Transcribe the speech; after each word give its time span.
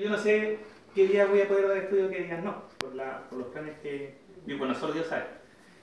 Yo 0.00 0.10
no 0.10 0.18
sé 0.18 0.58
qué 0.94 1.06
día 1.06 1.26
voy 1.26 1.42
a 1.42 1.48
poder 1.48 1.68
dar 1.68 1.76
estudio, 1.76 2.10
qué 2.10 2.22
días 2.22 2.42
no, 2.42 2.62
por, 2.78 2.94
la, 2.94 3.22
por 3.28 3.38
los 3.38 3.48
planes 3.48 3.74
que, 3.82 4.14
y 4.46 4.54
bueno, 4.54 4.74
solo 4.74 4.92
Dios 4.92 5.06
sabe 5.06 5.24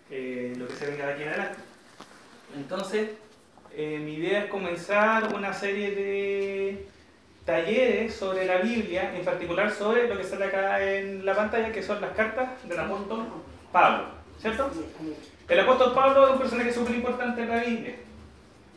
eh, 0.10 0.54
lo 0.58 0.68
que 0.68 0.74
se 0.74 0.88
venga 0.88 1.08
de 1.08 1.14
aquí 1.14 1.24
en 1.24 1.30
adelante. 1.30 1.60
Entonces, 2.56 3.10
eh, 3.74 4.00
mi 4.00 4.16
idea 4.16 4.44
es 4.44 4.50
comenzar 4.50 5.34
una 5.34 5.54
serie 5.54 5.92
de 5.92 6.86
talleres 7.46 8.14
sobre 8.14 8.46
la 8.46 8.58
Biblia, 8.58 9.16
en 9.16 9.24
particular 9.24 9.72
sobre 9.72 10.08
lo 10.10 10.18
que 10.18 10.24
sale 10.26 10.46
acá 10.46 10.84
en 10.84 11.26
la 11.26 11.34
pantalla, 11.34 11.72
que 11.72 11.82
son 11.82 12.02
las 12.02 12.12
cartas 12.12 12.50
del 12.68 12.80
apóstol 12.80 13.28
Pablo, 13.72 14.08
¿cierto? 14.40 14.70
El 15.48 15.60
apóstol 15.60 15.94
Pablo 15.94 16.26
es 16.26 16.34
un 16.34 16.40
personaje 16.40 16.74
súper 16.74 16.96
importante 16.96 17.44
en 17.44 17.50
la 17.50 17.64
Biblia, 17.64 17.96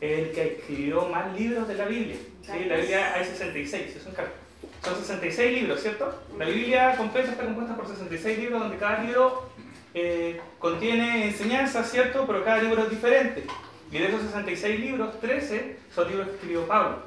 el 0.00 0.30
que 0.30 0.58
escribió 0.58 1.08
más 1.08 1.34
libros 1.38 1.66
de 1.66 1.74
la 1.74 1.86
Biblia. 1.86 2.16
¿sí? 2.42 2.64
La 2.66 2.76
Biblia 2.76 3.14
hay 3.14 3.24
66, 3.24 4.00
son 4.02 4.14
cartas. 4.14 4.43
Son 4.84 4.94
66 4.96 5.62
libros, 5.62 5.80
¿cierto? 5.80 6.14
La 6.38 6.44
Biblia 6.44 6.94
completa 6.96 7.30
está 7.30 7.44
compuesta 7.44 7.74
por 7.74 7.88
66 7.88 8.38
libros 8.38 8.60
donde 8.60 8.76
cada 8.76 9.02
libro 9.02 9.48
eh, 9.94 10.40
contiene 10.58 11.28
enseñanzas, 11.28 11.90
¿cierto? 11.90 12.26
Pero 12.26 12.44
cada 12.44 12.62
libro 12.62 12.82
es 12.82 12.90
diferente. 12.90 13.46
Y 13.90 13.98
de 13.98 14.08
esos 14.08 14.20
66 14.22 14.80
libros, 14.80 15.18
13 15.20 15.78
son 15.94 16.08
libros 16.08 16.28
que 16.28 16.34
escribió 16.34 16.66
Pablo. 16.66 16.98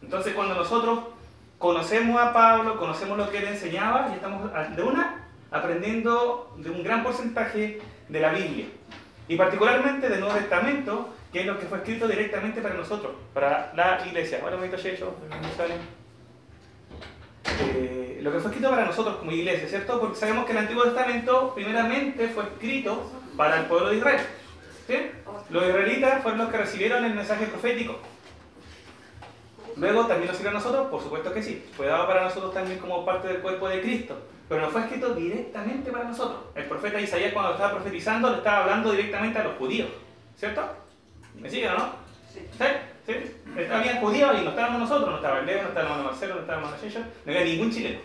Entonces 0.00 0.32
cuando 0.32 0.54
nosotros 0.54 1.00
conocemos 1.58 2.20
a 2.20 2.32
Pablo, 2.32 2.78
conocemos 2.78 3.18
lo 3.18 3.28
que 3.30 3.38
él 3.38 3.48
enseñaba 3.48 4.08
y 4.10 4.14
estamos 4.14 4.50
de 4.74 4.82
una 4.82 5.26
aprendiendo 5.50 6.54
de 6.56 6.70
un 6.70 6.82
gran 6.82 7.02
porcentaje 7.02 7.80
de 8.08 8.20
la 8.20 8.32
Biblia. 8.32 8.66
Y 9.28 9.36
particularmente 9.36 10.08
del 10.08 10.20
Nuevo 10.20 10.36
Testamento, 10.36 11.10
que 11.32 11.40
es 11.40 11.46
lo 11.46 11.58
que 11.58 11.66
fue 11.66 11.78
escrito 11.78 12.08
directamente 12.08 12.62
para 12.62 12.76
nosotros, 12.76 13.12
para 13.34 13.72
la 13.74 14.06
iglesia. 14.06 14.40
Ahora 14.42 14.56
me 14.56 14.70
eh, 17.60 18.18
lo 18.22 18.32
que 18.32 18.40
fue 18.40 18.50
escrito 18.50 18.70
para 18.70 18.84
nosotros 18.84 19.16
como 19.16 19.32
iglesia, 19.32 19.68
¿cierto? 19.68 20.00
Porque 20.00 20.16
sabemos 20.16 20.46
que 20.46 20.52
el 20.52 20.58
Antiguo 20.58 20.84
Testamento 20.84 21.52
primeramente 21.54 22.28
fue 22.28 22.44
escrito 22.44 23.10
para 23.36 23.60
el 23.60 23.66
pueblo 23.66 23.90
de 23.90 23.96
Israel. 23.96 24.20
¿sí? 24.86 24.94
Los 25.50 25.66
israelitas 25.66 26.22
fueron 26.22 26.40
los 26.40 26.50
que 26.50 26.56
recibieron 26.58 27.04
el 27.04 27.14
mensaje 27.14 27.46
profético. 27.46 27.98
Luego 29.76 30.06
también 30.06 30.28
nos 30.28 30.36
sirve 30.36 30.50
a 30.50 30.54
nosotros, 30.54 30.88
por 30.88 31.02
supuesto 31.02 31.32
que 31.32 31.42
sí. 31.42 31.64
Fue 31.76 31.86
dado 31.86 32.06
para 32.06 32.24
nosotros 32.24 32.54
también 32.54 32.78
como 32.78 33.04
parte 33.04 33.28
del 33.28 33.38
cuerpo 33.38 33.68
de 33.68 33.82
Cristo. 33.82 34.16
Pero 34.48 34.62
no 34.62 34.68
fue 34.70 34.82
escrito 34.82 35.14
directamente 35.14 35.90
para 35.90 36.04
nosotros. 36.04 36.40
El 36.54 36.64
profeta 36.64 37.00
Isaías 37.00 37.32
cuando 37.32 37.52
estaba 37.52 37.72
profetizando 37.72 38.30
le 38.30 38.38
estaba 38.38 38.62
hablando 38.62 38.92
directamente 38.92 39.38
a 39.38 39.44
los 39.44 39.56
judíos. 39.56 39.88
¿Cierto? 40.36 40.62
¿Me 41.34 41.50
siguen 41.50 41.72
o 41.72 41.78
no? 41.78 41.92
Sí. 42.32 42.40
¿Sí? 42.56 42.64
¿Sí? 43.06 43.14
Había 43.70 44.00
judíos 44.00 44.36
y 44.40 44.44
no 44.44 44.50
estábamos 44.50 44.80
nosotros, 44.80 45.10
no 45.10 45.16
estaba 45.16 45.40
Leo, 45.42 45.62
no 45.62 45.68
estaba 45.68 45.96
el 45.96 46.04
Marcelo, 46.04 46.34
no 46.34 46.40
estaba 46.40 46.74
el 46.74 46.80
Yello, 46.80 47.00
no 47.24 47.32
había 47.32 47.44
ningún 47.44 47.70
chileno. 47.70 48.00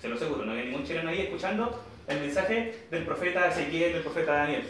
Se 0.00 0.08
lo 0.08 0.16
aseguro, 0.16 0.44
no 0.44 0.52
había 0.52 0.64
ningún 0.64 0.84
chileno 0.84 1.10
ahí 1.10 1.20
escuchando 1.20 1.84
el 2.06 2.20
mensaje 2.20 2.86
del 2.90 3.04
profeta 3.04 3.48
Ezequiel, 3.48 3.92
del 3.92 4.02
profeta 4.02 4.32
Daniel. 4.32 4.64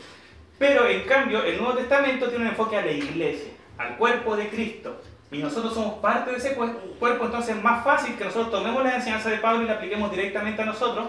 Pero 0.58 0.88
en 0.88 1.02
cambio, 1.02 1.44
el 1.44 1.58
Nuevo 1.58 1.74
Testamento 1.74 2.28
tiene 2.28 2.44
un 2.44 2.50
enfoque 2.50 2.76
a 2.76 2.84
la 2.84 2.90
iglesia, 2.90 3.52
al 3.78 3.96
cuerpo 3.96 4.36
de 4.36 4.48
Cristo. 4.48 5.00
Y 5.30 5.38
nosotros 5.38 5.74
somos 5.74 5.94
parte 5.98 6.30
de 6.30 6.38
ese 6.38 6.54
cuerpo, 6.54 7.24
entonces 7.24 7.56
es 7.56 7.62
más 7.62 7.84
fácil 7.84 8.16
que 8.16 8.24
nosotros 8.24 8.50
tomemos 8.50 8.82
la 8.82 8.96
enseñanza 8.96 9.28
de 9.28 9.38
Pablo 9.38 9.62
y 9.62 9.66
la 9.66 9.74
apliquemos 9.74 10.10
directamente 10.10 10.62
a 10.62 10.66
nosotros 10.66 11.06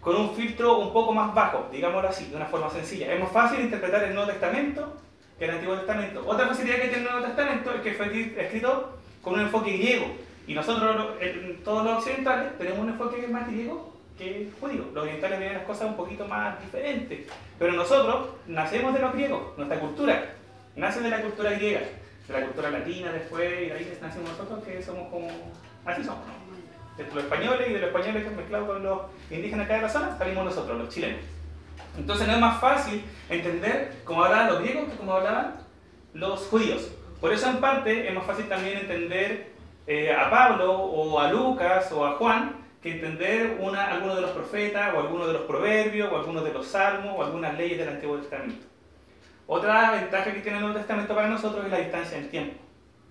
con 0.00 0.16
un 0.16 0.34
filtro 0.34 0.78
un 0.78 0.92
poco 0.92 1.12
más 1.12 1.32
bajo, 1.34 1.68
digámoslo 1.72 2.08
así, 2.08 2.26
de 2.26 2.36
una 2.36 2.46
forma 2.46 2.70
sencilla. 2.70 3.12
Es 3.12 3.20
más 3.20 3.30
fácil 3.30 3.60
interpretar 3.60 4.04
el 4.04 4.14
Nuevo 4.14 4.30
Testamento 4.30 4.96
que 5.38 5.44
el 5.44 5.50
Antiguo 5.50 5.76
Testamento. 5.76 6.22
Otra 6.26 6.48
facilidad 6.48 6.76
que 6.76 6.88
tiene 6.88 6.98
el 6.98 7.04
Nuevo 7.04 7.26
Testamento 7.26 7.70
es 7.72 7.80
que 7.82 7.92
fue 7.94 8.34
escrito 8.38 8.98
con 9.22 9.34
un 9.34 9.40
enfoque 9.40 9.72
griego. 9.72 10.06
Y 10.46 10.54
nosotros, 10.54 11.14
todos 11.64 11.84
los 11.84 11.98
occidentales, 11.98 12.56
tenemos 12.56 12.78
un 12.78 12.90
enfoque 12.90 13.26
más 13.28 13.46
griego 13.48 13.96
que 14.16 14.48
judío. 14.60 14.84
Los 14.94 15.04
orientales 15.04 15.40
ven 15.40 15.54
las 15.54 15.64
cosas 15.64 15.88
un 15.88 15.96
poquito 15.96 16.26
más 16.26 16.60
diferentes. 16.62 17.26
Pero 17.58 17.72
nosotros 17.72 18.28
nacemos 18.46 18.94
de 18.94 19.00
los 19.00 19.12
griegos, 19.12 19.56
nuestra 19.56 19.80
cultura 19.80 20.36
nace 20.76 21.00
de 21.00 21.10
la 21.10 21.22
cultura 21.22 21.50
griega, 21.52 21.80
de 22.28 22.32
la 22.32 22.44
cultura 22.44 22.70
latina 22.70 23.10
después, 23.10 23.50
y 23.62 23.66
de 23.66 23.72
ahí 23.72 23.98
nacemos 24.00 24.30
nosotros 24.30 24.62
que 24.64 24.82
somos 24.82 25.08
como. 25.10 25.28
Así 25.84 26.04
somos, 26.04 26.26
¿no? 26.26 26.46
De 26.96 27.04
los 27.14 27.24
españoles 27.24 27.68
y 27.68 27.72
de 27.74 27.78
los 27.78 27.88
españoles 27.88 28.36
mezclados 28.36 28.68
con 28.68 28.82
los 28.82 29.00
indígenas 29.30 29.66
acá 29.66 29.76
de 29.76 29.82
la 29.82 29.88
zona, 29.88 30.18
salimos 30.18 30.44
nosotros, 30.46 30.78
los 30.78 30.88
chilenos. 30.88 31.20
Entonces 31.98 32.26
no 32.26 32.34
es 32.34 32.40
más 32.40 32.60
fácil 32.60 33.04
entender 33.28 33.92
cómo 34.04 34.24
hablaban 34.24 34.48
los 34.48 34.60
griegos 34.60 34.90
que 34.90 34.96
cómo 34.96 35.12
hablaban 35.14 35.54
los 36.14 36.40
judíos. 36.46 36.92
Por 37.20 37.32
eso 37.32 37.48
en 37.48 37.58
parte 37.58 38.08
es 38.08 38.14
más 38.14 38.26
fácil 38.26 38.48
también 38.48 38.78
entender 38.78 39.52
eh, 39.86 40.12
a 40.12 40.28
Pablo 40.30 40.72
o 40.74 41.18
a 41.18 41.30
Lucas 41.30 41.90
o 41.92 42.04
a 42.04 42.12
Juan 42.12 42.56
que 42.82 42.92
entender 42.92 43.58
una, 43.60 43.90
alguno 43.90 44.14
de 44.14 44.22
los 44.22 44.30
profetas 44.30 44.94
o 44.94 45.00
alguno 45.00 45.26
de 45.26 45.32
los 45.32 45.42
proverbios 45.42 46.12
o 46.12 46.16
algunos 46.16 46.44
de 46.44 46.52
los 46.52 46.66
salmos 46.66 47.14
o 47.16 47.22
algunas 47.22 47.56
leyes 47.56 47.78
del 47.78 47.88
Antiguo 47.88 48.18
Testamento. 48.18 48.66
Otra 49.46 49.92
ventaja 49.92 50.32
que 50.32 50.40
tiene 50.40 50.58
el 50.58 50.64
Nuevo 50.64 50.78
Testamento 50.78 51.14
para 51.14 51.28
nosotros 51.28 51.64
es 51.64 51.70
la 51.70 51.78
distancia 51.78 52.18
en 52.18 52.30
tiempo. 52.30 52.60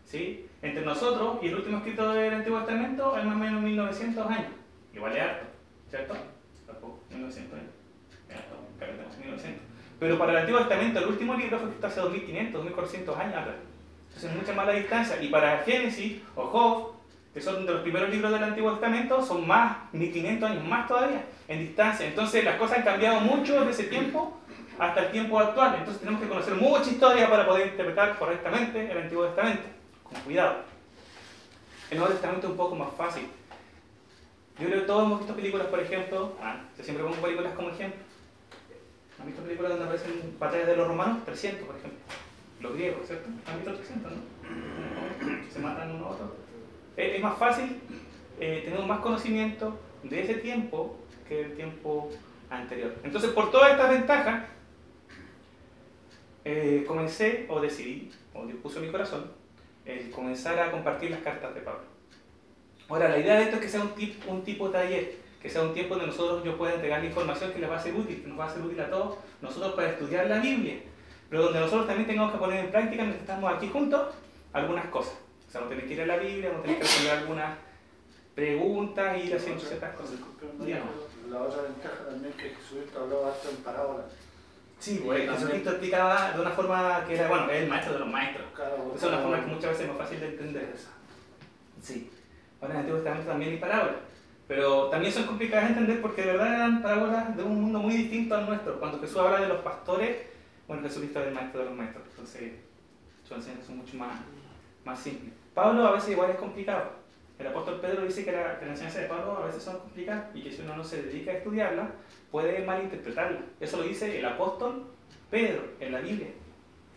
¿sí? 0.05 0.47
Entre 0.61 0.83
nosotros 0.83 1.39
y 1.41 1.47
el 1.47 1.55
último 1.55 1.77
escrito 1.77 2.13
del 2.13 2.33
Antiguo 2.33 2.59
Testamento 2.59 3.15
hay 3.15 3.25
más 3.25 3.35
o 3.35 3.39
menos 3.39 3.61
1900 3.61 4.31
años. 4.31 4.51
Igual 4.93 5.15
es 5.15 5.21
harto, 5.21 5.45
¿cierto? 5.89 6.15
Tampoco, 6.65 6.99
1900 7.09 7.59
años. 7.59 7.71
Pero 9.99 10.17
para 10.17 10.33
el 10.33 10.37
Antiguo 10.39 10.59
Testamento, 10.59 10.99
el 10.99 11.07
último 11.07 11.33
libro 11.35 11.57
fue 11.57 11.67
escrito 11.69 11.87
hace 11.87 11.99
2500, 12.01 12.53
2400 12.53 13.17
años 13.17 13.35
atrás. 13.35 13.55
Entonces, 14.07 14.35
mucha 14.35 14.53
más 14.53 14.67
la 14.67 14.73
distancia. 14.73 15.21
Y 15.21 15.29
para 15.29 15.59
Génesis 15.59 16.21
o 16.35 16.45
Job, 16.45 16.91
que 17.33 17.41
son 17.41 17.65
de 17.65 17.73
los 17.73 17.81
primeros 17.81 18.09
libros 18.09 18.31
del 18.31 18.43
Antiguo 18.43 18.71
Testamento, 18.71 19.25
son 19.25 19.47
más, 19.47 19.77
1500 19.93 20.49
años 20.49 20.63
más 20.65 20.87
todavía, 20.87 21.25
en 21.47 21.59
distancia. 21.59 22.07
Entonces, 22.07 22.43
las 22.43 22.57
cosas 22.57 22.79
han 22.79 22.83
cambiado 22.83 23.21
mucho 23.21 23.59
desde 23.59 23.71
ese 23.71 23.83
tiempo 23.89 24.37
hasta 24.77 25.05
el 25.05 25.11
tiempo 25.11 25.39
actual. 25.39 25.75
Entonces, 25.77 25.99
tenemos 25.99 26.21
que 26.21 26.27
conocer 26.27 26.55
mucha 26.55 26.89
historia 26.89 27.29
para 27.29 27.45
poder 27.45 27.67
interpretar 27.67 28.17
correctamente 28.17 28.91
el 28.91 28.97
Antiguo 28.97 29.25
Testamento. 29.25 29.63
Con 30.03 30.19
cuidado. 30.21 30.57
El 31.89 31.99
Nuevo 31.99 32.13
Testamento 32.13 32.47
es 32.47 32.51
un 32.51 32.57
poco 32.57 32.75
más 32.75 32.89
fácil. 32.97 33.27
Yo 34.59 34.67
creo 34.67 34.81
que 34.81 34.87
todos 34.87 35.03
hemos 35.03 35.19
visto 35.19 35.35
películas, 35.35 35.67
por 35.67 35.79
ejemplo, 35.79 36.33
ah, 36.41 36.57
yo 36.77 36.83
siempre 36.83 37.03
pongo 37.03 37.17
películas 37.17 37.53
como 37.53 37.69
ejemplo 37.69 38.04
¿Han 39.19 39.27
visto 39.27 39.41
películas 39.43 39.71
donde 39.71 39.85
aparecen 39.85 40.35
batallas 40.39 40.67
de 40.67 40.75
los 40.75 40.87
romanos? 40.87 41.23
300, 41.25 41.65
por 41.65 41.75
ejemplo. 41.75 41.99
Los 42.59 42.73
griegos, 42.73 43.07
¿cierto? 43.07 43.29
¿Han 43.47 43.55
visto 43.57 43.73
300, 43.73 44.11
no? 44.11 45.51
Se 45.51 45.59
matan 45.59 45.95
uno 45.95 46.05
a 46.05 46.09
otro. 46.09 46.35
Es 46.97 47.21
más 47.21 47.37
fácil 47.37 47.79
eh, 48.39 48.61
tener 48.65 48.79
más 48.81 48.99
conocimiento 48.99 49.77
de 50.03 50.21
ese 50.21 50.35
tiempo 50.35 50.97
que 51.27 51.35
del 51.35 51.55
tiempo 51.55 52.11
anterior. 52.49 52.93
Entonces, 53.03 53.31
por 53.31 53.51
todas 53.51 53.71
estas 53.71 53.89
ventajas, 53.89 54.45
eh, 56.43 56.83
comencé 56.87 57.45
o 57.49 57.59
decidí, 57.59 58.11
o 58.33 58.45
Dios 58.45 58.59
puso 58.61 58.79
en 58.79 58.85
mi 58.85 58.91
corazón, 58.91 59.31
el 59.85 60.11
comenzar 60.11 60.59
a 60.59 60.71
compartir 60.71 61.11
las 61.11 61.21
cartas 61.21 61.55
de 61.55 61.61
Pablo. 61.61 61.83
Ahora, 62.87 63.09
la 63.09 63.19
idea 63.19 63.37
de 63.37 63.43
esto 63.43 63.55
es 63.55 63.61
que 63.61 63.69
sea 63.69 63.81
un, 63.81 63.95
tipo, 63.95 64.31
un 64.31 64.43
tipo 64.43 64.67
de 64.67 64.73
taller 64.73 65.24
que 65.45 65.51
sea 65.51 65.61
un 65.61 65.75
tiempo 65.75 65.93
donde 65.93 66.07
nosotros 66.07 66.43
yo 66.43 66.57
pueda 66.57 66.73
entregar 66.73 67.01
la 67.01 67.05
información 67.05 67.51
que 67.51 67.59
les 67.59 67.69
va 67.69 67.75
a 67.75 67.79
ser 67.79 67.93
útil, 67.93 68.19
que 68.19 68.27
nos 68.27 68.39
va 68.39 68.45
a 68.45 68.49
ser 68.49 68.63
útil 68.63 68.79
a 68.79 68.89
todos 68.89 69.17
nosotros 69.43 69.73
para 69.75 69.89
estudiar 69.89 70.25
la 70.25 70.39
Biblia, 70.39 70.79
pero 71.29 71.43
donde 71.43 71.59
nosotros 71.59 71.85
también 71.85 72.07
tengamos 72.07 72.31
que 72.31 72.39
poner 72.39 72.65
en 72.65 72.71
práctica 72.71 73.03
mientras 73.03 73.21
estamos 73.21 73.53
aquí 73.53 73.69
juntos 73.69 74.15
algunas 74.53 74.87
cosas. 74.87 75.13
O 75.47 75.51
sea, 75.51 75.61
no 75.61 75.67
tener 75.67 75.85
que 75.87 75.93
ir 75.93 76.01
a 76.01 76.07
la 76.07 76.17
Biblia, 76.17 76.51
no 76.51 76.61
tener 76.61 76.77
que 76.77 76.81
responder 76.81 77.13
algunas 77.19 77.57
preguntas 78.33 79.17
y 79.19 79.27
ir 79.27 79.35
haciendo 79.35 79.61
ciertas 79.63 79.95
cosas. 79.95 80.15
La 81.29 81.41
otra 81.43 81.61
ventaja 81.61 82.05
también 82.09 82.33
es 82.35 82.41
que 82.41 82.49
Jesucristo 82.49 83.01
hablaba 83.01 83.29
hasta 83.29 83.49
en 83.51 83.57
parábolas. 83.57 84.05
Sí, 84.79 85.03
pues 85.05 85.29
Jesucristo 85.29 85.69
explicaba 85.69 86.31
de 86.31 86.41
una 86.41 86.51
forma 86.51 87.05
que 87.07 87.13
era, 87.13 87.27
bueno, 87.27 87.51
es 87.51 87.61
el 87.61 87.69
maestro 87.69 87.93
de 87.93 87.99
los 87.99 88.07
maestros. 88.07 88.47
Esa 88.95 89.05
es 89.05 89.13
una 89.13 89.21
forma 89.21 89.41
que 89.41 89.51
muchas 89.51 89.69
veces 89.69 89.81
es 89.81 89.89
más 89.89 89.97
fácil 89.99 90.19
de 90.21 90.25
entender. 90.25 90.75
Sí. 91.83 92.09
Ahora 92.59 92.73
en 92.73 92.79
el 92.79 92.81
Antiguo 92.81 92.99
Testamento 93.01 93.29
también 93.29 93.51
hay 93.51 93.57
parábolas. 93.57 94.14
Pero 94.47 94.89
también 94.89 95.11
son 95.11 95.25
complicadas 95.25 95.65
de 95.65 95.69
entender 95.73 96.01
porque 96.01 96.21
de 96.21 96.33
verdad 96.33 96.53
eran 96.53 96.81
parábolas 96.81 97.35
de 97.35 97.43
un 97.43 97.61
mundo 97.61 97.79
muy 97.79 97.95
distinto 97.95 98.35
al 98.35 98.45
nuestro. 98.45 98.79
Cuando 98.79 98.99
Jesús 98.99 99.17
habla 99.17 99.41
de 99.41 99.47
los 99.47 99.61
pastores, 99.61 100.17
bueno, 100.67 100.83
Jesucristo 100.83 101.19
es 101.19 101.27
el 101.27 101.33
maestro 101.33 101.61
de 101.61 101.65
los 101.65 101.75
maestros, 101.75 102.05
entonces 102.09 102.53
sus 103.23 103.37
enseñanzas 103.37 103.65
son 103.65 103.77
mucho 103.77 103.97
más, 103.97 104.19
más 104.83 104.99
simples. 104.99 105.33
Pablo 105.53 105.87
a 105.87 105.91
veces 105.93 106.11
igual 106.11 106.31
es 106.31 106.37
complicado. 106.37 107.05
El 107.39 107.47
apóstol 107.47 107.79
Pedro 107.81 108.05
dice 108.05 108.23
que 108.23 108.31
la, 108.31 108.59
que 108.59 108.65
la 108.65 108.71
enseñanza 108.71 108.99
de 108.99 109.07
Pablo 109.07 109.37
a 109.37 109.45
veces 109.47 109.63
son 109.63 109.79
complicadas 109.79 110.27
y 110.33 110.41
que 110.41 110.51
si 110.51 110.61
uno 110.61 110.77
no 110.77 110.83
se 110.83 111.01
dedica 111.01 111.31
a 111.31 111.35
estudiarla, 111.35 111.91
puede 112.31 112.63
malinterpretarla. 112.63 113.41
Eso 113.59 113.77
lo 113.77 113.83
dice 113.83 114.17
el 114.17 114.25
apóstol 114.25 114.85
Pedro 115.29 115.63
en 115.79 115.91
la 115.91 115.99
Biblia. 115.99 116.29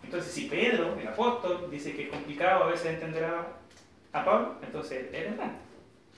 Entonces, 0.04 0.32
si 0.32 0.48
Pedro, 0.48 0.96
el 0.98 1.08
apóstol, 1.08 1.68
dice 1.70 1.96
que 1.96 2.04
es 2.04 2.08
complicado 2.08 2.64
a 2.64 2.66
veces 2.68 2.86
entender 2.86 3.24
a, 3.24 3.46
a 4.12 4.24
Pablo, 4.24 4.54
entonces 4.62 5.08
él 5.12 5.14
es 5.14 5.30
verdad 5.36 5.52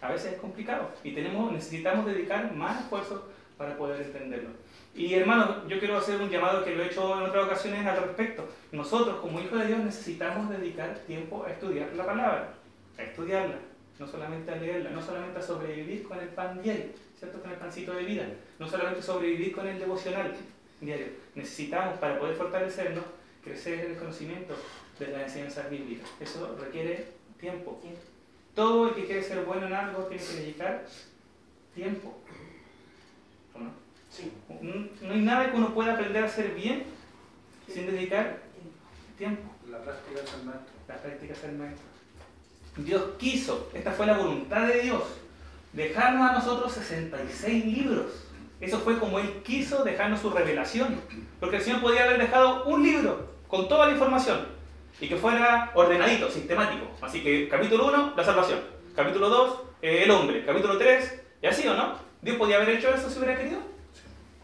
a 0.00 0.10
veces 0.10 0.34
es 0.34 0.40
complicado 0.40 0.90
y 1.04 1.12
tenemos, 1.12 1.52
necesitamos 1.52 2.06
dedicar 2.06 2.52
más 2.54 2.82
esfuerzo 2.82 3.28
para 3.56 3.76
poder 3.76 4.00
entenderlo. 4.00 4.50
Y 4.94 5.14
hermanos, 5.14 5.68
yo 5.68 5.78
quiero 5.78 5.98
hacer 5.98 6.20
un 6.20 6.30
llamado 6.30 6.64
que 6.64 6.74
lo 6.74 6.82
he 6.82 6.86
hecho 6.86 7.18
en 7.18 7.28
otras 7.28 7.44
ocasiones 7.44 7.86
al 7.86 8.02
respecto. 8.02 8.48
Nosotros 8.72 9.20
como 9.20 9.40
hijos 9.40 9.60
de 9.60 9.66
Dios 9.66 9.80
necesitamos 9.80 10.48
dedicar 10.48 10.94
tiempo 11.06 11.44
a 11.44 11.50
estudiar 11.50 11.92
la 11.94 12.06
palabra, 12.06 12.54
a 12.98 13.02
estudiarla. 13.02 13.56
no 13.98 14.06
solamente 14.06 14.50
a 14.50 14.56
leerla, 14.56 14.90
no 14.90 15.02
solamente 15.02 15.38
a 15.38 15.42
sobrevivir 15.42 16.04
con 16.04 16.18
el 16.18 16.28
pan 16.28 16.62
diario, 16.62 16.86
¿cierto? 17.18 17.38
Con 17.42 17.50
el 17.50 17.58
pancito 17.58 17.92
de 17.92 18.04
vida, 18.04 18.24
no 18.58 18.66
solamente 18.66 19.02
sobrevivir 19.02 19.52
con 19.52 19.68
el 19.68 19.78
devocional 19.78 20.34
diario. 20.80 21.08
Necesitamos, 21.34 21.98
para 21.98 22.18
poder 22.18 22.34
fortalecernos, 22.34 23.04
crecer 23.44 23.84
en 23.84 23.90
el 23.92 23.98
conocimiento 23.98 24.54
de 24.98 25.08
las 25.08 25.24
enseñanzas 25.24 25.68
bíblicas. 25.68 26.08
Eso 26.18 26.56
requiere 26.58 27.08
tiempo. 27.38 27.78
Todo 28.54 28.88
el 28.88 28.94
que 28.94 29.06
quiere 29.06 29.22
ser 29.22 29.44
bueno 29.44 29.66
en 29.66 29.72
algo 29.72 30.04
tiene 30.04 30.22
que 30.22 30.34
dedicar 30.34 30.84
tiempo. 31.74 32.18
no? 33.58 33.70
Sí. 34.10 34.32
No 35.02 35.12
hay 35.12 35.20
nada 35.20 35.50
que 35.50 35.56
uno 35.56 35.72
pueda 35.72 35.94
aprender 35.94 36.24
a 36.24 36.26
hacer 36.26 36.54
bien 36.54 36.84
sin 37.68 37.86
dedicar 37.86 38.38
tiempo. 39.16 39.50
La 39.70 39.82
práctica 39.82 40.20
es 40.22 40.34
el 40.34 40.44
maestro. 40.44 40.74
La 40.88 40.96
práctica 40.96 41.32
es 41.32 41.44
el 41.44 41.52
maestro. 41.52 41.86
Dios 42.76 43.02
quiso, 43.18 43.70
esta 43.74 43.92
fue 43.92 44.06
la 44.06 44.16
voluntad 44.16 44.66
de 44.66 44.80
Dios, 44.80 45.02
dejarnos 45.72 46.30
a 46.30 46.32
nosotros 46.32 46.72
66 46.72 47.64
libros. 47.64 48.06
Eso 48.60 48.78
fue 48.80 48.98
como 48.98 49.18
Él 49.18 49.42
quiso 49.42 49.84
dejarnos 49.84 50.20
su 50.20 50.30
revelación. 50.30 51.00
Porque 51.38 51.56
el 51.56 51.62
Señor 51.62 51.80
podía 51.80 52.04
haber 52.04 52.18
dejado 52.18 52.64
un 52.64 52.82
libro 52.82 53.30
con 53.48 53.68
toda 53.68 53.86
la 53.86 53.92
información 53.92 54.59
y 55.00 55.08
que 55.08 55.16
fuera 55.16 55.70
ordenadito, 55.74 56.30
sistemático. 56.30 56.86
Así 57.00 57.22
que 57.22 57.48
capítulo 57.48 57.88
1, 57.88 58.14
la 58.16 58.24
salvación. 58.24 58.60
Capítulo 58.94 59.28
2, 59.28 59.60
eh, 59.82 60.02
el 60.04 60.10
hombre. 60.10 60.44
Capítulo 60.44 60.76
3, 60.76 61.22
y 61.42 61.46
así 61.46 61.66
o 61.66 61.74
no. 61.74 61.94
¿Dios 62.20 62.36
podía 62.36 62.56
haber 62.56 62.70
hecho 62.70 62.92
eso 62.94 63.08
si 63.08 63.18
hubiera 63.18 63.36
querido? 63.36 63.58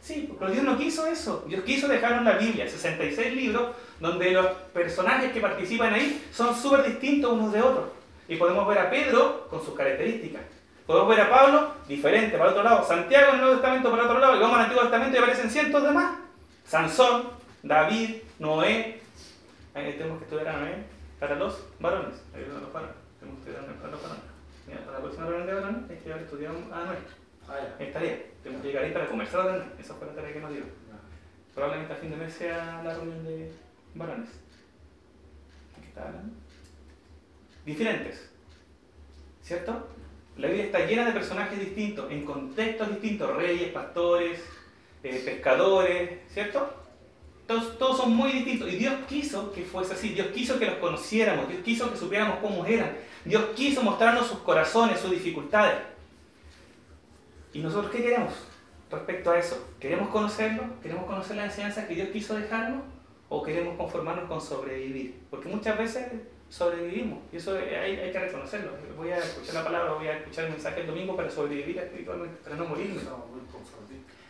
Sí, 0.01 0.33
pero 0.39 0.53
Dios 0.53 0.65
no 0.65 0.79
quiso 0.79 1.07
eso. 1.07 1.45
Dios 1.49 1.65
quiso 1.65 1.89
dejarnos 1.89 2.25
la 2.25 2.39
Biblia, 2.39 2.69
66 2.69 3.35
libros, 3.35 3.75
donde 4.01 4.31
los 4.31 4.47
personajes 4.73 5.33
que 5.33 5.41
participan 5.41 5.93
ahí 5.93 6.25
son 6.33 6.55
súper 6.55 6.85
distintos 6.85 7.33
unos 7.33 7.53
de 7.53 7.61
otros. 7.61 7.87
Y 8.29 8.37
podemos 8.37 8.67
ver 8.69 8.79
a 8.79 8.89
Pedro 8.89 9.47
con 9.51 9.65
sus 9.65 9.75
características. 9.75 10.43
Podemos 10.87 11.09
ver 11.09 11.21
a 11.23 11.31
Pablo 11.31 11.73
diferente 11.89 12.39
para 12.39 12.51
otro 12.51 12.63
lado. 12.63 12.87
Santiago 12.87 13.31
en 13.31 13.35
el 13.35 13.41
Nuevo 13.41 13.57
Testamento 13.57 13.91
para 13.91 14.05
otro 14.05 14.19
lado. 14.21 14.37
Y 14.37 14.41
vamos 14.41 14.57
al 14.57 14.63
Antiguo 14.65 14.83
Testamento 14.83 15.17
y 15.17 15.19
aparecen 15.19 15.51
cientos 15.51 15.83
de 15.83 15.91
más. 15.91 16.17
Sansón, 16.65 17.25
David, 17.63 18.17
Noé. 18.39 19.01
Ahí 19.77 19.93
tenemos 19.93 20.19
que 20.19 20.25
estudiar 20.25 20.49
a 20.49 20.59
Noé 20.59 20.85
para 21.21 21.35
los 21.37 21.67
varones. 21.79 22.15
Ahí 22.35 22.47
los 22.49 22.73
varones. 22.73 22.97
Tenemos 23.21 23.45
que 23.45 23.51
estudiar 23.51 23.77
para 23.77 23.91
los 23.93 24.03
varones. 24.03 24.25
Mira, 24.67 24.81
para 24.81 24.93
la 24.93 25.01
próxima 25.01 25.27
reunión 25.27 25.47
de 25.47 25.55
varones 25.55 25.91
hay 25.91 25.97
que 25.99 26.25
estudiar 26.25 26.53
a 26.73 26.85
Noé. 26.87 26.97
Ah, 27.47 27.59
ya. 27.79 27.85
Estaría. 27.85 28.23
Tenemos 28.43 28.63
que 28.63 28.69
llegar 28.69 28.85
ahí 28.85 28.93
para 28.93 29.07
conversar 29.07 29.41
a 29.41 29.53
Noé. 29.53 29.65
Esa 29.79 29.95
fue 29.95 30.07
la 30.07 30.15
tarea 30.15 30.33
que 30.33 30.41
nos 30.41 30.51
dio. 30.51 30.63
Probablemente 31.55 31.93
a 31.93 31.97
fin 31.97 32.11
de 32.11 32.17
mes 32.17 32.33
sea 32.33 32.81
la 32.83 32.95
reunión 32.95 33.23
de 33.23 33.53
varones. 33.95 34.31
¿Qué 35.79 35.89
está 35.89 36.09
hablando? 36.09 36.35
Diferentes. 37.67 38.31
¿Cierto? 39.43 39.89
La 40.39 40.49
Biblia 40.49 40.65
está 40.65 40.87
llena 40.87 41.05
de 41.05 41.13
personajes 41.13 41.59
distintos, 41.59 42.11
en 42.11 42.25
contextos 42.25 42.89
distintos, 42.89 43.37
reyes, 43.37 43.73
pastores, 43.73 44.43
eh, 45.03 45.23
pescadores, 45.23 46.21
¿cierto? 46.31 46.86
Todos, 47.47 47.79
todos 47.79 47.97
son 47.99 48.15
muy 48.15 48.33
distintos. 48.33 48.73
Y 48.73 48.77
Dios 48.77 48.95
quiso 49.09 49.53
que 49.53 49.63
fuese 49.63 49.95
así. 49.95 50.11
Dios 50.11 50.29
quiso 50.29 50.59
que 50.59 50.67
los 50.67 50.77
conociéramos. 50.77 51.49
Dios 51.49 51.63
quiso 51.63 51.91
que 51.91 51.97
supiéramos 51.97 52.39
cómo 52.41 52.65
eran. 52.67 52.97
Dios 53.25 53.45
quiso 53.55 53.83
mostrarnos 53.83 54.27
sus 54.27 54.39
corazones, 54.41 55.01
sus 55.01 55.11
dificultades. 55.11 55.79
¿Y 57.53 57.61
nosotros 57.61 57.91
qué 57.91 58.03
queremos 58.03 58.33
respecto 58.91 59.31
a 59.31 59.39
eso? 59.39 59.69
¿Queremos 59.81 60.09
conocerlo? 60.09 60.65
¿Queremos 60.83 61.07
conocer 61.07 61.37
la 61.37 61.47
enseñanza 61.47 61.87
que 61.87 61.95
Dios 61.95 62.09
quiso 62.11 62.35
dejarnos? 62.35 62.83
¿O 63.29 63.43
queremos 63.43 63.77
conformarnos 63.77 64.29
con 64.29 64.41
sobrevivir? 64.41 65.23
Porque 65.31 65.49
muchas 65.49 65.79
veces 65.79 66.07
sobrevivimos. 66.49 67.19
Y 67.33 67.37
eso 67.37 67.57
hay, 67.57 67.97
hay, 67.97 68.13
que 68.13 68.19
reconocerlo. 68.19 68.73
Voy 68.97 69.11
a 69.11 69.19
escuchar 69.19 69.55
la 69.55 69.65
palabra, 69.65 69.93
voy 69.95 70.07
a 70.07 70.19
escuchar 70.19 70.45
el 70.45 70.53
mensaje 70.53 70.81
el 70.81 70.87
domingo 70.87 71.17
para 71.17 71.31
sobrevivir 71.31 71.79
espiritualmente, 71.79 72.43
para 72.43 72.57
no 72.57 72.67
morirme. 72.67 73.01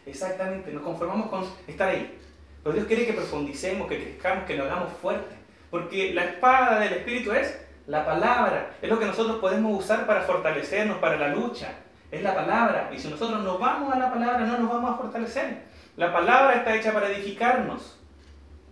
Exactamente, 0.07 0.73
nos 0.73 0.83
conformamos 0.83 1.29
con 1.29 1.45
estar 1.67 1.89
ahí. 1.89 2.19
Pero 2.67 2.75
Dios 2.75 2.89
quiere 2.89 3.07
que 3.07 3.13
profundicemos, 3.13 3.87
que 3.87 4.03
crezcamos, 4.03 4.45
que 4.45 4.57
nos 4.57 4.67
hagamos 4.67 4.93
fuertes. 4.95 5.39
Porque 5.71 6.13
la 6.13 6.25
espada 6.25 6.81
del 6.81 6.95
Espíritu 6.95 7.31
es 7.31 7.65
la 7.87 8.05
palabra. 8.05 8.75
Es 8.83 8.91
lo 8.91 8.99
que 8.99 9.05
nosotros 9.05 9.37
podemos 9.39 9.85
usar 9.85 10.05
para 10.05 10.23
fortalecernos, 10.23 10.99
para 10.99 11.17
la 11.17 11.29
lucha. 11.29 11.75
Es 12.11 12.25
la 12.25 12.35
palabra. 12.35 12.91
Y 12.93 12.99
si 12.99 13.07
nosotros 13.07 13.41
no 13.45 13.59
vamos 13.59 13.95
a 13.95 14.01
la 14.01 14.13
palabra, 14.13 14.41
no 14.41 14.59
nos 14.59 14.69
vamos 14.69 14.91
a 14.91 14.97
fortalecer. 14.97 15.63
La 15.97 16.13
palabra 16.13 16.57
está 16.57 16.75
hecha 16.75 16.93
para 16.93 17.09
edificarnos, 17.09 18.01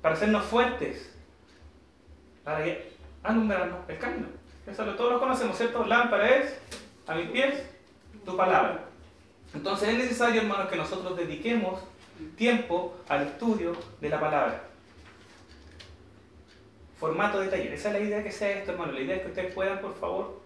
para 0.02 0.16
hacernos 0.16 0.42
fuertes, 0.42 1.14
para 2.42 2.64
alumbrarnos 3.22 3.78
el 3.86 3.98
camino. 3.98 4.26
Eso 4.66 4.84
todos 4.96 5.12
lo 5.12 5.20
conocemos, 5.20 5.56
¿cierto? 5.56 5.86
Lámpara 5.86 6.30
es 6.30 6.60
a 7.06 7.14
mis 7.14 7.30
pies 7.30 7.62
tu 8.24 8.36
palabra. 8.36 8.86
Entonces 9.54 9.90
es 9.90 9.98
necesario, 9.98 10.40
hermanos, 10.40 10.66
que 10.66 10.74
nosotros 10.74 11.16
dediquemos 11.16 11.78
tiempo 12.36 12.96
al 13.08 13.26
estudio 13.26 13.72
de 14.00 14.08
la 14.08 14.20
palabra. 14.20 14.62
Formato 16.98 17.40
de 17.40 17.48
taller. 17.48 17.72
Esa 17.72 17.88
es 17.88 17.94
la 17.94 18.00
idea 18.00 18.22
que 18.22 18.30
sea 18.30 18.58
esto, 18.58 18.72
hermano. 18.72 18.92
La 18.92 19.00
idea 19.00 19.16
es 19.16 19.22
que 19.22 19.28
ustedes 19.28 19.52
puedan, 19.52 19.80
por 19.80 19.94
favor, 19.94 20.40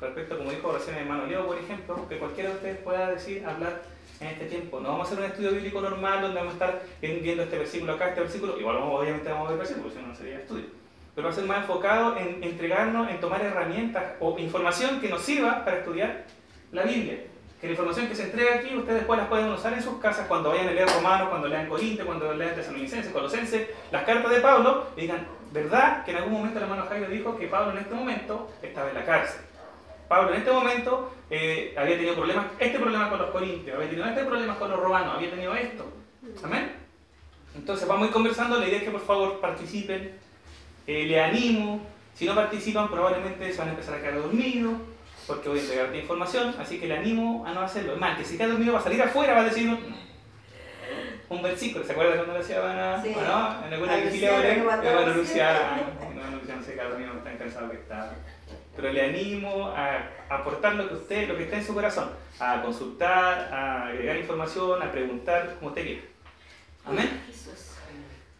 respecto, 0.00 0.36
como 0.36 0.50
dijo 0.50 0.72
recién 0.72 0.96
mi 0.96 1.02
hermano 1.02 1.26
Leo, 1.26 1.46
por 1.46 1.58
ejemplo, 1.58 2.08
que 2.08 2.18
cualquiera 2.18 2.50
de 2.50 2.56
ustedes 2.56 2.78
pueda 2.78 3.10
decir, 3.10 3.44
hablar 3.46 3.82
en 4.20 4.28
este 4.28 4.46
tiempo. 4.46 4.80
No 4.80 4.90
vamos 4.90 5.08
a 5.08 5.12
hacer 5.12 5.24
un 5.24 5.30
estudio 5.30 5.52
bíblico 5.52 5.80
normal 5.80 6.20
donde 6.20 6.36
vamos 6.36 6.52
a 6.52 6.66
estar 6.66 6.82
viendo 7.00 7.42
este 7.42 7.58
versículo 7.58 7.92
acá, 7.92 8.08
este 8.08 8.20
versículo. 8.20 8.58
Igual 8.58 8.76
obviamente 8.76 9.28
vamos 9.28 9.46
a 9.46 9.50
ver 9.50 9.58
versículos, 9.58 9.92
si 9.94 10.00
no 10.00 10.14
sería 10.14 10.38
estudio. 10.38 10.66
Pero 11.14 11.28
va 11.28 11.32
a 11.32 11.36
ser 11.36 11.44
más 11.44 11.58
enfocado 11.58 12.16
en 12.16 12.42
entregarnos, 12.42 13.08
en 13.08 13.20
tomar 13.20 13.40
herramientas 13.40 14.14
o 14.20 14.36
información 14.38 15.00
que 15.00 15.08
nos 15.08 15.22
sirva 15.22 15.64
para 15.64 15.78
estudiar 15.78 16.24
la 16.72 16.82
Biblia 16.82 17.18
que 17.64 17.68
la 17.68 17.72
información 17.72 18.08
que 18.08 18.14
se 18.14 18.24
entrega 18.24 18.56
aquí 18.56 18.76
ustedes 18.76 18.98
después 18.98 19.18
las 19.18 19.26
pueden 19.26 19.48
usar 19.48 19.72
en 19.72 19.82
sus 19.82 19.96
casas 19.96 20.26
cuando 20.28 20.50
vayan 20.50 20.68
a 20.68 20.72
leer 20.72 20.86
Romanos, 20.86 21.30
cuando 21.30 21.48
lean 21.48 21.66
Corintios, 21.66 22.06
cuando 22.06 22.34
lean 22.34 22.54
Tesalonicenses, 22.54 23.10
Colosenses, 23.10 23.70
las 23.90 24.04
cartas 24.04 24.30
de 24.32 24.40
Pablo, 24.40 24.88
y 24.98 25.00
digan, 25.00 25.26
¿verdad 25.50 26.04
que 26.04 26.10
en 26.10 26.18
algún 26.18 26.34
momento 26.34 26.58
el 26.58 26.64
hermano 26.64 26.84
Jairo 26.86 27.08
dijo 27.08 27.38
que 27.38 27.46
Pablo 27.46 27.72
en 27.72 27.78
este 27.78 27.94
momento 27.94 28.50
estaba 28.60 28.90
en 28.90 28.94
la 28.96 29.06
cárcel? 29.06 29.40
Pablo 30.08 30.32
en 30.32 30.40
este 30.40 30.52
momento 30.52 31.14
eh, 31.30 31.74
había 31.78 31.96
tenido 31.96 32.14
problemas, 32.14 32.48
este 32.58 32.78
problema 32.78 33.08
con 33.08 33.18
los 33.18 33.30
corintios, 33.30 33.74
había 33.74 33.88
tenido 33.88 34.08
este 34.08 34.24
problema 34.24 34.58
con 34.58 34.70
los 34.70 34.78
romanos, 34.78 35.14
había 35.16 35.30
tenido 35.30 35.54
esto. 35.54 35.90
¿Amén? 36.42 36.70
Entonces 37.56 37.88
vamos 37.88 38.02
a 38.02 38.06
ir 38.08 38.12
conversando, 38.12 38.60
la 38.60 38.68
idea 38.68 38.76
es 38.76 38.84
que 38.84 38.90
por 38.90 39.06
favor 39.06 39.40
participen, 39.40 40.12
eh, 40.86 41.06
le 41.06 41.18
animo, 41.18 41.80
si 42.12 42.26
no 42.26 42.34
participan 42.34 42.90
probablemente 42.90 43.50
se 43.50 43.58
van 43.58 43.68
a 43.68 43.70
empezar 43.70 43.94
a 43.94 44.02
quedar 44.02 44.20
dormidos, 44.20 44.74
porque 45.26 45.48
voy 45.48 45.58
a 45.58 45.62
entregarte 45.62 45.98
información, 45.98 46.54
así 46.58 46.78
que 46.78 46.86
le 46.86 46.96
animo 46.96 47.44
a 47.46 47.52
no 47.52 47.60
hacerlo. 47.60 47.94
Es 47.94 47.98
más, 47.98 48.18
que 48.18 48.24
si 48.24 48.36
queda 48.36 48.48
dormido 48.48 48.72
va 48.72 48.80
a 48.80 48.82
salir 48.82 49.02
afuera, 49.02 49.34
va 49.34 49.40
a 49.40 49.44
decir 49.44 49.68
un 51.28 51.42
versículo. 51.42 51.84
¿Se 51.84 51.92
acuerdan 51.92 52.16
cuando 52.18 52.34
decía 52.34 52.60
van 52.60 52.78
a, 52.78 53.02
sí. 53.02 53.10
bueno, 53.14 53.64
en 53.66 53.72
alguna 53.72 53.96
vigilia 53.96 54.32
van 54.64 54.86
a 54.86 54.98
anunciar, 54.98 55.82
no, 56.14 56.56
no 56.56 56.62
sé, 56.62 56.76
cada 56.76 56.90
dormido 56.90 57.12
tan 57.24 57.36
cansado 57.36 57.70
que 57.70 57.76
está. 57.76 58.12
Pero 58.76 58.92
le 58.92 59.02
animo 59.02 59.68
a 59.68 60.10
aportar 60.28 60.74
lo 60.74 60.88
que 60.88 60.94
usted, 60.94 61.28
lo 61.28 61.36
que 61.36 61.44
está 61.44 61.56
en 61.56 61.64
su 61.64 61.74
corazón, 61.74 62.10
a 62.40 62.60
consultar, 62.60 63.52
a 63.52 63.88
agregar 63.88 64.16
información, 64.16 64.82
a 64.82 64.90
preguntar, 64.90 65.54
como 65.58 65.68
usted 65.68 65.84
quiera. 65.84 66.02
Amén. 66.84 67.20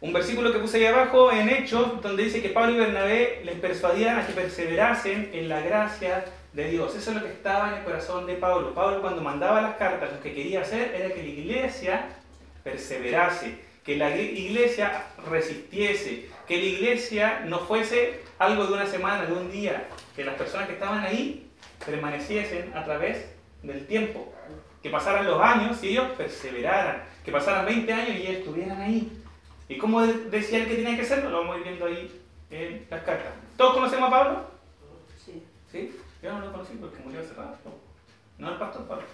Un 0.00 0.12
versículo 0.12 0.52
que 0.52 0.58
puse 0.58 0.78
ahí 0.78 0.86
abajo 0.86 1.32
en 1.32 1.48
Hechos, 1.48 2.02
donde 2.02 2.24
dice 2.24 2.42
que 2.42 2.50
Pablo 2.50 2.72
y 2.72 2.78
Bernabé 2.78 3.40
les 3.44 3.54
persuadían 3.58 4.18
a 4.18 4.26
que 4.26 4.34
perseverasen 4.34 5.30
en 5.32 5.48
la 5.48 5.60
gracia 5.60 6.24
de 6.54 6.70
Dios. 6.70 6.94
Eso 6.94 7.10
es 7.10 7.16
lo 7.16 7.22
que 7.22 7.32
estaba 7.32 7.68
en 7.68 7.78
el 7.78 7.84
corazón 7.84 8.26
de 8.26 8.34
Pablo. 8.34 8.72
Pablo 8.74 9.00
cuando 9.00 9.20
mandaba 9.20 9.60
las 9.60 9.76
cartas 9.76 10.12
lo 10.12 10.20
que 10.20 10.32
quería 10.32 10.62
hacer 10.62 10.94
era 10.94 11.12
que 11.12 11.22
la 11.22 11.28
iglesia 11.28 12.08
perseverase, 12.62 13.58
que 13.84 13.96
la 13.96 14.16
iglesia 14.16 15.04
resistiese, 15.28 16.28
que 16.46 16.56
la 16.56 16.64
iglesia 16.64 17.42
no 17.46 17.58
fuese 17.58 18.22
algo 18.38 18.66
de 18.66 18.72
una 18.72 18.86
semana, 18.86 19.26
de 19.26 19.32
un 19.32 19.50
día, 19.50 19.88
que 20.14 20.24
las 20.24 20.36
personas 20.36 20.68
que 20.68 20.74
estaban 20.74 21.00
ahí 21.00 21.50
permaneciesen 21.84 22.72
a 22.74 22.84
través 22.84 23.26
del 23.62 23.86
tiempo, 23.86 24.32
que 24.82 24.90
pasaran 24.90 25.26
los 25.26 25.40
años 25.40 25.82
y 25.82 25.88
ellos 25.88 26.06
perseveraran, 26.16 27.02
que 27.24 27.32
pasaran 27.32 27.66
20 27.66 27.92
años 27.92 28.16
y 28.16 28.22
ellos 28.22 28.36
estuvieran 28.36 28.80
ahí. 28.80 29.10
¿Y 29.68 29.76
cómo 29.76 30.02
decía 30.06 30.58
él 30.58 30.68
que 30.68 30.76
tenía 30.76 30.94
que 30.94 31.02
hacerlo? 31.02 31.30
Lo 31.30 31.38
vamos 31.38 31.56
a 31.56 31.58
ir 31.58 31.64
viendo 31.64 31.86
ahí 31.86 32.22
en 32.50 32.86
las 32.90 33.02
cartas. 33.02 33.32
¿Todos 33.56 33.74
conocemos 33.74 34.08
a 34.08 34.10
Pablo? 34.10 34.44
Sí. 35.24 35.42
¿Sí? 35.72 35.90
Yo 36.24 36.32
no 36.32 36.40
lo 36.40 36.52
conocí 36.52 36.78
porque 36.80 37.02
murió 37.02 37.20
hace 37.20 37.34
rato. 37.34 37.70
No 38.38 38.52
el 38.52 38.58
pastor 38.58 38.86
Pablo. 38.86 39.04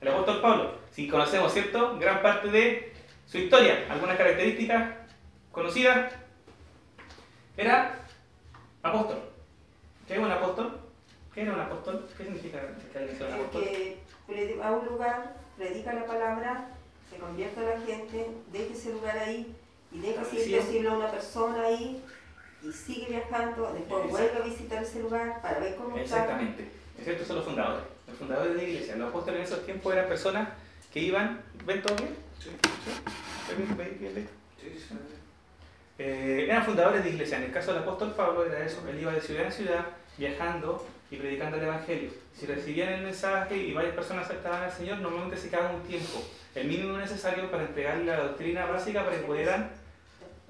El 0.00 0.08
apóstol 0.08 0.40
Pablo. 0.40 0.74
Si 0.90 1.06
conocemos, 1.06 1.52
¿cierto? 1.52 1.98
Gran 1.98 2.22
parte 2.22 2.48
de 2.48 2.94
su 3.26 3.36
historia. 3.36 3.86
Algunas 3.90 4.16
características 4.16 4.94
conocidas. 5.52 6.14
Era 7.58 8.06
apóstol. 8.82 9.18
¿Qué 10.08 10.14
es 10.14 10.18
un 10.18 10.30
apóstol? 10.30 10.80
¿Qué 11.34 11.42
era 11.42 11.52
un 11.52 11.60
apóstol? 11.60 12.08
¿Qué 12.16 12.24
significa 12.24 12.58
que 12.90 12.98
alguien 12.98 13.18
sea 13.18 13.26
un 13.26 13.34
apóstol? 13.34 13.62
Que 13.62 14.56
va 14.58 14.68
a 14.68 14.72
un 14.72 14.86
lugar, 14.86 15.36
predica 15.58 15.92
la 15.92 16.06
palabra, 16.06 16.68
se 17.10 17.18
convierte 17.18 17.60
a 17.60 17.74
la 17.74 17.80
gente, 17.80 18.30
deja 18.50 18.72
ese 18.72 18.92
lugar 18.94 19.18
ahí 19.18 19.54
y 19.92 19.98
deja 19.98 20.24
si 20.24 20.54
es 20.54 20.64
posible 20.64 20.88
a 20.88 20.92
una 20.94 21.10
persona 21.10 21.64
ahí 21.64 22.02
y 22.64 22.72
sigue 22.72 23.06
viajando, 23.08 23.72
después 23.72 24.10
vuelve 24.10 24.36
a 24.36 24.40
visitar 24.40 24.82
ese 24.82 25.00
lugar 25.00 25.42
para 25.42 25.58
ver 25.58 25.76
cómo 25.76 25.96
Exactamente. 25.96 26.62
está. 26.62 26.98
¿Es 26.98 27.04
cierto? 27.04 27.24
Son 27.24 27.36
los 27.36 27.44
fundadores, 27.44 27.84
los 28.06 28.16
fundadores 28.16 28.54
de 28.54 28.62
la 28.62 28.68
iglesia. 28.68 28.96
Los 28.96 29.08
apóstoles 29.08 29.40
en 29.40 29.46
esos 29.46 29.66
tiempos 29.66 29.92
eran 29.92 30.08
personas 30.08 30.48
que 30.92 31.00
iban, 31.00 31.42
¿ven 31.66 31.82
todo 31.82 31.96
bien? 31.96 32.16
Sí. 32.38 32.50
¿Sí? 34.60 34.88
Eh, 35.98 36.46
eran 36.48 36.64
fundadores 36.64 37.04
de 37.04 37.10
iglesia. 37.10 37.38
En 37.38 37.44
el 37.44 37.52
caso 37.52 37.72
del 37.72 37.82
apóstol 37.82 38.14
Pablo 38.16 38.46
era 38.46 38.64
eso, 38.64 38.82
él 38.88 39.00
iba 39.00 39.12
de 39.12 39.20
ciudad 39.20 39.44
en 39.44 39.52
ciudad 39.52 39.86
viajando 40.16 40.86
y 41.10 41.16
predicando 41.16 41.56
el 41.58 41.64
Evangelio. 41.64 42.10
Si 42.34 42.46
recibían 42.46 42.92
el 42.94 43.02
mensaje 43.02 43.56
y 43.56 43.72
varias 43.72 43.94
personas 43.94 44.24
aceptaban 44.24 44.62
al 44.62 44.72
Señor, 44.72 44.98
normalmente 44.98 45.36
se 45.36 45.50
quedaba 45.50 45.70
un 45.70 45.82
tiempo, 45.82 46.22
el 46.54 46.66
mínimo 46.66 46.96
necesario 46.96 47.50
para 47.50 47.64
entregarle 47.64 48.06
la 48.06 48.16
doctrina 48.16 48.66
básica 48.66 49.04
para 49.04 49.16
que 49.16 49.22
pudieran... 49.22 49.83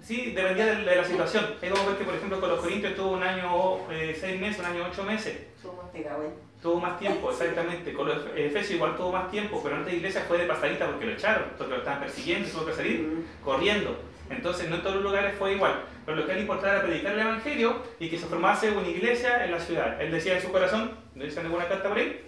Sí, 0.04 0.32
dependía 0.32 0.66
de, 0.66 0.96
la 0.96 1.04
situación. 1.04 1.46
Hay 1.62 1.70
como 1.70 1.86
ver 1.86 1.96
que, 1.96 2.04
por 2.04 2.14
ejemplo, 2.14 2.38
con 2.38 2.50
los 2.50 2.60
Corintios 2.60 2.94
tuvo 2.94 3.12
un 3.12 3.22
año, 3.22 3.90
eh, 3.90 4.14
seis 4.18 4.38
meses, 4.38 4.58
un 4.58 4.66
año, 4.66 4.86
ocho 4.90 5.02
meses. 5.02 5.38
Tuvo 5.62 5.82
más 5.82 5.90
pegado, 5.90 6.30
Tuvo 6.60 6.78
más 6.78 6.98
tiempo, 6.98 7.30
exactamente. 7.30 7.94
Con 7.94 8.08
los 8.08 8.18
Efesios 8.36 8.72
igual 8.72 8.96
tuvo 8.96 9.12
más 9.12 9.30
tiempo, 9.30 9.62
pero 9.62 9.76
antes 9.76 9.92
de 9.92 9.96
iglesia 9.98 10.24
fue 10.28 10.36
de 10.36 10.44
pasadita 10.44 10.86
porque 10.86 11.06
lo 11.06 11.12
echaron, 11.12 11.44
porque 11.56 11.72
lo 11.72 11.78
estaban 11.78 12.00
persiguiendo 12.00 12.48
tuvo 12.50 12.66
que 12.66 12.74
salir 12.74 13.24
corriendo. 13.42 13.96
Entonces, 14.28 14.68
no 14.68 14.76
en 14.76 14.82
todos 14.82 14.96
los 14.96 15.04
lugares 15.04 15.34
fue 15.38 15.54
igual. 15.54 15.84
Pero 16.04 16.18
lo 16.18 16.26
que 16.26 16.34
le 16.34 16.40
importaba 16.42 16.74
era 16.74 16.82
predicar 16.82 17.14
el 17.14 17.20
Evangelio 17.20 17.82
y 17.98 18.10
que 18.10 18.18
se 18.18 18.26
formase 18.26 18.72
una 18.72 18.88
iglesia 18.88 19.42
en 19.44 19.52
la 19.52 19.58
ciudad. 19.58 20.00
Él 20.02 20.10
decía 20.10 20.36
en 20.36 20.42
su 20.42 20.52
corazón, 20.52 20.92
¿no 21.14 21.24
dice 21.24 21.42
ninguna 21.42 21.66
carta 21.66 21.88
por 21.88 21.96
ahí? 21.96 22.20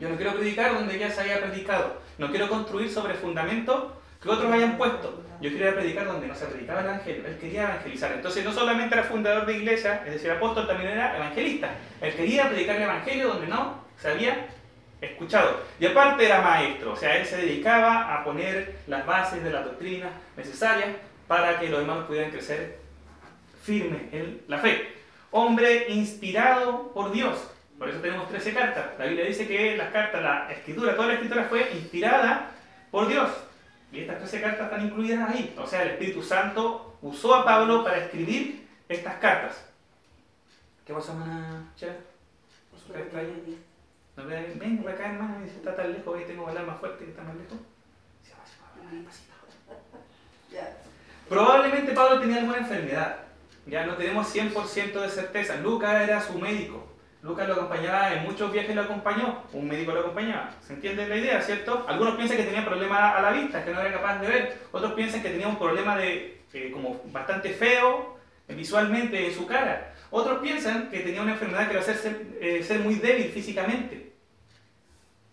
Yo 0.00 0.08
no 0.08 0.16
quiero 0.16 0.34
predicar 0.34 0.74
donde 0.74 0.98
ya 0.98 1.10
se 1.10 1.20
haya 1.20 1.40
predicado. 1.42 2.00
No 2.16 2.30
quiero 2.30 2.48
construir 2.48 2.90
sobre 2.90 3.14
fundamentos 3.14 3.84
que 4.26 4.32
otros 4.32 4.52
hayan 4.52 4.76
puesto. 4.76 5.22
Yo 5.40 5.50
quería 5.50 5.74
predicar 5.74 6.06
donde 6.06 6.26
no 6.26 6.34
se 6.34 6.46
predicaba 6.46 6.80
el 6.80 6.86
Evangelio. 6.86 7.26
Él 7.26 7.38
quería 7.38 7.62
evangelizar. 7.64 8.12
Entonces, 8.12 8.44
no 8.44 8.52
solamente 8.52 8.94
era 8.94 9.04
fundador 9.04 9.46
de 9.46 9.54
iglesia, 9.54 10.02
es 10.06 10.14
decir, 10.14 10.30
apóstol, 10.30 10.66
también 10.66 10.90
era 10.90 11.16
evangelista. 11.16 11.70
Él 12.00 12.14
quería 12.14 12.48
predicar 12.48 12.76
el 12.76 12.82
Evangelio 12.82 13.28
donde 13.28 13.46
no 13.46 13.84
se 13.98 14.08
había 14.08 14.46
escuchado. 15.00 15.60
Y 15.78 15.86
aparte 15.86 16.24
era 16.24 16.40
maestro, 16.40 16.92
o 16.92 16.96
sea, 16.96 17.16
él 17.16 17.26
se 17.26 17.36
dedicaba 17.36 18.14
a 18.14 18.24
poner 18.24 18.76
las 18.86 19.04
bases 19.04 19.44
de 19.44 19.50
la 19.50 19.62
doctrina 19.62 20.08
necesarias 20.36 20.88
para 21.28 21.58
que 21.58 21.68
los 21.68 21.80
hermanos 21.80 22.06
pudieran 22.06 22.30
crecer 22.30 22.78
firme 23.62 24.08
en 24.12 24.42
la 24.48 24.58
fe. 24.58 24.88
Hombre 25.30 25.86
inspirado 25.90 26.92
por 26.92 27.12
Dios. 27.12 27.50
Por 27.78 27.90
eso 27.90 28.00
tenemos 28.00 28.28
13 28.28 28.54
cartas. 28.54 28.86
La 28.98 29.04
Biblia 29.04 29.26
dice 29.26 29.46
que 29.46 29.76
las 29.76 29.90
cartas, 29.90 30.22
la 30.22 30.50
escritura, 30.50 30.94
toda 30.94 31.08
la 31.08 31.14
escritura 31.14 31.44
fue 31.44 31.68
inspirada 31.74 32.52
por 32.90 33.06
Dios. 33.08 33.28
Y 33.96 34.00
estas 34.00 34.18
13 34.18 34.40
cartas 34.42 34.64
están 34.66 34.86
incluidas 34.86 35.30
ahí. 35.30 35.54
O 35.56 35.66
sea, 35.66 35.82
el 35.82 35.92
Espíritu 35.92 36.22
Santo 36.22 36.98
usó 37.00 37.34
a 37.34 37.46
Pablo 37.46 37.82
para 37.82 37.96
escribir 37.96 38.68
estas 38.90 39.14
cartas. 39.14 39.64
¿Qué 40.84 40.92
pasó, 40.92 41.12
hermana 41.12 41.72
Chela? 41.76 41.94
No 44.16 44.26
ven, 44.26 44.58
ven 44.58 44.84
acá, 44.86 45.12
hermana, 45.12 45.40
si 45.44 45.56
está 45.56 45.74
tan 45.74 45.92
lejos, 45.92 46.14
ahí 46.14 46.24
tengo 46.26 46.44
que 46.44 46.50
hablar 46.50 46.66
más 46.66 46.78
fuerte 46.78 47.04
que 47.04 47.10
está 47.10 47.22
más 47.22 47.36
lejos. 47.36 47.58
Probablemente 51.26 51.92
Pablo 51.92 52.20
tenía 52.20 52.40
alguna 52.40 52.58
enfermedad. 52.58 53.16
Ya 53.64 53.86
no 53.86 53.96
tenemos 53.96 54.34
100% 54.34 54.92
de 54.92 55.08
certeza. 55.08 55.56
Lucas 55.56 56.02
era 56.02 56.20
su 56.20 56.38
médico. 56.38 56.85
Lucas 57.26 57.48
lo 57.48 57.54
acompañaba 57.54 58.12
en 58.14 58.22
muchos 58.22 58.52
viajes, 58.52 58.74
lo 58.74 58.82
acompañó. 58.82 59.42
Un 59.52 59.66
médico 59.68 59.92
lo 59.92 60.00
acompañaba. 60.00 60.54
¿Se 60.64 60.74
entiende 60.74 61.08
la 61.08 61.16
idea, 61.16 61.40
cierto? 61.42 61.84
Algunos 61.88 62.14
piensan 62.14 62.36
que 62.36 62.44
tenía 62.44 62.64
problemas 62.64 63.16
a 63.16 63.20
la 63.20 63.32
vista, 63.32 63.64
que 63.64 63.72
no 63.72 63.80
era 63.80 63.92
capaz 63.92 64.20
de 64.20 64.28
ver. 64.28 64.58
Otros 64.70 64.92
piensan 64.92 65.22
que 65.22 65.30
tenía 65.30 65.48
un 65.48 65.58
problema 65.58 65.96
de, 65.96 66.40
eh, 66.52 66.70
como 66.72 67.00
bastante 67.06 67.50
feo 67.50 68.16
visualmente 68.48 69.26
en 69.26 69.34
su 69.34 69.46
cara. 69.46 69.92
Otros 70.10 70.38
piensan 70.40 70.88
que 70.88 71.00
tenía 71.00 71.22
una 71.22 71.32
enfermedad 71.32 71.66
que 71.66 71.74
lo 71.74 71.80
hacía 71.80 71.94
ser, 71.94 72.26
eh, 72.40 72.62
ser 72.62 72.78
muy 72.80 72.94
débil 72.94 73.28
físicamente. 73.32 74.12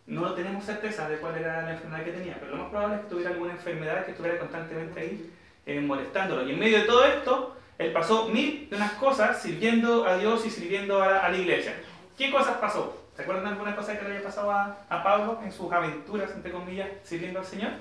No 0.07 0.33
tenemos 0.33 0.65
certeza 0.65 1.07
de 1.07 1.17
cuál 1.17 1.37
era 1.37 1.61
la 1.61 1.73
enfermedad 1.73 2.03
que 2.03 2.11
tenía, 2.11 2.37
pero 2.39 2.55
lo 2.55 2.63
más 2.63 2.69
probable 2.71 2.95
es 2.95 3.01
que 3.03 3.09
tuviera 3.09 3.29
alguna 3.29 3.53
enfermedad 3.53 4.03
que 4.03 4.11
estuviera 4.11 4.39
constantemente 4.39 4.99
ahí 4.99 5.31
eh, 5.65 5.79
molestándolo. 5.79 6.45
Y 6.47 6.53
en 6.53 6.59
medio 6.59 6.79
de 6.79 6.85
todo 6.85 7.05
esto, 7.05 7.55
él 7.77 7.91
pasó 7.91 8.29
mil 8.29 8.69
de 8.69 8.75
unas 8.75 8.93
cosas 8.93 9.41
sirviendo 9.41 10.05
a 10.05 10.17
Dios 10.17 10.45
y 10.45 10.49
sirviendo 10.49 11.01
a 11.01 11.29
la, 11.29 11.37
iglesia. 11.37 11.73
¿Qué 12.17 12.31
cosas 12.31 12.57
pasó? 12.57 13.01
¿Se 13.15 13.23
acuerdan 13.23 13.45
de 13.45 13.51
alguna 13.51 13.75
cosa 13.75 13.97
que 13.97 14.03
le 14.03 14.11
había 14.11 14.23
pasado 14.23 14.51
a, 14.51 14.77
a, 14.89 15.03
Pablo 15.03 15.39
en 15.43 15.51
sus 15.51 15.71
aventuras, 15.71 16.31
entre 16.31 16.51
comillas, 16.51 16.89
sirviendo 17.03 17.39
al 17.39 17.45
Señor? 17.45 17.71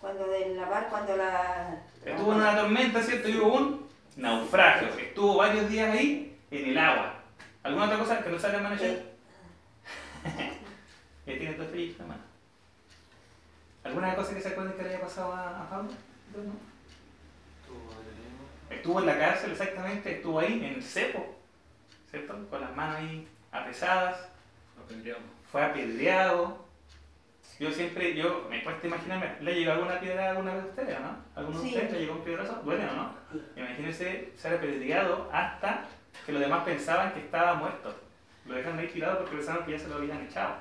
Cuando 0.00 0.26
de 0.26 0.54
la 0.54 0.66
mar, 0.66 0.88
cuando 0.90 1.16
la... 1.16 1.80
Estuvo 2.04 2.32
en 2.32 2.38
una 2.38 2.56
tormenta, 2.56 3.02
¿cierto? 3.02 3.28
Y 3.28 3.38
hubo 3.38 3.54
un 3.54 3.88
naufragio. 4.16 4.88
Estuvo 4.88 5.36
varios 5.36 5.68
días 5.68 5.92
ahí 5.92 6.38
en 6.50 6.70
el 6.70 6.78
agua. 6.78 7.14
¿Alguna 7.62 7.86
otra 7.86 7.98
cosa 7.98 8.22
que 8.22 8.30
no 8.30 8.38
salga 8.38 8.58
hermano 8.58 8.78
sí. 8.78 8.84
¿Ya 11.26 11.38
tiene 11.38 11.54
todo 11.54 11.64
este 11.64 11.96
hermano? 11.98 12.22
¿Alguna 13.82 14.14
cosa 14.14 14.34
que 14.34 14.40
se 14.40 14.48
acuerden 14.48 14.74
que 14.74 14.82
le 14.82 14.88
haya 14.90 15.00
pasado 15.00 15.32
a, 15.32 15.62
a 15.62 15.70
Pablo? 15.70 15.90
¿No? 16.36 16.75
Estuvo 18.70 19.00
en 19.00 19.06
la 19.06 19.18
cárcel 19.18 19.52
exactamente, 19.52 20.16
estuvo 20.16 20.40
ahí 20.40 20.54
en 20.54 20.64
el 20.64 20.82
cepo, 20.82 21.36
¿cierto? 22.10 22.34
Con 22.50 22.60
las 22.60 22.74
manos 22.74 22.96
ahí 22.96 23.28
apresadas. 23.52 24.28
Fue 25.50 25.62
apedreado. 25.62 26.64
Yo 27.58 27.70
siempre, 27.70 28.14
yo 28.14 28.46
me 28.50 28.62
cuesta 28.62 28.86
imaginarme, 28.86 29.36
¿le 29.40 29.54
llegó 29.54 29.72
alguna 29.72 29.98
piedra 29.98 30.30
alguna 30.30 30.54
vez 30.54 30.64
a 30.64 30.66
ustedes, 30.66 31.00
no? 31.00 31.16
¿Alguno 31.34 31.58
de 31.60 31.68
ustedes 31.68 31.92
le 31.92 32.00
llegó 32.00 32.12
un 32.14 32.24
piedrazo? 32.24 32.52
¿Duele 32.62 32.84
o 32.86 32.92
no? 32.92 33.14
Imagínense 33.56 34.32
ser 34.36 34.54
apedreado 34.54 35.30
hasta 35.32 35.84
que 36.26 36.32
los 36.32 36.40
demás 36.42 36.64
pensaban 36.64 37.14
que 37.14 37.20
estaba 37.20 37.54
muerto. 37.54 37.94
Lo 38.44 38.54
dejan 38.54 38.78
ahí 38.78 38.88
tirado 38.88 39.20
porque 39.20 39.36
pensaban 39.36 39.64
que 39.64 39.72
ya 39.72 39.78
se 39.78 39.88
lo 39.88 39.96
habían 39.96 40.20
echado. 40.22 40.56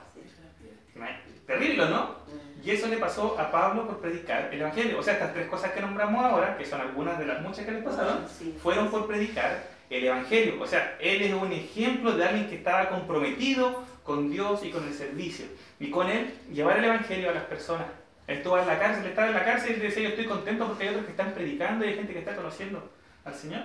Terrible, 1.46 1.90
¿no? 1.90 2.16
Y 2.64 2.72
eso 2.72 2.88
le 2.88 2.98
pasó 2.98 3.40
a 3.40 3.52
Pablo 3.52 3.86
por 3.86 4.00
predicar 4.00 4.50
el 4.52 4.60
Evangelio. 4.60 4.98
O 4.98 5.04
sea, 5.04 5.14
estas 5.14 5.34
tres 5.34 5.48
cosas 5.48 5.72
que 5.72 5.82
nombramos 5.82 6.26
ahora, 6.26 6.58
que 6.58 6.66
son 6.66 6.82
algunas 6.82 7.20
de 7.20 7.28
las 7.28 7.42
muchas 7.42 7.64
que 7.66 7.72
le 7.72 7.82
pasaron, 7.82 8.26
fueron 8.62 8.90
por 8.90 9.06
predicar 9.06 9.64
el 9.90 10.04
Evangelio. 10.04 10.60
O 10.60 10.66
sea, 10.66 10.98
él 11.00 11.22
es 11.22 11.34
un 11.34 11.52
ejemplo 11.52 12.14
de 12.14 12.26
alguien 12.26 12.48
que 12.48 12.56
estaba 12.56 12.90
comprometido 12.90 13.84
con 14.04 14.32
Dios 14.32 14.64
y 14.64 14.72
con 14.72 14.84
el 14.88 14.94
servicio. 14.94 15.46
Y 15.80 15.92
con 15.92 16.10
él 16.10 16.34
llevar 16.52 16.80
el 16.80 16.86
Evangelio 16.86 17.30
a 17.30 17.34
las 17.34 17.44
personas. 17.44 17.86
Estuvo 18.28 18.58
en 18.58 18.66
la 18.66 18.80
cárcel, 18.80 19.06
estaba 19.06 19.28
en 19.28 19.36
la 19.36 19.46
cárcel 19.46 19.78
y 19.78 19.82
decía, 19.82 20.02
yo 20.02 20.10
estoy 20.10 20.26
contento 20.26 20.66
porque 20.66 20.84
hay 20.84 20.90
otros 20.90 21.06
que 21.06 21.12
están 21.12 21.34
predicando 21.34 21.86
y 21.86 21.90
hay 21.90 21.96
gente 21.96 22.14
que 22.14 22.20
está 22.20 22.36
conociendo 22.36 22.90
al 23.24 23.36
Señor. 23.36 23.62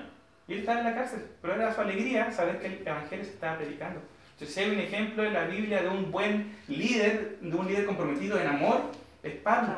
Y 0.47 0.53
él 0.53 0.59
estaba 0.61 0.81
en 0.81 0.85
la 0.85 0.95
cárcel, 0.95 1.27
pero 1.41 1.55
era 1.55 1.75
su 1.75 1.81
alegría 1.81 2.31
saber 2.31 2.61
que 2.61 2.67
el 2.67 2.87
Evangelio 2.87 3.25
se 3.25 3.31
estaba 3.31 3.57
predicando. 3.57 4.01
Entonces, 4.41 4.57
hay 4.57 4.71
un 4.71 4.81
ejemplo 4.81 5.23
en 5.23 5.35
la 5.35 5.45
Biblia 5.45 5.83
de 5.83 5.89
un 5.91 6.11
buen 6.11 6.57
líder, 6.67 7.41
de 7.43 7.55
un 7.55 7.67
líder 7.67 7.85
comprometido 7.85 8.41
en 8.41 8.47
amor, 8.47 8.91
es 9.23 9.35
Pablo. 9.35 9.75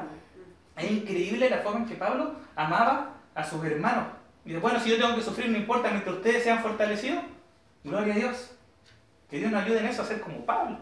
Es 0.77 0.89
increíble 0.89 1.51
la 1.51 1.59
forma 1.59 1.81
en 1.81 1.87
que 1.87 1.97
Pablo 1.97 2.37
amaba 2.55 3.17
a 3.35 3.43
sus 3.43 3.65
hermanos. 3.65 4.05
Y 4.45 4.51
dice, 4.51 4.61
bueno, 4.61 4.79
si 4.79 4.91
yo 4.91 4.99
tengo 4.99 5.17
que 5.17 5.23
sufrir, 5.23 5.51
no 5.51 5.59
importa, 5.59 5.91
mientras 5.91 6.15
ustedes 6.15 6.45
sean 6.45 6.63
fortalecidos, 6.63 7.25
gloria 7.83 8.15
a 8.15 8.19
Dios. 8.19 8.53
Que 9.29 9.39
Dios 9.39 9.51
nos 9.51 9.65
ayude 9.65 9.81
en 9.81 9.87
eso 9.87 10.03
a 10.03 10.05
ser 10.05 10.21
como 10.21 10.47
Pablo. 10.47 10.79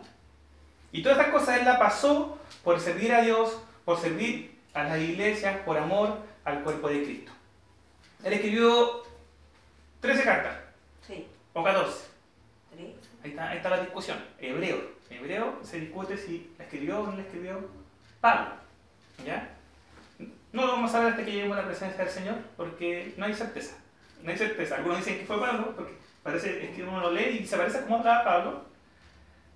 Y 0.92 1.02
todas 1.02 1.16
estas 1.16 1.32
cosas 1.32 1.58
él 1.58 1.64
la 1.64 1.78
pasó 1.78 2.38
por 2.62 2.78
servir 2.80 3.14
a 3.14 3.22
Dios, 3.22 3.62
por 3.87 3.99
servir 3.99 4.58
a 4.75 4.84
las 4.84 4.99
iglesias, 4.99 5.56
por 5.64 5.78
amor 5.78 6.18
al 6.44 6.62
cuerpo 6.64 6.90
de 6.90 7.02
Cristo. 7.02 7.32
Él 8.25 8.34
escribió 8.34 9.04
13 10.00 10.22
cartas. 10.22 10.58
Sí. 11.06 11.26
O 11.54 11.64
14. 11.64 12.10
Ahí 13.22 13.32
está, 13.32 13.70
la 13.70 13.80
discusión. 13.80 14.18
Hebreo. 14.38 14.78
Hebreo 15.10 15.58
se 15.62 15.80
discute 15.80 16.16
si 16.16 16.52
la 16.56 16.64
escribió 16.64 17.00
o 17.00 17.06
no 17.06 17.16
la 17.16 17.22
escribió 17.22 17.68
Pablo. 18.20 18.54
¿Ya? 19.24 19.56
No 20.52 20.66
lo 20.66 20.72
vamos 20.72 20.94
a 20.94 21.00
ver 21.00 21.10
hasta 21.10 21.24
que 21.24 21.32
lleguemos 21.32 21.58
a 21.58 21.62
la 21.62 21.68
presencia 21.68 22.04
del 22.04 22.12
Señor, 22.12 22.36
porque 22.56 23.14
no 23.16 23.26
hay 23.26 23.34
certeza. 23.34 23.76
No 24.22 24.30
hay 24.30 24.38
certeza. 24.38 24.76
Algunos 24.76 24.98
dicen 24.98 25.18
que 25.18 25.26
fue 25.26 25.38
Pablo, 25.38 25.74
porque 25.76 25.94
parece 26.22 26.72
que 26.72 26.82
uno 26.82 27.00
lo 27.00 27.10
lee 27.12 27.40
y 27.42 27.46
se 27.46 27.56
parece 27.56 27.82
como 27.82 27.98
hablaba 27.98 28.24
Pablo, 28.24 28.64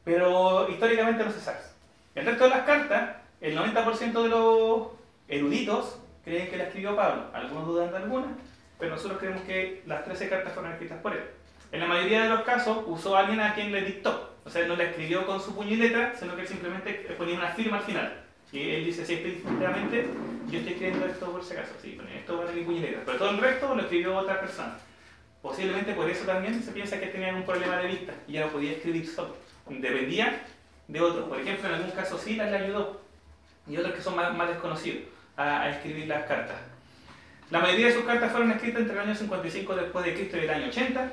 pero 0.04 0.68
históricamente 0.68 1.24
no 1.24 1.32
se 1.32 1.40
sabe. 1.40 1.58
El 2.14 2.26
resto 2.26 2.44
de 2.44 2.50
las 2.50 2.66
cartas, 2.66 3.16
el 3.40 3.56
90% 3.56 4.22
de 4.22 4.28
los 4.28 4.88
eruditos 5.26 5.98
creen 6.24 6.48
que 6.48 6.56
la 6.56 6.64
escribió 6.64 6.94
Pablo. 6.94 7.30
Algunos 7.32 7.66
dudan 7.66 7.90
de 7.90 7.96
algunas, 7.96 8.30
pero 8.78 8.94
nosotros 8.94 9.18
creemos 9.18 9.42
que 9.42 9.82
las 9.86 10.04
13 10.04 10.28
cartas 10.28 10.52
fueron 10.52 10.72
escritas 10.72 10.98
por 11.00 11.14
él. 11.14 11.24
En 11.74 11.80
la 11.80 11.86
mayoría 11.86 12.22
de 12.22 12.28
los 12.28 12.42
casos 12.42 12.84
usó 12.86 13.16
a 13.16 13.20
alguien 13.20 13.40
a 13.40 13.52
quien 13.52 13.72
le 13.72 13.82
dictó. 13.82 14.36
O 14.44 14.48
sea, 14.48 14.64
no 14.68 14.76
la 14.76 14.84
escribió 14.84 15.26
con 15.26 15.40
su 15.40 15.56
puño 15.56 15.72
y 15.72 15.76
letra, 15.76 16.14
sino 16.16 16.36
que 16.36 16.46
simplemente 16.46 16.92
ponía 17.18 17.34
una 17.34 17.48
firma 17.48 17.78
al 17.78 17.82
final. 17.82 18.22
Y 18.52 18.70
él 18.70 18.84
dice, 18.84 19.04
sí, 19.04 19.16
definitivamente 19.16 20.06
yo 20.48 20.58
estoy 20.58 20.74
escribiendo 20.74 21.06
esto 21.06 21.32
por 21.32 21.42
si 21.42 21.54
acaso. 21.54 21.72
Sí, 21.82 21.98
esto 22.16 22.38
va 22.38 22.48
a 22.48 22.52
mi 22.52 22.62
puño 22.62 22.78
y 22.78 22.82
letra. 22.82 23.02
Pero 23.04 23.18
todo 23.18 23.30
el 23.30 23.38
resto 23.38 23.74
lo 23.74 23.82
escribió 23.82 24.16
otra 24.16 24.40
persona. 24.40 24.78
Posiblemente 25.42 25.94
por 25.94 26.08
eso 26.08 26.24
también 26.24 26.62
se 26.62 26.70
piensa 26.70 27.00
que 27.00 27.08
tenía 27.08 27.34
un 27.34 27.42
problema 27.42 27.78
de 27.78 27.88
vista 27.88 28.12
y 28.28 28.34
ya 28.34 28.42
no 28.42 28.52
podía 28.52 28.70
escribir 28.70 29.08
solo. 29.08 29.34
Dependía 29.68 30.44
de 30.86 31.00
otros. 31.00 31.28
Por 31.28 31.40
ejemplo, 31.40 31.68
en 31.68 31.74
algún 31.74 31.90
caso 31.90 32.16
Silas 32.18 32.52
le 32.52 32.58
ayudó 32.58 33.00
y 33.66 33.76
otros 33.76 33.94
que 33.94 34.00
son 34.00 34.14
más, 34.14 34.32
más 34.32 34.48
desconocidos 34.48 35.02
a, 35.36 35.62
a, 35.62 35.70
escribir 35.70 36.06
las 36.06 36.24
cartas. 36.26 36.56
La 37.50 37.58
mayoría 37.58 37.88
de 37.88 37.94
sus 37.94 38.04
cartas 38.04 38.30
fueron 38.30 38.52
escritas 38.52 38.82
entre 38.82 38.94
el 38.94 39.00
año 39.00 39.14
55 39.16 39.74
después 39.74 40.04
de 40.04 40.14
Cristo 40.14 40.36
y 40.36 40.40
el 40.40 40.50
año 40.50 40.68
80 40.68 41.10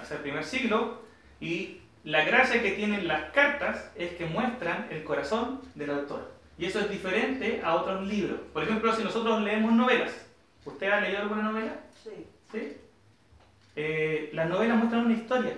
hacia 0.00 0.16
el 0.16 0.22
primer 0.22 0.44
siglo, 0.44 1.02
y 1.40 1.80
la 2.04 2.24
gracia 2.24 2.62
que 2.62 2.72
tienen 2.72 3.06
las 3.06 3.30
cartas 3.32 3.90
es 3.94 4.12
que 4.12 4.26
muestran 4.26 4.88
el 4.90 5.04
corazón 5.04 5.60
del 5.74 5.90
autor. 5.90 6.32
Y 6.58 6.66
eso 6.66 6.80
es 6.80 6.90
diferente 6.90 7.60
a 7.64 7.74
otros 7.74 8.06
libros. 8.06 8.38
Por 8.52 8.62
ejemplo, 8.62 8.94
si 8.94 9.02
nosotros 9.02 9.42
leemos 9.42 9.72
novelas, 9.72 10.12
¿usted 10.64 10.90
ha 10.90 11.00
leído 11.00 11.20
alguna 11.20 11.42
novela? 11.42 11.72
Sí. 12.02 12.26
¿Sí? 12.52 12.76
Eh, 13.76 14.30
las 14.32 14.48
novelas 14.48 14.76
muestran 14.76 15.06
una 15.06 15.14
historia, 15.14 15.54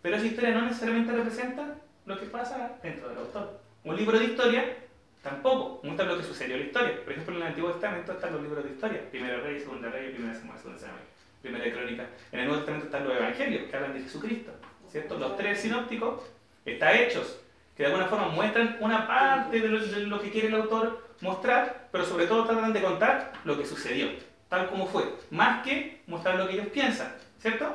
pero 0.00 0.16
esa 0.16 0.26
historia 0.26 0.52
no 0.52 0.62
necesariamente 0.62 1.12
representa 1.12 1.74
lo 2.06 2.18
que 2.18 2.26
pasa 2.26 2.78
dentro 2.82 3.08
del 3.08 3.18
autor. 3.18 3.60
Un 3.84 3.96
libro 3.96 4.18
de 4.18 4.26
historia 4.26 4.76
tampoco 5.22 5.80
muestra 5.82 6.06
lo 6.06 6.16
que 6.16 6.22
sucedió 6.22 6.54
en 6.54 6.60
la 6.62 6.66
historia. 6.68 7.02
Por 7.02 7.12
ejemplo, 7.12 7.34
en 7.34 7.42
el 7.42 7.48
Antiguo 7.48 7.72
Testamento 7.72 8.12
están 8.12 8.32
los 8.32 8.42
libros 8.42 8.64
de 8.64 8.70
historia: 8.70 9.10
Primera 9.10 9.40
Rey, 9.40 9.58
Segunda 9.58 9.90
Rey, 9.90 10.12
Primera 10.12 10.34
Samuel, 10.34 10.58
Segunda 10.58 10.80
Samuel, 10.80 11.02
Primera 11.46 11.72
Crónica. 11.72 12.06
En 12.32 12.40
el 12.40 12.46
Nuevo 12.46 12.60
Testamento 12.60 12.86
están 12.86 13.04
los 13.04 13.16
Evangelios 13.16 13.70
que 13.70 13.76
hablan 13.76 13.94
de 13.94 14.00
Jesucristo. 14.00 14.52
¿cierto? 14.90 15.16
Los 15.18 15.36
tres 15.36 15.60
sinópticos 15.60 16.22
están 16.64 16.96
hechos 16.96 17.38
que 17.76 17.82
de 17.82 17.88
alguna 17.88 18.08
forma 18.08 18.28
muestran 18.28 18.78
una 18.80 19.06
parte 19.06 19.60
de 19.60 19.68
lo, 19.68 20.20
que 20.20 20.30
quiere 20.30 20.48
el 20.48 20.54
autor 20.54 21.06
mostrar, 21.20 21.88
pero 21.92 22.04
sobre 22.04 22.26
todo 22.26 22.46
tratan 22.46 22.72
de 22.72 22.82
contar 22.82 23.32
lo 23.44 23.56
que 23.58 23.66
sucedió, 23.66 24.08
tal 24.48 24.70
como 24.70 24.86
fue, 24.86 25.14
más 25.30 25.62
que 25.62 26.02
mostrar 26.06 26.36
lo 26.36 26.48
que 26.48 26.54
ellos 26.54 26.68
piensan, 26.68 27.14
¿cierto? 27.38 27.66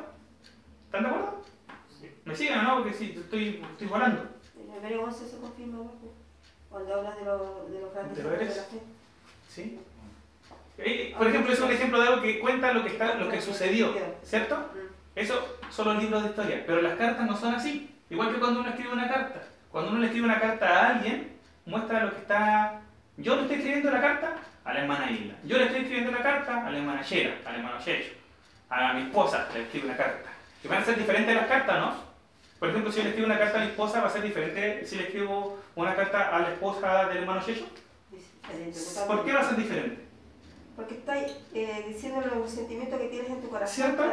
¿Están 0.85 1.03
de 1.03 1.09
acuerdo? 1.09 1.41
¿Me 2.25 2.35
siguen 2.35 2.59
o 2.59 2.63
no? 2.63 2.75
Porque 2.77 2.93
sí, 2.93 3.15
estoy, 3.15 3.63
estoy 3.71 3.87
volando. 3.87 4.25
En 4.59 4.83
Hebreo 4.83 5.03
11 5.03 5.27
se 5.27 5.37
confirma, 5.37 5.79
cuando 6.69 6.95
habla 6.95 7.15
de, 7.15 7.25
lo, 7.25 7.67
de 7.71 7.79
los 7.79 7.93
grandes 7.93 8.17
de, 8.17 8.23
la 8.23 8.63
fe. 8.63 8.79
¿Sí? 9.47 9.79
Por 11.17 11.27
ejemplo, 11.27 11.53
es 11.53 11.59
un 11.59 11.71
ejemplo 11.71 12.01
de 12.01 12.07
algo 12.07 12.21
que 12.21 12.39
cuenta 12.39 12.73
lo 12.73 12.83
que, 12.83 12.89
está, 12.89 13.15
lo 13.15 13.29
que 13.29 13.41
sucedió, 13.41 13.95
¿cierto? 14.23 14.57
Mm. 14.57 15.19
Eso 15.19 15.57
son 15.69 15.93
los 15.93 16.03
libros 16.03 16.23
de 16.23 16.29
historia, 16.29 16.63
pero 16.65 16.81
las 16.81 16.95
cartas 16.95 17.27
no 17.27 17.37
son 17.37 17.55
así. 17.55 17.93
Igual 18.09 18.33
que 18.33 18.39
cuando 18.39 18.61
uno 18.61 18.69
escribe 18.69 18.93
una 18.93 19.07
carta. 19.07 19.41
Cuando 19.71 19.91
uno 19.91 19.99
le 19.99 20.07
escribe 20.07 20.25
una 20.25 20.39
carta 20.39 20.67
a 20.67 20.89
alguien, 20.89 21.37
muestra 21.65 22.05
lo 22.05 22.11
que 22.11 22.17
está... 22.17 22.81
Yo 23.17 23.35
le 23.35 23.41
estoy 23.43 23.57
escribiendo 23.57 23.91
la 23.91 24.01
carta 24.01 24.37
a 24.63 24.73
la 24.73 24.81
hermana 24.81 25.11
Isla. 25.11 25.33
Yo 25.43 25.57
le 25.57 25.65
estoy 25.65 25.81
escribiendo 25.81 26.11
la 26.11 26.23
carta 26.23 26.65
a 26.65 26.69
la 26.69 26.77
hermana 26.77 27.01
Shera, 27.01 27.35
al 27.45 27.55
hermano 27.55 27.79
Shecho. 27.79 28.13
A 28.69 28.93
mi 28.93 29.03
esposa 29.03 29.47
le 29.53 29.63
escribo 29.63 29.85
una 29.85 29.97
carta. 29.97 30.29
Que 30.61 30.67
van 30.67 30.81
a 30.81 30.85
ser 30.85 30.97
diferentes 30.97 31.35
las 31.35 31.47
cartas, 31.47 31.79
¿no? 31.79 31.95
Por 32.59 32.69
ejemplo, 32.69 32.91
si 32.91 32.97
yo 32.97 33.03
le 33.03 33.09
escribo 33.09 33.27
una 33.27 33.39
carta 33.39 33.57
a 33.57 33.65
mi 33.65 33.67
esposa, 33.71 34.01
va 34.01 34.07
a 34.07 34.11
ser 34.11 34.21
diferente 34.21 34.85
si 34.85 34.95
le 34.95 35.03
escribo 35.03 35.59
una 35.75 35.95
carta 35.95 36.35
a 36.35 36.39
la 36.39 36.49
esposa 36.49 37.05
del 37.09 37.17
hermano 37.17 37.41
Shecho. 37.41 37.65
¿Por 39.07 39.25
qué 39.25 39.33
va 39.33 39.39
a 39.41 39.45
ser 39.45 39.57
diferente? 39.57 40.10
Porque 40.81 40.95
estás 40.95 41.17
eh, 41.53 41.85
diciendo 41.88 42.21
los 42.21 42.50
sentimientos 42.50 43.00
que 43.00 43.07
tienes 43.07 43.29
en 43.29 43.39
tu 43.39 43.50
corazón 43.50 43.85
¿Cierto? 43.85 44.03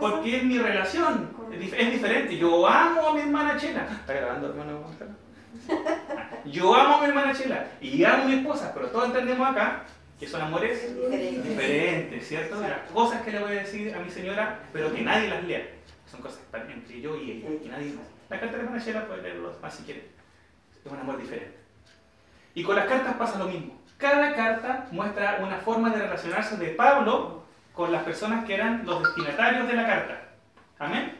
Porque 0.00 0.38
es 0.38 0.44
mi 0.44 0.58
relación, 0.58 1.30
es, 1.52 1.92
diferente. 1.92 2.38
Yo 2.38 2.66
amo 2.66 3.08
a 3.08 3.14
mi 3.14 3.20
hermana 3.20 3.58
Chela. 3.58 3.86
¿Está 4.00 4.14
grabando, 4.14 4.48
hermano 4.48 4.84
Yo 6.46 6.74
amo 6.74 6.94
a 6.94 7.00
mi 7.02 7.08
hermana 7.08 7.34
Chela 7.34 7.66
y 7.78 8.02
amo 8.04 8.22
a 8.22 8.26
mi 8.26 8.34
esposa, 8.36 8.72
pero 8.72 8.88
todos 8.88 9.08
entendemos 9.08 9.46
acá 9.46 9.84
que 10.18 10.26
son 10.26 10.40
amores 10.40 10.96
diferentes, 11.44 12.26
¿cierto? 12.26 12.58
Las 12.58 12.90
cosas 12.90 13.20
que 13.20 13.32
le 13.32 13.40
voy 13.40 13.50
a 13.50 13.60
decir 13.60 13.94
a 13.94 13.98
mi 13.98 14.10
señora, 14.10 14.60
pero 14.72 14.94
que 14.94 15.02
nadie 15.02 15.28
las 15.28 15.44
lea. 15.44 15.68
Son 16.10 16.22
cosas 16.22 16.40
entre 16.54 17.02
yo 17.02 17.16
y 17.16 17.32
ella, 17.32 17.48
y 17.62 17.68
nadie 17.68 17.92
más. 17.92 18.06
La 18.30 18.40
carta 18.40 18.56
de 18.56 18.62
hermana 18.62 18.82
Chela 18.82 19.06
puede 19.06 19.20
leerlo 19.20 19.54
más 19.60 19.74
si 19.74 19.82
quiere. 19.82 20.08
Es 20.82 20.90
un 20.90 20.98
amor 20.98 21.20
diferente. 21.20 21.58
Y 22.54 22.62
con 22.62 22.76
las 22.76 22.86
cartas 22.86 23.14
pasa 23.16 23.38
lo 23.38 23.48
mismo 23.48 23.83
cada 23.98 24.34
carta 24.34 24.86
muestra 24.90 25.38
una 25.40 25.58
forma 25.58 25.90
de 25.90 26.02
relacionarse 26.02 26.56
de 26.56 26.68
Pablo 26.70 27.44
con 27.72 27.92
las 27.92 28.02
personas 28.02 28.44
que 28.44 28.54
eran 28.54 28.84
los 28.84 29.02
destinatarios 29.02 29.66
de 29.66 29.74
la 29.74 29.86
carta. 29.86 30.22
Amén. 30.78 31.16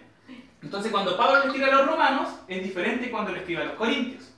Entonces 0.62 0.90
cuando 0.90 1.16
Pablo 1.16 1.40
le 1.40 1.47
escribe 1.47 1.71
a 1.71 1.75
los 1.75 1.87
romanos 1.87 2.28
es 2.49 2.62
diferente 2.62 3.11
cuando 3.11 3.33
le 3.33 3.38
escribe 3.38 3.62
a 3.62 3.66
los 3.66 3.75
corintios. 3.75 4.33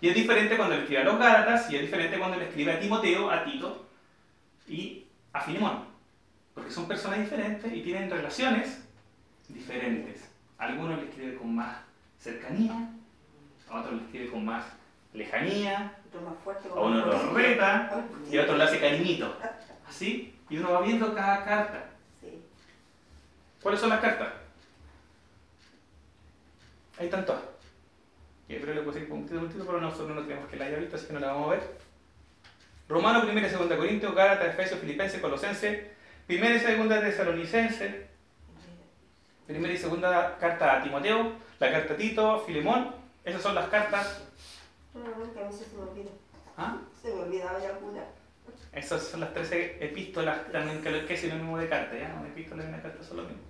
Y 0.00 0.08
es 0.08 0.14
diferente 0.14 0.56
cuando 0.56 0.76
le 0.76 0.82
escribe 0.82 1.02
a 1.02 1.04
los 1.04 1.18
gálatas 1.18 1.70
y 1.70 1.76
es 1.76 1.82
diferente 1.82 2.18
cuando 2.18 2.36
le 2.36 2.44
escribe 2.48 2.72
a 2.72 2.80
Timoteo, 2.80 3.30
a 3.30 3.44
Tito 3.44 3.88
y 4.68 5.06
a 5.32 5.40
Filemón. 5.40 5.84
Porque 6.54 6.70
son 6.70 6.86
personas 6.86 7.18
diferentes 7.18 7.72
y 7.72 7.82
tienen 7.82 8.10
relaciones 8.10 8.84
diferentes. 9.48 10.30
Algunos 10.58 10.98
le 10.98 11.08
escribe 11.08 11.36
con 11.36 11.54
más 11.54 11.78
cercanía, 12.18 12.90
a 13.68 13.80
otros 13.80 13.94
le 13.94 14.02
escribe 14.04 14.30
con 14.30 14.44
más 14.44 14.64
lejanía, 15.12 15.97
a 16.74 16.80
uno 16.80 17.06
lo 17.06 17.34
reta 17.34 18.04
y 18.30 18.38
a 18.38 18.42
otro 18.42 18.56
le 18.56 18.64
hace 18.64 18.80
cariñito. 18.80 19.36
Así, 19.86 20.34
y 20.50 20.58
uno 20.58 20.72
va 20.72 20.82
viendo 20.82 21.14
cada 21.14 21.44
carta. 21.44 21.84
¿Cuáles 23.62 23.80
son 23.80 23.90
las 23.90 24.00
cartas? 24.00 24.28
Ahí 26.98 27.06
están 27.06 27.26
todas. 27.26 27.42
Y 28.48 28.54
pero 28.54 28.74
le 28.74 28.82
puse 28.82 29.00
un 29.02 29.28
puntito, 29.28 29.64
pero 29.66 29.80
nosotros 29.80 30.16
no 30.16 30.22
tenemos 30.22 30.48
que 30.48 30.56
la 30.56 30.66
haya 30.66 30.78
visto, 30.78 30.96
así 30.96 31.06
que 31.06 31.12
no 31.12 31.20
la 31.20 31.32
vamos 31.32 31.48
a 31.48 31.50
ver. 31.56 31.78
Romano, 32.88 33.22
primera 33.22 33.46
y 33.46 33.50
segunda 33.50 33.76
Corintios, 33.76 34.14
Gálatas, 34.14 34.48
Efesios, 34.48 34.80
Filipenses, 34.80 35.20
Colosenses, 35.20 35.86
primera 36.26 36.54
y 36.54 36.60
segunda 36.60 37.00
Tesalonicenses, 37.00 38.06
primera 39.46 39.74
y 39.74 39.76
segunda 39.76 40.38
carta 40.38 40.78
a 40.78 40.82
Timoteo, 40.82 41.32
la 41.58 41.70
carta 41.70 41.92
a 41.92 41.96
Tito, 41.96 42.40
Filemón, 42.46 42.94
esas 43.24 43.42
son 43.42 43.54
las 43.54 43.68
cartas 43.68 44.27
no, 44.98 45.32
que 45.32 45.40
a 45.40 45.44
veces 45.44 45.68
se 45.68 45.76
me 45.76 45.82
olvida. 45.82 46.10
¿Ah? 46.56 46.78
Se 47.00 47.14
me 47.14 47.22
olvidaba 47.22 47.58
ya 47.60 47.70
alguna. 47.70 48.02
Esas 48.72 49.02
son 49.02 49.20
las 49.20 49.32
13 49.32 49.84
epístolas 49.84 50.50
también 50.52 50.82
que, 50.82 51.06
que 51.06 51.14
es 51.14 51.20
sinónimo 51.20 51.58
de 51.58 51.68
carta, 51.68 51.96
¿ya? 51.96 52.14
Una 52.18 52.28
epístola 52.28 52.64
y 52.64 52.68
una 52.68 52.82
carta 52.82 53.02
son 53.02 53.18
lo 53.18 53.22
mismo. 53.24 53.42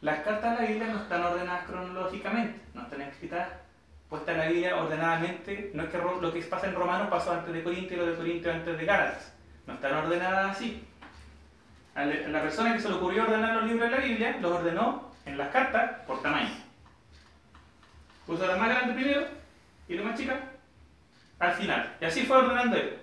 Las 0.00 0.20
cartas 0.20 0.58
de 0.58 0.64
la 0.64 0.68
Biblia 0.68 0.92
no 0.92 1.02
están 1.02 1.22
ordenadas 1.22 1.64
cronológicamente, 1.66 2.60
no 2.74 2.82
están 2.82 3.02
escritas 3.02 3.48
puestas 4.08 4.34
en 4.34 4.40
la 4.40 4.46
Biblia 4.48 4.76
ordenadamente. 4.76 5.70
No 5.74 5.84
es 5.84 5.90
que 5.90 5.98
lo 5.98 6.32
que 6.32 6.42
pasa 6.42 6.66
en 6.66 6.74
Romanos 6.74 7.08
pasó 7.08 7.32
antes 7.32 7.52
de 7.54 7.62
Corinto 7.62 7.94
y 7.94 7.96
lo 7.96 8.06
de 8.06 8.16
Corinto 8.16 8.50
antes 8.50 8.78
de 8.78 8.84
Gálatas. 8.84 9.32
No 9.66 9.74
están 9.74 9.94
ordenadas 9.94 10.56
así. 10.56 10.84
A 11.94 12.04
la 12.04 12.42
persona 12.42 12.74
que 12.74 12.80
se 12.80 12.88
le 12.88 12.94
ocurrió 12.94 13.24
ordenar 13.24 13.54
los 13.54 13.64
libros 13.64 13.90
de 13.90 13.96
la 13.96 14.02
Biblia, 14.02 14.38
los 14.40 14.52
ordenó 14.52 15.12
en 15.24 15.38
las 15.38 15.50
cartas 15.50 16.00
por 16.06 16.20
tamaño. 16.22 16.50
Puso 18.26 18.46
la 18.46 18.56
más 18.56 18.68
grande 18.68 18.94
primero 18.94 19.41
y 19.94 20.14
chica 20.14 20.38
al 21.38 21.52
final. 21.52 21.96
Y 22.00 22.04
así 22.04 22.22
fue 22.22 22.36
ordenando 22.36 22.76
él, 22.76 22.98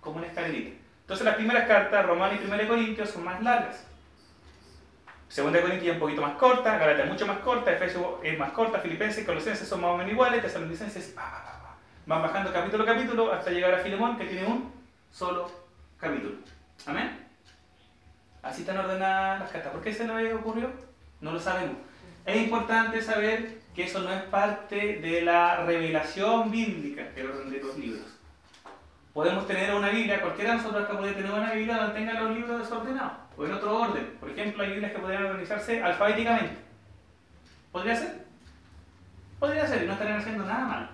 como 0.00 0.18
una 0.18 0.26
escalerita. 0.26 0.76
Entonces 1.00 1.24
las 1.24 1.34
primeras 1.34 1.66
cartas, 1.66 2.06
Romano 2.06 2.34
y 2.34 2.38
Primera 2.38 2.62
de 2.62 2.68
Corintios, 2.68 3.10
son 3.10 3.24
más 3.24 3.42
largas. 3.42 3.86
Segunda 5.28 5.58
de 5.58 5.64
Corintios 5.64 5.88
es 5.88 5.94
un 5.94 6.00
poquito 6.00 6.22
más 6.22 6.36
corta, 6.36 6.78
Galatia 6.78 7.06
mucho 7.06 7.26
más 7.26 7.38
corta, 7.38 7.72
Efesios 7.72 8.06
es 8.22 8.38
más 8.38 8.52
corta, 8.52 8.78
Filipenses 8.78 9.22
y 9.22 9.26
Colosenses 9.26 9.68
son 9.68 9.80
más 9.80 9.90
o 9.90 9.96
menos 9.96 10.12
iguales, 10.12 10.42
Tesalonicenses 10.42 11.14
van 12.06 12.22
bajando 12.22 12.52
capítulo 12.52 12.84
a 12.84 12.86
capítulo 12.86 13.32
hasta 13.32 13.50
llegar 13.50 13.74
a 13.74 13.78
Filemón 13.78 14.16
que 14.16 14.26
tiene 14.26 14.46
un 14.46 14.72
solo 15.10 15.50
capítulo. 15.98 16.36
Amén. 16.86 17.26
Así 18.42 18.60
están 18.60 18.78
ordenadas 18.78 19.40
las 19.40 19.50
cartas. 19.50 19.72
¿Por 19.72 19.82
qué 19.82 19.92
se 19.92 20.06
nos 20.06 20.22
ocurrió? 20.34 20.70
No 21.20 21.32
lo 21.32 21.40
sabemos. 21.40 21.76
Es 22.26 22.36
importante 22.36 23.02
saber 23.02 23.58
que 23.74 23.84
eso 23.84 24.00
no 24.00 24.12
es 24.12 24.22
parte 24.22 24.98
de 25.00 25.22
la 25.22 25.64
revelación 25.64 26.50
bíblica 26.50 27.02
del 27.14 27.30
orden 27.30 27.50
de 27.50 27.60
los 27.60 27.76
libros. 27.76 28.06
Podemos 29.12 29.46
tener 29.46 29.74
una 29.74 29.90
Biblia, 29.90 30.20
cualquiera 30.20 30.52
de 30.52 30.56
nosotros 30.56 30.84
acá 30.84 30.98
puede 30.98 31.12
tener 31.12 31.30
una 31.30 31.52
Biblia 31.52 31.76
donde 31.76 31.94
tenga 31.94 32.20
los 32.20 32.36
libros 32.36 32.60
desordenados, 32.60 33.12
o 33.36 33.44
en 33.44 33.52
otro 33.52 33.80
orden. 33.82 34.16
Por 34.18 34.30
ejemplo, 34.30 34.62
hay 34.62 34.70
Biblias 34.70 34.92
que 34.92 34.98
podrían 34.98 35.24
organizarse 35.26 35.82
alfabéticamente. 35.82 36.56
¿Podría 37.70 37.94
ser? 37.94 38.24
Podría 39.38 39.66
ser, 39.66 39.82
y 39.82 39.86
no 39.86 39.92
estarían 39.92 40.18
haciendo 40.18 40.44
nada 40.44 40.64
mal. 40.64 40.90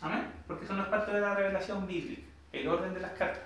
¿Amén? 0.00 0.28
Porque 0.46 0.64
eso 0.64 0.74
no 0.74 0.82
es 0.82 0.88
parte 0.88 1.12
de 1.12 1.20
la 1.20 1.34
revelación 1.34 1.86
bíblica, 1.86 2.22
el 2.52 2.68
orden 2.68 2.94
de 2.94 3.00
las 3.00 3.12
cartas. 3.12 3.42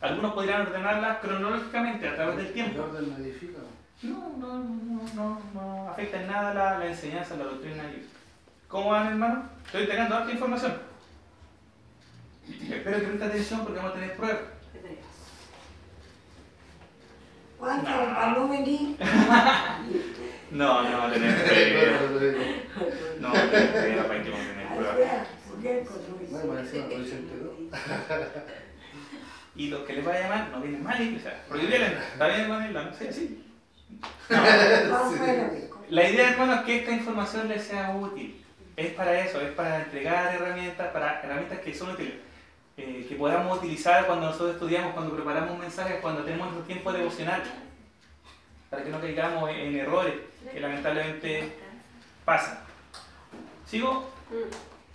Algunos 0.00 0.32
podrían 0.32 0.62
ordenarlas 0.62 1.18
cronológicamente 1.18 2.08
a 2.08 2.14
través 2.16 2.38
del 2.38 2.52
tiempo. 2.52 2.74
¿El 2.74 2.80
orden 2.80 3.10
modifica? 3.10 3.58
No, 4.02 4.32
no, 4.38 4.58
no, 4.58 5.02
no, 5.14 5.40
no 5.52 5.88
afecta 5.90 6.22
en 6.22 6.26
nada 6.26 6.54
la, 6.54 6.78
la 6.78 6.86
enseñanza, 6.86 7.36
la 7.36 7.44
doctrina 7.44 7.84
bíblica. 7.84 8.08
¿Cómo 8.66 8.90
van, 8.90 9.08
hermano? 9.08 9.44
Estoy 9.66 9.82
entregando 9.82 10.16
harta 10.16 10.32
información. 10.32 10.72
Espero 12.48 12.98
que 13.00 13.06
preste 13.06 13.24
atención 13.24 13.60
porque 13.60 13.76
vamos 13.76 13.92
a 13.92 13.94
tener 13.94 14.16
pruebas. 14.16 14.40
¿Cuánto? 17.58 17.84
¿Para 17.84 18.32
no 18.32 18.48
venir? 18.48 18.96
No, 20.50 20.82
no 20.82 20.98
va 20.98 21.06
a 21.06 21.12
tener 21.12 21.44
pruebas. 21.44 22.00
No 23.20 23.32
va 23.32 23.38
a 23.38 23.50
tener 23.50 23.70
pruebas 23.70 24.06
para 24.06 24.22
que 24.22 24.30
vamos 24.30 24.46
a 24.46 24.50
tener 24.50 24.66
pruebas. 24.74 25.18
Y 29.56 29.68
los 29.68 29.82
que 29.82 29.92
les 29.92 30.06
va 30.06 30.12
a 30.14 30.20
llamar 30.20 30.48
no 30.50 30.60
vienen 30.60 30.82
mal, 30.82 31.16
o 31.16 31.20
sea, 31.20 31.44
prohibirle, 31.48 31.86
está 31.86 32.28
bien, 32.28 32.40
hermano, 32.42 32.82
no 32.82 32.94
sé, 32.94 33.12
La 35.90 36.08
idea, 36.08 36.30
hermano, 36.30 36.54
es 36.54 36.60
que 36.60 36.78
esta 36.78 36.92
información 36.92 37.48
les 37.48 37.64
sea 37.64 37.90
útil 37.90 38.40
es 38.80 38.94
para 38.94 39.20
eso, 39.20 39.40
es 39.40 39.52
para 39.52 39.82
entregar 39.82 40.34
herramientas, 40.34 40.88
para 40.88 41.20
herramientas 41.20 41.58
que 41.60 41.74
son 41.74 41.90
útiles, 41.90 42.14
eh, 42.76 43.04
que 43.08 43.14
podamos 43.14 43.58
utilizar 43.58 44.06
cuando 44.06 44.26
nosotros 44.26 44.54
estudiamos, 44.54 44.94
cuando 44.94 45.14
preparamos 45.14 45.58
mensajes, 45.58 46.00
cuando 46.00 46.24
tenemos 46.24 46.46
nuestro 46.46 46.66
tiempo 46.66 46.92
devocional, 46.92 47.42
para 48.70 48.82
que 48.82 48.90
no 48.90 49.00
caigamos 49.00 49.50
en 49.50 49.76
errores 49.76 50.14
que 50.50 50.60
lamentablemente 50.60 51.58
pasan. 52.24 52.60
¿Sigo? 53.66 54.10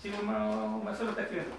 ¿Sigo, 0.01 0.17
hermano 0.17 0.81
Marcelo? 0.83 1.11
Está 1.11 1.21
escribiendo. 1.23 1.55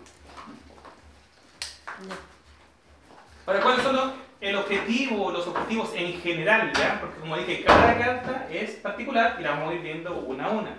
Ahora, 3.47 3.61
¿cuáles 3.61 3.83
son 3.83 3.97
los, 3.97 4.13
el 4.41 4.57
objetivo, 4.57 5.31
los 5.31 5.47
objetivos 5.47 5.93
en 5.95 6.21
general? 6.21 6.73
¿ya? 6.75 6.99
Porque 7.01 7.21
como 7.21 7.37
dije, 7.37 7.65
cada 7.65 7.99
carta 7.99 8.47
es 8.51 8.73
particular 8.77 9.37
y 9.39 9.43
la 9.43 9.51
vamos 9.51 9.71
a 9.71 9.75
ir 9.75 9.83
viendo 9.83 10.19
una 10.21 10.47
a 10.47 10.51
una. 10.51 10.79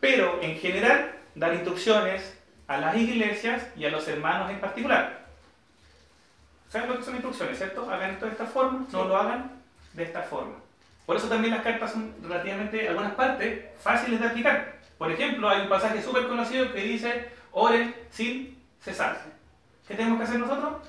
Pero 0.00 0.38
en 0.42 0.56
general, 0.56 1.14
dar 1.34 1.54
instrucciones 1.54 2.38
a 2.66 2.78
las 2.78 2.96
iglesias 2.96 3.66
y 3.76 3.84
a 3.84 3.90
los 3.90 4.06
hermanos 4.08 4.50
en 4.50 4.60
particular. 4.60 5.26
¿Saben 6.68 6.88
lo 6.88 6.98
que 6.98 7.04
son 7.04 7.14
instrucciones, 7.14 7.58
cierto? 7.58 7.90
Hagan 7.90 8.12
esto 8.12 8.26
de 8.26 8.32
esta 8.32 8.46
forma, 8.46 8.86
no 8.90 9.04
lo 9.04 9.16
hagan 9.16 9.52
de 9.92 10.04
esta 10.04 10.22
forma. 10.22 10.54
Por 11.04 11.16
eso 11.16 11.28
también 11.28 11.52
las 11.52 11.62
cartas 11.62 11.92
son 11.92 12.14
relativamente, 12.22 12.88
algunas 12.88 13.12
partes, 13.12 13.64
fáciles 13.82 14.20
de 14.20 14.26
aplicar. 14.26 14.76
Por 14.96 15.12
ejemplo, 15.12 15.48
hay 15.48 15.62
un 15.62 15.68
pasaje 15.68 16.00
súper 16.00 16.28
conocido 16.28 16.72
que 16.72 16.80
dice, 16.80 17.28
oren 17.50 17.94
sin 18.10 18.58
cesar. 18.80 19.20
¿Qué 19.86 19.94
tenemos 19.94 20.18
que 20.18 20.24
hacer 20.24 20.38
nosotros? 20.38 20.88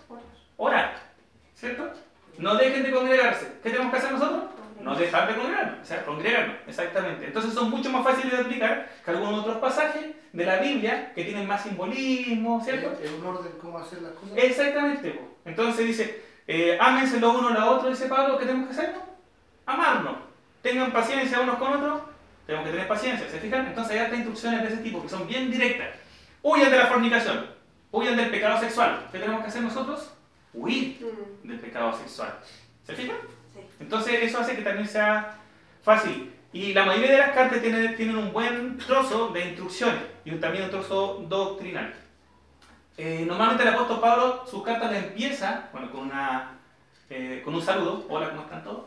Orar. 0.56 1.03
¿Cierto? 1.64 1.90
No 2.40 2.56
dejen 2.56 2.84
de 2.84 2.92
congregarse. 2.92 3.48
¿Qué 3.64 3.70
tenemos 3.70 3.90
que 3.90 3.98
hacer 3.98 4.12
nosotros? 4.12 4.44
No 4.82 4.96
dejar 4.96 5.30
de 5.30 5.36
congregarnos. 5.40 5.80
O 5.82 5.86
sea, 5.86 6.04
congregarnos. 6.04 6.58
Exactamente. 6.68 7.26
Entonces 7.28 7.54
son 7.54 7.70
mucho 7.70 7.90
más 7.90 8.04
fáciles 8.04 8.34
de 8.34 8.44
aplicar 8.44 8.90
que 9.06 9.12
algunos 9.12 9.40
otros 9.40 9.58
pasajes 9.60 10.08
de 10.34 10.46
la 10.46 10.58
Biblia 10.58 11.14
que 11.16 11.24
tienen 11.24 11.48
más 11.48 11.64
simbolismo, 11.64 12.62
¿cierto? 12.62 13.00
Es 13.02 13.10
un 13.12 13.26
orden 13.26 13.54
cómo 13.62 13.78
hacer 13.78 14.02
las 14.02 14.12
cosas. 14.12 14.36
Exactamente. 14.36 15.22
Entonces 15.46 15.88
dice, 15.88 16.22
eh, 16.48 16.78
ámense 16.82 17.22
lo 17.22 17.32
uno 17.32 17.58
a 17.58 17.72
otro, 17.72 17.90
dice 17.90 18.08
Pablo, 18.08 18.38
¿qué 18.38 18.46
tenemos 18.46 18.68
que 18.68 18.74
hacer? 18.74 18.96
Amarnos. 19.66 20.18
Tengan 20.62 20.92
paciencia 20.92 21.40
unos 21.40 21.56
con 21.56 21.72
otros. 21.72 22.02
Tenemos 22.46 22.66
que 22.66 22.74
tener 22.74 22.90
paciencia, 22.90 23.30
¿se 23.30 23.40
fijan? 23.40 23.68
Entonces 23.68 23.94
hay 23.94 24.00
otras 24.00 24.18
instrucciones 24.18 24.64
de 24.64 24.68
ese 24.68 24.84
tipo 24.84 25.02
que 25.02 25.08
son 25.08 25.26
bien 25.26 25.50
directas. 25.50 25.96
Huyan 26.42 26.70
de 26.70 26.78
la 26.78 26.88
fornicación. 26.88 27.46
Huyan 27.90 28.18
del 28.18 28.32
pecado 28.32 28.60
sexual. 28.60 29.08
¿Qué 29.14 29.20
tenemos 29.20 29.42
que 29.42 29.48
hacer 29.48 29.62
nosotros? 29.62 30.14
Huir 30.54 31.00
mm. 31.02 31.48
del 31.48 31.60
pecado 31.60 31.98
sexual. 31.98 32.40
¿Se 32.86 32.94
fijan? 32.94 33.18
Sí. 33.54 33.60
Entonces 33.80 34.24
eso 34.24 34.40
hace 34.40 34.56
que 34.56 34.62
también 34.62 34.88
sea 34.88 35.38
fácil. 35.82 36.34
Y 36.52 36.74
la 36.74 36.86
mayoría 36.86 37.12
de 37.12 37.18
las 37.18 37.32
cartas 37.32 37.62
tienen, 37.62 37.96
tienen 37.96 38.18
un 38.18 38.32
buen 38.32 38.78
trozo 38.78 39.30
de 39.30 39.48
instrucciones 39.48 40.04
y 40.24 40.32
también 40.36 40.66
un 40.66 40.70
trozo 40.70 41.26
doctrinal. 41.28 41.94
Eh, 42.96 43.24
normalmente 43.26 43.64
el 43.64 43.70
apóstol 43.70 44.00
Pablo 44.00 44.46
sus 44.46 44.62
cartas 44.62 44.92
las 44.92 45.04
empieza 45.04 45.70
bueno, 45.72 45.92
con, 45.92 46.02
una, 46.02 46.52
eh, 47.10 47.42
con 47.44 47.56
un 47.56 47.62
saludo. 47.62 48.06
Hola, 48.08 48.30
¿cómo 48.30 48.44
están 48.44 48.64
todos? 48.64 48.86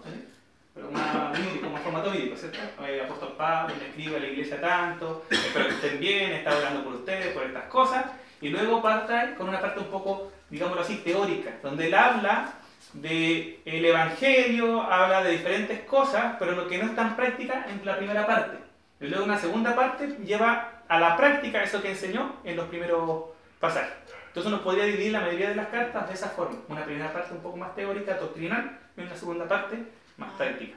Pero 0.73 0.89
una, 0.91 1.33
como 1.61 1.77
formato 1.79 2.11
bíblico, 2.13 2.37
¿cierto? 2.37 2.59
El 2.85 3.01
apóstol 3.01 3.35
Pablo 3.37 3.75
le 3.77 3.89
escribe 3.89 4.17
a 4.17 4.21
la 4.21 4.27
iglesia 4.27 4.61
tanto, 4.61 5.25
espero 5.31 5.69
que 5.69 5.75
estén 5.75 5.99
bien, 5.99 6.33
está 6.33 6.57
orando 6.57 6.85
por 6.85 6.95
ustedes, 6.95 7.35
por 7.35 7.45
estas 7.45 7.65
cosas. 7.65 8.05
Y 8.41 8.51
luego 8.51 8.83
parte 8.83 9.35
con 9.37 9.49
una 9.49 9.61
parte 9.61 9.81
un 9.81 9.87
poco, 9.87 10.31
digámoslo 10.51 10.83
así, 10.83 10.97
teórica, 10.97 11.53
donde 11.63 11.87
él 11.87 11.95
habla 11.95 12.53
del 12.93 13.61
el 13.65 13.85
Evangelio, 13.85 14.83
habla 14.83 15.23
de 15.23 15.33
diferentes 15.33 15.81
cosas, 15.81 16.37
pero 16.39 16.53
lo 16.53 16.69
que 16.69 16.79
no 16.79 16.87
está 16.87 17.03
en 17.03 17.17
práctica 17.17 17.67
en 17.69 17.85
la 17.85 17.97
primera 17.97 18.27
parte. 18.27 18.59
Y 19.01 19.07
luego 19.09 19.25
una 19.25 19.39
segunda 19.39 19.75
parte 19.75 20.17
lleva 20.25 20.83
a 20.89 20.99
la 20.99 21.17
práctica 21.17 21.63
eso 21.63 21.83
que 21.83 21.91
enseñó 21.91 22.37
en 22.45 22.57
los 22.57 22.67
primeros 22.69 23.25
pasajes. 23.61 23.93
Entonces 24.29 24.53
uno 24.53 24.63
podría 24.63 24.85
dividir 24.85 25.13
la 25.13 25.21
mayoría 25.21 25.49
de 25.49 25.57
las 25.57 25.69
cartas 25.69 26.09
de 26.09 26.15
esa 26.15 26.29
forma. 26.29 26.59
Una 26.69 26.85
primera 26.85 27.13
parte 27.13 27.35
un 27.35 27.41
poco 27.41 27.57
más 27.57 27.75
teórica, 27.75 28.15
doctrinal, 28.15 28.79
y 28.97 29.01
una 29.01 29.17
segunda 29.17 29.49
parte 29.49 29.79
más 30.17 30.33
práctica. 30.35 30.77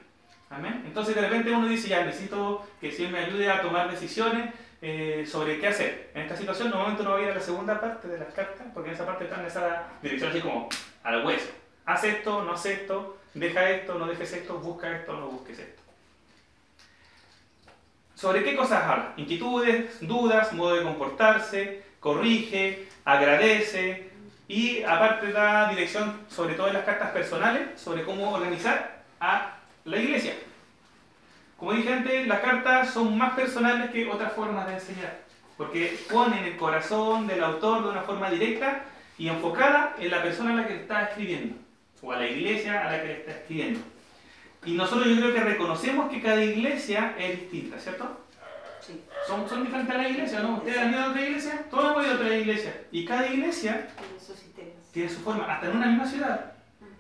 Amén. 0.50 0.84
Entonces 0.86 1.14
de 1.14 1.22
repente 1.22 1.52
uno 1.52 1.68
dice, 1.68 1.90
ya 1.90 2.04
necesito 2.04 2.66
que 2.82 2.88
el 2.88 2.94
Señor 2.94 3.12
me 3.12 3.20
ayude 3.20 3.50
a 3.50 3.62
tomar 3.62 3.90
decisiones 3.92 4.54
eh, 4.82 5.28
sobre 5.30 5.60
qué 5.60 5.68
hacer. 5.68 6.12
En 6.14 6.22
esta 6.22 6.38
situación 6.38 6.70
normalmente 6.70 7.02
uno 7.02 7.12
va 7.12 7.18
a 7.18 7.22
ir 7.22 7.30
a 7.30 7.36
la 7.36 7.42
segunda 7.42 7.80
parte 7.80 8.08
de 8.08 8.18
las 8.18 8.34
cartas, 8.34 8.68
porque 8.74 8.90
en 8.90 8.96
esa 8.96 9.06
parte 9.06 9.26
está 9.26 9.40
en 9.40 9.46
esa 9.46 9.88
dirección 10.02 10.32
así 10.32 10.42
como 10.42 10.70
al 11.04 11.26
hueso. 11.26 11.50
Haz 11.86 12.04
esto, 12.04 12.44
no 12.44 12.54
haz 12.54 12.66
esto, 12.66 13.18
deja 13.34 13.70
esto, 13.70 13.96
no 13.96 14.08
dejes 14.08 14.32
esto, 14.34 14.60
busca 14.60 14.96
esto, 14.96 15.14
no 15.14 15.28
busques 15.28 15.60
esto. 15.60 15.82
¿Sobre 18.16 18.44
qué 18.44 18.56
cosas 18.56 18.84
habla? 18.84 19.14
Inquietudes, 19.18 20.00
dudas, 20.02 20.54
modo 20.54 20.76
de 20.76 20.84
comportarse, 20.84 21.84
corrige, 22.00 22.88
agradece 23.06 24.10
y 24.48 24.84
aparte 24.84 25.32
da 25.32 25.70
dirección 25.70 26.22
sobre 26.30 26.56
todo 26.56 26.68
en 26.68 26.74
las 26.74 26.84
cartas 26.84 27.12
personales 27.12 27.80
sobre 27.80 28.04
cómo 28.04 28.34
organizar 28.34 29.04
a 29.20 29.58
la 29.86 29.98
iglesia. 29.98 30.34
Como 31.60 31.74
dije 31.74 31.92
antes, 31.92 32.26
las 32.26 32.40
cartas 32.40 32.92
son 32.92 33.18
más 33.18 33.34
personales 33.34 33.92
que 33.92 34.10
otras 34.10 34.32
formas 34.32 34.66
de 34.68 34.76
enseñar, 34.76 35.20
porque 35.58 36.00
ponen 36.10 36.46
el 36.46 36.56
corazón 36.56 37.28
del 37.28 37.44
autor 37.44 37.84
de 37.84 37.90
una 37.90 38.02
forma 38.02 38.30
directa 38.30 38.86
y 39.18 39.28
enfocada 39.28 39.94
en 40.00 40.10
la 40.10 40.24
persona 40.24 40.54
a 40.54 40.56
la 40.56 40.68
que 40.68 40.78
está 40.78 41.04
escribiendo, 41.04 41.56
o 42.02 42.14
a 42.14 42.18
la 42.18 42.28
iglesia 42.28 42.88
a 42.88 42.92
la 42.92 43.02
que 43.02 43.08
le 43.08 43.14
está 43.20 43.32
escribiendo. 43.32 43.82
Y 44.66 44.74
nosotros 44.74 45.08
yo 45.08 45.18
creo 45.18 45.34
que 45.34 45.42
reconocemos 45.42 46.10
que 46.10 46.22
cada 46.22 46.42
iglesia 46.42 47.16
es 47.20 47.42
distinta, 47.42 47.78
¿cierto? 47.78 48.22
Sí. 48.80 49.04
Son, 49.28 49.48
son 49.50 49.66
diferentes 49.66 49.94
a 49.94 49.98
la 49.98 50.10
iglesia, 50.10 50.40
¿no? 50.40 50.56
¿Ustedes 50.56 50.78
han 50.78 50.92
ido 50.92 51.02
a 51.02 51.10
otra 51.10 51.22
iglesia? 51.22 51.66
Todos 51.70 51.92
hemos 51.92 52.04
ido 52.06 52.14
a 52.14 52.16
otra 52.16 52.36
iglesia. 52.38 52.82
Y 52.92 53.06
cada 53.06 53.28
iglesia 53.28 53.88
tiene 54.94 55.10
su 55.10 55.20
forma, 55.20 55.44
hasta 55.44 55.68
en 55.68 55.76
una 55.76 55.88
misma 55.88 56.08
ciudad. 56.08 56.54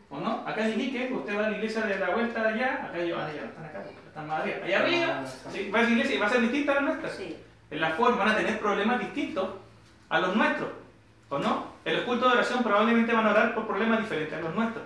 ¿O 0.09 0.19
no? 0.19 0.43
Acá 0.45 0.67
en 0.67 0.79
Iquique, 0.79 1.13
usted 1.13 1.37
va 1.37 1.47
a 1.47 1.49
la 1.51 1.57
iglesia 1.57 1.81
de 1.81 1.99
la 1.99 2.09
vuelta 2.09 2.43
de 2.43 2.49
allá, 2.49 2.85
acá 2.85 3.03
yo, 3.03 3.17
allá, 3.17 3.45
están 3.45 3.65
acá, 3.65 3.83
están 4.19 4.27
más 4.27 4.41
arriba. 4.41 4.57
Allá 4.65 4.79
arriba, 4.79 5.23
¿sí? 5.51 5.69
va 5.69 5.79
a 5.79 5.83
la 5.83 5.89
iglesia 5.89 6.15
y 6.15 6.17
va 6.17 6.27
a 6.27 6.29
ser 6.29 6.41
distinta 6.41 6.71
a 6.71 6.75
la 6.75 6.81
nuestra. 6.81 7.09
Sí. 7.09 7.37
En 7.71 7.81
la 7.81 7.91
forma 7.91 8.17
van 8.17 8.29
a 8.29 8.37
tener 8.37 8.59
problemas 8.59 8.99
distintos 8.99 9.49
a 10.09 10.19
los 10.19 10.35
nuestros. 10.35 10.69
¿O 11.29 11.37
no? 11.37 11.73
En 11.85 11.95
los 11.95 12.05
cultos 12.05 12.31
de 12.31 12.37
oración 12.39 12.63
probablemente 12.63 13.13
van 13.13 13.27
a 13.27 13.31
orar 13.31 13.53
por 13.53 13.67
problemas 13.67 13.99
diferentes 13.99 14.37
a 14.37 14.41
los 14.41 14.55
nuestros. 14.55 14.83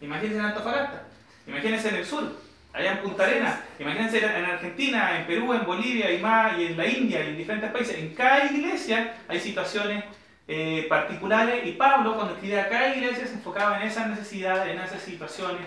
Imagínense 0.00 0.38
en 0.38 0.44
Antofagasta, 0.46 1.04
imagínense 1.46 1.90
en 1.90 1.94
el 1.96 2.04
sur, 2.04 2.24
allá 2.72 2.92
en 2.92 2.98
Punta 3.02 3.24
Arenas, 3.24 3.60
imagínense 3.78 4.18
en 4.18 4.44
Argentina, 4.44 5.18
en 5.18 5.26
Perú, 5.26 5.52
en 5.52 5.64
Bolivia 5.64 6.10
y 6.10 6.20
más, 6.20 6.58
y 6.58 6.66
en 6.66 6.76
la 6.76 6.86
India 6.86 7.22
y 7.22 7.28
en 7.28 7.36
diferentes 7.36 7.70
países. 7.70 7.98
En 7.98 8.12
cada 8.14 8.46
iglesia 8.46 9.14
hay 9.28 9.38
situaciones 9.38 10.02
eh, 10.48 10.86
particulares 10.88 11.64
y 11.66 11.72
Pablo 11.72 12.16
cuando 12.16 12.34
escribía 12.34 12.62
a 12.62 12.68
cada 12.68 12.96
iglesia 12.96 13.26
se 13.26 13.34
enfocaba 13.34 13.80
en 13.80 13.86
esas 13.86 14.08
necesidades, 14.08 14.72
en 14.74 14.80
esas 14.80 15.02
situaciones 15.02 15.62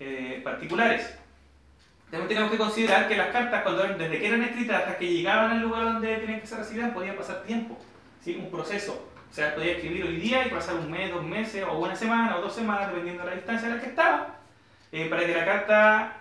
eh, 0.00 0.40
particulares. 0.42 1.19
También 2.10 2.28
tenemos 2.28 2.50
que 2.50 2.58
considerar 2.58 3.06
que 3.06 3.16
las 3.16 3.28
cartas, 3.28 3.62
cuando, 3.62 3.84
desde 3.84 4.18
que 4.18 4.26
eran 4.26 4.42
escritas 4.42 4.80
hasta 4.80 4.98
que 4.98 5.06
llegaban 5.06 5.52
al 5.52 5.60
lugar 5.60 5.84
donde 5.84 6.16
tenían 6.16 6.40
que 6.40 6.46
ser 6.46 6.58
recibidas, 6.58 6.90
podía 6.90 7.16
pasar 7.16 7.44
tiempo, 7.44 7.78
¿sí? 8.24 8.34
un 8.34 8.50
proceso. 8.50 9.10
O 9.30 9.32
sea, 9.32 9.54
podía 9.54 9.72
escribir 9.72 10.04
hoy 10.04 10.16
día 10.16 10.44
y 10.44 10.50
pasar 10.50 10.74
un 10.74 10.90
mes, 10.90 11.12
dos 11.12 11.24
meses, 11.24 11.64
o 11.68 11.78
una 11.78 11.94
semana, 11.94 12.36
o 12.36 12.40
dos 12.40 12.52
semanas, 12.52 12.88
dependiendo 12.88 13.22
de 13.22 13.30
la 13.30 13.36
distancia 13.36 13.68
en 13.68 13.76
la 13.76 13.80
que 13.80 13.88
estaba, 13.90 14.38
eh, 14.90 15.08
para 15.08 15.24
que 15.24 15.34
la 15.36 15.44
carta 15.44 16.16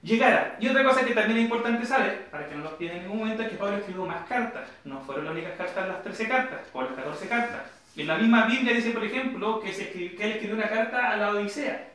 llegara. 0.00 0.56
Y 0.60 0.68
otra 0.68 0.84
cosa 0.84 1.04
que 1.04 1.12
también 1.12 1.38
es 1.38 1.44
importante 1.46 1.84
saber, 1.84 2.26
para 2.30 2.48
que 2.48 2.54
no 2.54 2.62
lo 2.62 2.70
tiene 2.74 2.98
en 2.98 3.02
ningún 3.02 3.18
momento, 3.18 3.42
es 3.42 3.48
que 3.48 3.56
Pablo 3.56 3.78
escribió 3.78 4.06
más 4.06 4.24
cartas. 4.28 4.68
No 4.84 5.00
fueron 5.00 5.24
las 5.24 5.34
únicas 5.34 5.56
cartas 5.56 5.88
las 5.88 6.02
13 6.04 6.28
cartas, 6.28 6.60
o 6.72 6.82
las 6.82 6.92
14 6.92 7.26
cartas. 7.26 7.62
En 7.96 8.06
la 8.06 8.16
misma 8.16 8.46
Biblia 8.46 8.72
dice, 8.72 8.90
por 8.90 9.04
ejemplo, 9.04 9.58
que, 9.58 9.72
se 9.72 9.90
que 9.90 10.14
él 10.20 10.32
escribió 10.32 10.54
una 10.54 10.68
carta 10.68 11.10
a 11.10 11.16
la 11.16 11.30
Odisea. 11.30 11.94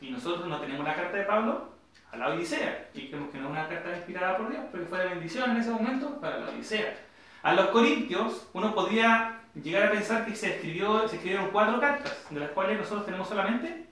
Y 0.00 0.10
nosotros 0.10 0.48
no 0.48 0.58
tenemos 0.58 0.86
la 0.86 0.94
carta 0.94 1.18
de 1.18 1.24
Pablo 1.24 1.73
a 2.14 2.16
la 2.16 2.28
Odisea. 2.28 2.88
Y 2.94 3.08
creemos 3.08 3.30
que 3.30 3.38
no 3.38 3.44
es 3.44 3.50
una 3.50 3.68
carta 3.68 3.96
inspirada 3.96 4.36
por 4.36 4.50
Dios, 4.50 4.62
pero 4.70 4.84
que 4.84 4.88
fue 4.88 4.98
de 5.00 5.08
bendición 5.08 5.50
en 5.50 5.56
ese 5.58 5.70
momento 5.70 6.20
para 6.20 6.38
la 6.38 6.50
Odisea. 6.50 6.96
A 7.42 7.54
los 7.54 7.66
Corintios, 7.66 8.48
uno 8.54 8.74
podría 8.74 9.40
llegar 9.54 9.84
a 9.84 9.90
pensar 9.90 10.24
que 10.24 10.34
se, 10.34 10.54
escribió, 10.54 11.06
se 11.08 11.16
escribieron 11.16 11.50
cuatro 11.50 11.80
cartas, 11.80 12.26
de 12.30 12.40
las 12.40 12.50
cuales 12.50 12.78
nosotros 12.78 13.04
tenemos 13.04 13.28
solamente 13.28 13.84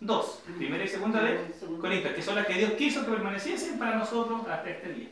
Dos, 0.00 0.42
primera 0.56 0.84
y 0.84 0.88
segunda 0.88 1.22
de 1.22 1.38
Corintios, 1.80 2.14
que 2.14 2.22
son 2.22 2.34
las 2.34 2.46
que 2.46 2.54
Dios 2.54 2.72
quiso 2.72 3.04
que 3.04 3.12
permaneciesen 3.12 3.78
para 3.78 3.96
nosotros 3.96 4.46
hasta 4.48 4.70
este 4.70 4.92
día. 4.92 5.08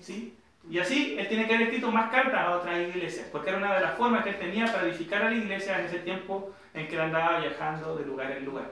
¿Sí? 0.00 0.34
Y 0.68 0.78
así 0.78 1.16
él 1.18 1.28
tiene 1.28 1.46
que 1.46 1.54
haber 1.54 1.68
escrito 1.68 1.92
más 1.92 2.10
cartas 2.10 2.40
a 2.40 2.56
otras 2.56 2.78
iglesias, 2.78 3.28
porque 3.30 3.50
era 3.50 3.58
una 3.58 3.74
de 3.74 3.82
las 3.82 3.94
formas 3.94 4.24
que 4.24 4.30
él 4.30 4.38
tenía 4.38 4.66
para 4.66 4.86
edificar 4.86 5.22
a 5.22 5.30
la 5.30 5.36
iglesia 5.36 5.78
en 5.78 5.86
ese 5.86 6.00
tiempo 6.00 6.52
en 6.74 6.88
que 6.88 6.94
él 6.96 7.02
andaba 7.02 7.40
viajando 7.40 7.96
de 7.96 8.04
lugar 8.04 8.32
en 8.32 8.44
lugar. 8.44 8.70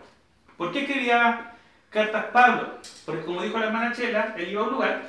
¿Por 0.56 0.72
qué 0.72 0.80
escribía 0.80 1.53
cartas 1.94 2.26
Pablo? 2.26 2.78
Porque 3.07 3.24
como 3.24 3.42
dijo 3.42 3.59
la 3.59 3.66
hermana 3.66 3.92
Chela, 3.92 4.35
él 4.37 4.50
iba 4.50 4.61
a 4.61 4.64
un 4.64 4.72
lugar, 4.72 5.02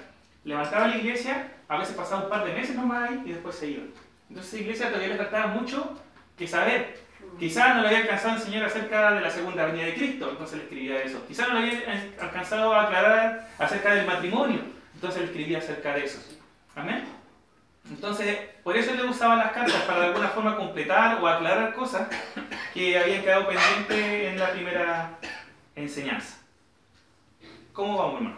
levantaba 0.43 0.88
la 0.88 0.98
iglesia, 0.98 1.52
a 1.67 1.78
veces 1.78 1.95
pasaba 1.95 2.24
un 2.24 2.30
par 2.30 2.45
de 2.45 2.54
meses 2.54 2.76
nomás 2.76 3.10
ahí 3.10 3.24
y 3.26 3.32
después 3.34 3.56
se 3.56 3.71
iba. 3.71 3.84
Entonces 4.30 4.54
esa 4.54 4.62
iglesia 4.62 4.88
todavía 4.88 5.10
le 5.10 5.15
trataba 5.15 5.48
mucho 5.48 6.00
que 6.38 6.48
saber 6.48 7.06
Quizás 7.39 7.76
no 7.76 7.82
le 7.82 7.88
había 7.88 8.00
alcanzado 8.00 8.36
a 8.36 8.38
enseñar 8.38 8.63
acerca 8.63 9.12
de 9.12 9.21
la 9.21 9.30
segunda 9.30 9.65
venida 9.65 9.86
de 9.86 9.95
Cristo, 9.95 10.30
entonces 10.30 10.58
le 10.58 10.63
escribía 10.63 11.02
eso. 11.02 11.26
Quizás 11.28 11.50
no 11.50 11.60
le 11.60 11.67
había 11.67 12.13
alcanzado 12.21 12.74
a 12.74 12.84
aclarar 12.84 13.50
acerca 13.60 13.93
del 13.93 14.06
matrimonio, 14.06 14.62
entonces 14.93 15.21
le 15.21 15.28
escribía 15.28 15.58
acerca 15.58 15.93
de 15.93 16.06
eso. 16.06 16.19
Amén. 16.76 17.04
Entonces, 17.89 18.38
por 18.63 18.78
eso 18.78 18.95
le 18.95 19.04
usaba 19.04 19.36
las 19.36 19.52
cartas, 19.52 19.82
para 19.84 20.00
de 20.00 20.06
alguna 20.08 20.30
forma 20.30 20.56
completar 20.56 21.21
o 21.21 21.28
aclarar 21.28 21.74
cosas 21.74 22.08
que 22.74 22.98
habían 22.98 23.21
quedado 23.21 23.48
pendientes 23.48 24.32
en 24.32 24.39
la 24.39 24.52
primera 24.52 25.19
enseñanza. 25.76 26.38
¿Cómo 27.76 27.98
vamos, 27.98 28.16
hermano? 28.16 28.38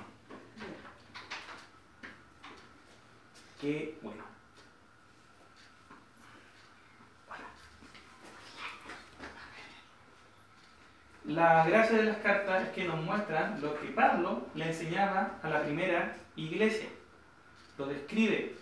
Qué 3.62 3.96
bueno. 4.02 4.24
La 11.26 11.68
gracia 11.68 11.98
de 11.98 12.04
las 12.06 12.18
cartas 12.18 12.64
es 12.64 12.70
que 12.70 12.86
nos 12.86 13.00
muestran 13.04 13.62
lo 13.62 13.80
que 13.80 13.90
Pablo 13.90 14.48
le 14.56 14.70
enseñaba 14.70 15.38
a 15.44 15.50
la 15.50 15.62
primera 15.62 16.18
iglesia. 16.36 16.90
Lo 17.78 17.86
describe. 17.86 18.56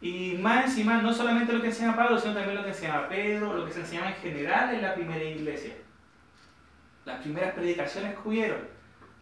Y 0.00 0.38
más 0.38 0.64
encima, 0.64 1.02
no 1.02 1.12
solamente 1.12 1.52
lo 1.52 1.60
que 1.60 1.68
enseñaba 1.68 1.96
Pablo, 2.04 2.18
sino 2.18 2.32
también 2.32 2.56
lo 2.56 2.62
que 2.62 2.70
enseñaba 2.70 3.08
Pedro, 3.10 3.52
lo 3.52 3.66
que 3.66 3.72
se 3.72 3.80
enseñaba 3.80 4.08
en 4.08 4.16
general 4.16 4.74
en 4.74 4.80
la 4.80 4.94
primera 4.94 5.24
iglesia. 5.24 5.74
Las 7.04 7.20
primeras 7.20 7.52
predicaciones 7.52 8.14
que 8.14 8.28
hubieron, 8.28 8.75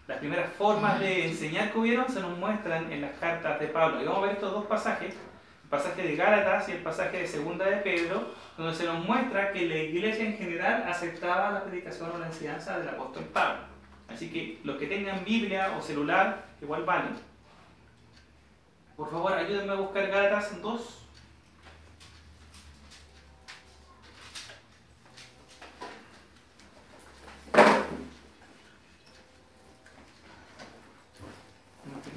las 0.07 0.19
primeras 0.19 0.53
formas 0.53 1.01
de 1.01 1.29
enseñar 1.29 1.73
que 1.73 1.79
hubieron 1.79 2.09
se 2.09 2.21
nos 2.21 2.37
muestran 2.39 2.93
en 2.93 3.01
las 3.01 3.17
cartas 3.19 3.59
de 3.61 3.69
Pablo. 3.69 4.03
Y 4.03 4.05
vamos 4.05 4.19
a 4.19 4.27
ver 4.27 4.33
estos 4.33 4.53
dos 4.53 4.67
pasajes, 4.67 5.15
el 5.15 5.71
pasaje 5.71 6.03
de 6.03 6.17
Gálatas 6.17 6.69
y 6.69 6.73
el 6.73 6.83
pasaje 6.83 7.19
de 7.19 7.27
Segunda 7.27 7.65
de 7.67 7.77
Pedro, 7.79 8.29
donde 8.57 8.75
se 8.75 8.85
nos 8.85 9.05
muestra 9.05 9.53
que 9.53 9.67
la 9.67 9.77
iglesia 9.77 10.25
en 10.25 10.37
general 10.37 10.85
aceptaba 10.89 11.53
la 11.53 11.65
predicación 11.65 12.11
o 12.15 12.19
la 12.19 12.27
enseñanza 12.27 12.79
del 12.79 12.89
apóstol 12.89 13.25
Pablo. 13.25 13.75
Así 14.09 14.31
que 14.31 14.61
los 14.65 14.77
que 14.77 14.87
tengan 14.87 15.25
Biblia 15.25 15.75
o 15.77 15.83
celular, 15.83 16.45
igual 16.61 16.85
valen. 16.85 17.15
Por 18.97 19.11
favor, 19.11 19.33
ayúdenme 19.33 19.73
a 19.73 19.77
buscar 19.77 20.07
Gálatas 20.07 20.61
2. 20.63 21.01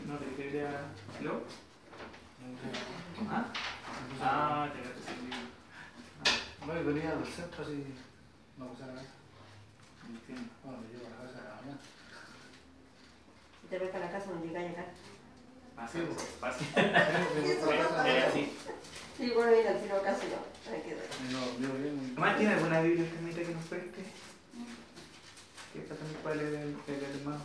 No 0.05 0.15
te 0.17 0.35
quería. 0.35 0.69
¿Lo? 1.21 1.41
¿Ah? 3.29 3.45
Ah, 4.21 4.67
te 4.71 4.87
No, 7.17 7.23
venía 7.23 7.25
del 7.25 7.33
centro 7.33 7.63
así. 7.63 7.83
No, 8.57 8.67
pues 8.67 8.79
era 8.81 8.93
Entiendo. 10.07 10.51
Bueno, 10.63 10.77
me 10.81 10.87
llevo 10.87 11.07
a 11.07 11.09
la 11.09 11.17
casa 11.27 11.37
de 11.41 11.49
la 11.49 11.55
mañana. 11.55 11.79
Si 13.61 13.67
te 13.67 13.79
ves 13.79 13.89
para 13.89 14.05
la 14.05 14.11
casa, 14.11 14.25
no 14.31 14.39
llevo 17.45 17.71
a 17.71 17.75
de 17.75 17.77
la 17.77 17.85
Es 17.85 18.03
mañana. 18.03 18.27
así. 18.27 18.53
Sí, 19.17 19.31
bueno, 19.35 19.51
mira, 19.51 19.79
si 19.81 19.85
no, 19.89 20.01
casi 20.01 20.25
no. 20.27 20.39
Ahí 20.71 20.81
quedó. 20.81 21.01
No, 21.31 21.59
yo 21.59 21.73
bien. 21.81 22.13
Mamá, 22.15 22.37
¿tiene 22.37 22.53
alguna 22.53 22.81
Biblia 22.81 23.05
que 23.45 23.53
nos 23.53 23.65
preste? 23.65 24.03
Que 25.73 25.79
esta 25.79 25.95
también 25.95 26.19
el, 26.31 26.39
el, 26.55 26.75
el 26.87 27.19
hermano. 27.19 27.41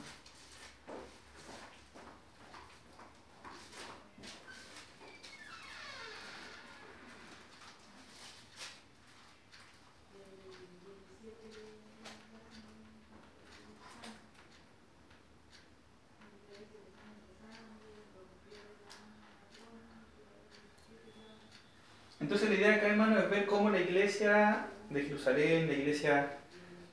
Entonces 22.33 22.49
la 22.49 22.65
idea 22.65 22.77
acá, 22.77 22.87
hermano, 22.87 23.19
es 23.19 23.29
ver 23.29 23.45
cómo 23.45 23.69
la 23.69 23.79
iglesia 23.79 24.65
de 24.89 25.03
Jerusalén, 25.03 25.67
la 25.69 25.75
iglesia 25.75 26.39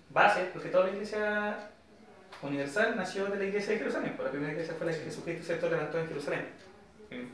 base, 0.10 0.50
porque 0.52 0.68
toda 0.68 0.88
la 0.88 0.92
iglesia 0.92 1.70
universal 2.42 2.94
nació 2.98 3.24
de 3.28 3.38
la 3.38 3.46
iglesia 3.46 3.72
de 3.72 3.80
Jerusalén, 3.80 4.16
pues 4.18 4.26
la 4.26 4.32
primera 4.32 4.52
iglesia 4.52 4.76
fue 4.78 4.88
la 4.88 4.92
que 4.92 5.06
Jesucristo 5.06 5.46
¿cierto? 5.46 5.70
levantó 5.70 5.98
en 5.98 6.10
Jerusalén. 6.10 6.46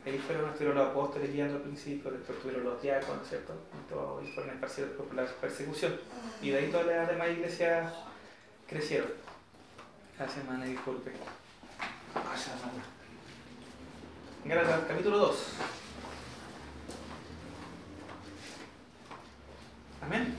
Ahí 0.06 0.20
fueron, 0.20 0.52
estuvieron 0.52 0.78
los 0.78 0.90
apóstoles 0.90 1.34
guiando 1.34 1.56
al 1.56 1.64
principio, 1.64 2.12
después 2.12 2.40
tuvieron 2.44 2.64
los 2.64 2.80
diáconos, 2.80 3.28
¿cierto? 3.28 3.54
Y, 4.24 4.28
fueron 4.34 4.54
esparcidos 4.54 4.92
por 4.92 5.12
la 5.16 5.26
persecución. 5.26 6.00
Y 6.44 6.52
de 6.52 6.60
ahí 6.60 6.70
todas 6.70 6.86
las 6.86 7.08
demás 7.08 7.30
iglesias 7.32 7.92
crecieron. 8.68 9.10
Gracias, 10.16 10.46
hermana, 10.46 10.66
disculpe. 10.66 11.10
Gracias, 12.14 12.56
hermano. 12.56 12.84
Gálatas, 14.46 14.82
capítulo 14.88 15.18
2. 15.18 15.54
Amén. 20.06 20.36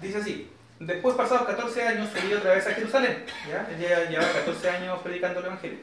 Dice 0.00 0.18
así, 0.18 0.50
después 0.78 1.14
pasados 1.16 1.46
14 1.46 1.82
años 1.88 2.08
subí 2.14 2.32
otra 2.34 2.54
vez 2.54 2.66
a 2.66 2.72
Jerusalén, 2.74 3.24
¿ya? 3.48 3.68
Llevaba 4.08 4.32
14 4.32 4.70
años 4.70 5.00
predicando 5.02 5.40
el 5.40 5.46
Evangelio, 5.46 5.78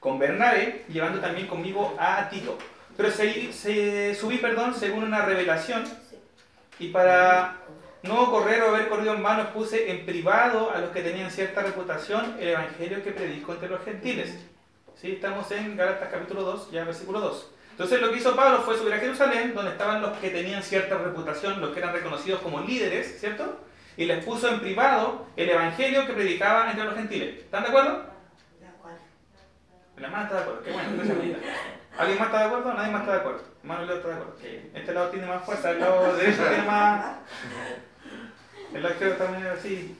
con 0.00 0.18
Bernabé, 0.18 0.84
llevando 0.88 1.20
también 1.20 1.46
conmigo 1.46 1.94
a 1.98 2.28
Tito. 2.28 2.58
Pero 2.96 3.10
se, 3.12 3.52
se- 3.52 4.14
subí, 4.16 4.38
perdón, 4.38 4.74
según 4.74 5.04
una 5.04 5.24
revelación, 5.24 5.84
y 6.80 6.88
para 6.88 7.58
no 8.02 8.30
correr 8.30 8.62
o 8.62 8.68
haber 8.74 8.88
corrido 8.88 9.14
en 9.14 9.22
vano, 9.22 9.52
puse 9.52 9.90
en 9.90 10.04
privado 10.04 10.72
a 10.74 10.78
los 10.78 10.90
que 10.90 11.02
tenían 11.02 11.30
cierta 11.30 11.62
reputación 11.62 12.36
el 12.40 12.48
Evangelio 12.48 13.02
que 13.04 13.12
predico 13.12 13.52
entre 13.52 13.68
los 13.68 13.84
gentiles. 13.84 14.36
¿Sí? 15.00 15.12
Estamos 15.12 15.48
en 15.52 15.76
Gálatas 15.76 16.08
capítulo 16.10 16.42
2, 16.42 16.72
ya 16.72 16.82
versículo 16.84 17.20
2. 17.20 17.50
Entonces 17.78 18.00
lo 18.00 18.10
que 18.10 18.18
hizo 18.18 18.34
Pablo 18.34 18.60
fue 18.62 18.76
subir 18.76 18.92
a 18.92 18.98
Jerusalén, 18.98 19.54
donde 19.54 19.70
estaban 19.70 20.02
los 20.02 20.18
que 20.18 20.30
tenían 20.30 20.64
cierta 20.64 20.98
reputación, 20.98 21.60
los 21.60 21.70
que 21.70 21.78
eran 21.78 21.92
reconocidos 21.92 22.40
como 22.40 22.60
líderes, 22.60 23.20
¿cierto? 23.20 23.60
Y 23.96 24.04
les 24.06 24.24
puso 24.24 24.48
en 24.48 24.58
privado 24.58 25.26
el 25.36 25.48
evangelio 25.48 26.04
que 26.04 26.12
predicaba 26.12 26.72
entre 26.72 26.86
los 26.86 26.96
gentiles. 26.96 27.38
¿Están 27.38 27.62
de 27.62 27.68
acuerdo? 27.68 28.02
De 28.58 28.66
acuerdo. 28.66 28.98
La 29.96 30.06
hermana 30.08 30.24
está 30.24 30.34
de 30.34 30.42
acuerdo. 30.42 30.62
Qué 30.64 30.72
bueno, 30.72 30.88
Anita. 30.88 31.38
¿Alguien 31.98 32.18
más 32.18 32.26
está 32.26 32.38
de 32.40 32.44
acuerdo? 32.46 32.74
Nadie 32.74 32.90
más 32.90 33.00
está 33.02 33.12
de 33.12 33.18
acuerdo. 33.20 33.42
Leo 33.62 33.96
está 33.96 34.08
de 34.08 34.14
acuerdo. 34.14 34.36
Este 34.74 34.92
lado 34.92 35.10
tiene 35.10 35.26
más 35.28 35.44
fuerza, 35.44 35.70
el 35.70 35.78
lado 35.78 36.16
derecho 36.16 36.42
tiene 36.48 36.62
más. 36.64 37.16
El 38.74 38.82
lado 38.82 38.94
izquierdo 38.94 39.16
también 39.18 39.46
es 39.46 39.52
así. 39.52 39.96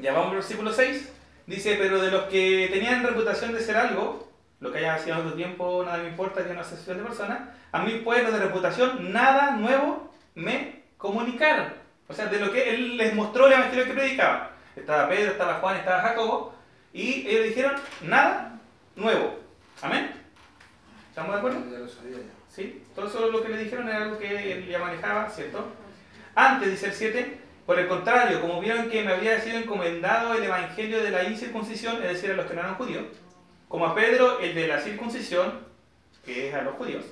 Ya 0.00 0.12
vamos 0.12 0.28
al 0.28 0.36
versículo 0.36 0.72
6. 0.72 1.12
Dice, 1.48 1.74
pero 1.80 2.00
de 2.00 2.12
los 2.12 2.22
que 2.26 2.68
tenían 2.72 3.02
reputación 3.02 3.52
de 3.52 3.60
ser 3.60 3.76
algo, 3.76 4.23
lo 4.64 4.72
que 4.72 4.78
haya 4.78 4.96
sido 4.96 5.16
en 5.16 5.26
otro 5.26 5.34
tiempo, 5.34 5.82
nada 5.84 5.98
me 5.98 6.08
importa, 6.08 6.42
que 6.42 6.50
una 6.50 6.62
asociación 6.62 6.96
de 6.96 7.04
personas, 7.04 7.38
a 7.70 7.82
mí 7.82 8.00
pueblos 8.02 8.32
de 8.32 8.38
reputación, 8.38 9.12
nada 9.12 9.50
nuevo 9.56 10.10
me 10.34 10.84
comunicaron. 10.96 11.66
O 12.08 12.14
sea, 12.14 12.28
de 12.28 12.40
lo 12.40 12.50
que 12.50 12.70
él 12.74 12.96
les 12.96 13.14
mostró 13.14 13.46
el 13.46 13.52
evangelio 13.52 13.84
que 13.84 13.92
predicaba. 13.92 14.52
Estaba 14.74 15.06
Pedro, 15.06 15.32
estaba 15.32 15.56
Juan, 15.56 15.76
estaba 15.76 16.00
Jacobo, 16.00 16.54
y 16.94 17.28
ellos 17.28 17.44
dijeron, 17.44 17.74
nada 18.00 18.58
nuevo. 18.96 19.38
Amén. 19.82 20.12
¿Estamos 21.10 21.32
de 21.32 21.38
acuerdo? 21.38 21.58
Ya 21.70 21.78
lo 21.80 21.88
sabía 21.88 22.16
ya. 22.16 22.32
¿Sí? 22.48 22.82
Todo 22.94 23.06
eso 23.06 23.30
lo 23.30 23.42
que 23.42 23.50
le 23.50 23.58
dijeron 23.58 23.86
era 23.86 24.04
algo 24.04 24.18
que 24.18 24.52
él 24.52 24.66
ya 24.66 24.78
manejaba, 24.78 25.28
¿cierto? 25.28 25.62
Antes, 26.34 26.70
dice 26.70 26.86
el 26.86 26.92
7, 26.94 27.38
por 27.66 27.78
el 27.78 27.86
contrario, 27.86 28.40
como 28.40 28.62
vieron 28.62 28.88
que 28.88 29.02
me 29.02 29.12
había 29.12 29.38
sido 29.42 29.58
encomendado 29.58 30.32
el 30.32 30.44
evangelio 30.44 31.02
de 31.02 31.10
la 31.10 31.24
incircuncisión, 31.24 31.96
es 31.96 32.14
decir, 32.14 32.30
a 32.30 32.34
los 32.34 32.46
que 32.46 32.54
no 32.54 32.60
eran 32.60 32.76
judíos, 32.76 33.04
como 33.74 33.86
a 33.86 33.94
Pedro 33.96 34.38
el 34.38 34.54
de 34.54 34.68
la 34.68 34.80
circuncisión, 34.80 35.52
que 36.24 36.46
es 36.46 36.54
a 36.54 36.62
los 36.62 36.76
judíos, 36.76 37.06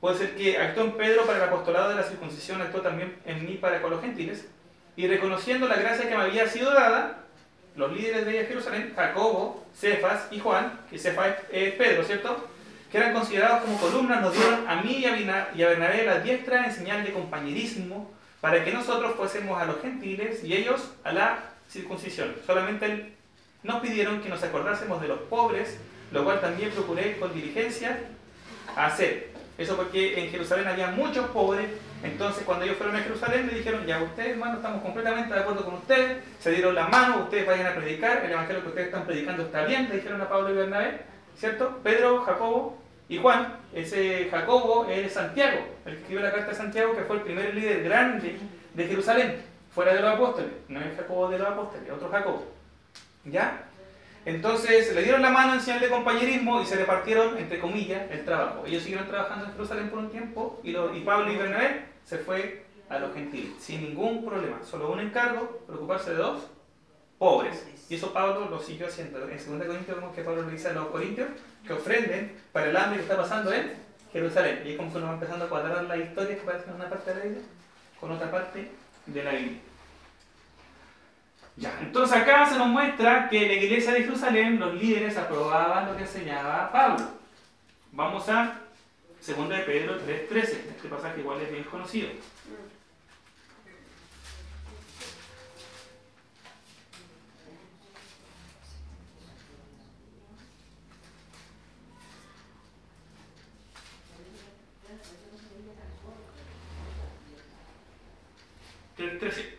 puede 0.00 0.16
ser 0.16 0.36
que 0.36 0.56
actuó 0.56 0.84
en 0.84 0.92
Pedro 0.92 1.26
para 1.26 1.38
el 1.38 1.44
apostolado 1.48 1.88
de 1.88 1.96
la 1.96 2.04
circuncisión, 2.04 2.62
actuó 2.62 2.82
también 2.82 3.16
en 3.24 3.44
mí 3.44 3.54
para 3.54 3.82
con 3.82 3.90
los 3.90 4.00
gentiles, 4.00 4.46
y 4.94 5.08
reconociendo 5.08 5.66
la 5.66 5.74
gracia 5.74 6.08
que 6.08 6.16
me 6.16 6.22
había 6.22 6.46
sido 6.46 6.72
dada, 6.72 7.24
los 7.74 7.90
líderes 7.90 8.26
de 8.26 8.44
Jerusalén, 8.44 8.92
Jacobo, 8.94 9.66
Cefas 9.74 10.28
y 10.30 10.38
Juan, 10.38 10.82
que 10.88 11.00
Cefas 11.00 11.34
es 11.50 11.74
Pedro, 11.74 12.04
¿cierto? 12.04 12.48
que 12.92 12.98
eran 12.98 13.12
considerados 13.12 13.62
como 13.62 13.80
columnas, 13.80 14.22
nos 14.22 14.34
dieron 14.34 14.68
a 14.68 14.80
mí 14.80 15.04
y 15.04 15.04
a 15.04 15.68
Bernabé 15.68 16.06
la 16.06 16.20
diestra 16.20 16.64
en 16.64 16.72
señal 16.72 17.02
de 17.02 17.12
compañerismo, 17.12 18.08
para 18.40 18.64
que 18.64 18.72
nosotros 18.72 19.16
fuésemos 19.16 19.60
a 19.60 19.64
los 19.64 19.82
gentiles 19.82 20.44
y 20.44 20.54
ellos 20.54 20.92
a 21.02 21.10
la 21.10 21.40
circuncisión. 21.68 22.36
Solamente 22.46 23.18
nos 23.64 23.80
pidieron 23.80 24.20
que 24.20 24.28
nos 24.28 24.42
acordásemos 24.44 25.00
de 25.00 25.08
los 25.08 25.18
pobres, 25.22 25.78
lo 26.12 26.24
cual 26.24 26.40
también 26.40 26.70
procuré 26.70 27.16
con 27.18 27.32
diligencia 27.32 27.98
hacer. 28.76 29.28
Eso 29.58 29.76
porque 29.76 30.22
en 30.22 30.30
Jerusalén 30.30 30.68
había 30.68 30.88
muchos 30.88 31.26
pobres, 31.30 31.66
entonces 32.04 32.44
cuando 32.44 32.64
ellos 32.64 32.76
fueron 32.76 32.94
a 32.94 33.00
Jerusalén 33.00 33.48
le 33.48 33.58
dijeron, 33.58 33.84
ya 33.86 34.00
ustedes 34.00 34.30
hermanos 34.30 34.58
estamos 34.58 34.82
completamente 34.82 35.34
de 35.34 35.40
acuerdo 35.40 35.64
con 35.64 35.74
ustedes, 35.74 36.22
se 36.38 36.52
dieron 36.52 36.76
la 36.76 36.86
mano, 36.86 37.24
ustedes 37.24 37.44
vayan 37.44 37.66
a 37.66 37.74
predicar, 37.74 38.24
el 38.24 38.30
evangelio 38.30 38.62
que 38.62 38.68
ustedes 38.68 38.86
están 38.86 39.04
predicando 39.04 39.42
está 39.42 39.64
bien, 39.64 39.88
le 39.88 39.96
dijeron 39.96 40.20
a 40.20 40.28
Pablo 40.28 40.50
y 40.50 40.56
Bernabé, 40.56 41.00
¿cierto? 41.36 41.80
Pedro, 41.82 42.22
Jacobo 42.22 42.78
y 43.08 43.18
Juan, 43.18 43.56
ese 43.74 44.28
Jacobo 44.30 44.86
es 44.88 45.12
Santiago, 45.12 45.58
el 45.86 45.94
que 45.94 46.00
escribió 46.02 46.22
la 46.22 46.30
carta 46.30 46.50
de 46.50 46.56
Santiago, 46.56 46.94
que 46.94 47.02
fue 47.02 47.16
el 47.16 47.22
primer 47.22 47.52
líder 47.52 47.82
grande 47.82 48.36
de 48.74 48.86
Jerusalén, 48.86 49.42
fuera 49.74 49.92
de 49.92 50.00
los 50.00 50.14
apóstoles, 50.14 50.52
no 50.68 50.80
es 50.80 50.96
Jacobo 50.96 51.28
de 51.30 51.38
los 51.38 51.48
apóstoles, 51.48 51.84
es 51.84 51.92
otro 51.92 52.08
Jacobo. 52.10 52.46
¿Ya? 53.24 53.67
Entonces 54.28 54.94
le 54.94 55.02
dieron 55.02 55.22
la 55.22 55.30
mano 55.30 55.54
en 55.54 55.60
señal 55.60 55.80
de 55.80 55.88
compañerismo 55.88 56.60
y 56.60 56.66
se 56.66 56.76
repartieron, 56.76 57.38
entre 57.38 57.58
comillas, 57.58 58.02
el 58.10 58.24
trabajo. 58.24 58.62
Ellos 58.66 58.82
siguieron 58.82 59.08
trabajando 59.08 59.46
en 59.46 59.52
Jerusalén 59.52 59.88
por 59.88 59.98
un 60.00 60.10
tiempo 60.10 60.60
y, 60.62 60.72
lo- 60.72 60.94
y 60.94 61.00
Pablo 61.00 61.32
y 61.32 61.36
Bernabé 61.36 61.84
se 62.04 62.18
fue 62.18 62.64
a 62.90 62.98
los 62.98 63.14
gentiles, 63.14 63.52
sin 63.58 63.82
ningún 63.82 64.24
problema. 64.24 64.58
Solo 64.64 64.90
un 64.92 65.00
encargo, 65.00 65.60
preocuparse 65.66 66.10
de 66.10 66.16
dos 66.16 66.42
pobres. 67.18 67.66
Y 67.88 67.94
eso 67.94 68.12
Pablo 68.12 68.48
lo 68.50 68.60
siguió 68.60 68.86
haciendo. 68.86 69.18
En 69.26 69.36
2 69.58 69.66
Corintios 69.66 69.96
vemos 69.96 70.14
que 70.14 70.22
Pablo 70.22 70.42
le 70.42 70.52
dice 70.52 70.68
a 70.68 70.72
los 70.74 70.88
corintios 70.88 71.28
que 71.66 71.72
ofrenden 71.72 72.36
para 72.52 72.66
el 72.68 72.76
hambre 72.76 72.96
que 72.98 73.02
está 73.04 73.16
pasando 73.16 73.50
en 73.52 73.72
Jerusalén. 74.12 74.62
Y 74.66 74.72
es 74.72 74.76
como 74.76 74.92
que 74.92 74.98
nos 74.98 75.08
va 75.08 75.14
empezando 75.14 75.46
a 75.46 75.48
cuadrar 75.48 75.84
la 75.84 75.96
historia 75.96 76.36
que 76.36 76.42
parece 76.42 76.70
una 76.70 76.88
parte 76.88 77.10
de 77.10 77.16
la 77.18 77.24
Biblia 77.24 77.42
con 77.98 78.10
otra 78.12 78.30
parte 78.30 78.70
de 79.06 79.24
la 79.24 79.30
Biblia. 79.32 79.58
Ya, 81.58 81.76
entonces 81.82 82.16
acá 82.16 82.46
se 82.48 82.56
nos 82.56 82.68
muestra 82.68 83.28
que 83.28 83.42
en 83.42 83.48
la 83.48 83.54
iglesia 83.64 83.92
de 83.92 84.02
Jerusalén 84.04 84.60
los 84.60 84.74
líderes 84.74 85.16
aprobaban 85.16 85.86
lo 85.86 85.96
que 85.96 86.02
enseñaba 86.02 86.70
Pablo. 86.70 87.04
Vamos 87.90 88.28
a 88.28 88.60
2 89.26 89.48
de 89.48 89.58
Pedro 89.60 89.98
3.13. 90.06 90.40
Este 90.42 90.88
pasaje 90.88 91.20
igual 91.20 91.40
es 91.40 91.50
bien 91.50 91.64
conocido. 91.64 92.10
El 108.98 109.18
13. 109.18 109.58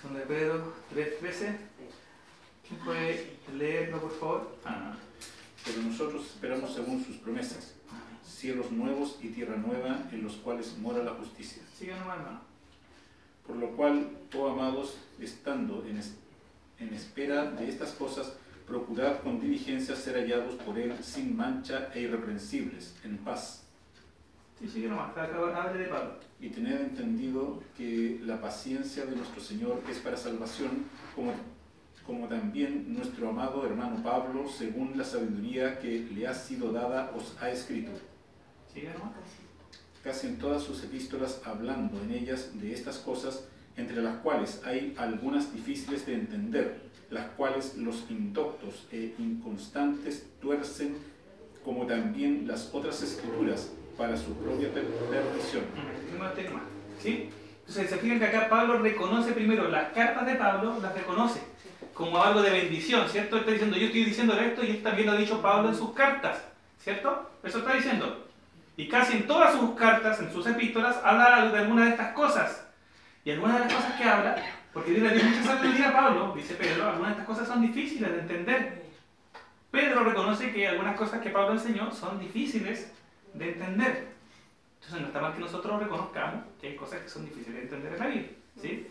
Segunda 0.00 0.20
de 0.20 0.26
Pedro 0.26 0.72
3.13. 0.94 1.56
¿Quién 2.68 2.80
puede 2.84 3.36
leerlo, 3.56 4.00
por 4.00 4.12
favor? 4.18 4.58
Ah, 4.64 4.94
pero 5.64 5.82
nosotros 5.82 6.26
esperamos 6.26 6.74
según 6.74 7.04
sus 7.04 7.16
promesas, 7.16 7.74
cielos 8.24 8.70
nuevos 8.72 9.18
y 9.22 9.28
tierra 9.28 9.56
nueva 9.56 10.00
en 10.12 10.22
los 10.24 10.34
cuales 10.36 10.76
mora 10.78 11.02
la 11.02 11.12
justicia. 11.12 11.62
Sigan 11.76 11.98
hermano. 11.98 12.40
Por 13.46 13.56
lo 13.56 13.70
cual, 13.76 14.10
oh 14.36 14.48
amados, 14.48 14.96
estando 15.20 15.84
en, 15.88 15.98
es- 15.98 16.14
en 16.80 16.92
espera 16.92 17.44
de 17.52 17.68
estas 17.68 17.92
cosas, 17.92 18.32
procurad 18.66 19.15
con 19.26 19.40
diligencia 19.40 19.96
ser 19.96 20.14
hallados 20.14 20.54
por 20.54 20.78
Él 20.78 20.94
sin 21.02 21.36
mancha 21.36 21.90
e 21.92 22.02
irreprensibles, 22.02 22.94
en 23.02 23.18
paz. 23.18 23.64
Y 26.40 26.48
tened 26.48 26.80
entendido 26.80 27.60
que 27.76 28.20
la 28.24 28.40
paciencia 28.40 29.04
de 29.04 29.16
nuestro 29.16 29.40
Señor 29.40 29.82
es 29.90 29.98
para 29.98 30.16
salvación, 30.16 30.84
como, 31.16 31.32
como 32.06 32.28
también 32.28 32.94
nuestro 32.94 33.30
amado 33.30 33.66
hermano 33.66 34.00
Pablo, 34.00 34.48
según 34.48 34.96
la 34.96 35.02
sabiduría 35.02 35.80
que 35.80 36.06
le 36.14 36.28
ha 36.28 36.32
sido 36.32 36.70
dada, 36.70 37.10
os 37.16 37.36
ha 37.40 37.50
escrito. 37.50 37.90
Casi 40.04 40.28
en 40.28 40.38
todas 40.38 40.62
sus 40.62 40.84
epístolas 40.84 41.42
hablando 41.44 42.00
en 42.00 42.12
ellas 42.12 42.50
de 42.60 42.72
estas 42.72 42.98
cosas, 42.98 43.48
entre 43.76 44.00
las 44.00 44.18
cuales 44.18 44.62
hay 44.64 44.94
algunas 44.96 45.52
difíciles 45.52 46.06
de 46.06 46.14
entender, 46.14 46.85
las 47.10 47.26
cuales 47.30 47.76
los 47.76 48.04
indoctos 48.10 48.86
e 48.92 49.14
inconstantes 49.18 50.26
tuercen, 50.40 50.98
como 51.64 51.86
también 51.86 52.46
las 52.46 52.70
otras 52.74 53.02
escrituras, 53.02 53.70
para 53.96 54.16
su 54.16 54.34
propia 54.34 54.72
per- 54.72 54.84
perdición. 54.86 55.64
Más. 56.18 56.62
¿Sí? 57.00 57.30
Entonces 57.60 57.90
se 57.90 57.96
fijan 57.96 58.18
que 58.18 58.26
acá 58.26 58.48
Pablo 58.48 58.78
reconoce 58.78 59.32
primero 59.32 59.68
las 59.68 59.92
cartas 59.92 60.26
de 60.26 60.34
Pablo, 60.34 60.78
las 60.82 60.94
reconoce 60.94 61.40
como 61.94 62.22
algo 62.22 62.42
de 62.42 62.50
bendición, 62.50 63.08
¿cierto? 63.08 63.38
Está 63.38 63.50
diciendo, 63.52 63.76
yo 63.76 63.86
estoy 63.86 64.04
diciendo 64.04 64.38
esto 64.38 64.62
y 64.64 64.70
esto 64.70 64.88
también 64.88 65.06
lo 65.08 65.14
ha 65.14 65.16
dicho 65.16 65.40
Pablo 65.40 65.70
en 65.70 65.74
sus 65.74 65.92
cartas, 65.92 66.42
¿cierto? 66.78 67.30
Eso 67.42 67.58
está 67.58 67.72
diciendo. 67.74 68.26
Y 68.76 68.86
casi 68.88 69.16
en 69.16 69.26
todas 69.26 69.58
sus 69.58 69.70
cartas, 69.70 70.20
en 70.20 70.30
sus 70.30 70.46
epístolas, 70.46 70.98
habla 71.02 71.50
de 71.50 71.58
alguna 71.58 71.84
de 71.86 71.90
estas 71.92 72.12
cosas. 72.12 72.66
Y 73.24 73.30
algunas 73.30 73.58
de 73.60 73.64
las 73.64 73.74
cosas 73.74 73.92
que 73.98 74.04
habla, 74.04 74.36
porque 74.76 74.90
Dios 74.90 75.10
le 75.10 75.14
dio 75.14 75.24
mucha 75.24 75.42
sabiduría 75.42 75.88
a 75.88 75.92
Pablo, 75.94 76.32
dice 76.36 76.54
Pedro, 76.54 76.86
algunas 76.86 77.16
de 77.16 77.22
estas 77.22 77.26
cosas 77.26 77.48
son 77.48 77.62
difíciles 77.62 78.12
de 78.12 78.18
entender. 78.18 78.82
Pedro 79.70 80.04
reconoce 80.04 80.52
que 80.52 80.68
algunas 80.68 80.98
cosas 80.98 81.22
que 81.22 81.30
Pablo 81.30 81.54
enseñó 81.54 81.90
son 81.90 82.20
difíciles 82.20 82.92
de 83.32 83.52
entender. 83.52 84.08
Entonces 84.74 85.00
no 85.00 85.06
está 85.06 85.22
mal 85.22 85.32
que 85.32 85.40
nosotros 85.40 85.80
reconozcamos 85.80 86.44
que 86.60 86.66
hay 86.66 86.76
cosas 86.76 87.00
que 87.00 87.08
son 87.08 87.24
difíciles 87.24 87.54
de 87.54 87.62
entender 87.62 87.94
en 87.94 87.98
la 87.98 88.06
Biblia. 88.06 88.30
¿sí? 88.60 88.86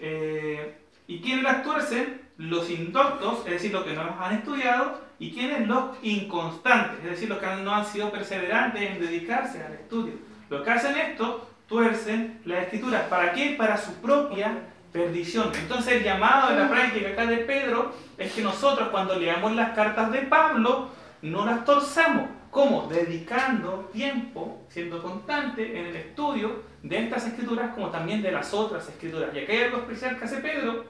Eh, 0.00 0.76
¿Y 1.06 1.20
quiénes 1.20 1.44
las 1.44 1.62
tuercen? 1.62 2.22
Los 2.38 2.68
indoctos, 2.68 3.46
es 3.46 3.52
decir, 3.52 3.72
los 3.72 3.84
que 3.84 3.92
no 3.92 4.02
han 4.02 4.34
estudiado, 4.34 5.02
y 5.20 5.30
quienes 5.30 5.68
los 5.68 5.96
inconstantes, 6.02 6.98
es 7.04 7.10
decir, 7.10 7.28
los 7.28 7.38
que 7.38 7.46
no 7.46 7.72
han 7.72 7.86
sido 7.86 8.10
perseverantes 8.10 8.82
en 8.82 8.98
dedicarse 8.98 9.62
al 9.62 9.74
estudio. 9.74 10.14
Los 10.50 10.64
que 10.64 10.70
hacen 10.70 10.96
esto, 10.96 11.53
tuercen 11.68 12.40
las 12.44 12.64
escrituras. 12.64 13.02
¿Para 13.08 13.32
qué? 13.32 13.54
Para 13.56 13.76
su 13.76 13.94
propia 13.94 14.58
perdición. 14.92 15.50
Entonces 15.58 15.94
el 15.94 16.04
llamado 16.04 16.50
de 16.50 16.60
la 16.60 16.68
práctica 16.68 17.08
acá 17.08 17.26
de 17.26 17.38
Pedro 17.38 17.92
es 18.16 18.32
que 18.32 18.42
nosotros 18.42 18.90
cuando 18.90 19.16
leamos 19.16 19.52
las 19.56 19.70
cartas 19.74 20.12
de 20.12 20.20
Pablo, 20.20 20.90
no 21.22 21.44
las 21.44 21.64
torzamos. 21.64 22.28
¿Cómo? 22.50 22.86
Dedicando 22.86 23.90
tiempo, 23.92 24.62
siendo 24.68 25.02
constante 25.02 25.80
en 25.80 25.86
el 25.86 25.96
estudio 25.96 26.62
de 26.84 26.98
estas 26.98 27.26
escrituras 27.26 27.74
como 27.74 27.88
también 27.88 28.22
de 28.22 28.30
las 28.30 28.54
otras 28.54 28.88
escrituras. 28.88 29.30
Y 29.34 29.40
aquí 29.40 29.52
hay 29.52 29.64
algo 29.64 29.78
especial 29.78 30.16
que 30.16 30.24
hace 30.26 30.36
Pedro, 30.36 30.84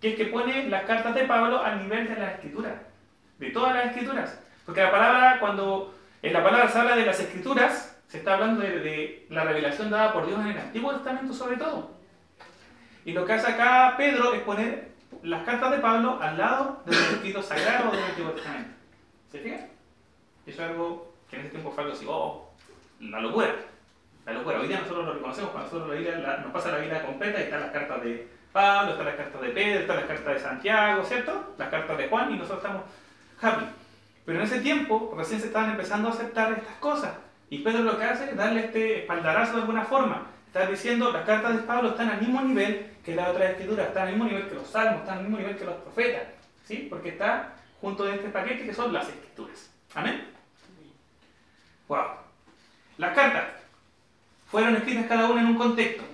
que 0.00 0.10
es 0.10 0.16
que 0.16 0.26
pone 0.26 0.68
las 0.68 0.84
cartas 0.84 1.14
de 1.14 1.24
Pablo 1.24 1.62
al 1.62 1.82
nivel 1.82 2.08
de 2.08 2.14
las 2.14 2.34
escrituras, 2.36 2.72
de 3.38 3.50
todas 3.50 3.74
las 3.74 3.86
escrituras. 3.88 4.40
Porque 4.64 4.82
la 4.82 4.90
palabra, 4.90 5.38
cuando 5.40 5.94
en 6.22 6.32
la 6.32 6.42
palabra 6.42 6.70
se 6.70 6.78
habla 6.78 6.96
de 6.96 7.04
las 7.04 7.20
escrituras, 7.20 7.89
se 8.10 8.18
está 8.18 8.34
hablando 8.34 8.60
de, 8.60 8.80
de 8.80 9.26
la 9.30 9.44
revelación 9.44 9.88
dada 9.90 10.12
por 10.12 10.26
Dios 10.26 10.38
en 10.40 10.48
el 10.48 10.58
Antiguo 10.58 10.92
Testamento 10.92 11.32
sobre 11.32 11.56
todo. 11.56 11.90
Y 13.04 13.12
lo 13.12 13.24
que 13.24 13.32
hace 13.32 13.52
acá 13.52 13.94
Pedro 13.96 14.34
es 14.34 14.42
poner 14.42 14.90
las 15.22 15.44
cartas 15.44 15.70
de 15.70 15.78
Pablo 15.78 16.18
al 16.20 16.36
lado 16.36 16.82
de 16.84 16.92
los 16.92 17.10
escritos 17.12 17.46
sagrados 17.46 17.92
del 17.92 18.04
Antiguo 18.04 18.32
Testamento. 18.32 18.70
¿Se 19.30 19.38
fijan? 19.38 19.68
Eso 20.46 20.62
es 20.64 20.70
algo 20.70 21.14
que 21.30 21.36
en 21.36 21.42
ese 21.42 21.50
tiempo 21.50 21.70
fue 21.70 21.84
algo 21.84 21.94
así, 21.96 22.04
oh, 22.08 22.50
la 23.00 23.20
locura. 23.20 23.54
La 24.26 24.32
locura. 24.32 24.60
Hoy 24.60 24.68
día 24.68 24.80
nosotros 24.80 25.06
lo 25.06 25.14
reconocemos, 25.14 25.50
para 25.52 25.64
nosotros 25.64 25.88
la 25.88 25.94
Biblia 25.94 26.18
la- 26.18 26.36
nos 26.38 26.52
pasa 26.52 26.72
la 26.72 26.78
Biblia 26.78 27.04
completa 27.06 27.38
y 27.40 27.44
están 27.44 27.60
las 27.60 27.70
cartas 27.70 28.02
de 28.02 28.28
Pablo, 28.52 28.90
están 28.92 29.06
las 29.06 29.14
cartas 29.16 29.40
de 29.40 29.48
Pedro, 29.50 29.80
están 29.80 29.96
las 29.96 30.04
cartas 30.06 30.34
de 30.34 30.40
Santiago, 30.40 31.04
¿cierto? 31.04 31.54
Las 31.56 31.68
cartas 31.68 31.96
de 31.96 32.08
Juan 32.08 32.32
y 32.32 32.36
nosotros 32.36 32.58
estamos 32.58 32.82
happy. 33.40 33.64
Pero 34.26 34.38
en 34.40 34.44
ese 34.44 34.60
tiempo 34.60 35.14
recién 35.16 35.40
se 35.40 35.46
estaban 35.46 35.70
empezando 35.70 36.08
a 36.08 36.12
aceptar 36.12 36.52
estas 36.52 36.74
cosas. 36.76 37.12
Y 37.50 37.58
Pedro 37.58 37.82
lo 37.82 37.98
que 37.98 38.04
hace 38.04 38.30
es 38.30 38.36
darle 38.36 38.66
este 38.66 39.00
espaldarazo 39.00 39.54
de 39.54 39.62
alguna 39.62 39.84
forma. 39.84 40.28
Está 40.46 40.66
diciendo, 40.66 41.12
las 41.12 41.26
cartas 41.26 41.56
de 41.56 41.62
Pablo 41.64 41.90
están 41.90 42.08
al 42.08 42.20
mismo 42.20 42.40
nivel 42.40 42.92
que 43.04 43.14
las 43.14 43.28
otras 43.28 43.50
escrituras, 43.50 43.88
están 43.88 44.04
al 44.04 44.10
mismo 44.10 44.24
nivel 44.24 44.48
que 44.48 44.54
los 44.54 44.68
salmos, 44.68 45.00
están 45.00 45.18
al 45.18 45.24
mismo 45.24 45.38
nivel 45.38 45.56
que 45.56 45.64
los 45.64 45.74
profetas. 45.76 46.22
¿Sí? 46.64 46.86
Porque 46.88 47.10
está 47.10 47.54
junto 47.80 48.04
de 48.04 48.14
este 48.14 48.28
paquete 48.28 48.64
que 48.64 48.74
son 48.74 48.92
las 48.92 49.08
escrituras. 49.08 49.70
Amén. 49.94 50.28
Wow. 51.88 52.04
Las 52.98 53.14
cartas 53.14 53.44
fueron 54.46 54.76
escritas 54.76 55.06
cada 55.06 55.28
una 55.28 55.40
en 55.40 55.48
un 55.48 55.58
contexto. 55.58 56.04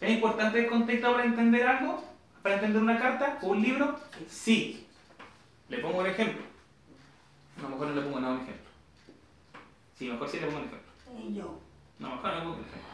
¿Es 0.00 0.10
importante 0.10 0.58
el 0.58 0.66
contexto 0.66 1.12
para 1.12 1.24
entender 1.24 1.66
algo? 1.66 2.02
¿Para 2.42 2.56
entender 2.56 2.82
una 2.82 2.98
carta 2.98 3.38
o 3.42 3.48
un 3.48 3.62
libro? 3.62 4.00
Sí. 4.28 4.86
Le 5.68 5.78
pongo 5.78 5.98
un 5.98 6.06
ejemplo. 6.06 6.42
No, 7.62 7.68
mejor 7.68 7.88
no 7.88 7.94
le 7.94 8.02
pongo 8.02 8.20
nada 8.20 8.34
un 8.34 8.40
ejemplo. 8.40 8.69
Sí, 10.00 10.08
mejor 10.08 10.30
sí 10.30 10.40
le 10.40 10.46
pongo 10.46 10.60
un 10.60 10.64
ejemplo. 10.64 10.92
Y 11.28 11.34
yo. 11.34 11.60
No, 11.98 12.16
mejor 12.16 12.30
no 12.30 12.34
le 12.36 12.40
pongo 12.40 12.54
un 12.54 12.60
ejemplo. 12.60 12.90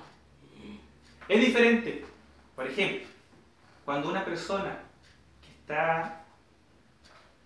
Es 1.28 1.40
diferente. 1.40 2.04
Por 2.56 2.66
ejemplo, 2.66 3.06
cuando 3.84 4.10
una 4.10 4.24
persona 4.24 4.80
que 5.40 5.52
está, 5.52 6.24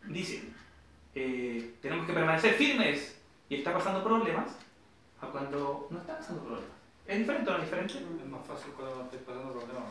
dice, 0.06 0.44
eh, 1.14 1.74
tenemos 1.82 2.06
que 2.06 2.14
permanecer 2.14 2.54
firmes 2.54 3.20
y 3.50 3.56
está 3.56 3.74
pasando 3.74 4.02
problemas, 4.02 4.56
a 5.20 5.26
cuando 5.26 5.88
no 5.90 5.98
está 5.98 6.16
pasando 6.16 6.42
problemas. 6.42 6.70
¿Es 7.06 7.18
diferente 7.18 7.50
o 7.50 7.52
no 7.52 7.58
es 7.58 7.64
diferente? 7.64 7.94
Es 7.98 8.30
más 8.30 8.46
fácil 8.46 8.72
cuando 8.72 9.02
estés 9.02 9.20
pasando 9.20 9.52
problemas. 9.52 9.84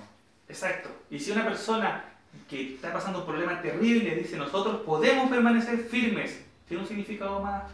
Exacto. 0.47 0.89
Y 1.11 1.19
si 1.19 1.29
una 1.29 1.43
persona 1.45 2.05
que 2.49 2.73
está 2.73 2.91
pasando 2.91 3.19
un 3.19 3.25
problema 3.27 3.61
terrible 3.61 4.15
dice 4.15 4.35
nosotros 4.35 4.81
podemos 4.81 5.29
permanecer 5.29 5.77
firmes, 5.77 6.43
tiene 6.67 6.81
un 6.81 6.89
significado 6.89 7.39
más 7.39 7.65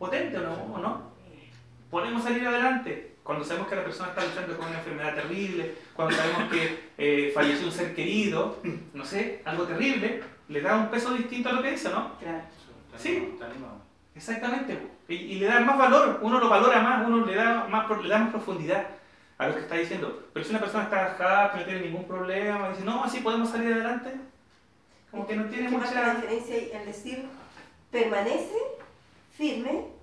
potente 0.00 0.36
o 0.38 0.42
no, 0.42 0.74
¿o 0.74 0.78
no? 0.78 1.13
Podemos 1.94 2.24
salir 2.24 2.44
adelante. 2.44 3.12
cuando 3.22 3.44
sabemos 3.44 3.68
que 3.68 3.76
la 3.76 3.84
persona 3.84 4.08
está 4.08 4.24
luchando 4.24 4.56
con 4.56 4.66
una 4.66 4.78
enfermedad 4.78 5.14
terrible, 5.14 5.76
cuando 5.94 6.16
sabemos 6.16 6.52
que 6.52 6.90
eh, 6.98 7.30
falleció 7.32 7.68
un 7.68 7.72
ser 7.72 7.94
querido, 7.94 8.58
no 8.92 9.04
sé, 9.04 9.42
algo 9.44 9.62
terrible, 9.62 10.20
le 10.48 10.60
da 10.60 10.74
un 10.74 10.90
peso 10.90 11.14
distinto 11.14 11.50
a 11.50 11.52
lo 11.52 11.62
que 11.62 11.70
dice, 11.70 11.90
¿no? 11.90 12.18
Claro. 12.18 12.42
Sí. 12.98 13.38
Exactamente. 14.12 14.76
Y, 15.06 15.14
y, 15.14 15.34
le 15.36 15.46
da 15.46 15.60
más 15.60 15.78
valor, 15.78 16.18
uno 16.20 16.40
lo 16.40 16.48
valora 16.48 16.82
más, 16.82 17.06
uno 17.06 17.24
le 17.24 17.36
da 17.36 17.68
más, 17.70 18.02
le 18.02 18.08
da 18.08 18.18
más 18.18 18.30
profundidad 18.30 18.86
a 19.38 19.46
lo 19.46 19.54
que 19.54 19.60
está 19.60 19.76
diciendo. 19.76 20.24
Pero 20.32 20.44
si 20.44 20.50
una 20.50 20.60
persona 20.60 20.82
está 20.82 21.52
que 21.52 21.60
no 21.60 21.64
tiene 21.64 21.80
ningún 21.80 22.08
problema, 22.08 22.70
dice, 22.70 22.82
no, 22.84 23.04
así 23.04 23.20
podemos 23.20 23.50
salir 23.50 23.72
adelante, 23.72 24.10
como 25.12 25.28
que 25.28 25.36
no 25.36 25.44
tiene 25.44 25.68
mucha... 25.68 25.94
la 25.94 26.14
diferencia 26.16 26.56
el 26.56 26.86
decir 26.86 27.24
permanece 27.92 28.56
firme 29.36 29.93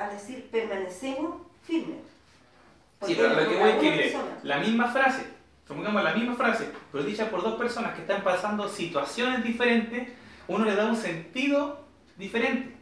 al 0.00 0.10
decir 0.10 0.48
permanecemos 0.50 1.42
firmes. 1.62 1.98
Sí, 3.02 3.14
pero 3.16 3.34
lo 3.34 3.48
que 3.48 3.58
voy 3.58 3.70
es 3.70 3.78
que 3.78 4.18
la 4.42 4.58
misma 4.58 4.88
frase, 4.88 5.24
supongamos 5.66 6.02
la 6.02 6.14
misma 6.14 6.34
frase, 6.34 6.70
pero 6.90 7.04
dicha 7.04 7.30
por 7.30 7.42
dos 7.42 7.54
personas 7.58 7.94
que 7.94 8.02
están 8.02 8.22
pasando 8.22 8.68
situaciones 8.68 9.42
diferentes, 9.42 10.08
uno 10.48 10.64
le 10.64 10.74
da 10.74 10.86
un 10.86 10.96
sentido 10.96 11.84
diferente. 12.16 12.76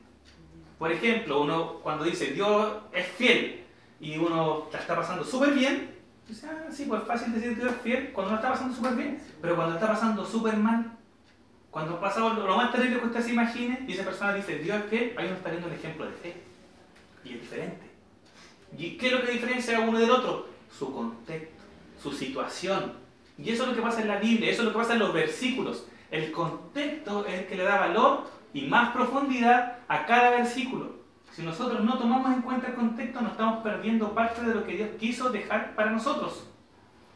Por 0.78 0.92
ejemplo, 0.92 1.42
uno 1.42 1.80
cuando 1.80 2.04
dice 2.04 2.26
Dios 2.26 2.72
es 2.92 3.06
fiel 3.06 3.64
y 4.00 4.16
uno 4.16 4.68
la 4.72 4.78
está 4.78 4.96
pasando 4.96 5.24
súper 5.24 5.52
bien, 5.52 5.90
dice, 6.26 6.46
ah, 6.48 6.70
sí, 6.70 6.86
pues 6.88 7.02
fácil 7.02 7.32
decir 7.32 7.56
Dios 7.56 7.72
es 7.72 7.80
fiel 7.82 8.12
cuando 8.12 8.32
no 8.32 8.36
está 8.36 8.50
pasando 8.50 8.74
súper 8.74 8.94
bien, 8.94 9.20
pero 9.40 9.56
cuando 9.56 9.74
está 9.74 9.88
pasando 9.88 10.24
súper 10.24 10.56
mal, 10.56 10.92
cuando 11.70 11.94
ha 11.94 12.00
pasado 12.00 12.32
lo 12.32 12.56
más 12.56 12.72
terrible 12.72 13.00
que 13.00 13.06
usted 13.06 13.22
se 13.22 13.30
imagine 13.30 13.84
y 13.86 13.92
esa 13.92 14.04
persona 14.04 14.34
dice 14.34 14.58
Dios 14.58 14.78
es 14.78 14.90
fiel, 14.90 15.14
ahí 15.16 15.26
uno 15.26 15.36
está 15.36 15.50
viendo 15.50 15.68
un 15.68 15.74
ejemplo 15.74 16.06
de 16.06 16.12
fe. 16.12 16.47
Y 17.28 17.34
es 17.34 17.40
diferente. 17.40 17.86
¿Y 18.76 18.96
qué 18.96 19.06
es 19.08 19.12
lo 19.12 19.22
que 19.22 19.32
diferencia 19.32 19.78
a 19.78 19.80
uno 19.80 19.98
del 19.98 20.10
otro? 20.10 20.48
Su 20.76 20.92
contexto, 20.92 21.62
su 22.02 22.12
situación. 22.12 22.92
Y 23.38 23.50
eso 23.50 23.62
es 23.62 23.68
lo 23.70 23.74
que 23.74 23.82
pasa 23.82 24.02
en 24.02 24.08
la 24.08 24.18
Biblia, 24.18 24.50
eso 24.50 24.62
es 24.62 24.66
lo 24.66 24.72
que 24.72 24.78
pasa 24.78 24.94
en 24.94 24.98
los 25.00 25.12
versículos. 25.12 25.86
El 26.10 26.32
contexto 26.32 27.26
es 27.26 27.34
el 27.34 27.46
que 27.46 27.56
le 27.56 27.64
da 27.64 27.80
valor 27.80 28.24
y 28.52 28.62
más 28.62 28.92
profundidad 28.92 29.78
a 29.88 30.06
cada 30.06 30.30
versículo. 30.30 30.98
Si 31.32 31.42
nosotros 31.42 31.84
no 31.84 31.98
tomamos 31.98 32.32
en 32.32 32.42
cuenta 32.42 32.68
el 32.68 32.74
contexto, 32.74 33.20
nos 33.20 33.32
estamos 33.32 33.62
perdiendo 33.62 34.14
parte 34.14 34.42
de 34.42 34.54
lo 34.54 34.64
que 34.64 34.72
Dios 34.72 34.88
quiso 34.98 35.30
dejar 35.30 35.74
para 35.74 35.90
nosotros. 35.90 36.48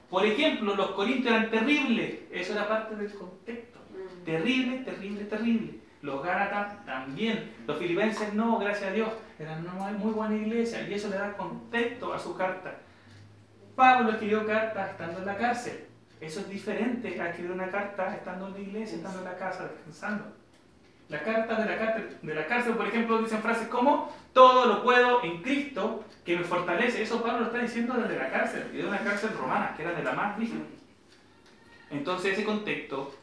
Por 0.09 0.27
ejemplo, 0.27 0.77
los 0.77 0.91
corintios 0.91 1.35
eran 1.35 1.51
terribles, 1.51 2.21
eso 2.31 2.53
era 2.53 2.69
parte 2.69 2.95
del 2.95 3.13
contexto. 3.15 3.79
Mm. 3.91 4.25
Terrible, 4.25 4.79
terrible, 4.79 5.25
terrible. 5.25 5.82
Los 6.03 6.23
Gálatas 6.23 6.85
también. 6.85 7.55
Los 7.67 7.79
filipenses 7.79 8.35
no, 8.35 8.59
gracias 8.59 8.91
a 8.91 8.93
Dios. 8.93 9.09
Eran 9.39 9.67
una 9.67 9.93
muy 9.93 10.13
buena 10.13 10.35
iglesia 10.35 10.87
y 10.87 10.95
eso 10.95 11.09
le 11.09 11.17
da 11.17 11.37
contexto 11.37 12.13
a 12.13 12.19
su 12.19 12.37
carta. 12.37 12.75
Pablo 13.77 14.11
escribió 14.11 14.45
cartas 14.45 14.91
estando 14.91 15.21
en 15.21 15.27
la 15.27 15.37
cárcel. 15.37 15.87
Eso 16.21 16.41
es 16.41 16.49
diferente 16.49 17.21
a 17.21 17.31
escribir 17.31 17.53
una 17.53 17.71
carta 17.71 18.15
estando 18.15 18.49
en 18.49 18.53
la 18.53 18.61
iglesia, 18.61 18.97
estando 18.97 19.21
en 19.21 19.25
la 19.25 19.37
casa, 19.37 19.69
descansando. 19.69 20.25
Las 21.09 21.23
cartas 21.23 21.59
de 21.59 21.65
la, 21.67 21.79
cárcel, 21.79 22.19
de 22.23 22.35
la 22.35 22.47
cárcel, 22.47 22.75
por 22.75 22.87
ejemplo, 22.87 23.23
dicen 23.23 23.43
frases 23.43 23.69
como 23.69 24.13
todo 24.33 24.67
lo 24.67 24.83
puedo 24.83 25.23
en 25.23 25.43
Cristo 25.43 26.05
que 26.25 26.37
me 26.37 26.45
fortalece. 26.45 27.03
Eso 27.03 27.23
Pablo 27.23 27.41
lo 27.41 27.47
está 27.47 27.59
diciendo 27.59 27.95
desde 27.95 28.19
la 28.19 28.31
cárcel, 28.31 28.71
y 28.73 28.79
de 28.79 28.87
una 28.87 28.99
cárcel 28.99 29.31
romana, 29.37 29.75
que 29.77 29.83
era 29.83 29.93
de 29.93 30.03
la 30.03 30.13
más 30.13 30.39
rígida. 30.39 30.65
Entonces 31.91 32.33
ese 32.33 32.45
contexto, 32.45 33.15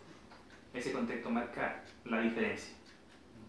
ese 0.74 0.92
contexto 0.92 1.30
marca 1.30 1.82
la 2.10 2.22
diferencia. 2.22 2.74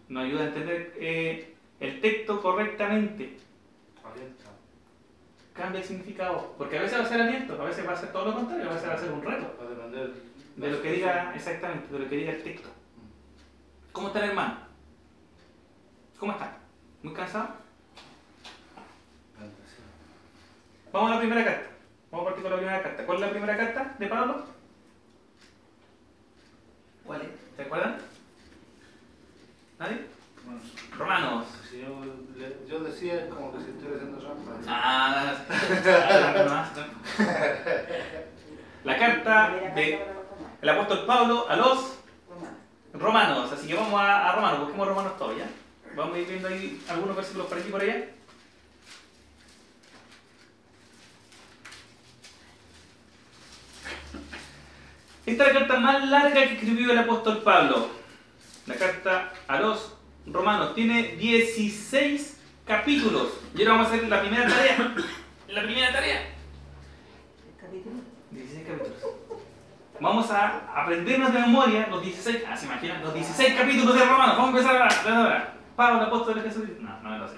Nos 0.09 0.25
ayuda 0.25 0.41
a 0.43 0.47
entender 0.47 0.93
eh, 0.97 1.55
el 1.79 2.01
texto 2.01 2.41
correctamente. 2.41 3.37
Cambia 5.53 5.81
el 5.81 5.87
significado. 5.87 6.53
Porque 6.57 6.77
a 6.77 6.81
veces 6.81 6.99
va 6.99 7.03
a 7.03 7.07
ser 7.07 7.21
aliento, 7.21 7.61
a 7.61 7.65
veces 7.65 7.87
va 7.87 7.93
a 7.93 7.95
ser 7.97 8.11
todo 8.11 8.25
lo 8.25 8.35
contrario, 8.35 8.69
a 8.69 8.73
veces 8.73 8.89
va 8.89 8.93
a 8.93 8.97
ser 8.97 9.11
un 9.11 9.21
reto. 9.21 9.55
De 10.55 10.69
lo 10.69 10.81
que 10.81 10.91
diga, 10.91 11.33
exactamente, 11.35 11.93
de 11.93 11.99
lo 11.99 12.09
que 12.09 12.15
diga 12.17 12.31
el 12.31 12.43
texto. 12.43 12.69
¿Cómo 13.91 14.07
está 14.07 14.23
el 14.23 14.29
hermano? 14.29 14.57
¿Cómo 16.19 16.31
está? 16.33 16.57
¿Muy 17.03 17.13
cansado? 17.13 17.49
Vamos 20.91 21.11
a 21.11 21.15
la 21.15 21.19
primera 21.19 21.45
carta. 21.45 21.69
Vamos 22.11 22.25
a 22.25 22.29
partir 22.29 22.43
con 22.43 22.51
la 22.51 22.57
primera 22.57 22.83
carta. 22.83 23.05
¿Cuál 23.05 23.17
es 23.17 23.21
la 23.21 23.29
primera 23.29 23.57
carta 23.57 23.95
de 23.97 24.07
Pablo? 24.07 24.45
¿Cuál 27.05 27.21
es? 27.21 27.27
¿Se 27.55 27.61
acuerdan? 27.61 28.10
¿Nadie? 29.81 30.05
Romanos. 30.95 31.47
yo, 31.73 32.05
yo, 32.69 32.79
decía 32.83 33.27
como 33.29 33.51
que 33.51 33.59
si 33.63 33.71
estoy 33.71 33.95
haciendo 33.95 34.19
trampa. 34.19 34.51
Ah, 34.67 35.33
la 38.83 38.99
carta 38.99 39.55
del 39.73 40.69
apóstol 40.69 41.07
Pablo 41.07 41.49
a 41.49 41.55
los 41.55 41.97
romanos. 42.93 43.51
Así 43.51 43.69
que 43.69 43.73
vamos 43.73 43.99
a, 43.99 44.29
a 44.29 44.35
Romanos, 44.35 44.59
busquemos 44.59 44.87
Romanos 44.87 45.17
todo, 45.17 45.35
¿ya? 45.35 45.49
Vamos 45.95 46.15
a 46.15 46.19
ir 46.19 46.27
viendo 46.27 46.47
ahí 46.47 46.79
algunos 46.87 47.15
versículos 47.15 47.47
por 47.47 47.57
aquí 47.57 47.69
y 47.69 47.71
por 47.71 47.81
allá. 47.81 48.05
Esta 55.25 55.47
es 55.47 55.53
la 55.53 55.59
carta 55.59 55.79
más 55.79 56.07
larga 56.07 56.45
que 56.45 56.53
escribió 56.53 56.91
el 56.91 56.99
apóstol 56.99 57.41
Pablo. 57.41 58.00
La 58.67 58.75
carta 58.75 59.33
a 59.47 59.59
los 59.59 59.95
romanos. 60.25 60.75
Tiene 60.75 61.15
16 61.15 62.39
capítulos. 62.65 63.29
Y 63.55 63.61
ahora 63.61 63.73
vamos 63.73 63.87
a 63.87 63.93
hacer 63.95 64.07
la 64.07 64.21
primera 64.21 64.47
tarea. 64.47 64.95
La 65.47 65.63
primera 65.63 65.91
tarea. 65.91 66.33
¿Capítulo? 67.59 67.97
16 68.31 68.67
capítulos. 68.67 69.03
Vamos 69.99 70.31
a 70.31 70.81
aprendernos 70.81 71.33
de 71.33 71.39
memoria 71.39 71.87
los 71.87 72.01
16, 72.01 72.43
ah, 72.49 72.55
se 72.55 72.65
imaginan, 72.65 73.03
los 73.03 73.13
16 73.13 73.53
capítulos 73.55 73.93
de 73.93 74.05
Romanos. 74.05 74.37
Vamos 74.37 74.55
a 74.55 74.57
empezar 74.57 74.81
a 74.81 75.19
ahora. 75.19 75.53
Pablo, 75.75 76.03
apóstol 76.03 76.35
de 76.35 76.41
Jesús. 76.49 76.63
No, 76.79 77.01
no 77.01 77.09
me 77.09 77.19
lo 77.19 77.27
sé. 77.27 77.35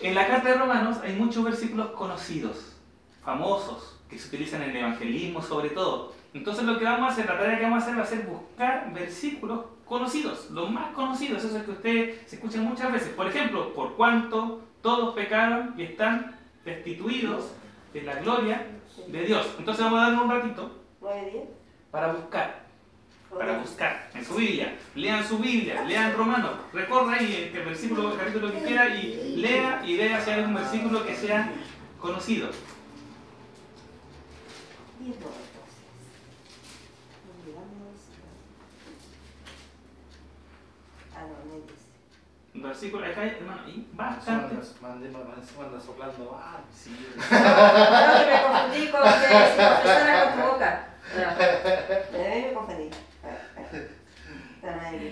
En 0.00 0.14
la 0.14 0.26
carta 0.26 0.50
de 0.50 0.56
Romanos 0.56 0.98
hay 1.02 1.14
muchos 1.14 1.42
versículos 1.42 1.92
conocidos, 1.92 2.76
famosos, 3.24 3.98
que 4.08 4.18
se 4.18 4.28
utilizan 4.28 4.62
en 4.62 4.70
el 4.70 4.76
evangelismo 4.76 5.40
sobre 5.40 5.70
todo. 5.70 6.14
Entonces 6.34 6.64
lo 6.64 6.78
que 6.78 6.84
vamos 6.84 7.08
a 7.08 7.12
hacer, 7.12 7.26
la 7.26 7.38
tarea 7.38 7.58
que 7.58 7.64
vamos 7.64 7.82
a 7.82 7.86
hacer 7.86 7.98
va 7.98 8.02
a 8.02 8.06
ser 8.06 8.26
buscar 8.26 8.92
versículos 8.92 9.64
conocidos, 9.86 10.50
los 10.50 10.70
más 10.70 10.92
conocidos, 10.94 11.44
esos 11.44 11.62
que 11.62 11.70
ustedes 11.70 12.28
se 12.28 12.36
escuchan 12.36 12.64
muchas 12.64 12.92
veces. 12.92 13.08
Por 13.10 13.28
ejemplo, 13.28 13.72
por 13.74 13.94
cuanto 13.94 14.62
todos 14.82 15.14
pecaron 15.14 15.74
y 15.76 15.82
están 15.82 16.36
destituidos 16.64 17.52
de 17.92 18.02
la 18.02 18.14
gloria 18.16 18.66
de 19.06 19.24
Dios. 19.24 19.46
Entonces 19.58 19.84
vamos 19.84 20.00
a 20.00 20.10
dar 20.10 20.22
un 20.22 20.30
ratito 20.30 20.70
para 21.90 22.12
buscar. 22.12 22.64
Para 23.30 23.58
buscar 23.58 24.10
en 24.14 24.24
su 24.24 24.34
Biblia. 24.34 24.76
Lean 24.94 25.26
su 25.26 25.38
Biblia, 25.38 25.84
lean 25.84 26.14
Romanos. 26.14 26.52
Recorra 26.72 27.14
ahí 27.14 27.50
el 27.52 27.64
versículo, 27.64 28.12
el 28.12 28.18
capítulo 28.18 28.52
que 28.52 28.62
quiera 28.62 28.94
y 28.94 29.36
lea 29.36 29.82
y 29.84 29.96
vea 29.96 30.20
si 30.20 30.30
hay 30.30 30.44
un 30.44 30.54
versículo 30.54 31.04
que 31.04 31.14
sea 31.16 31.50
conocido. 32.00 32.48
Versículo, 42.68 43.06
acá 43.06 43.20
hay, 43.22 43.36
hermano, 43.40 43.68
y 43.68 43.86
bastante. 43.92 44.56
Mande, 44.80 45.08
manda 45.10 45.80
soplando. 45.80 46.40
Ah, 46.40 46.58
sí. 46.72 46.90
No, 47.30 48.20
que 48.20 48.26
me 48.30 48.42
confundí 48.42 48.88
con 48.90 49.02
que 49.02 49.08
si 49.18 49.60
con 50.20 50.32
tu 50.34 50.50
boca. 50.50 50.88
No, 51.14 52.18
me 52.18 52.52
confundí. 52.52 52.90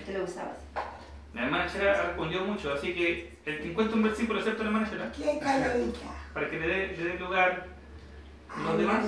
Tú 0.05 0.11
lo 0.11 0.23
usabas. 0.23 0.57
La 1.33 1.45
hermana 1.45 1.67
Chera 1.67 2.01
respondió 2.03 2.43
mucho, 2.43 2.73
así 2.73 2.93
que 2.93 3.37
el 3.45 3.59
que 3.59 3.71
encuentre 3.71 3.95
un 3.97 4.03
versículo, 4.03 4.39
excepto 4.39 4.63
la 4.63 4.69
hermana 4.69 4.89
Chera, 4.89 5.11
para 6.33 6.49
que 6.49 6.59
le 6.59 6.67
dé, 6.67 6.87
le 6.97 7.03
dé 7.03 7.19
lugar 7.19 7.67
los 8.63 8.77
demás. 8.77 9.05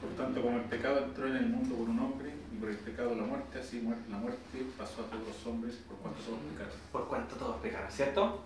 Por 0.00 0.10
tanto, 0.16 0.42
como 0.42 0.56
el 0.58 0.64
pecado 0.64 1.04
entró 1.04 1.26
en 1.26 1.36
el 1.36 1.46
mundo 1.46 1.76
por 1.76 1.88
un 1.88 1.98
hombre, 1.98 2.33
y 2.54 2.60
por 2.60 2.70
el 2.70 2.76
pecado 2.76 3.14
la 3.14 3.24
muerte, 3.24 3.58
así 3.58 3.82
la 4.08 4.16
muerte 4.16 4.66
pasó 4.78 5.02
a 5.02 5.10
todos 5.10 5.26
los 5.26 5.46
hombres 5.46 5.76
por 5.88 5.96
cuanto 5.98 6.20
todos 6.22 6.38
pecaron. 6.52 6.72
Por 6.92 7.08
cuanto 7.08 7.34
todos 7.36 7.56
pecaron, 7.56 7.90
¿cierto? 7.90 8.42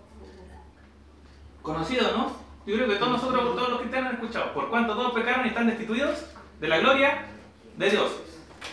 Conocido, 1.61 2.17
¿no? 2.17 2.35
Yo 2.65 2.75
creo 2.75 2.87
que 2.87 2.95
todos 2.95 3.11
nosotros, 3.11 3.55
todos 3.55 3.69
los 3.69 3.79
cristianos 3.79 4.09
han 4.09 4.15
escuchado. 4.15 4.53
Por 4.53 4.69
cuanto 4.69 4.95
todos 4.95 5.13
pecaron 5.13 5.45
y 5.45 5.49
están 5.49 5.67
destituidos 5.67 6.25
de 6.59 6.67
la 6.67 6.79
gloria 6.79 7.25
de 7.77 7.89
Dios. 7.89 8.11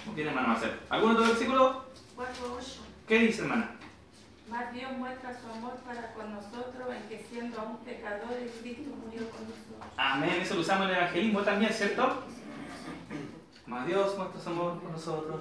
¿No 0.07 0.13
tiene 0.13 0.31
hermano 0.31 0.53
hacer? 0.55 0.81
¿Algún 0.89 1.13
otro 1.13 1.27
versículo? 1.27 1.85
¿Qué 3.07 3.19
dice 3.19 3.43
hermana? 3.43 3.73
Más 4.49 4.73
Dios 4.73 4.93
muestra 4.93 5.39
su 5.39 5.49
amor 5.51 5.75
para 5.85 6.15
con 6.15 6.33
nosotros 6.33 6.89
en 6.95 7.09
que 7.09 7.25
siendo 7.29 7.61
aún 7.61 7.79
pecadores, 7.79 8.53
Cristo 8.63 8.91
murió 9.05 9.29
con 9.31 9.43
nosotros. 9.43 9.93
Amén, 9.97 10.41
eso 10.41 10.55
lo 10.55 10.61
usamos 10.61 10.85
en 10.87 10.91
el 10.95 10.97
evangelismo 10.97 11.41
también, 11.43 11.73
¿cierto? 11.73 12.25
Más 13.67 13.87
Dios 13.87 14.17
muestra 14.17 14.41
su 14.41 14.49
amor 14.51 14.81
con 14.81 14.93
nosotros. 14.93 15.41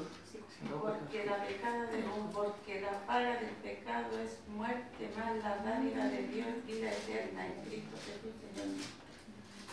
Porque 0.82 1.26
la, 1.26 1.46
pecada 1.46 1.84
de, 1.92 2.04
porque 2.34 2.82
la 2.82 3.06
paga 3.06 3.40
del 3.40 3.52
pecado 3.62 4.20
es 4.20 4.40
muerte, 4.48 5.12
más 5.16 5.36
la 5.44 5.58
dádiva 5.58 6.06
de 6.06 6.28
Dios, 6.30 6.48
vida 6.66 6.92
eterna 6.92 7.46
en 7.46 7.62
Cristo 7.66 7.96
Jesús, 8.04 8.34
Señor. 8.42 8.66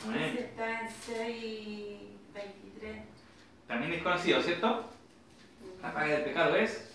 Amén. 0.04 0.34
Ese 0.34 0.44
está 0.44 0.80
en 0.80 0.88
6.23. 0.88 3.04
También 3.68 3.92
es 3.92 4.02
conocido, 4.02 4.42
¿cierto? 4.42 4.90
La 5.80 5.94
paga 5.94 6.08
del 6.08 6.24
pecado 6.24 6.56
es 6.56 6.91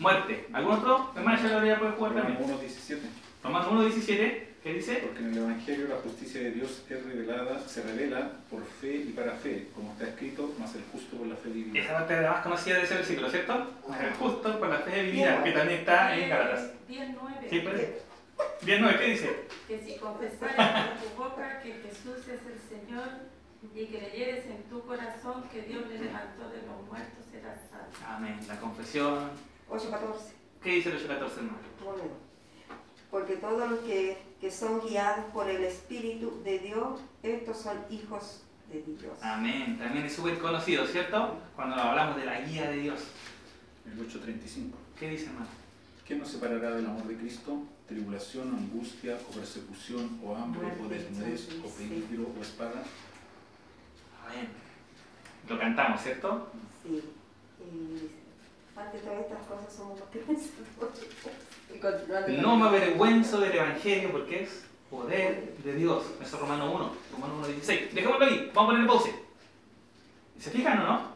muerte. 0.00 0.46
¿Algún 0.52 0.72
otro? 0.72 1.12
Hermano, 1.14 1.42
ya 1.42 1.48
lo 1.48 1.56
habría 1.58 1.78
podido 1.78 1.96
jugar 1.96 2.12
Romanos 2.14 2.38
también. 2.38 2.60
1.17. 2.60 2.98
Romanos 3.42 3.68
1.17, 3.94 4.42
¿qué 4.62 4.74
dice? 4.74 4.94
Porque 4.96 5.20
en 5.20 5.30
el 5.30 5.38
Evangelio 5.38 5.88
la 5.88 5.96
justicia 5.96 6.40
de 6.40 6.50
Dios 6.50 6.82
es 6.90 7.04
revelada, 7.04 7.60
se 7.66 7.82
revela 7.82 8.32
por 8.50 8.64
fe 8.64 8.96
y 8.96 9.12
para 9.12 9.32
fe, 9.32 9.68
como 9.74 9.92
está 9.92 10.08
escrito, 10.08 10.52
más 10.58 10.74
el 10.74 10.82
justo 10.92 11.16
por 11.16 11.26
la 11.26 11.36
fe 11.36 11.50
divina. 11.50 11.80
Esa 11.80 11.94
parte 11.94 12.14
de 12.14 12.22
la 12.22 12.32
más 12.32 12.42
conocida 12.42 12.76
de 12.76 12.82
ese 12.82 12.94
versículo, 12.96 13.30
¿cierto? 13.30 13.70
El 13.98 14.12
justo 14.14 14.58
por 14.58 14.68
la 14.68 14.78
fe 14.78 15.04
divinidad, 15.04 15.42
que 15.42 15.52
también 15.52 15.80
está 15.80 16.16
en 16.16 16.28
Gálatas. 16.28 16.72
10.9. 16.88 17.14
Sí, 17.48 17.60
pues. 17.60 17.88
¿qué 18.98 19.06
dice? 19.06 19.46
Que 19.68 19.80
si 19.80 19.96
confesaras 19.96 20.88
con 20.88 20.98
tu 20.98 21.22
boca 21.22 21.60
que 21.62 21.72
Jesús 21.74 22.18
es 22.28 22.40
el 22.46 22.60
Señor 22.68 23.08
y 23.74 23.86
creyeres 23.86 24.46
en 24.46 24.62
tu 24.64 24.82
corazón 24.86 25.44
que 25.52 25.62
Dios 25.62 25.86
le 25.88 25.98
levantó 25.98 26.48
de 26.50 26.62
los 26.66 26.86
muertos, 26.88 27.24
serás 27.30 27.58
salvo. 27.70 27.92
Amén. 28.06 28.38
La 28.48 28.58
confesión. 28.60 29.30
8.14. 29.70 30.32
¿Qué 30.62 30.70
dice 30.72 30.90
el 30.90 30.98
8.14, 30.98 31.36
hermano? 31.36 31.58
Bueno, 31.84 32.02
porque 33.10 33.36
todos 33.36 33.70
los 33.70 33.80
que, 33.80 34.18
que 34.40 34.50
son 34.50 34.80
guiados 34.80 35.24
por 35.32 35.48
el 35.48 35.64
Espíritu 35.64 36.42
de 36.44 36.58
Dios, 36.58 37.00
estos 37.22 37.58
son 37.58 37.78
hijos 37.90 38.44
de 38.70 38.82
Dios. 38.82 39.18
Amén. 39.22 39.78
También 39.78 40.04
es 40.04 40.14
súper 40.14 40.38
conocido, 40.38 40.86
¿cierto? 40.86 41.38
Cuando 41.56 41.76
hablamos 41.76 42.16
de 42.16 42.24
la 42.24 42.40
guía 42.42 42.70
de 42.70 42.76
Dios. 42.76 43.00
El 43.86 43.98
8.35. 43.98 44.72
¿Qué 44.98 45.10
dice, 45.10 45.26
hermano? 45.26 45.46
¿Quién 46.06 46.18
nos 46.20 46.28
separará 46.28 46.72
del 46.72 46.86
amor 46.86 47.04
de 47.04 47.16
Cristo? 47.16 47.62
Tribulación, 47.86 48.52
o 48.54 48.56
angustia, 48.56 49.18
o 49.28 49.32
persecución, 49.32 50.20
o 50.22 50.36
hambre, 50.36 50.68
o 50.80 50.88
desnudez, 50.88 51.48
o 51.64 51.68
sí. 51.68 51.84
peligro, 51.88 52.28
o 52.38 52.42
espada. 52.42 52.82
Amén. 54.26 54.48
Lo 55.48 55.58
cantamos, 55.58 56.00
¿cierto? 56.00 56.48
Sí. 56.84 57.02
Y 57.60 58.19
estas 58.94 59.46
cosas 59.46 59.74
somos 59.74 60.00
que 60.12 60.20
continuando 61.80 62.42
No 62.42 62.56
me 62.56 62.66
avergüenzo 62.66 63.40
del 63.40 63.52
Evangelio 63.52 64.12
porque 64.12 64.42
es 64.44 64.64
poder 64.90 65.54
de 65.64 65.74
Dios. 65.74 66.04
Eso 66.20 66.36
es 66.36 66.42
Romano 66.42 66.72
1, 66.72 66.92
Romano 67.12 67.34
1.16. 67.46 67.90
Dejémoslo 67.90 68.26
ahí, 68.26 68.50
vamos 68.54 68.70
a 68.70 68.74
poner 68.74 68.88
pausa. 68.88 69.10
¿Se 70.38 70.50
fijan 70.50 70.80
o 70.80 70.84
no? 70.84 71.10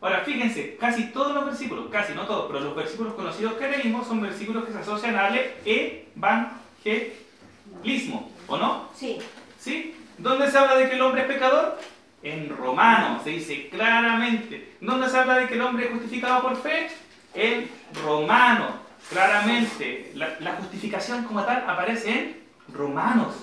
Ahora, 0.00 0.22
fíjense, 0.24 0.76
casi 0.76 1.12
todos 1.12 1.34
los 1.34 1.46
versículos, 1.46 1.88
casi 1.90 2.14
no 2.14 2.26
todos, 2.26 2.48
pero 2.48 2.58
los 2.58 2.74
versículos 2.74 3.14
conocidos 3.14 3.52
que 3.54 3.68
leímos 3.68 4.04
son 4.06 4.20
versículos 4.20 4.64
que 4.64 4.72
se 4.72 4.78
asocian 4.78 5.14
al 5.14 5.38
evangelismo, 5.64 8.32
¿o 8.48 8.56
no? 8.56 8.88
Sí, 8.96 9.18
¿Sí? 9.60 9.94
¿Dónde 10.18 10.50
se 10.50 10.58
habla 10.58 10.74
de 10.74 10.88
que 10.88 10.96
el 10.96 11.02
hombre 11.02 11.22
es 11.22 11.28
pecador? 11.28 11.78
En 12.24 12.48
Romanos, 12.48 13.22
se 13.22 13.30
dice 13.30 13.68
claramente. 13.68 14.72
¿Dónde 14.80 15.08
se 15.08 15.18
habla 15.18 15.36
de 15.36 15.46
que 15.46 15.54
el 15.54 15.60
hombre 15.60 15.84
es 15.84 15.92
justificado 15.92 16.42
por 16.42 16.56
fe? 16.56 16.90
En 17.34 17.70
Romanos, 18.04 18.72
claramente. 19.10 20.12
La, 20.14 20.56
justificación 20.56 21.24
como 21.24 21.42
tal 21.44 21.64
aparece 21.68 22.10
en 22.10 22.42
Romanos. 22.72 23.34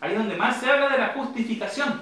Ahí 0.00 0.12
es 0.12 0.18
donde 0.18 0.36
más 0.36 0.60
se 0.60 0.70
habla 0.70 0.88
de 0.90 0.98
la 0.98 1.08
justificación. 1.08 2.00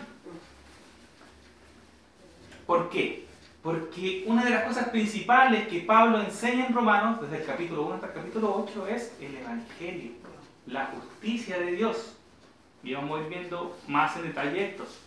¿Por 2.67 2.91
qué? 2.91 3.27
Porque 3.63 4.25
una 4.27 4.45
de 4.45 4.51
las 4.51 4.65
cosas 4.65 4.89
principales 4.89 5.69
que 5.69 5.81
Pablo 5.81 6.21
enseña 6.21 6.67
en 6.67 6.75
Romanos, 6.75 7.21
desde 7.21 7.39
el 7.39 7.47
capítulo 7.47 7.83
1 7.83 7.95
hasta 7.95 8.07
el 8.09 8.13
capítulo 8.13 8.67
8, 8.69 8.87
es 8.89 9.17
el 9.21 9.37
Evangelio, 9.37 10.13
la 10.67 10.87
justicia 10.87 11.59
de 11.59 11.73
Dios. 11.73 12.17
Y 12.83 12.95
vamos 12.95 13.19
a 13.19 13.23
ir 13.23 13.29
viendo 13.29 13.77
más 13.89 14.17
en 14.17 14.23
detalle 14.23 14.71
estos. 14.71 15.01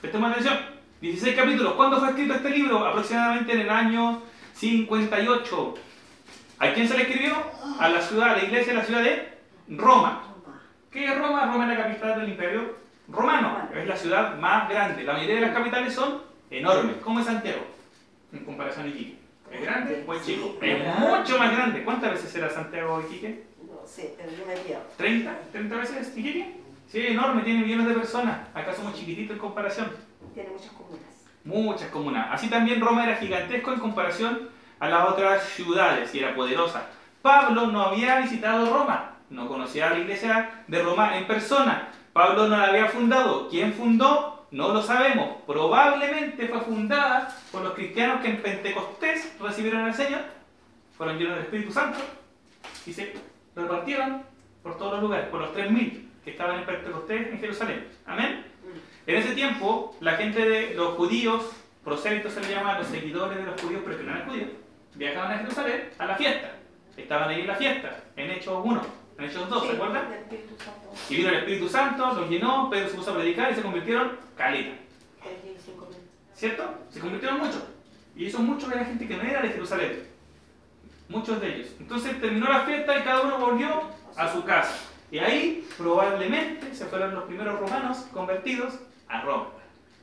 Prestemos 0.00 0.30
atención. 0.30 0.76
16 1.00 1.36
capítulos. 1.36 1.74
¿Cuándo 1.74 1.98
fue 1.98 2.08
escrito 2.08 2.34
este 2.34 2.50
libro? 2.50 2.86
Aproximadamente 2.86 3.52
en 3.52 3.60
el 3.60 3.70
año 3.70 4.22
58. 4.56 5.74
¿A 6.58 6.72
quién 6.72 6.88
se 6.88 6.96
le 6.96 7.02
escribió? 7.02 7.34
A 7.78 7.88
la 7.88 8.00
ciudad, 8.00 8.30
a 8.30 8.36
la 8.36 8.44
iglesia 8.44 8.72
de 8.72 8.78
la 8.78 8.84
ciudad 8.84 9.02
de 9.02 9.38
Roma. 9.68 10.34
¿Qué 10.90 11.04
es 11.04 11.18
Roma? 11.18 11.52
Roma 11.52 11.70
es 11.70 11.78
la 11.78 11.84
capital 11.84 12.20
del 12.20 12.30
imperio 12.30 12.76
romano. 13.08 13.68
Es 13.74 13.86
la 13.86 13.96
ciudad 13.96 14.38
más 14.38 14.68
grande. 14.68 15.04
La 15.04 15.12
mayoría 15.12 15.36
de 15.36 15.40
las 15.42 15.52
capitales 15.52 15.92
son 15.92 16.22
enormes. 16.50 16.96
¿Cómo 17.02 17.20
es 17.20 17.26
Santiago? 17.26 17.60
En 18.32 18.44
comparación 18.44 18.86
a 18.86 18.88
Iquique. 18.88 19.18
¿Es 19.52 19.60
grande 19.60 20.04
o 20.06 20.14
es 20.14 20.24
chico? 20.24 20.58
Es 20.62 20.98
mucho 20.98 21.38
más 21.38 21.52
grande. 21.52 21.84
¿Cuántas 21.84 22.12
veces 22.12 22.30
será 22.30 22.48
Santiago 22.50 22.94
o 22.94 23.00
Iquique? 23.02 23.44
no 23.66 23.86
sé, 23.86 24.16
pierdo. 24.64 24.84
¿30? 24.98 25.32
¿30 25.52 25.68
veces 25.78 26.16
Iquique? 26.16 26.56
Sí, 26.88 27.00
es 27.00 27.10
enorme, 27.10 27.42
tiene 27.42 27.60
millones 27.60 27.88
de 27.88 27.94
personas. 27.94 28.48
Acá 28.54 28.72
somos 28.72 28.94
chiquititos 28.94 29.34
en 29.34 29.40
comparación. 29.40 29.90
Tiene 30.34 30.50
muchas 30.50 30.70
comunas. 30.70 31.15
Muchas 31.46 31.90
comunas. 31.90 32.28
Así 32.32 32.50
también 32.50 32.80
Roma 32.80 33.04
era 33.04 33.16
gigantesco 33.16 33.72
en 33.72 33.78
comparación 33.78 34.48
a 34.80 34.88
las 34.88 35.08
otras 35.08 35.44
ciudades 35.44 36.14
y 36.14 36.18
era 36.18 36.34
poderosa. 36.34 36.88
Pablo 37.22 37.68
no 37.68 37.82
había 37.82 38.18
visitado 38.20 38.72
Roma, 38.72 39.12
no 39.30 39.48
conocía 39.48 39.90
la 39.90 39.98
iglesia 39.98 40.64
de 40.66 40.82
Roma 40.82 41.16
en 41.16 41.26
persona. 41.26 41.88
Pablo 42.12 42.48
no 42.48 42.56
la 42.56 42.64
había 42.64 42.86
fundado. 42.86 43.48
¿Quién 43.48 43.72
fundó? 43.72 44.46
No 44.50 44.72
lo 44.72 44.82
sabemos. 44.82 45.42
Probablemente 45.46 46.48
fue 46.48 46.60
fundada 46.60 47.28
por 47.52 47.62
los 47.62 47.74
cristianos 47.74 48.20
que 48.22 48.30
en 48.30 48.42
Pentecostés 48.42 49.36
recibieron 49.40 49.82
al 49.82 49.94
Señor, 49.94 50.20
fueron 50.96 51.18
llenos 51.18 51.34
del 51.34 51.44
Espíritu 51.44 51.72
Santo 51.72 51.98
y 52.86 52.92
se 52.92 53.14
repartieron 53.54 54.22
por 54.62 54.78
todos 54.78 54.94
los 54.94 55.02
lugares, 55.02 55.28
por 55.28 55.40
los 55.40 55.54
3.000 55.54 56.06
que 56.24 56.30
estaban 56.30 56.58
en 56.58 56.66
Pentecostés 56.66 57.28
en 57.28 57.38
Jerusalén. 57.38 57.86
Amén. 58.06 58.45
En 59.06 59.16
ese 59.16 59.34
tiempo, 59.34 59.96
la 60.00 60.16
gente 60.16 60.48
de 60.48 60.74
los 60.74 60.94
judíos, 60.96 61.44
prosélitos 61.84 62.32
se 62.32 62.40
les 62.40 62.50
llama 62.50 62.78
los 62.78 62.88
seguidores 62.88 63.38
de 63.38 63.44
los 63.44 63.60
judíos, 63.60 63.82
pero 63.84 63.96
que 63.96 64.02
no 64.02 64.10
eran 64.10 64.28
judíos, 64.28 64.48
viajaban 64.94 65.32
a 65.32 65.38
Jerusalén 65.38 65.90
a 65.96 66.06
la 66.06 66.16
fiesta. 66.16 66.50
Estaban 66.96 67.28
ahí 67.28 67.42
en 67.42 67.46
la 67.46 67.54
fiesta, 67.54 68.04
en 68.16 68.30
Hechos 68.32 68.60
1, 68.64 68.82
en 69.18 69.24
Hechos 69.24 69.48
2, 69.48 69.66
¿se 69.66 69.72
acuerdan? 69.74 70.08
Y 71.08 71.16
vino 71.16 71.28
el 71.28 71.34
Espíritu 71.36 71.68
Santo, 71.68 72.14
los 72.14 72.28
llenó, 72.28 72.68
Pedro 72.68 72.88
se 72.88 72.96
puso 72.96 73.12
a 73.12 73.14
predicar 73.14 73.52
y 73.52 73.54
se 73.54 73.62
convirtieron 73.62 74.18
caleta. 74.36 74.76
¿Cierto? 76.34 76.74
Se 76.90 76.98
convirtieron 76.98 77.38
muchos. 77.38 77.62
Y 78.16 78.26
esos 78.26 78.40
muchos 78.40 78.72
eran 78.72 78.86
gente 78.86 79.06
que 79.06 79.16
no 79.16 79.22
era 79.22 79.42
de 79.42 79.50
Jerusalén. 79.50 80.06
Muchos 81.08 81.40
de 81.40 81.54
ellos. 81.54 81.68
Entonces 81.78 82.20
terminó 82.20 82.48
la 82.48 82.60
fiesta 82.60 82.98
y 82.98 83.02
cada 83.02 83.20
uno 83.20 83.38
volvió 83.38 83.82
a 84.16 84.32
su 84.32 84.42
casa. 84.44 84.76
Y 85.12 85.18
ahí 85.18 85.68
probablemente 85.78 86.74
se 86.74 86.86
fueron 86.86 87.14
los 87.14 87.24
primeros 87.24 87.60
romanos 87.60 87.98
convertidos 88.12 88.74
a 89.08 89.20
Roma. 89.22 89.50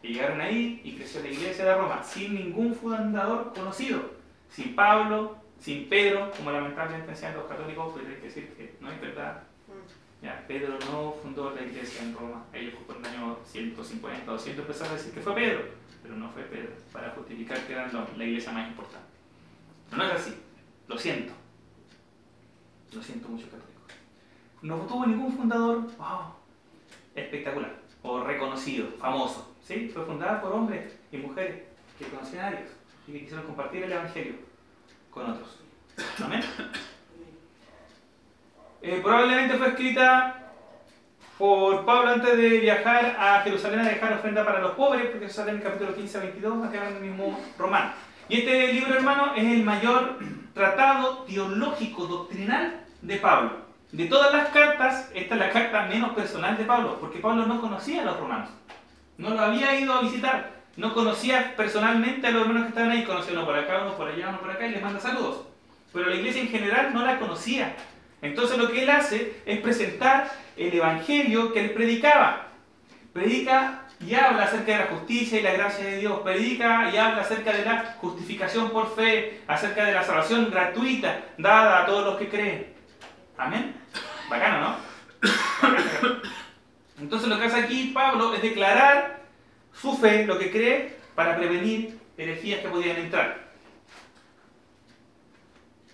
Llegaron 0.01 0.41
ahí 0.41 0.81
y 0.83 0.95
creció 0.95 1.21
la 1.21 1.29
iglesia 1.29 1.63
de 1.63 1.75
Roma 1.75 2.03
sin 2.03 2.35
ningún 2.35 2.75
fundador 2.75 3.53
conocido. 3.53 4.01
Sin 4.49 4.75
Pablo, 4.75 5.37
sin 5.59 5.87
Pedro, 5.87 6.29
como 6.35 6.51
lamentablemente 6.51 7.11
decían 7.11 7.35
los 7.35 7.45
católicos, 7.45 7.93
pero 7.95 8.09
hay 8.09 8.15
que 8.15 8.27
decir 8.27 8.53
que 8.53 8.75
no 8.81 8.91
es 8.91 8.99
verdad. 8.99 9.43
Ya, 10.21 10.43
Pedro 10.47 10.77
no 10.91 11.13
fundó 11.21 11.51
la 11.51 11.61
iglesia 11.61 12.03
en 12.03 12.13
Roma. 12.13 12.45
Ellos 12.53 12.75
por 12.85 12.97
el 12.97 13.05
año 13.05 13.37
150 13.45 14.29
o 14.29 14.33
200 14.33 14.61
empezaron 14.61 14.93
a 14.93 14.97
decir 14.97 15.13
que 15.13 15.21
fue 15.21 15.35
Pedro, 15.35 15.61
pero 16.01 16.15
no 16.15 16.29
fue 16.31 16.43
Pedro, 16.43 16.71
para 16.91 17.09
justificar 17.11 17.59
que 17.65 17.73
eran 17.73 17.91
la, 17.93 18.25
iglesia 18.25 18.51
más 18.51 18.67
importante. 18.67 19.07
No 19.95 20.03
es 20.03 20.11
así. 20.11 20.35
Lo 20.87 20.97
siento. 20.97 21.33
Lo 22.93 23.01
siento 23.01 23.27
mucho, 23.29 23.45
católicos. 23.45 23.71
No 24.61 24.77
tuvo 24.81 25.05
ningún 25.05 25.31
fundador 25.31 25.81
wow, 25.97 26.35
espectacular 27.15 27.82
o 28.03 28.23
reconocido, 28.23 28.87
famoso. 28.99 29.55
¿sí? 29.65 29.89
Fue 29.93 30.05
fundada 30.05 30.41
por 30.41 30.51
hombres 30.51 30.93
y 31.11 31.17
mujeres 31.17 31.63
que 31.97 32.05
conocían 32.05 32.45
a 32.45 32.51
Dios 32.51 32.69
y 33.07 33.13
que 33.13 33.19
quisieron 33.21 33.45
compartir 33.45 33.83
el 33.83 33.91
Evangelio 33.91 34.33
con 35.09 35.31
otros. 35.31 35.59
Amén. 36.23 36.43
Eh, 38.85 38.99
probablemente 39.01 39.57
fue 39.57 39.69
escrita 39.69 40.51
por 41.37 41.85
Pablo 41.85 42.11
antes 42.11 42.35
de 42.35 42.49
viajar 42.59 43.15
a 43.17 43.41
Jerusalén 43.41 43.79
a 43.79 43.89
dejar 43.89 44.11
ofrenda 44.11 44.43
para 44.43 44.59
los 44.59 44.71
pobres, 44.71 45.07
porque 45.07 45.25
eso 45.25 45.35
sale 45.35 45.51
en 45.51 45.57
el 45.57 45.63
capítulo 45.63 45.95
15 45.95 46.17
a 46.17 46.21
22, 46.21 46.67
acá 46.67 46.89
en 46.89 46.95
el 46.97 47.01
mismo 47.01 47.39
Romano. 47.57 47.93
Y 48.27 48.39
este 48.39 48.73
libro, 48.73 48.93
hermano, 48.93 49.33
es 49.35 49.43
el 49.45 49.63
mayor 49.63 50.19
tratado 50.53 51.23
teológico 51.23 52.05
doctrinal 52.07 52.81
de 53.01 53.17
Pablo. 53.17 53.62
De 53.93 54.07
todas 54.07 54.33
las 54.33 54.49
cartas, 54.49 55.11
esta 55.13 55.35
es 55.35 55.39
la 55.39 55.51
carta 55.51 55.85
menos 55.85 56.13
personal 56.13 56.57
de 56.57 56.63
Pablo, 56.63 56.97
porque 56.99 57.19
Pablo 57.19 57.45
no 57.45 57.61
conocía 57.61 58.01
a 58.01 58.05
los 58.05 58.19
romanos. 58.19 58.49
No 59.19 59.29
lo 59.29 59.39
había 59.39 59.79
ido 59.79 59.93
a 59.93 60.01
visitar. 60.01 60.49
No 60.77 60.95
conocía 60.95 61.53
personalmente 61.55 62.25
a 62.25 62.31
los 62.31 62.41
hermanos 62.41 62.63
que 62.63 62.69
estaban 62.69 62.89
ahí. 62.89 63.03
Conocía 63.03 63.33
uno 63.33 63.45
por 63.45 63.55
acá, 63.55 63.83
uno 63.83 63.95
por 63.95 64.07
allá, 64.07 64.29
uno 64.29 64.39
por 64.39 64.49
acá 64.49 64.65
y 64.65 64.71
les 64.71 64.81
manda 64.81 64.99
saludos. 64.99 65.43
Pero 65.93 66.09
la 66.09 66.15
iglesia 66.15 66.41
en 66.41 66.47
general 66.47 66.91
no 66.91 67.05
la 67.05 67.19
conocía. 67.19 67.75
Entonces 68.23 68.57
lo 68.57 68.71
que 68.71 68.81
él 68.81 68.89
hace 68.89 69.39
es 69.45 69.59
presentar 69.59 70.31
el 70.57 70.73
evangelio 70.73 71.53
que 71.53 71.59
él 71.59 71.71
predicaba. 71.73 72.47
Predica 73.13 73.83
y 73.99 74.15
habla 74.15 74.45
acerca 74.45 74.71
de 74.71 74.79
la 74.79 74.85
justicia 74.85 75.39
y 75.39 75.43
la 75.43 75.53
gracia 75.53 75.85
de 75.85 75.97
Dios. 75.99 76.19
Predica 76.21 76.89
y 76.91 76.97
habla 76.97 77.21
acerca 77.21 77.53
de 77.53 77.63
la 77.63 77.95
justificación 78.01 78.71
por 78.71 78.95
fe, 78.95 79.41
acerca 79.45 79.85
de 79.85 79.91
la 79.91 80.03
salvación 80.03 80.49
gratuita 80.49 81.19
dada 81.37 81.83
a 81.83 81.85
todos 81.85 82.05
los 82.07 82.17
que 82.17 82.29
creen. 82.29 82.72
Amén. 83.37 83.75
Bacano, 84.29 84.59
¿no? 84.61 84.75
Entonces 86.99 87.27
lo 87.27 87.39
que 87.39 87.45
hace 87.45 87.59
aquí 87.59 87.91
Pablo 87.93 88.33
es 88.33 88.41
declarar 88.41 89.21
su 89.73 89.97
fe, 89.97 90.25
lo 90.25 90.37
que 90.37 90.51
cree, 90.51 90.97
para 91.15 91.35
prevenir 91.35 91.99
herejías 92.17 92.61
que 92.61 92.69
podían 92.69 92.97
entrar. 92.97 93.43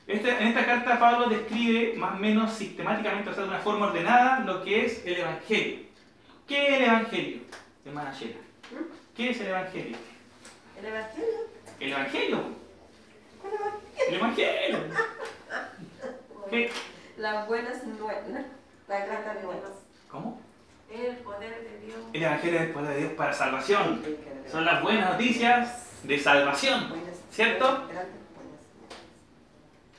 Este, 0.08 0.30
en 0.30 0.48
esta 0.48 0.66
carta 0.66 1.00
Pablo 1.00 1.30
describe 1.30 1.94
más 1.96 2.16
o 2.16 2.18
menos 2.18 2.52
sistemáticamente, 2.54 3.30
o 3.30 3.34
sea, 3.34 3.44
de 3.44 3.50
una 3.50 3.60
forma 3.60 3.88
ordenada, 3.88 4.40
lo 4.40 4.64
que 4.64 4.86
es 4.86 5.06
el 5.06 5.18
Evangelio. 5.18 5.80
¿Qué 6.48 6.68
es 6.68 6.74
el 6.74 6.84
Evangelio? 6.84 7.42
Hermana 7.86 8.12
Sheila. 8.12 8.40
¿Qué 9.16 9.30
es 9.30 9.42
el 9.42 9.48
Evangelio? 9.48 9.98
¿El 10.80 10.86
Evangelio? 10.86 11.28
El 11.80 11.92
Evangelio. 11.92 12.44
El 14.08 14.16
Evangelio. 14.16 14.80
¿Qué? 16.50 16.72
Las 17.20 17.50
buenas 17.50 17.84
nuevas. 17.84 18.24
Las 18.88 19.06
grandes 19.06 19.44
nuevas. 19.44 19.72
¿Cómo? 20.10 20.40
El 20.90 21.18
poder 21.18 21.64
de 21.64 21.86
Dios. 21.86 22.00
El 22.14 22.24
Evangelio 22.24 22.60
es 22.60 22.66
el 22.68 22.72
poder 22.72 22.94
de 22.94 23.00
Dios 23.02 23.14
para 23.14 23.34
salvación. 23.34 24.02
Son 24.50 24.64
las 24.64 24.82
buenas 24.82 25.12
noticias 25.12 26.00
de 26.04 26.18
salvación. 26.18 26.94
¿Cierto? 27.30 27.84
Buenas. 27.84 28.06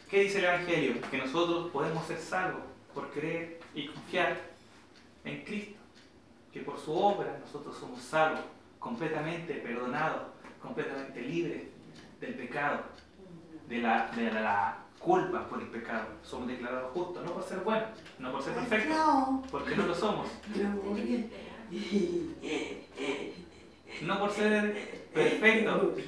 ¿Qué 0.09 0.21
dice 0.21 0.39
el 0.39 0.45
Evangelio? 0.47 0.95
Que 1.11 1.18
nosotros 1.18 1.71
podemos 1.71 2.07
ser 2.07 2.18
salvos 2.18 2.62
por 2.95 3.11
creer 3.11 3.61
y 3.75 3.89
confiar 3.89 4.39
en 5.27 5.45
Cristo. 5.45 5.79
Que 6.51 6.61
por 6.62 6.81
su 6.81 6.97
obra 6.97 7.39
nosotros 7.39 7.77
somos 7.77 8.01
salvos, 8.01 8.41
completamente 8.79 9.55
perdonados, 9.57 10.23
completamente 10.62 11.21
libres 11.21 11.64
del 12.18 12.35
pecado, 12.35 12.81
de 13.68 13.79
la, 13.79 14.11
de 14.16 14.33
la 14.33 14.79
culpa 15.01 15.48
por 15.48 15.61
el 15.61 15.68
pecado. 15.68 16.07
Somos 16.22 16.46
declarados 16.48 16.92
justos, 16.92 17.24
no 17.24 17.32
por 17.32 17.42
ser 17.42 17.59
buenos, 17.61 17.88
no 18.18 18.32
por 18.32 18.42
ser 18.42 18.55
perfectos, 18.55 18.98
porque 19.51 19.74
no 19.76 19.86
lo 19.86 19.94
somos. 19.94 20.28
Que. 20.55 21.24
No 24.03 24.18
por 24.20 24.30
ser 24.30 25.09
perfectos. 25.12 25.74
Ah, 25.74 25.78
puedo 25.78 25.94
que 25.96 26.03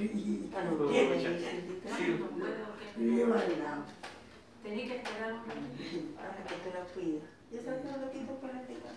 que 4.87 4.97
esperar 4.97 5.33
un 5.33 5.45
ratito. 5.47 6.15
Para 6.17 6.37
que 6.37 6.55
te 6.55 6.71
la 6.79 6.85
cuides. 6.95 7.23
¿Y 7.51 7.57
esas 7.57 7.83
son 7.83 7.93
los 7.93 8.01
loquitos 8.03 8.37
para 8.41 8.53
la 8.55 8.63
tecla? 8.63 8.91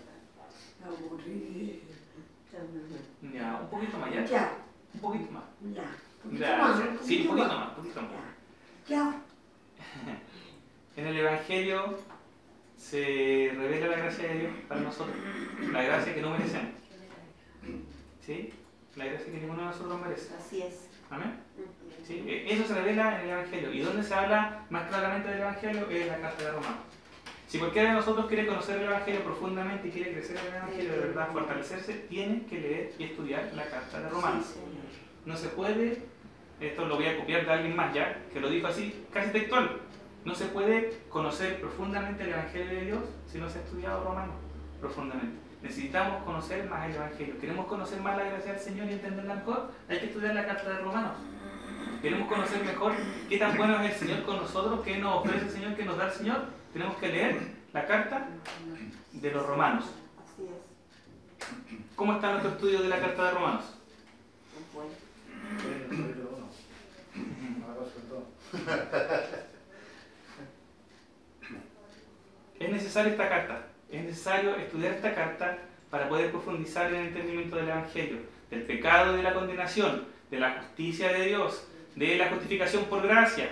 Ya, 3.34 3.60
un 3.60 3.68
poquito 3.68 3.98
más, 3.98 4.14
ya. 4.14 4.24
Ya, 4.24 4.58
Un 4.94 5.00
poquito 5.00 5.32
más. 5.32 5.42
ya. 5.74 5.96
Gracias. 6.24 6.88
Sí, 7.02 7.22
un 7.22 7.28
poquito 7.28 7.48
más, 7.48 7.68
un 7.68 7.74
poquito 7.74 8.02
más. 8.02 8.10
Ya. 8.88 9.25
En 10.96 11.06
el 11.06 11.16
Evangelio 11.18 11.98
se 12.76 13.52
revela 13.56 13.88
la 13.88 13.96
gracia 13.96 14.28
de 14.28 14.38
Dios 14.40 14.52
para 14.68 14.80
nosotros, 14.80 15.16
la 15.72 15.82
gracia 15.82 16.14
que 16.14 16.22
no 16.22 16.30
merecemos. 16.30 16.70
¿Sí? 18.24 18.52
La 18.96 19.04
gracia 19.06 19.26
que 19.32 19.38
ninguno 19.38 19.60
de 19.60 19.66
nosotros 19.66 20.00
merece. 20.00 20.34
Así 20.38 20.62
es. 20.62 20.88
Amén. 21.10 21.34
¿Sí? 22.06 22.24
E- 22.26 22.52
Eso 22.54 22.66
se 22.66 22.74
revela 22.74 23.16
en 23.20 23.26
el 23.26 23.30
Evangelio. 23.30 23.72
¿Y 23.72 23.80
dónde 23.80 24.02
se 24.02 24.14
habla 24.14 24.64
más 24.70 24.88
claramente 24.88 25.28
del 25.28 25.40
Evangelio? 25.40 25.88
Es 25.90 26.02
en 26.02 26.08
la 26.08 26.20
carta 26.20 26.44
de 26.44 26.50
Romanos. 26.52 26.80
Si 27.46 27.58
cualquiera 27.58 27.90
de 27.90 27.94
nosotros 27.96 28.26
quiere 28.26 28.46
conocer 28.46 28.78
el 28.78 28.84
Evangelio 28.86 29.22
profundamente 29.22 29.88
y 29.88 29.90
quiere 29.92 30.12
crecer 30.12 30.36
en 30.38 30.46
el 30.46 30.54
Evangelio 30.56 30.92
de 30.92 30.98
verdad, 30.98 31.28
fortalecerse, 31.32 31.92
tiene 32.08 32.44
que 32.46 32.58
leer 32.58 32.92
y 32.98 33.04
estudiar 33.04 33.50
la 33.54 33.66
carta 33.68 34.00
de 34.00 34.08
Romanos. 34.08 34.56
No 35.24 35.36
se 35.36 35.48
puede, 35.50 36.02
esto 36.60 36.86
lo 36.86 36.96
voy 36.96 37.06
a 37.06 37.16
copiar 37.18 37.44
de 37.46 37.52
alguien 37.52 37.76
más 37.76 37.94
ya, 37.94 38.20
que 38.32 38.40
lo 38.40 38.48
dijo 38.50 38.66
así, 38.66 39.04
casi 39.12 39.30
textual. 39.30 39.80
No 40.26 40.34
se 40.34 40.46
puede 40.46 41.02
conocer 41.08 41.60
profundamente 41.60 42.24
el 42.24 42.30
Evangelio 42.30 42.66
de 42.66 42.84
Dios 42.86 43.04
si 43.30 43.38
no 43.38 43.48
se 43.48 43.60
ha 43.60 43.62
estudiado 43.62 44.02
Romanos 44.02 44.34
profundamente. 44.80 45.38
Necesitamos 45.62 46.24
conocer 46.24 46.68
más 46.68 46.90
el 46.90 46.96
Evangelio. 46.96 47.38
Queremos 47.38 47.66
conocer 47.66 48.00
más 48.00 48.16
la 48.16 48.24
gracia 48.24 48.54
del 48.54 48.60
Señor 48.60 48.88
y 48.88 48.94
entenderla 48.94 49.36
mejor. 49.36 49.70
Hay 49.88 50.00
que 50.00 50.06
estudiar 50.06 50.34
la 50.34 50.44
carta 50.44 50.68
de 50.68 50.78
Romanos. 50.78 51.12
Queremos 52.02 52.28
conocer 52.28 52.64
mejor 52.64 52.92
qué 53.28 53.38
tan 53.38 53.56
bueno 53.56 53.80
es 53.80 53.92
el 53.92 53.98
Señor 54.00 54.24
con 54.24 54.38
nosotros, 54.38 54.80
qué 54.84 54.98
nos 54.98 55.20
ofrece 55.20 55.44
el 55.44 55.50
Señor, 55.52 55.76
qué 55.76 55.84
nos 55.84 55.96
da 55.96 56.06
el 56.06 56.12
Señor. 56.12 56.46
Tenemos 56.72 56.96
que 56.96 57.08
leer 57.08 57.40
la 57.72 57.86
carta 57.86 58.26
de 59.12 59.30
los 59.30 59.46
Romanos. 59.46 59.84
Así 59.84 60.42
es. 60.42 61.86
¿Cómo 61.94 62.14
está 62.14 62.32
nuestro 62.32 62.50
estudio 62.50 62.82
de 62.82 62.88
la 62.88 62.98
carta 62.98 63.26
de 63.26 63.30
Romanos? 63.30 63.64
Es 64.56 64.74
bueno. 64.74 64.90
Sí, 65.60 65.68
no 65.88 65.96
soy 65.96 66.14
yo 66.18 66.30
uno. 66.34 66.48
Ahora 67.68 67.80
con 67.92 68.02
todo. 68.08 69.46
Es 72.58 72.70
necesaria 72.70 73.12
esta 73.12 73.28
carta, 73.28 73.66
es 73.90 74.02
necesario 74.04 74.56
estudiar 74.56 74.94
esta 74.94 75.14
carta 75.14 75.58
para 75.90 76.08
poder 76.08 76.30
profundizar 76.30 76.92
en 76.92 77.00
el 77.00 77.06
entendimiento 77.08 77.56
del 77.56 77.68
Evangelio, 77.68 78.18
del 78.50 78.62
pecado 78.62 79.14
y 79.14 79.18
de 79.18 79.22
la 79.22 79.34
condenación, 79.34 80.04
de 80.30 80.40
la 80.40 80.52
justicia 80.52 81.12
de 81.12 81.26
Dios, 81.26 81.68
de 81.94 82.16
la 82.16 82.28
justificación 82.28 82.84
por 82.84 83.06
gracia. 83.06 83.48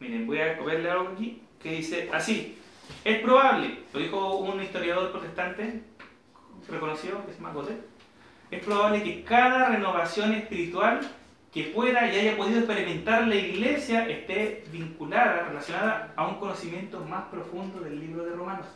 Miren, 0.00 0.26
voy 0.26 0.40
a 0.40 0.60
verle 0.60 0.90
algo 0.90 1.08
aquí 1.08 1.42
que 1.60 1.72
dice 1.72 2.08
así. 2.12 2.58
Es 3.04 3.20
probable, 3.20 3.80
lo 3.92 4.00
dijo 4.00 4.36
un 4.36 4.62
historiador 4.62 5.10
protestante 5.10 5.82
reconocido, 6.68 7.24
que 7.26 7.32
se 7.32 7.38
llama 7.38 7.52
Godet, 7.52 7.80
es 8.50 8.64
probable 8.64 9.02
que 9.02 9.24
cada 9.24 9.68
renovación 9.68 10.32
espiritual 10.32 11.00
que 11.52 11.64
pueda 11.64 12.12
y 12.12 12.18
haya 12.18 12.36
podido 12.36 12.58
experimentar 12.58 13.26
la 13.26 13.34
iglesia 13.34 14.08
esté 14.08 14.64
vinculada, 14.70 15.48
relacionada 15.48 16.12
a 16.16 16.26
un 16.26 16.36
conocimiento 16.36 17.00
más 17.00 17.24
profundo 17.26 17.80
del 17.80 17.98
libro 17.98 18.24
de 18.24 18.32
Romanos. 18.32 18.66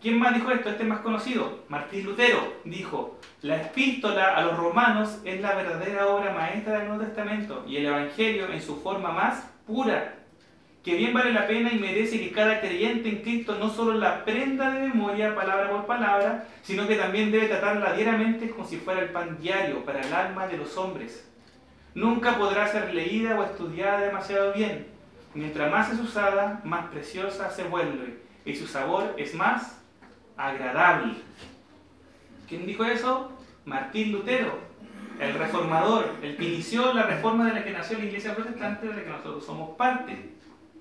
¿Quién 0.00 0.18
más 0.18 0.34
dijo 0.34 0.50
esto? 0.50 0.68
Este 0.68 0.82
es 0.82 0.88
más 0.88 1.00
conocido. 1.00 1.64
Martín 1.68 2.04
Lutero 2.04 2.38
dijo, 2.64 3.18
la 3.42 3.62
epístola 3.62 4.36
a 4.36 4.42
los 4.42 4.56
romanos 4.56 5.20
es 5.24 5.40
la 5.40 5.54
verdadera 5.54 6.06
obra 6.06 6.32
maestra 6.32 6.78
del 6.78 6.88
Nuevo 6.88 7.04
Testamento 7.04 7.64
y 7.66 7.78
el 7.78 7.86
Evangelio 7.86 8.48
en 8.52 8.62
su 8.62 8.80
forma 8.82 9.10
más 9.10 9.50
pura, 9.66 10.14
que 10.86 10.94
bien 10.94 11.12
vale 11.12 11.32
la 11.32 11.48
pena 11.48 11.72
y 11.72 11.80
merece 11.80 12.20
que 12.20 12.30
cada 12.30 12.60
creyente 12.60 13.08
en 13.08 13.20
Cristo 13.20 13.56
no 13.58 13.70
solo 13.70 13.94
la 13.94 14.18
aprenda 14.18 14.70
de 14.70 14.86
memoria 14.86 15.34
palabra 15.34 15.68
por 15.68 15.84
palabra, 15.84 16.46
sino 16.62 16.86
que 16.86 16.94
también 16.94 17.32
debe 17.32 17.48
tratarla 17.48 17.94
diariamente 17.94 18.50
como 18.50 18.68
si 18.68 18.76
fuera 18.76 19.00
el 19.00 19.08
pan 19.08 19.36
diario 19.40 19.84
para 19.84 20.00
el 20.00 20.14
alma 20.14 20.46
de 20.46 20.58
los 20.58 20.76
hombres. 20.76 21.28
Nunca 21.92 22.38
podrá 22.38 22.68
ser 22.68 22.94
leída 22.94 23.36
o 23.36 23.42
estudiada 23.42 23.98
demasiado 23.98 24.52
bien. 24.52 24.86
Mientras 25.34 25.72
más 25.72 25.92
es 25.92 25.98
usada, 25.98 26.60
más 26.62 26.86
preciosa 26.86 27.50
se 27.50 27.64
vuelve 27.64 28.20
y 28.44 28.54
su 28.54 28.68
sabor 28.68 29.12
es 29.16 29.34
más 29.34 29.82
agradable. 30.36 31.14
¿Quién 32.48 32.64
dijo 32.64 32.84
eso? 32.84 33.32
Martín 33.64 34.12
Lutero, 34.12 34.56
el 35.18 35.34
reformador, 35.34 36.14
el 36.22 36.36
que 36.36 36.44
inició 36.44 36.94
la 36.94 37.02
reforma 37.02 37.46
de 37.46 37.54
la 37.54 37.64
que 37.64 37.72
nació 37.72 37.98
la 37.98 38.04
iglesia 38.04 38.36
protestante, 38.36 38.86
de 38.86 38.94
la 38.94 39.02
que 39.02 39.10
nosotros 39.10 39.44
somos 39.44 39.76
parte 39.76 40.35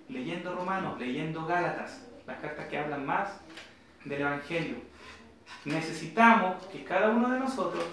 leyendo 0.09 0.55
Romanos, 0.55 0.99
leyendo 0.99 1.45
Gálatas, 1.45 2.05
las 2.25 2.39
cartas 2.39 2.67
que 2.67 2.77
hablan 2.77 3.05
más 3.05 3.29
del 4.03 4.21
Evangelio. 4.21 4.77
Necesitamos 5.63 6.63
que 6.67 6.83
cada 6.83 7.09
uno 7.09 7.29
de 7.29 7.39
nosotros 7.39 7.85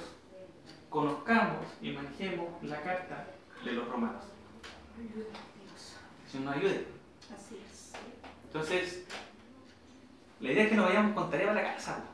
conozcamos 0.88 1.66
y 1.80 1.92
manejemos 1.92 2.62
la 2.62 2.80
carta 2.82 3.26
de 3.64 3.72
los 3.72 3.88
romanos. 3.88 4.24
Que 6.30 6.38
nos 6.38 6.56
ayude. 6.56 6.86
Así 7.34 7.58
es. 7.70 7.92
Entonces, 8.46 9.06
la 10.40 10.52
idea 10.52 10.64
es 10.64 10.70
que 10.70 10.76
nos 10.76 10.86
vayamos 10.86 11.14
con 11.14 11.30
tarea 11.30 11.50
a 11.50 11.54
la 11.54 11.74
casa, 11.74 12.04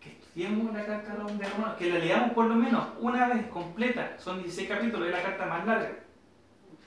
que 0.00 0.10
estudiemos 0.10 0.72
la 0.72 0.84
carta 0.84 1.12
de 1.14 1.18
los 1.18 1.38
de 1.38 1.48
romanos, 1.48 1.76
que 1.76 1.90
la 1.90 1.98
leamos 1.98 2.32
por 2.32 2.46
lo 2.46 2.54
menos 2.54 2.88
una 3.00 3.28
vez 3.28 3.46
completa. 3.48 4.16
Son 4.18 4.42
16 4.42 4.68
capítulos, 4.68 5.08
es 5.08 5.14
la 5.14 5.22
carta 5.22 5.46
más 5.46 5.66
larga. 5.66 6.05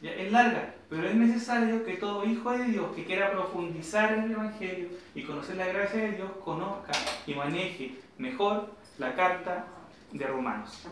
Ya, 0.01 0.11
es 0.11 0.31
larga, 0.31 0.75
pero 0.89 1.07
es 1.07 1.15
necesario 1.15 1.83
que 1.83 1.95
todo 1.95 2.23
hijo 2.25 2.51
de 2.51 2.65
Dios 2.65 2.95
que 2.95 3.03
quiera 3.03 3.31
profundizar 3.31 4.13
en 4.13 4.23
el 4.23 4.31
Evangelio 4.31 4.87
y 5.13 5.23
conocer 5.23 5.57
la 5.57 5.67
gracia 5.67 6.01
de 6.01 6.11
Dios 6.13 6.31
conozca 6.43 6.93
y 7.27 7.33
maneje 7.33 7.95
mejor 8.17 8.73
la 8.97 9.13
carta 9.13 9.65
de 10.11 10.25
Romanos. 10.25 10.87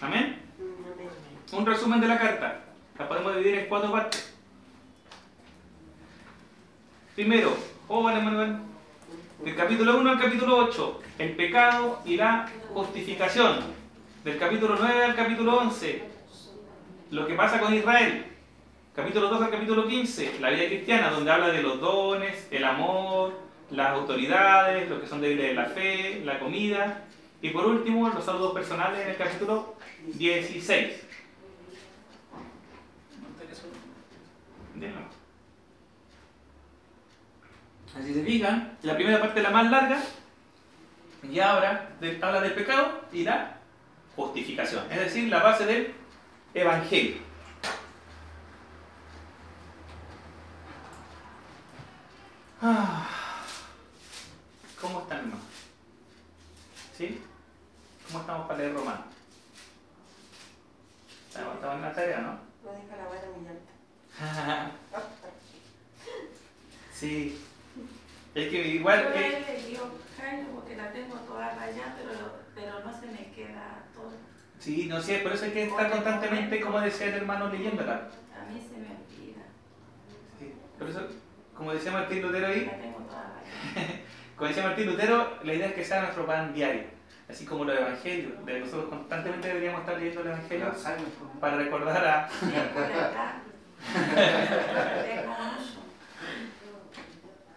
Amén. 0.00 0.40
Un 1.52 1.66
resumen 1.66 2.00
de 2.00 2.08
la 2.08 2.18
carta. 2.18 2.60
La 2.98 3.06
podemos 3.08 3.36
dividir 3.36 3.58
en 3.60 3.68
cuatro 3.68 3.92
partes. 3.92 4.34
Primero, 7.14 7.54
hola 7.88 8.20
Manuel. 8.20 8.56
Del 9.44 9.54
capítulo 9.54 9.98
1 9.98 10.10
al 10.10 10.18
capítulo 10.18 10.56
8, 10.56 11.00
el 11.18 11.36
pecado 11.36 12.00
y 12.06 12.16
la 12.16 12.48
justificación. 12.72 13.58
Del 14.24 14.38
capítulo 14.38 14.76
9 14.78 15.04
al 15.04 15.14
capítulo 15.14 15.58
11, 15.58 16.15
lo 17.10 17.26
que 17.26 17.34
pasa 17.34 17.60
con 17.60 17.74
Israel. 17.74 18.24
Capítulo 18.94 19.28
2 19.28 19.42
al 19.42 19.50
capítulo 19.50 19.86
15, 19.86 20.40
la 20.40 20.50
vida 20.50 20.66
cristiana, 20.66 21.10
donde 21.10 21.30
habla 21.30 21.48
de 21.48 21.62
los 21.62 21.80
dones, 21.80 22.48
el 22.50 22.64
amor, 22.64 23.38
las 23.70 23.90
autoridades, 23.90 24.88
los 24.88 25.00
que 25.00 25.06
son 25.06 25.20
débiles 25.20 25.48
de 25.48 25.54
la 25.54 25.66
fe, 25.66 26.22
la 26.24 26.38
comida. 26.38 27.04
Y 27.42 27.50
por 27.50 27.66
último, 27.66 28.08
los 28.08 28.24
saludos 28.24 28.54
personales 28.54 29.00
en 29.02 29.10
el 29.10 29.16
capítulo 29.16 29.76
16. 30.14 31.06
Déjalo. 34.76 35.06
Así 37.98 38.14
se 38.14 38.22
fijan, 38.24 38.78
la 38.82 38.94
primera 38.94 39.20
parte 39.20 39.40
es 39.40 39.42
la 39.42 39.50
más 39.50 39.70
larga, 39.70 40.02
Y 41.30 41.40
ahora 41.40 41.90
habla 42.22 42.40
del 42.40 42.52
pecado 42.52 43.00
y 43.12 43.24
la 43.24 43.58
justificación, 44.14 44.84
es 44.90 44.98
decir, 44.98 45.28
la 45.28 45.42
base 45.42 45.66
del 45.66 45.94
evangelio. 46.56 47.16
Ah, 52.62 53.08
¿Cómo 54.80 55.00
están, 55.00 55.18
hermano? 55.18 55.42
¿Sí? 56.96 57.22
¿Cómo 58.06 58.20
estamos 58.20 58.46
para 58.46 58.58
leer 58.58 58.74
Romano? 58.74 59.04
Estamos, 61.28 61.54
estamos 61.56 61.76
en 61.76 61.82
la 61.82 61.92
tarea, 61.92 62.18
¿no? 62.20 62.38
No 62.64 62.72
deja 62.72 62.96
la 62.96 63.04
vara 63.04 63.28
muy 63.36 63.46
alta. 63.48 63.72
sí. 66.94 67.38
Es 68.34 68.48
que 68.48 68.68
igual... 68.68 69.02
Yo 69.02 69.10
eh, 69.10 69.44
he 69.46 69.62
leído, 69.62 69.90
Jaime, 70.16 70.48
porque 70.54 70.76
la 70.76 70.90
tengo 70.92 71.16
toda 71.16 71.54
rayada, 71.54 71.96
pero, 71.98 72.38
pero 72.54 72.80
no 72.80 73.00
se 73.00 73.06
me 73.08 73.30
queda 73.32 73.84
todo. 73.94 74.25
Sí, 74.58 74.86
no 74.86 75.00
sé, 75.00 75.18
por 75.18 75.32
eso 75.32 75.44
hay 75.44 75.50
que 75.52 75.62
estar 75.64 75.90
constantemente, 75.90 76.60
como 76.60 76.80
decía 76.80 77.06
el 77.08 77.14
hermano, 77.14 77.48
leyéndola. 77.50 77.92
A 77.94 78.50
mí 78.52 78.60
se 78.60 78.76
me 78.78 78.88
olvida. 78.88 79.42
Sí. 80.38 80.52
Por 80.78 80.88
eso, 80.88 81.00
como 81.56 81.72
decía 81.72 81.92
Martín 81.92 82.22
Lutero 82.22 82.46
ahí, 82.48 82.70
como 84.36 84.48
decía 84.48 84.64
Martín 84.64 84.86
Lutero, 84.86 85.38
la 85.42 85.54
idea 85.54 85.68
es 85.68 85.74
que 85.74 85.84
sea 85.84 86.02
nuestro 86.02 86.26
pan 86.26 86.52
diario. 86.54 86.84
Así 87.28 87.44
como 87.44 87.64
los 87.64 87.76
evangelios. 87.76 88.46
De 88.46 88.60
nosotros 88.60 88.88
constantemente 88.88 89.48
deberíamos 89.48 89.80
estar 89.80 89.96
leyendo 89.98 90.20
el 90.20 90.26
evangelio 90.28 90.72
para 91.40 91.56
recordar 91.56 92.06
a... 92.06 92.28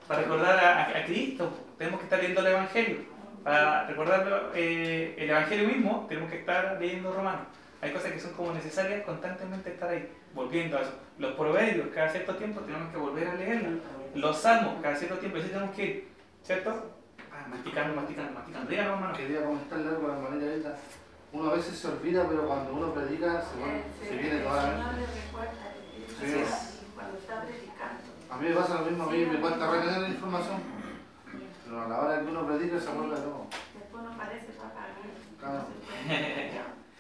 Para 0.08 0.22
recordar 0.22 0.60
a, 0.60 0.86
a- 0.86 0.98
a 1.00 1.06
Cristo. 1.06 1.52
Tenemos 1.78 2.00
que 2.00 2.06
estar 2.06 2.20
leyendo 2.20 2.42
el 2.42 2.48
Evangelio. 2.48 2.98
Para 3.44 3.86
recordar 3.88 4.52
eh, 4.54 5.16
el 5.18 5.30
Evangelio 5.30 5.68
mismo, 5.68 6.06
tenemos 6.10 6.30
que 6.30 6.40
estar 6.40 6.78
leyendo 6.80 7.14
Romanos. 7.14 7.44
Hay 7.82 7.92
cosas 7.94 8.12
que 8.12 8.20
son 8.20 8.34
como 8.34 8.54
necesarias 8.54 9.04
constantemente 9.06 9.72
estar 9.72 9.90
ahí, 9.90 10.12
volviendo 10.34 10.78
a 10.78 10.82
eso. 10.82 10.94
Los 11.18 11.34
proverbios, 11.34 11.88
cada 11.94 12.10
cierto 12.10 12.36
tiempo 12.36 12.60
tenemos 12.62 12.92
que 12.92 12.98
volver 12.98 13.28
a 13.28 13.36
leerlos. 13.36 13.80
Los 14.16 14.38
salmos, 14.40 14.76
cada 14.82 14.96
cierto 14.96 15.18
tiempo, 15.18 15.38
así 15.38 15.48
tenemos 15.48 15.74
que 15.76 15.84
ir, 15.86 16.08
¿cierto? 16.44 16.92
Ah, 17.32 17.46
masticando, 17.50 17.96
masticando, 17.96 18.34
masticando. 18.34 18.70
Díganlo, 18.70 18.94
hermano. 18.96 19.14
Quería 19.18 19.44
comentarle 19.46 19.88
algo 19.90 20.12
a 20.12 20.16
la 20.16 20.22
manera 20.30 20.52
ahorita. 20.52 20.76
Uno 21.32 21.52
a 21.52 21.54
veces 21.54 21.78
se 21.78 21.88
olvida, 21.88 22.26
pero 22.28 22.48
cuando 22.48 22.74
uno 22.74 22.94
predica, 22.94 23.42
se, 23.42 23.58
pone- 23.60 23.84
se 24.10 24.16
viene 24.18 24.40
toda 24.40 24.64
la 24.64 24.92
Espíritu 25.00 26.14
Sí. 26.20 26.44
Santo 26.44 26.86
cuando 26.96 27.18
está 27.18 27.42
predicando. 27.44 28.02
A 28.32 28.38
mí 28.38 28.50
me 28.50 28.56
pasa 28.56 28.74
lo 28.82 28.86
mismo, 28.88 29.04
a 29.06 29.10
mí 29.12 29.26
me 29.26 29.40
cuesta 29.40 29.72
retener 29.72 30.02
la 30.02 30.10
información. 30.10 30.79
Pero 31.70 31.84
a 31.84 31.88
la 31.88 32.00
hora 32.00 32.20
que 32.20 32.26
uno 32.26 32.48
predica 32.48 32.80
se 32.80 32.88
de 32.88 32.94
todo. 32.94 33.46
Después 33.78 34.04
no 34.04 34.18
parece 34.18 34.48
papá. 34.54 34.88
Claro. 35.40 35.66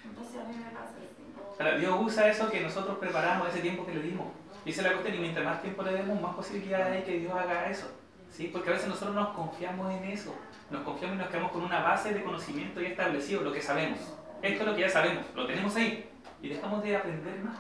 Entonces 0.05 0.41
a 0.41 0.43
mí 0.43 0.55
me 0.57 0.69
pasa 0.69 1.77
Dios 1.79 1.99
usa 1.99 2.27
eso 2.29 2.49
que 2.51 2.61
nosotros 2.61 2.99
preparamos, 2.99 3.49
ese 3.49 3.61
tiempo 3.61 3.83
que 3.83 3.95
le 3.95 4.03
dimos. 4.03 4.27
Y 4.63 4.69
es 4.69 4.77
la 4.83 4.91
cuestión, 4.91 5.15
y 5.15 5.19
mientras 5.19 5.43
más 5.43 5.61
tiempo 5.63 5.81
le 5.81 5.93
demos, 5.93 6.21
más 6.21 6.35
posibilidades 6.35 6.97
hay 6.97 7.03
que 7.03 7.19
Dios 7.19 7.33
haga 7.33 7.67
eso. 7.67 7.89
¿Sí? 8.31 8.49
Porque 8.53 8.69
a 8.69 8.73
veces 8.73 8.87
nosotros 8.87 9.15
nos 9.15 9.29
confiamos 9.29 9.91
en 9.91 10.03
eso. 10.03 10.35
Nos 10.69 10.83
confiamos 10.83 11.15
y 11.15 11.19
nos 11.19 11.29
quedamos 11.29 11.51
con 11.51 11.63
una 11.63 11.81
base 11.81 12.13
de 12.13 12.23
conocimiento 12.23 12.79
ya 12.79 12.89
establecido, 12.89 13.41
lo 13.41 13.51
que 13.51 13.61
sabemos. 13.61 13.99
Esto 14.43 14.61
es 14.61 14.67
lo 14.67 14.75
que 14.75 14.81
ya 14.81 14.89
sabemos, 14.89 15.25
lo 15.35 15.47
tenemos 15.47 15.75
ahí. 15.77 16.07
Y 16.43 16.49
dejamos 16.49 16.83
de 16.83 16.95
aprender 16.95 17.39
más. 17.39 17.57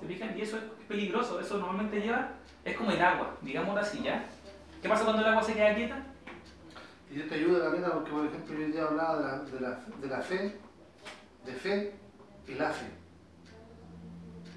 ¿Se 0.00 0.06
fijan? 0.06 0.38
Y 0.38 0.42
eso 0.42 0.58
es 0.58 0.62
peligroso. 0.86 1.40
Eso 1.40 1.58
normalmente 1.58 2.00
lleva, 2.00 2.28
es 2.64 2.76
como 2.76 2.92
el 2.92 3.02
agua, 3.02 3.34
digámoslo 3.40 3.80
así, 3.80 4.00
¿ya? 4.00 4.24
¿Qué 4.80 4.88
pasa 4.88 5.02
cuando 5.02 5.22
el 5.22 5.28
agua 5.28 5.42
se 5.42 5.54
queda 5.54 5.74
quieta? 5.74 6.11
Y 7.12 7.20
esto 7.20 7.34
ayuda 7.34 7.64
también 7.64 7.84
porque, 7.92 8.10
por 8.10 8.26
ejemplo, 8.26 8.54
yo 8.56 8.64
hoy 8.64 8.72
día 8.72 8.84
hablaba 8.84 9.16
de 9.18 9.22
la, 9.22 9.38
de, 9.40 9.60
la, 9.60 9.80
de 10.00 10.06
la 10.08 10.20
fe, 10.22 10.56
de 11.44 11.52
fe 11.52 11.92
y 12.48 12.54
la 12.54 12.70
fe. 12.70 12.86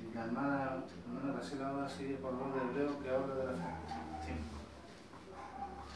Y 0.09 0.15
la 0.15 0.23
hermana, 0.23 0.57
la 0.57 0.83
hermana 1.19 1.33
Graciela 1.33 1.67
ahora 1.69 1.89
sigue 1.89 2.15
por 2.15 2.31
el 2.33 2.39
de 2.53 2.81
hebreo 2.81 3.03
que 3.03 3.09
habla 3.09 3.35
de 3.35 3.45
la 3.45 3.51
fe. 3.51 3.63
Sí. 4.25 4.31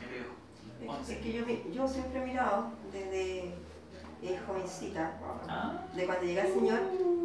Hebreo. 0.05 0.99
Es 1.07 1.17
que 1.17 1.33
yo, 1.33 1.45
yo 1.71 1.87
siempre 1.87 2.21
he 2.21 2.25
mirado 2.25 2.71
desde 2.91 3.53
eh, 4.21 4.39
jovencita, 4.45 5.13
Ah, 5.47 5.85
de 5.95 6.05
cuando 6.05 6.25
llega 6.25 6.43
el 6.43 6.53
Señor, 6.53 6.79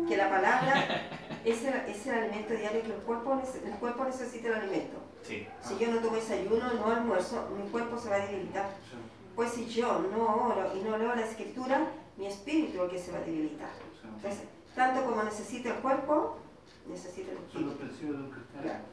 que 0.09 0.17
la 0.17 0.31
palabra 0.31 0.85
es 1.45 1.65
el, 1.65 1.75
es 1.75 2.07
el 2.07 2.15
alimento 2.15 2.55
diario 2.55 2.83
que 2.83 2.93
el 2.95 3.03
cuerpo, 3.03 3.43
el 3.65 3.73
cuerpo 3.79 4.05
necesita 4.05 4.49
el 4.49 4.55
alimento. 4.55 4.99
sí. 5.23 5.47
Si 5.61 5.77
yo 5.79 5.91
no 5.91 5.99
tomo 5.99 6.15
desayuno, 6.17 6.73
no 6.75 6.87
almuerzo, 6.87 7.49
mi 7.61 7.69
cuerpo 7.71 7.99
se 7.99 8.11
va 8.11 8.17
a 8.17 8.27
debilitar. 8.27 8.71
Pues 9.35 9.51
si 9.53 9.67
yo 9.67 9.99
no 10.13 10.47
oro 10.47 10.73
y 10.77 10.81
no 10.83 10.97
leo 10.97 11.15
la 11.15 11.25
escritura, 11.25 11.87
mi 12.17 12.27
espíritu 12.27 12.77
es 12.77 12.83
el 12.85 12.91
que 12.91 12.99
se 12.99 13.13
va 13.13 13.19
a 13.19 13.23
debilitar. 13.23 13.71
Entonces, 14.17 14.45
tanto 14.75 15.05
como 15.05 15.23
necesita 15.23 15.71
el 15.71 15.75
cuerpo, 15.77 16.39
necesita 16.89 17.33
el 17.33 17.39
espíritu. 17.39 17.77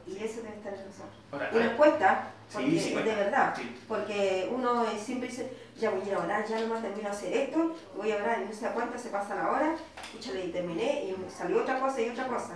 Y 0.06 0.16
eso 0.24 0.42
debe 0.42 0.56
estar 0.56 0.74
en 0.74 0.80
nosotros. 0.86 1.52
Y 1.52 1.64
nos 1.64 1.72
cuesta, 1.74 2.28
Sí, 2.48 2.58
porque 2.58 2.80
sí 2.80 2.94
de 2.94 3.14
verdad, 3.14 3.54
Sí. 3.56 3.76
porque 3.88 4.50
uno 4.52 4.84
siempre 4.98 5.28
dice, 5.28 5.56
ya 5.78 5.90
voy 5.90 6.02
a 6.02 6.04
ir 6.04 6.14
a 6.14 6.18
orar, 6.18 6.46
ya 6.46 6.60
nomás 6.60 6.82
termino 6.82 7.08
de 7.08 7.14
hacer 7.14 7.32
esto, 7.32 7.74
voy 7.96 8.12
a 8.12 8.16
orar 8.16 8.42
y 8.42 8.44
no 8.46 8.52
se 8.52 8.66
da 8.66 8.74
cuenta, 8.74 8.98
se 8.98 9.08
pasa 9.08 9.34
la 9.36 9.50
hora, 9.50 9.74
escúchale, 10.04 10.44
y 10.46 10.52
terminé 10.52 11.04
y 11.04 11.16
salió 11.30 11.62
otra 11.62 11.80
cosa 11.80 12.00
y 12.02 12.10
otra 12.10 12.26
cosa. 12.26 12.54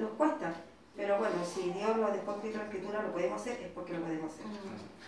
Nos 0.00 0.10
cuesta. 0.12 0.54
Pero 0.98 1.16
bueno, 1.16 1.36
si 1.44 1.70
Dios 1.70 1.96
lo 1.96 2.10
dejó 2.10 2.32
escrito 2.32 2.56
en 2.56 2.58
la 2.58 2.64
escritura, 2.64 3.02
lo 3.02 3.12
podemos 3.12 3.40
hacer, 3.40 3.62
es 3.62 3.68
porque 3.68 3.92
lo 3.92 4.00
podemos 4.00 4.32
hacer. 4.32 4.46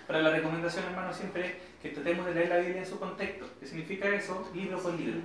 Para 0.07 0.23
la 0.23 0.31
recomendación, 0.31 0.85
hermano, 0.85 1.13
siempre 1.13 1.47
es 1.47 1.53
que 1.83 1.89
tratemos 1.89 2.27
de 2.27 2.35
leer 2.35 2.49
la 2.49 2.59
Biblia 2.59 2.79
en 2.79 2.87
su 2.87 3.01
contexto. 3.01 3.47
¿Qué 3.59 3.67
significa 3.67 4.09
eso? 4.09 4.49
Libro 4.55 4.79
por 4.79 4.95
libro. 4.95 5.19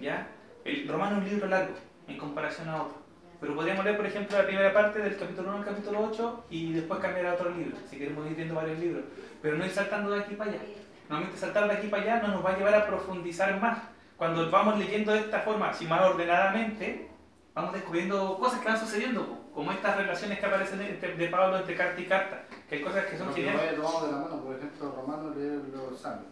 ¿Ya? 0.00 0.28
El 0.64 0.86
romano 0.86 1.16
es 1.16 1.24
un 1.24 1.28
libro 1.28 1.48
largo 1.48 1.74
en 2.06 2.16
comparación 2.18 2.68
a 2.68 2.82
otro. 2.84 2.98
Pero 3.40 3.56
podríamos 3.56 3.84
leer, 3.84 3.96
por 3.96 4.06
ejemplo, 4.06 4.38
la 4.38 4.46
primera 4.46 4.72
parte 4.72 5.00
del 5.00 5.16
capítulo 5.16 5.48
1 5.48 5.58
al 5.58 5.64
capítulo 5.64 6.08
8 6.12 6.44
y 6.50 6.72
después 6.72 7.00
cambiar 7.00 7.26
a 7.26 7.34
otro 7.34 7.50
libro, 7.50 7.76
si 7.90 7.98
queremos 7.98 8.24
ir 8.30 8.36
viendo 8.36 8.54
varios 8.54 8.78
libros. 8.78 9.04
Pero 9.42 9.56
no 9.56 9.66
ir 9.66 9.72
saltando 9.72 10.12
de 10.12 10.20
aquí 10.20 10.36
para 10.36 10.52
allá. 10.52 10.60
Normalmente 11.08 11.40
saltar 11.40 11.66
de 11.66 11.74
aquí 11.74 11.88
para 11.88 12.02
allá 12.04 12.22
no 12.22 12.28
nos 12.28 12.46
va 12.46 12.50
a 12.50 12.56
llevar 12.56 12.76
a 12.76 12.86
profundizar 12.86 13.60
más. 13.60 13.78
Cuando 14.16 14.48
vamos 14.52 14.78
leyendo 14.78 15.12
de 15.12 15.18
esta 15.18 15.40
forma, 15.40 15.70
así 15.70 15.84
más 15.84 16.00
ordenadamente, 16.02 17.08
vamos 17.54 17.72
descubriendo 17.72 18.38
cosas 18.38 18.60
que 18.60 18.68
van 18.68 18.78
sucediendo, 18.78 19.41
como 19.54 19.70
estas 19.72 19.96
relaciones 19.96 20.38
que 20.38 20.46
aparecen 20.46 20.80
entre- 20.82 21.16
de 21.16 21.28
Pablo 21.28 21.58
entre 21.58 21.76
carta 21.76 22.00
y 22.00 22.06
carta, 22.06 22.44
que 22.68 22.76
hay 22.76 22.82
cosas 22.82 23.04
que 23.06 23.18
son 23.18 23.28
Lo 23.28 23.34
que 23.34 23.42
geniales. 23.42 23.62
vaya 23.62 23.76
tomado 23.82 24.06
de 24.06 24.12
la 24.12 24.18
mano, 24.18 24.40
por 24.42 24.56
ejemplo, 24.56 24.92
Romano 24.96 25.34
los 25.34 26.00
salmos. 26.00 26.24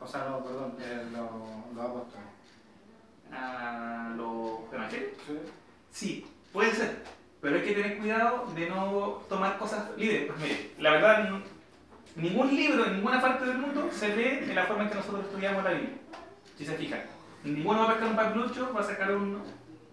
O 0.00 0.06
sea, 0.06 0.24
no, 0.28 0.38
perdón, 0.44 0.74
eh, 0.80 1.02
los 1.12 1.74
los 1.76 1.84
apóstoles. 1.84 2.26
a 3.32 4.12
los 4.16 4.72
evangelios? 4.72 5.10
¿Sí? 5.26 5.38
Sí, 5.90 6.26
puede 6.52 6.72
ser, 6.74 7.02
pero 7.40 7.56
hay 7.56 7.62
que 7.62 7.72
tener 7.72 7.98
cuidado 7.98 8.46
de 8.54 8.68
no 8.68 9.22
tomar 9.28 9.58
cosas 9.58 9.90
libres. 9.96 10.26
Pues 10.26 10.38
mire, 10.40 10.70
la 10.78 10.90
verdad, 10.92 11.28
ningún 12.16 12.54
libro 12.54 12.84
en 12.86 12.96
ninguna 12.96 13.20
parte 13.22 13.46
del 13.46 13.58
mundo 13.58 13.88
se 13.90 14.14
lee 14.14 14.46
de 14.46 14.54
la 14.54 14.66
forma 14.66 14.82
en 14.84 14.88
que 14.90 14.96
nosotros 14.96 15.24
estudiamos 15.24 15.64
la 15.64 15.70
Biblia. 15.70 15.96
Si 16.58 16.66
se 16.66 16.74
fijan, 16.74 17.00
ninguno 17.44 17.80
va 17.80 17.84
a 17.86 17.88
pescar 17.92 18.08
un 18.10 18.16
papelucho, 18.16 18.72
va 18.74 18.80
a 18.80 18.84
sacar 18.84 19.12
un, 19.16 19.42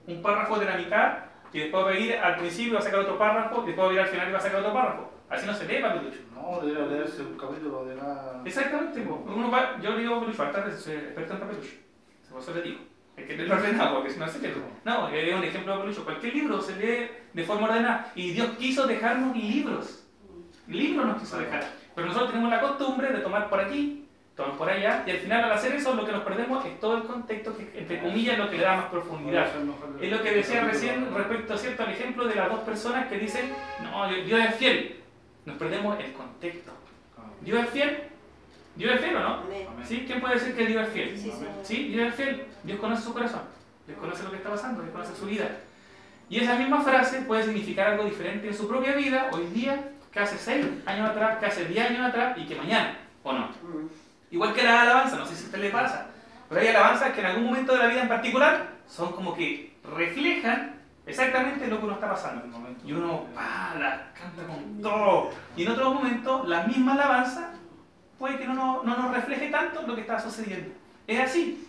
un 0.07 0.21
párrafo 0.21 0.59
de 0.59 0.65
la 0.65 0.75
mitad 0.77 1.13
y 1.53 1.59
después 1.59 1.85
va 1.85 1.89
a 1.89 1.97
ir 1.97 2.15
al 2.15 2.37
principio, 2.37 2.73
va 2.73 2.79
a 2.79 2.83
sacar 2.83 2.99
otro 2.99 3.17
párrafo 3.17 3.63
y 3.63 3.67
después 3.67 3.87
va 3.87 3.91
a 3.91 3.93
ir 3.93 3.99
al 4.01 4.07
final 4.07 4.29
y 4.29 4.31
va 4.31 4.37
a 4.37 4.41
sacar 4.41 4.59
otro 4.59 4.73
párrafo. 4.73 5.11
Así 5.29 5.45
no 5.45 5.53
se 5.53 5.65
lee 5.65 5.81
papelucho. 5.81 6.19
No, 6.33 6.59
debería 6.61 6.87
leerse 6.87 7.21
un 7.21 7.37
capítulo 7.37 7.85
de 7.85 7.95
la... 7.95 8.41
Exactamente, 8.43 9.01
uno 9.01 9.51
va, 9.51 9.79
yo 9.81 9.95
digo 9.97 10.15
papelucho, 10.15 10.43
hartas 10.43 10.65
veces 10.65 10.81
soy 10.81 10.95
experto 10.95 11.33
en 11.33 11.39
papelucho. 11.39 11.69
Por 12.31 12.41
eso 12.41 12.53
le 12.53 12.61
digo. 12.61 12.79
Hay 13.17 13.25
que 13.25 13.35
leerlo 13.35 13.55
ordenado, 13.55 13.95
porque 13.95 14.11
si 14.11 14.19
no 14.19 14.27
se 14.27 14.39
lee. 14.39 14.53
No, 14.85 15.09
es 15.09 15.35
un 15.35 15.43
ejemplo 15.43 15.73
de 15.73 15.77
papelucho. 15.79 16.05
Cualquier 16.05 16.33
libro 16.35 16.61
se 16.61 16.75
lee 16.75 17.11
de 17.33 17.43
forma 17.43 17.67
ordenada. 17.67 18.11
Y 18.15 18.31
Dios 18.31 18.49
quiso 18.57 18.87
dejarnos 18.87 19.35
libros. 19.35 20.07
Libros 20.67 21.05
nos 21.05 21.21
quiso 21.21 21.39
dejar. 21.39 21.63
Pero 21.95 22.07
nosotros 22.07 22.31
tenemos 22.31 22.51
la 22.51 22.61
costumbre 22.61 23.11
de 23.11 23.19
tomar 23.19 23.49
por 23.49 23.59
aquí, 23.59 23.98
tomar 24.39 24.57
por 24.57 24.69
allá, 24.69 25.03
y 25.05 25.11
al 25.11 25.17
final 25.17 25.43
al 25.43 25.51
hacer 25.51 25.73
eso 25.73 25.93
lo 25.93 26.05
que 26.05 26.13
nos 26.13 26.23
perdemos 26.23 26.65
es 26.65 26.79
todo 26.79 26.97
el 26.97 27.03
contexto 27.03 27.55
que, 27.57 27.77
entre 27.77 27.99
comillas, 27.99 28.33
es 28.33 28.39
lo 28.39 28.49
que 28.49 28.57
le 28.57 28.63
da 28.63 28.77
más 28.77 28.85
profundidad. 28.85 29.47
Es 30.01 30.11
lo 30.11 30.23
que 30.23 30.31
decía 30.31 30.63
recién 30.63 31.13
respecto 31.13 31.57
¿cierto? 31.57 31.83
al 31.83 31.91
ejemplo 31.91 32.25
de 32.25 32.35
las 32.35 32.49
dos 32.49 32.59
personas 32.61 33.07
que 33.07 33.17
dicen, 33.17 33.51
no, 33.83 34.07
Dios 34.07 34.39
es 34.39 34.55
fiel. 34.55 34.95
Nos 35.45 35.57
perdemos 35.57 35.99
el 35.99 36.13
contexto. 36.13 36.71
¿Dios 37.41 37.63
es 37.65 37.69
fiel? 37.69 38.03
¿Dios 38.75 38.93
es 38.93 39.01
fiel 39.01 39.15
o 39.17 39.19
no? 39.19 39.43
¿Sí? 39.85 40.05
¿Quién 40.07 40.21
puede 40.21 40.35
decir 40.35 40.55
que 40.55 40.65
Dios 40.65 40.87
es 40.87 40.93
fiel? 40.93 41.33
¿Sí? 41.63 41.87
Dios 41.89 42.07
es 42.07 42.15
fiel. 42.15 42.45
Dios 42.63 42.79
conoce 42.79 43.03
su 43.03 43.13
corazón. 43.13 43.41
Dios 43.87 43.99
conoce 43.99 44.23
lo 44.23 44.31
que 44.31 44.37
está 44.37 44.49
pasando. 44.51 44.81
Dios 44.81 44.93
conoce 44.93 45.15
su 45.15 45.25
vida. 45.25 45.49
Y 46.29 46.39
esa 46.39 46.55
misma 46.55 46.81
frase 46.81 47.23
puede 47.23 47.43
significar 47.43 47.87
algo 47.87 48.05
diferente 48.05 48.47
en 48.47 48.53
su 48.53 48.67
propia 48.69 48.93
vida, 48.93 49.29
hoy 49.33 49.47
día, 49.47 49.91
que 50.13 50.19
hace 50.19 50.37
6 50.37 50.65
años 50.85 51.09
atrás, 51.09 51.39
que 51.39 51.45
hace 51.47 51.65
10 51.65 51.89
años 51.89 52.07
atrás 52.07 52.37
y 52.37 52.45
que 52.45 52.55
mañana, 52.55 52.99
¿o 53.23 53.33
no? 53.33 53.49
Igual 54.31 54.53
que 54.53 54.63
la 54.63 54.81
alabanza, 54.83 55.15
no 55.17 55.25
sé 55.25 55.35
si 55.35 55.43
a 55.43 55.45
usted 55.47 55.59
le 55.59 55.69
pasa, 55.69 56.07
pero 56.47 56.61
hay 56.61 56.67
alabanzas 56.67 57.11
que 57.13 57.19
en 57.21 57.25
algún 57.27 57.45
momento 57.45 57.73
de 57.73 57.79
la 57.79 57.87
vida 57.87 58.01
en 58.01 58.07
particular 58.07 58.67
son 58.87 59.11
como 59.13 59.33
que 59.35 59.75
reflejan 59.83 60.75
exactamente 61.05 61.67
lo 61.67 61.79
que 61.79 61.85
uno 61.85 61.93
está 61.95 62.09
pasando 62.09 62.41
en 62.43 62.47
el 62.47 62.51
momento. 62.59 62.87
Y 62.87 62.93
uno, 62.93 63.25
pa, 63.33 63.73
la 63.79 64.11
canta 64.13 64.43
con 64.47 64.81
todo. 64.81 65.31
Y 65.55 65.63
en 65.63 65.71
otro 65.71 65.93
momento, 65.93 66.43
la 66.45 66.63
misma 66.63 66.93
alabanza 66.93 67.51
puede 68.19 68.37
que 68.37 68.45
no, 68.45 68.53
nos- 68.53 68.83
no 68.85 68.97
nos 68.97 69.13
refleje 69.15 69.47
tanto 69.49 69.81
lo 69.83 69.95
que 69.95 70.01
está 70.01 70.19
sucediendo. 70.19 70.71
Es 71.07 71.19
así. 71.19 71.67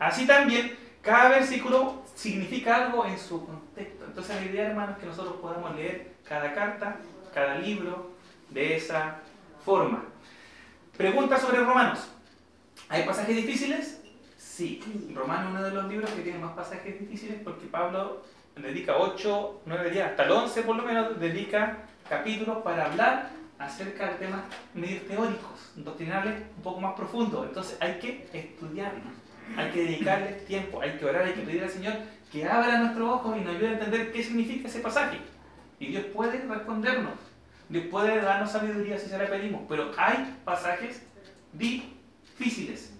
Así 0.00 0.26
también, 0.26 0.76
cada 1.02 1.28
versículo 1.28 2.02
significa 2.14 2.76
algo 2.86 3.04
en 3.06 3.18
su 3.18 3.44
contexto. 3.46 4.04
Entonces 4.06 4.36
la 4.36 4.42
idea, 4.42 4.68
hermanos, 4.68 4.96
es 4.96 5.00
que 5.02 5.06
nosotros 5.06 5.36
podamos 5.40 5.74
leer 5.76 6.12
cada 6.28 6.52
carta, 6.52 6.96
cada 7.32 7.56
libro 7.56 8.10
de 8.50 8.76
esa 8.76 9.16
forma. 9.64 10.04
Pregunta 10.96 11.38
sobre 11.38 11.58
Romanos. 11.58 12.00
¿Hay 12.88 13.04
pasajes 13.04 13.34
difíciles? 13.34 14.02
Sí. 14.36 14.80
Romanos 15.14 15.46
es 15.46 15.50
uno 15.52 15.62
de 15.62 15.70
los 15.70 15.88
libros 15.88 16.10
que 16.10 16.20
tiene 16.20 16.38
más 16.38 16.52
pasajes 16.52 17.00
difíciles 17.00 17.38
porque 17.42 17.66
Pablo 17.66 18.22
dedica 18.56 18.98
8, 18.98 19.62
9 19.64 19.90
días, 19.90 20.10
hasta 20.10 20.24
el 20.24 20.32
11 20.32 20.62
por 20.62 20.76
lo 20.76 20.82
menos, 20.82 21.18
dedica 21.18 21.78
capítulos 22.08 22.58
para 22.58 22.86
hablar 22.86 23.30
acerca 23.58 24.10
de 24.10 24.14
temas 24.16 24.42
medio 24.74 25.00
teóricos, 25.02 25.72
doctrinales 25.76 26.42
un 26.56 26.62
poco 26.62 26.80
más 26.80 26.94
profundos. 26.94 27.46
Entonces 27.46 27.78
hay 27.80 27.98
que 27.98 28.28
estudiarlos, 28.34 29.14
hay 29.56 29.70
que 29.70 29.84
dedicarle 29.84 30.32
tiempo, 30.46 30.82
hay 30.82 30.98
que 30.98 31.06
orar, 31.06 31.24
hay 31.24 31.32
que 31.32 31.40
pedir 31.42 31.62
al 31.62 31.70
Señor 31.70 31.94
que 32.30 32.46
abra 32.46 32.78
nuestros 32.78 33.08
ojos 33.08 33.36
y 33.38 33.40
nos 33.40 33.54
ayude 33.56 33.68
a 33.68 33.72
entender 33.72 34.12
qué 34.12 34.22
significa 34.22 34.68
ese 34.68 34.80
pasaje. 34.80 35.18
Y 35.80 35.86
Dios 35.86 36.04
puede 36.14 36.38
respondernos, 36.46 37.14
Dios 37.68 37.86
puede 37.90 38.20
darnos 38.20 38.50
sabiduría 38.52 38.98
si 38.98 39.08
se 39.08 39.18
la 39.18 39.26
pedimos, 39.26 39.62
pero 39.68 39.90
hay 39.96 40.38
pasajes 40.44 41.02
difíciles. 41.52 42.92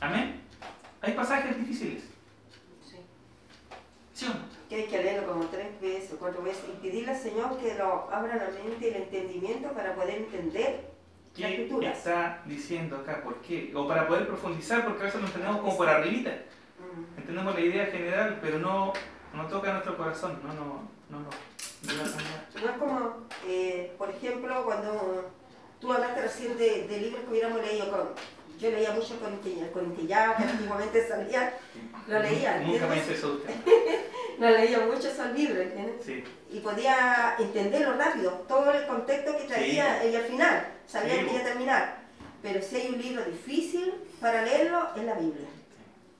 Amén. 0.00 0.40
Hay 1.00 1.12
pasajes 1.12 1.56
difíciles. 1.56 2.04
Sí. 2.88 2.96
¿Sí 4.14 4.26
o 4.26 4.28
no? 4.30 4.58
Que 4.68 4.76
hay 4.76 4.84
que 4.86 5.02
leerlo 5.02 5.32
como 5.32 5.46
tres 5.46 5.80
veces 5.80 6.12
o 6.12 6.18
cuatro 6.18 6.42
veces 6.42 6.64
y 6.72 6.86
pedirle 6.86 7.10
al 7.12 7.18
Señor 7.18 7.58
que 7.58 7.74
lo 7.74 8.12
abra 8.12 8.36
la 8.36 8.50
mente 8.50 8.86
y 8.86 8.88
el 8.88 8.96
entendimiento 9.02 9.72
para 9.72 9.94
poder 9.94 10.16
entender 10.16 10.90
¿Qué 11.34 11.48
escrituras. 11.48 11.98
está 11.98 12.42
diciendo 12.44 12.96
acá? 12.96 13.22
¿Por 13.22 13.40
qué? 13.40 13.72
O 13.74 13.86
para 13.86 14.06
poder 14.06 14.26
profundizar, 14.26 14.84
porque 14.84 15.02
a 15.02 15.04
veces 15.06 15.20
lo 15.20 15.26
entendemos 15.26 15.58
como 15.60 15.76
por 15.76 15.88
arribita. 15.88 16.30
Mm. 16.30 17.18
Entendemos 17.18 17.54
la 17.54 17.60
idea 17.60 17.86
general, 17.86 18.38
pero 18.42 18.58
no, 18.58 18.92
no 19.34 19.46
toca 19.46 19.72
nuestro 19.72 19.96
corazón. 19.96 20.40
No, 20.44 20.52
no, 20.52 20.88
no, 21.08 21.20
no. 21.20 21.28
No 21.82 21.92
la 21.94 22.04
sanidad. 22.08 22.44
No 22.62 22.70
es 22.70 22.76
como, 22.78 23.16
eh, 23.46 23.92
por 23.98 24.10
ejemplo, 24.10 24.64
cuando 24.64 25.30
tú 25.80 25.92
hablaste 25.92 26.22
recién 26.22 26.56
de, 26.58 26.86
de 26.88 26.98
libros 27.00 27.22
que 27.24 27.30
hubiéramos 27.30 27.60
leído. 27.62 27.90
Con, 27.90 28.08
yo 28.58 28.70
leía 28.72 28.90
mucho 28.90 29.14
el 29.14 29.70
Corintillado, 29.70 30.34
que 30.36 30.42
antiguamente 30.42 31.06
salía, 31.06 31.54
lo 32.08 32.18
leía. 32.18 32.58
Nunca 32.60 32.86
me 32.88 32.96
hice 32.98 33.14
eso 33.14 33.34
usted. 33.34 33.54
Lo 34.38 34.48
leía 34.50 34.78
mucho 34.86 35.08
esos 35.08 35.32
libros, 35.32 35.58
¿entiendes? 35.58 35.96
Sí. 36.04 36.22
Y 36.52 36.60
podía 36.60 37.34
entenderlo 37.40 37.94
rápido, 37.94 38.30
todo 38.46 38.70
el 38.72 38.86
contexto 38.86 39.36
que 39.36 39.44
traía 39.44 40.04
y 40.06 40.14
al 40.14 40.22
final, 40.26 40.64
sabía 40.86 41.14
Sí. 41.14 41.24
que 41.24 41.30
iba 41.32 41.40
a 41.40 41.44
terminar. 41.44 41.98
Pero 42.40 42.62
si 42.62 42.76
hay 42.76 42.88
un 42.94 43.02
libro 43.02 43.24
difícil 43.24 43.94
para 44.20 44.42
leerlo, 44.44 44.90
es 44.96 45.02
la 45.02 45.14
Biblia. 45.14 45.48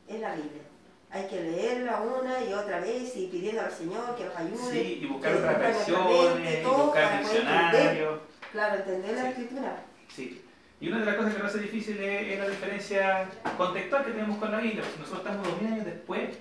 Es 0.08 0.20
la 0.20 0.34
Biblia. 0.34 0.62
Hay 1.10 1.26
que 1.26 1.40
leerla 1.40 2.00
una 2.02 2.44
y 2.44 2.52
otra 2.52 2.80
vez 2.80 3.16
y 3.16 3.28
pidiendo 3.28 3.62
al 3.62 3.72
Señor 3.72 4.14
que 4.16 4.24
nos 4.26 4.36
ayude. 4.36 4.70
Sí, 4.70 4.98
y 5.02 5.06
buscar 5.06 5.34
otras 5.36 5.58
versiones, 5.58 6.66
buscar 6.66 7.18
diccionarios. 7.20 8.20
Claro, 8.52 8.76
entender 8.76 9.14
la 9.14 9.22
Sí. 9.22 9.28
escritura. 9.28 9.76
Sí. 10.14 10.44
Y 10.80 10.88
una 10.88 11.00
de 11.00 11.06
las 11.06 11.16
cosas 11.16 11.34
que 11.34 11.42
nos 11.42 11.48
hace 11.50 11.62
difícil 11.62 11.98
es, 11.98 12.32
es 12.32 12.38
la 12.38 12.48
diferencia 12.48 13.28
contextual 13.56 14.04
que 14.04 14.10
tenemos 14.12 14.36
con 14.38 14.52
la 14.52 14.58
Biblia. 14.58 14.84
Nosotros 14.98 15.18
estamos 15.26 15.48
dos 15.48 15.60
mil 15.62 15.72
años 15.72 15.86
después. 15.86 16.38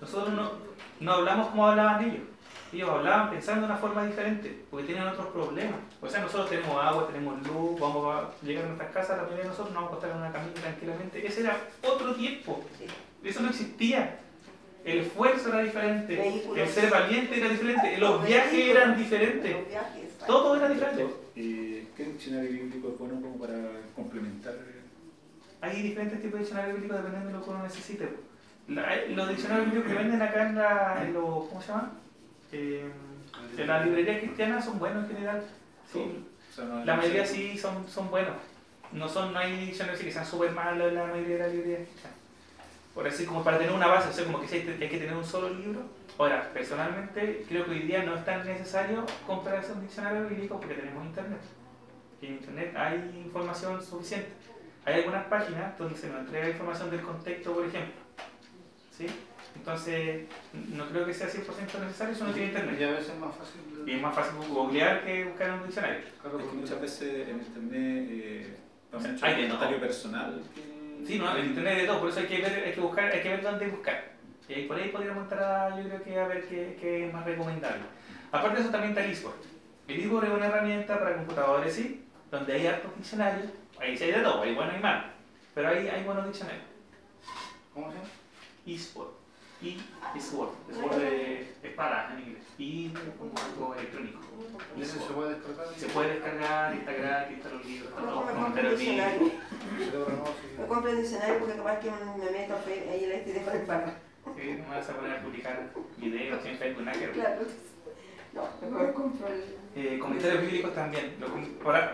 Nosotros 0.00 0.32
no, 0.34 0.52
no 1.00 1.12
hablamos 1.12 1.48
como 1.48 1.66
hablaban 1.68 2.04
ellos. 2.04 2.22
Ellos 2.72 2.88
hablaban 2.88 3.30
pensando 3.30 3.62
de 3.62 3.72
una 3.72 3.80
forma 3.80 4.04
diferente, 4.06 4.62
porque 4.70 4.86
tenían 4.86 5.08
otros 5.08 5.26
problemas. 5.28 5.80
O 6.00 6.08
sea, 6.08 6.20
nosotros 6.20 6.48
tenemos 6.50 6.80
agua, 6.82 7.08
tenemos 7.08 7.44
luz, 7.46 7.80
vamos 7.80 8.14
a 8.14 8.30
llegar 8.46 8.64
a 8.64 8.68
nuestras 8.68 8.92
casas, 8.92 9.16
la 9.16 9.22
mayoría 9.24 9.42
de 9.42 9.48
nosotros 9.48 9.74
nos 9.74 9.82
vamos 9.82 9.90
a 9.90 9.92
acostar 9.96 10.10
en 10.12 10.22
una 10.22 10.32
camita 10.32 10.60
tranquilamente. 10.60 11.26
Ese 11.26 11.40
era 11.40 11.56
otro 11.82 12.14
tiempo. 12.14 12.62
Sí. 12.78 12.84
Eso 13.24 13.40
no 13.42 13.48
existía. 13.50 14.16
El 14.84 14.98
esfuerzo 15.00 15.50
era 15.50 15.60
diferente, 15.62 16.16
Vehículos. 16.16 16.58
el 16.58 16.68
ser 16.68 16.90
valiente 16.90 17.38
era 17.38 17.48
diferente, 17.50 17.98
los 17.98 18.10
Los 18.12 18.26
viajes 18.26 18.64
eran 18.70 18.96
diferentes, 18.96 19.68
viajes, 19.68 20.18
todo 20.26 20.56
era 20.56 20.68
diferente. 20.70 21.06
Eh, 21.36 21.86
¿Qué 21.96 22.04
diccionario 22.04 22.50
bíblico 22.50 22.88
es 22.88 22.98
bueno 22.98 23.20
como 23.20 23.36
para 23.38 23.54
complementar? 23.94 24.54
Hay 25.60 25.82
diferentes 25.82 26.18
tipos 26.20 26.32
de 26.34 26.38
diccionarios 26.38 26.76
bíblicos 26.76 26.96
dependiendo 26.96 27.28
de 27.28 27.34
lo 27.38 27.44
que 27.44 27.50
uno 27.50 27.62
necesite. 27.62 28.08
La- 28.68 28.88
hay- 28.88 29.14
los 29.14 29.28
diccionarios 29.28 29.66
bíblicos 29.66 29.92
que 29.92 29.98
venden 29.98 30.22
acá 30.22 30.48
en, 30.48 30.54
la, 30.56 31.02
en 31.02 31.12
los, 31.12 31.48
¿cómo 31.48 31.60
se 31.60 31.68
llama? 31.68 31.92
Eh, 32.52 32.90
en 33.58 33.66
la 33.66 33.84
librería 33.84 34.18
cristiana 34.18 34.62
son 34.62 34.78
buenos 34.78 35.04
en 35.10 35.16
general. 35.16 35.42
Sí, 35.92 36.24
la 36.86 36.96
mayoría 36.96 37.26
sí 37.26 37.58
son, 37.58 37.86
son 37.86 38.10
buenos. 38.10 38.34
No, 38.92 39.06
son, 39.08 39.34
no 39.34 39.38
hay 39.38 39.66
diccionarios 39.66 40.02
que 40.02 40.10
sean 40.10 40.24
súper 40.26 40.52
malos 40.52 40.88
en 40.88 40.94
la 40.94 41.04
mayoría 41.04 41.36
de 41.36 41.42
las 41.42 41.52
librerías 41.52 41.82
cristianas. 41.88 42.18
Por 42.94 43.06
así 43.06 43.24
como 43.24 43.44
para 43.44 43.58
tener 43.58 43.72
una 43.72 43.86
base, 43.86 44.08
o 44.08 44.12
sea, 44.12 44.24
como 44.24 44.40
que 44.40 44.48
si 44.48 44.56
hay, 44.56 44.68
hay 44.80 44.88
que 44.88 44.98
tener 44.98 45.14
un 45.14 45.24
solo 45.24 45.48
libro. 45.50 45.82
Ahora, 46.18 46.50
personalmente 46.52 47.44
creo 47.48 47.64
que 47.64 47.70
hoy 47.70 47.78
día 47.80 48.02
no 48.02 48.14
es 48.16 48.24
tan 48.24 48.44
necesario 48.44 49.06
comprarse 49.26 49.72
un 49.72 49.82
diccionario 49.82 50.28
bíblico 50.28 50.58
porque 50.58 50.74
tenemos 50.74 51.06
internet. 51.06 51.40
Y 52.20 52.26
en 52.26 52.32
internet 52.34 52.74
hay 52.76 53.22
información 53.24 53.82
suficiente. 53.82 54.28
Hay 54.84 54.94
algunas 54.94 55.24
páginas 55.26 55.78
donde 55.78 55.96
se 55.96 56.08
nos 56.08 56.20
entrega 56.20 56.48
información 56.50 56.90
del 56.90 57.02
contexto, 57.02 57.52
por 57.54 57.64
ejemplo. 57.64 57.94
¿Sí? 58.96 59.06
Entonces, 59.56 60.24
no 60.74 60.86
creo 60.88 61.06
que 61.06 61.14
sea 61.14 61.28
100% 61.28 61.80
necesario 61.80 62.14
si 62.14 62.22
uno 62.22 62.32
tiene 62.32 62.46
Y 62.48 62.50
internet. 62.50 62.82
a 62.82 62.90
veces 62.92 63.08
es 63.10 63.18
más 63.18 63.34
fácil. 63.34 63.60
Y 63.86 63.92
es 63.92 64.02
más 64.02 64.14
fácil 64.14 64.34
googlear 64.48 65.04
que 65.04 65.24
buscar 65.24 65.48
en 65.48 65.54
un 65.54 65.62
diccionario. 65.64 66.00
Claro, 66.20 66.38
porque 66.38 66.56
muchas 66.56 66.80
veces 66.80 67.28
en 67.28 67.36
internet 67.38 68.08
eh, 68.10 68.56
Hay 68.92 68.98
todo. 69.00 69.48
comentario 69.48 69.80
personal. 69.80 70.42
que- 70.54 70.69
Sí, 71.06 71.18
no, 71.18 71.34
el 71.36 71.46
internet 71.46 71.78
de 71.78 71.86
todo, 71.86 72.00
por 72.00 72.08
eso 72.10 72.20
hay 72.20 72.26
que 72.26 72.40
ver, 72.40 72.64
hay 72.64 72.72
que 72.72 72.80
buscar, 72.80 73.10
hay 73.10 73.22
que 73.22 73.28
ver 73.28 73.42
dónde 73.42 73.66
buscar. 73.68 74.10
Y 74.48 74.54
ahí 74.54 74.66
por 74.66 74.76
ahí 74.76 74.88
podríamos 74.88 75.22
entrar 75.22 75.72
a, 75.72 75.80
yo 75.80 75.88
creo 75.88 76.02
que 76.02 76.18
a 76.18 76.26
ver 76.26 76.44
qué, 76.48 76.76
qué 76.80 77.06
es 77.06 77.12
más 77.12 77.24
recomendable. 77.24 77.82
Aparte 78.32 78.56
de 78.56 78.62
eso 78.62 78.70
también 78.70 78.90
está 78.90 79.04
el 79.04 79.12
eSword. 79.12 79.34
El 79.88 80.00
eSword 80.00 80.24
es 80.24 80.30
una 80.30 80.46
herramienta 80.46 80.98
para 80.98 81.16
computadores, 81.16 81.74
sí, 81.74 82.04
donde 82.30 82.52
hay 82.52 82.66
hartos 82.66 82.96
diccionarios, 82.96 83.50
ahí 83.80 83.96
sí 83.96 84.04
hay 84.04 84.12
de 84.12 84.20
todo, 84.20 84.42
hay 84.42 84.54
bueno 84.54 84.72
y 84.76 84.80
malo, 84.80 85.04
pero 85.54 85.68
ahí 85.68 85.88
hay 85.88 86.04
buenos 86.04 86.26
diccionarios. 86.26 86.64
¿Cómo 87.74 87.90
se 87.90 87.96
llama? 87.96 88.08
eSword. 88.66 89.08
Y 89.62 89.78
eSword, 90.16 90.50
Sword 90.72 90.96
de 90.96 91.54
espada 91.62 92.12
en 92.14 92.20
inglés. 92.20 92.39
Y 92.60 92.92
como 93.18 93.32
algo 93.40 93.74
electrónico. 93.74 94.20
¿Y 94.76 94.82
ese 94.82 94.98
se 94.98 95.12
puede 95.14 95.34
descargar? 95.34 95.66
Se 95.78 95.86
puede 95.86 96.10
descargar, 96.10 96.74
está 96.74 96.92
gratis, 96.92 97.36
está 97.38 97.48
los 97.48 97.64
libros, 97.64 97.88
está 97.88 98.02
todo, 98.02 98.20
un. 98.20 98.54
Cerebro 98.54 100.24
no, 100.58 100.66
compro 100.66 100.90
el 100.90 100.96
diccionario 100.98 101.38
porque 101.38 101.54
capaz 101.54 101.80
que 101.80 101.90
me 101.90 102.30
meto 102.30 102.54
ahí 102.66 103.04
el 103.04 103.12
este 103.12 103.30
y 103.30 103.32
dejo 103.32 103.50
el 103.50 103.64
barra. 103.64 103.94
Sí, 104.36 104.56
no 104.58 104.68
me 104.68 104.76
vas 104.76 104.90
a 104.90 104.92
poner 104.92 105.16
a 105.16 105.22
publicar 105.22 105.70
videos 105.96 106.44
en 106.44 106.58
Facebook, 106.58 106.84
nada 106.84 106.98
que 106.98 107.06
ver. 107.06 107.14
Claro. 107.14 107.42
No, 108.34 108.70
mejor 108.70 108.92
compro 108.92 109.26
el. 109.28 109.60
Eh, 109.74 109.98
comentarios 109.98 110.42
bíblicos 110.42 110.74
también. 110.74 111.16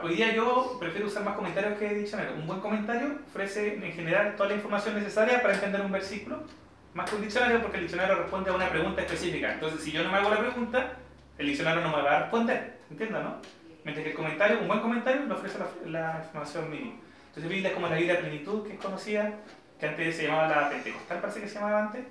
Hoy 0.03 0.15
día 0.17 0.35
yo 0.35 0.79
prefiero 0.81 1.07
usar 1.07 1.23
más 1.23 1.37
comentarios 1.37 1.79
que 1.79 1.95
diccionario. 1.95 2.35
Un 2.35 2.47
buen 2.47 2.61
comentario 2.61 3.21
ofrece 3.29 3.75
en 3.75 3.93
general 3.93 4.35
toda 4.35 4.49
la 4.49 4.57
información 4.57 4.97
necesaria 4.97 5.41
para 5.43 5.55
entender 5.55 5.83
un 5.83 5.93
versículo, 5.93 6.43
más 6.97 7.11
que 7.11 7.17
un 7.17 7.23
diccionario, 7.23 7.61
porque 7.61 7.77
el 7.77 7.83
diccionario 7.83 8.15
responde 8.17 8.51
a 8.51 8.55
una 8.55 8.69
pregunta 8.71 9.03
específica. 9.03 9.53
Entonces, 9.53 9.83
si 9.83 9.93
yo 9.93 10.03
no 10.03 10.11
me 10.11 10.17
hago 10.19 10.31
la 10.31 10.39
pregunta, 10.41 10.93
el 11.39 11.47
diccionario 11.47 11.83
no 11.83 11.95
me 11.95 12.03
va 12.03 12.17
a 12.17 12.21
responder. 12.23 12.79
¿Entiendes, 12.91 13.23
no? 13.23 13.37
Mientras 13.85 14.03
que 14.05 14.11
el 14.11 14.17
comentario, 14.17 14.59
un 14.61 14.67
buen 14.69 14.81
comentario, 14.81 15.27
le 15.27 15.33
ofrece 15.35 15.59
la, 15.59 15.91
la 16.15 16.19
información 16.25 16.71
mínima. 16.71 16.95
Entonces, 17.29 17.51
Biblia 17.51 17.69
es 17.69 17.75
como 17.75 17.89
la 17.89 17.97
Biblia 17.97 18.19
Plenitud, 18.19 18.67
que 18.67 18.73
es 18.75 18.81
conocida, 18.81 19.31
que 19.79 19.87
antes 19.87 20.17
se 20.17 20.25
llamaba 20.27 20.49
la 20.49 20.71
Pentecostal, 20.71 21.21
parece 21.21 21.41
que 21.43 21.49
se 21.49 21.55
llamaba 21.57 21.83
antes, 21.83 22.05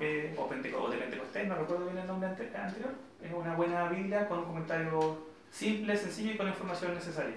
eh, 0.00 0.34
o, 0.38 0.48
Penteco- 0.48 0.78
o 0.82 0.88
de 0.88 0.96
Pentecostés, 0.96 1.46
no 1.46 1.54
recuerdo 1.56 1.84
bien 1.84 1.98
el 1.98 2.06
nombre 2.06 2.28
ante- 2.30 2.56
anterior. 2.56 2.92
Es 3.22 3.32
una 3.32 3.54
buena 3.54 3.88
Biblia 3.88 4.26
con 4.28 4.38
un 4.38 4.44
comentario 4.46 5.26
simple, 5.50 5.94
sencillo 5.96 6.32
y 6.32 6.36
con 6.38 6.48
información 6.48 6.94
necesaria. 6.94 7.34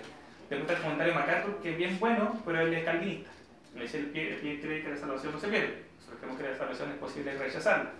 Después 0.49 0.61
está 0.61 0.73
el 0.73 0.81
comentario 0.81 1.13
de 1.13 1.19
MacArthur, 1.19 1.57
que 1.61 1.71
es 1.71 1.77
bien 1.77 1.99
bueno, 1.99 2.39
pero 2.45 2.61
él 2.61 2.73
es 2.73 2.83
calvinista. 2.85 3.29
Le 3.75 3.81
dice, 3.83 3.99
el 3.99 4.05
pie, 4.07 4.29
el 4.35 4.39
pie 4.39 4.61
cree 4.61 4.81
que 4.83 4.89
la 4.89 4.97
salvación 4.97 5.33
no 5.33 5.39
se 5.39 5.47
pierde. 5.49 5.88
Creemos 6.17 6.39
que 6.41 6.49
la 6.49 6.57
salvación 6.57 6.91
es 6.91 6.97
posible 6.97 7.37
rechazarla, 7.37 7.91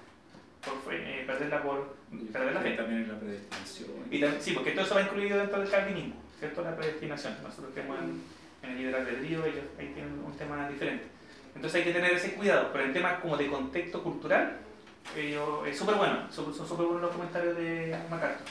por 0.65 0.93
eh, 0.93 1.23
perderla 1.25 1.61
por 1.63 1.95
perder 2.33 2.53
la 2.53 2.61
fe. 2.61 2.71
También 2.71 3.03
en 3.03 3.07
la 3.13 3.19
predestinación. 3.19 3.89
Y 4.11 4.23
sí, 4.41 4.51
porque 4.53 4.71
todo 4.71 4.85
eso 4.85 4.95
va 4.95 5.01
incluido 5.01 5.37
dentro 5.37 5.59
del 5.59 5.69
calvinismo, 5.69 6.15
¿cierto? 6.39 6.61
La 6.63 6.75
predestinación. 6.75 7.35
Nosotros 7.43 7.71
creemos 7.73 7.97
en, 7.99 8.21
en 8.63 8.69
el 8.71 8.77
libre 8.77 8.97
albedrío, 8.97 9.45
ellos 9.45 9.63
ahí 9.77 9.91
tienen 9.93 10.19
un 10.25 10.35
tema 10.37 10.67
diferente. 10.69 11.05
Entonces 11.55 11.79
hay 11.79 11.83
que 11.85 11.93
tener 11.93 12.13
ese 12.13 12.33
cuidado, 12.33 12.69
pero 12.71 12.85
en 12.85 12.93
temas 12.93 13.19
como 13.19 13.35
de 13.37 13.47
contexto 13.47 14.03
cultural, 14.03 14.57
ellos- 15.17 15.67
es 15.67 15.77
súper 15.77 15.95
bueno, 15.95 16.31
son 16.31 16.53
son 16.53 16.67
súper 16.67 16.85
buenos 16.85 17.01
los 17.03 17.11
comentarios 17.11 17.55
de 17.57 17.97
MacArthur. 18.09 18.45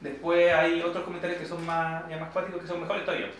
Después 0.00 0.52
hay 0.54 0.80
otros 0.80 1.04
comentarios 1.04 1.38
que 1.40 1.46
son 1.46 1.64
más, 1.66 2.08
ya 2.08 2.16
más 2.18 2.30
cuáticos, 2.32 2.62
que 2.62 2.66
son 2.68 2.80
mejores 2.80 3.04
todavía. 3.04 3.30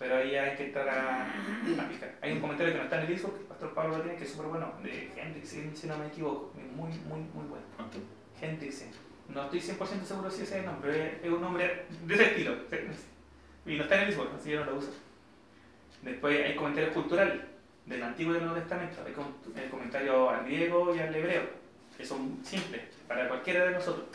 Pero 0.00 0.16
ahí 0.16 0.34
hay 0.34 0.56
que 0.56 0.64
entrar 0.66 0.88
a, 0.88 1.26
a 1.26 1.88
picar. 1.88 2.16
Hay 2.22 2.32
un 2.32 2.40
comentario 2.40 2.72
que 2.72 2.78
no 2.78 2.84
está 2.84 2.96
en 2.96 3.02
el 3.06 3.08
disco, 3.14 3.32
que 3.34 3.40
el 3.40 3.46
pastor 3.46 3.74
Pablo 3.74 3.98
lo 3.98 4.02
tiene, 4.02 4.16
que 4.18 4.24
es 4.24 4.30
súper 4.32 4.46
bueno, 4.46 4.72
de 4.82 5.12
Hendrix, 5.14 5.48
si 5.78 5.86
no 5.86 5.96
me 5.98 6.06
equivoco. 6.08 6.52
Muy, 6.74 6.88
muy, 7.06 7.20
muy 7.34 7.44
bueno. 7.46 7.64
¿Cuánto? 7.76 7.98
Hendrickson. 8.40 8.88
No 9.28 9.44
estoy 9.44 9.60
100% 9.60 10.02
seguro 10.04 10.30
si 10.30 10.42
ese 10.42 10.54
es 10.54 10.60
el 10.60 10.66
nombre, 10.66 11.20
es- 11.22 11.30
un 11.30 11.40
nombre 11.40 11.84
de 12.06 12.14
ese 12.14 12.24
estilo. 12.24 12.54
Y 13.66 13.76
no 13.76 13.82
está 13.84 13.96
en 13.96 14.02
el 14.04 14.08
libro, 14.10 14.32
así 14.34 14.48
que 14.48 14.54
yo 14.54 14.64
no 14.64 14.70
lo 14.72 14.78
uso. 14.78 14.90
Después 16.02 16.46
hay 16.46 16.56
comentarios 16.56 16.94
culturales 16.94 17.38
del 17.84 18.02
Antiguo 18.02 18.32
y 18.32 18.36
del 18.36 18.46
Nuevo 18.46 18.58
Testamento. 18.60 19.02
Hay 19.04 19.62
el 19.64 19.70
comentario 19.70 20.30
al 20.30 20.44
griego 20.46 20.94
y 20.96 20.98
al 20.98 21.14
hebreo, 21.14 21.42
que 21.96 22.04
son 22.06 22.40
simples 22.42 22.80
para 23.06 23.28
cualquiera 23.28 23.66
de 23.66 23.72
nosotros. 23.72 24.06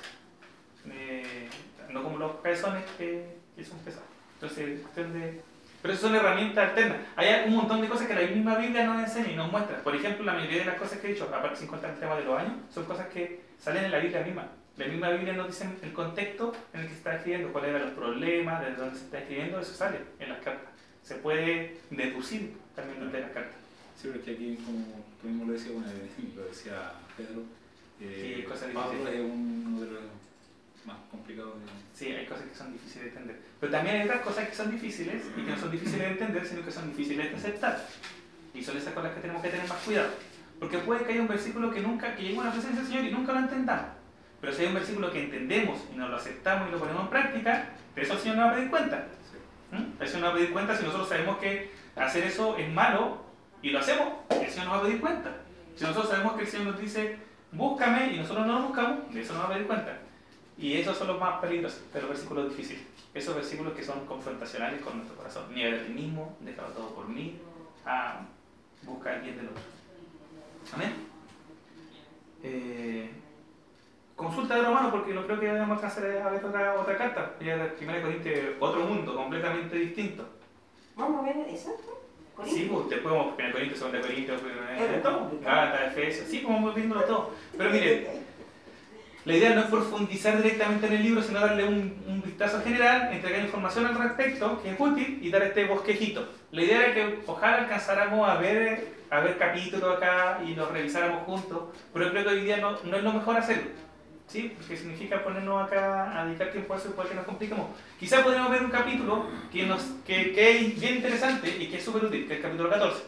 Eh, 0.90 1.48
no 1.92 2.02
como 2.04 2.18
los 2.18 2.38
cabezones 2.42 2.84
que, 2.98 3.38
que 3.56 3.64
son 3.64 3.78
pesados. 3.80 4.08
Entonces, 4.36 4.82
cuestión 4.82 5.14
de... 5.14 5.42
Pero 5.86 5.94
eso 5.94 6.08
son 6.08 6.16
herramientas 6.16 6.70
alternas. 6.70 6.98
Hay 7.16 7.48
un 7.48 7.58
montón 7.58 7.80
de 7.80 7.88
cosas 7.88 8.08
que 8.08 8.16
la 8.16 8.22
misma 8.22 8.58
Biblia 8.58 8.88
nos 8.88 9.04
enseña 9.04 9.34
y 9.34 9.36
nos 9.36 9.52
muestra. 9.52 9.84
Por 9.84 9.96
ejemplo, 9.96 10.26
la 10.26 10.34
mayoría 10.34 10.62
de 10.62 10.66
las 10.66 10.80
cosas 10.80 10.98
que 10.98 11.06
he 11.06 11.14
dicho, 11.14 11.26
aparte 11.32 11.58
sin 11.58 11.68
contar 11.68 11.92
el 11.92 12.00
tema 12.00 12.16
de 12.16 12.24
los 12.24 12.40
años, 12.40 12.54
son 12.74 12.86
cosas 12.86 13.06
que 13.10 13.42
salen 13.60 13.86
en 13.86 13.92
la 13.92 14.00
Biblia 14.00 14.24
misma. 14.24 14.48
La 14.78 14.88
misma 14.88 15.12
Biblia 15.12 15.34
nos 15.34 15.46
dice 15.46 15.70
el 15.84 15.94
contexto 15.94 16.54
en 16.74 16.80
el 16.80 16.88
que 16.88 16.92
se 16.94 16.98
está 16.98 17.18
escribiendo, 17.18 17.54
cuáles 17.54 17.70
eran 17.70 17.84
los 17.84 17.92
problemas, 17.92 18.66
desde 18.66 18.78
dónde 18.78 18.98
se 18.98 19.06
está 19.06 19.20
escribiendo, 19.20 19.60
eso 19.60 19.76
sale 19.76 20.00
en 20.20 20.30
las 20.30 20.40
cartas. 20.40 20.74
Se 21.04 21.18
puede 21.18 21.78
deducir 21.92 22.58
también 22.76 23.12
de 23.12 23.22
las 23.22 23.30
cartas. 23.30 23.60
Sí, 23.96 24.08
pero 24.08 24.16
es 24.18 24.26
que 24.26 24.32
aquí, 24.32 24.58
como 24.66 25.06
tú 25.22 25.28
mismo 25.28 25.46
lo 25.46 25.54
decías, 25.54 25.72
bueno, 25.72 25.88
lo 26.36 26.46
decía 26.46 26.94
Pedro, 27.16 27.44
eh, 28.02 28.38
Sí, 28.38 28.44
cosas 28.50 28.72
Pablo 28.72 29.08
es 29.08 29.20
uno 29.20 29.82
de 29.82 29.92
los 29.92 30.02
más 30.86 30.98
complicados 31.10 31.56
de... 31.60 31.66
Sí, 31.94 32.12
hay 32.12 32.26
cosas 32.26 32.46
que 32.46 32.56
son 32.56 32.74
difíciles 32.74 33.04
de 33.04 33.10
entender. 33.10 33.42
Pero 33.60 33.72
también 33.72 33.96
hay 33.96 34.08
otras 34.08 34.22
cosas 34.22 34.48
que 34.50 34.56
son 34.56 34.72
difíciles 34.72 35.24
y 35.36 35.42
que 35.42 35.52
no 35.52 35.58
son 35.58 35.72
difíciles 35.72 36.02
de 36.02 36.08
entender, 36.08 36.46
sino 36.46 36.64
que 36.64 36.72
son 36.72 36.90
difíciles 36.90 37.32
de 37.32 37.36
aceptar. 37.36 37.88
Y 38.54 38.64
son 38.64 38.78
esas 38.78 38.94
con 38.94 39.04
las 39.04 39.14
que 39.14 39.22
tenemos 39.22 39.42
que 39.42 39.50
tener 39.50 39.68
más 39.68 39.80
cuidado. 39.80 40.10
Porque 40.60 40.78
puede 40.80 41.04
que 41.04 41.14
haya 41.14 41.22
un 41.22 41.28
versículo 41.28 41.72
que 41.72 41.82
nunca, 41.82 42.16
que 42.16 42.24
llegue 42.24 42.40
a 42.40 42.46
la 42.46 42.52
presencia 42.52 42.82
del 42.82 42.88
Señor 42.88 43.06
y 43.06 43.12
nunca 43.12 43.34
lo 43.34 43.40
entendamos. 43.40 43.88
Pero 44.40 44.54
si 44.54 44.62
hay 44.62 44.68
un 44.68 44.74
versículo 44.76 45.12
que 45.12 45.24
entendemos 45.24 45.80
y 45.94 45.98
nos 45.98 46.10
lo 46.10 46.16
aceptamos 46.18 46.70
y 46.70 46.72
lo 46.72 46.80
ponemos 46.80 47.04
en 47.04 47.10
práctica, 47.10 47.70
de 47.96 48.02
eso 48.02 48.14
el 48.14 48.20
Señor 48.20 48.38
nos 48.38 48.46
va 48.46 48.52
a 48.52 48.56
pedir 48.56 48.70
cuenta. 48.70 49.08
¿Mm? 49.72 50.02
El 50.02 50.08
Señor 50.08 50.22
nos 50.22 50.30
va 50.30 50.34
a 50.34 50.38
pedir 50.38 50.52
cuenta 50.52 50.78
si 50.78 50.84
nosotros 50.84 51.10
sabemos 51.10 51.38
que 51.40 51.72
hacer 51.96 52.24
eso 52.24 52.58
es 52.58 52.72
malo 52.72 53.26
y 53.62 53.72
lo 53.72 53.80
hacemos, 53.80 54.10
el 54.30 54.50
Señor 54.50 54.68
nos 54.68 54.76
va 54.76 54.80
a 54.80 54.84
pedir 54.84 55.02
cuenta. 55.02 55.32
Si 55.76 55.84
nosotros 55.84 56.10
sabemos 56.10 56.34
que 56.34 56.42
el 56.44 56.48
Señor 56.48 56.68
nos 56.68 56.80
dice, 56.80 57.18
búscame 57.52 58.14
y 58.14 58.18
nosotros 58.18 58.46
no 58.46 58.60
lo 58.60 58.68
buscamos, 58.68 59.14
de 59.14 59.22
eso 59.22 59.34
nos 59.34 59.44
va 59.44 59.48
a 59.48 59.54
pedir 59.54 59.68
cuenta. 59.68 60.00
Y 60.58 60.78
esos 60.78 60.98
son 60.98 61.08
los 61.08 61.20
más 61.20 61.40
peligrosos 61.42 61.82
de 61.94 62.00
los 62.00 62.10
versículos 62.10 62.50
difíciles. 62.50 62.84
Esos 63.14 63.36
versículos 63.36 63.74
que 63.74 63.84
son 63.84 64.06
confrontacionales 64.06 64.82
con 64.82 64.98
nuestro 64.98 65.18
corazón. 65.18 65.54
Niega 65.54 65.78
de 65.78 65.84
ti 65.86 65.94
mismo, 65.94 66.38
déjalo 66.40 66.70
todo 66.70 66.96
por 66.96 67.08
mí, 67.10 67.40
ah, 67.86 68.22
busca 68.84 69.16
el 69.16 69.22
bien 69.22 69.38
del 69.38 69.48
otro. 69.48 69.64
Amén. 70.74 70.94
Eh, 72.44 73.10
consulta 74.16 74.56
de 74.56 74.62
Romano 74.62 74.92
porque 74.92 75.14
no 75.14 75.26
creo 75.26 75.40
que 75.40 75.50
a 75.50 75.66
alcanzar 75.66 76.06
a 76.06 76.30
ver 76.30 76.46
otra, 76.46 76.80
otra 76.80 76.98
carta. 76.98 77.34
Ya 77.42 77.58
de 77.58 77.76
1 77.82 78.02
Corintios, 78.02 78.40
otro 78.60 78.82
mundo 78.82 79.16
completamente 79.16 79.76
distinto. 79.78 80.28
Vamos 80.96 81.24
a 81.24 81.34
ver 81.34 81.48
eso. 81.50 81.76
Sí, 82.46 82.70
pues 82.72 82.90
después 82.90 83.14
vamos 83.14 83.34
a 83.34 83.44
1 83.44 83.52
Corintios, 83.52 83.80
2 83.80 84.02
Corintios, 84.06 84.42
Es 84.78 85.04
todo. 85.04 85.32
Gálatas, 85.42 85.92
Efesios, 85.92 86.28
sí, 86.30 86.42
como 86.42 86.58
vamos 86.58 86.76
viéndolo 86.76 87.04
todo. 87.04 87.32
Pero 87.58 87.70
miren, 87.72 88.08
la 89.26 89.34
idea 89.34 89.56
no 89.56 89.62
es 89.62 89.68
profundizar 89.68 90.38
directamente 90.38 90.86
en 90.86 90.94
el 90.94 91.04
libro, 91.04 91.24
sino 91.24 91.40
darle 91.40 91.66
un, 91.66 92.04
un 92.08 92.22
vistazo 92.22 92.62
general, 92.62 93.12
entregar 93.12 93.42
información 93.42 93.88
al 93.88 93.98
respecto, 93.98 94.62
que 94.62 94.70
es 94.70 94.80
útil, 94.80 95.20
y 95.22 95.32
dar 95.32 95.42
este 95.42 95.66
bosquejito. 95.66 96.30
La 96.52 96.62
idea 96.62 96.86
era 96.86 96.94
que 96.94 97.20
ojalá 97.26 97.58
alcanzáramos 97.58 98.30
a 98.30 98.36
ver, 98.36 98.94
a 99.10 99.20
ver 99.22 99.38
capítulos 99.40 99.98
acá 99.98 100.42
y 100.46 100.54
los 100.54 100.72
revisáramos 100.72 101.24
juntos, 101.24 101.64
pero 101.92 102.12
creo 102.12 102.24
que 102.24 102.30
hoy 102.30 102.42
día 102.42 102.58
no, 102.58 102.78
no 102.84 102.98
es 102.98 103.04
lo 103.04 103.14
mejor 103.14 103.38
hacerlo. 103.38 103.72
¿Sí? 104.28 104.54
Porque 104.58 104.76
significa 104.76 105.24
ponernos 105.24 105.68
acá 105.68 106.20
a 106.20 106.26
dedicar 106.26 106.52
tiempo 106.52 106.74
a 106.74 106.78
eso 106.78 106.92
puede 106.92 107.10
que 107.10 107.16
nos 107.16 107.26
compliquemos. 107.26 107.68
Quizás 108.00 108.22
podríamos 108.22 108.52
ver 108.52 108.64
un 108.64 108.72
capítulo 108.72 109.28
que, 109.52 109.66
nos, 109.66 109.84
que, 110.06 110.34
que 110.34 110.52
es 110.52 110.80
bien 110.80 110.96
interesante 110.96 111.50
y 111.60 111.68
que 111.68 111.78
es 111.78 111.84
súper 111.84 112.06
útil, 112.06 112.28
que 112.28 112.34
es 112.34 112.38
el 112.40 112.44
capítulo 112.44 112.70
14, 112.70 113.04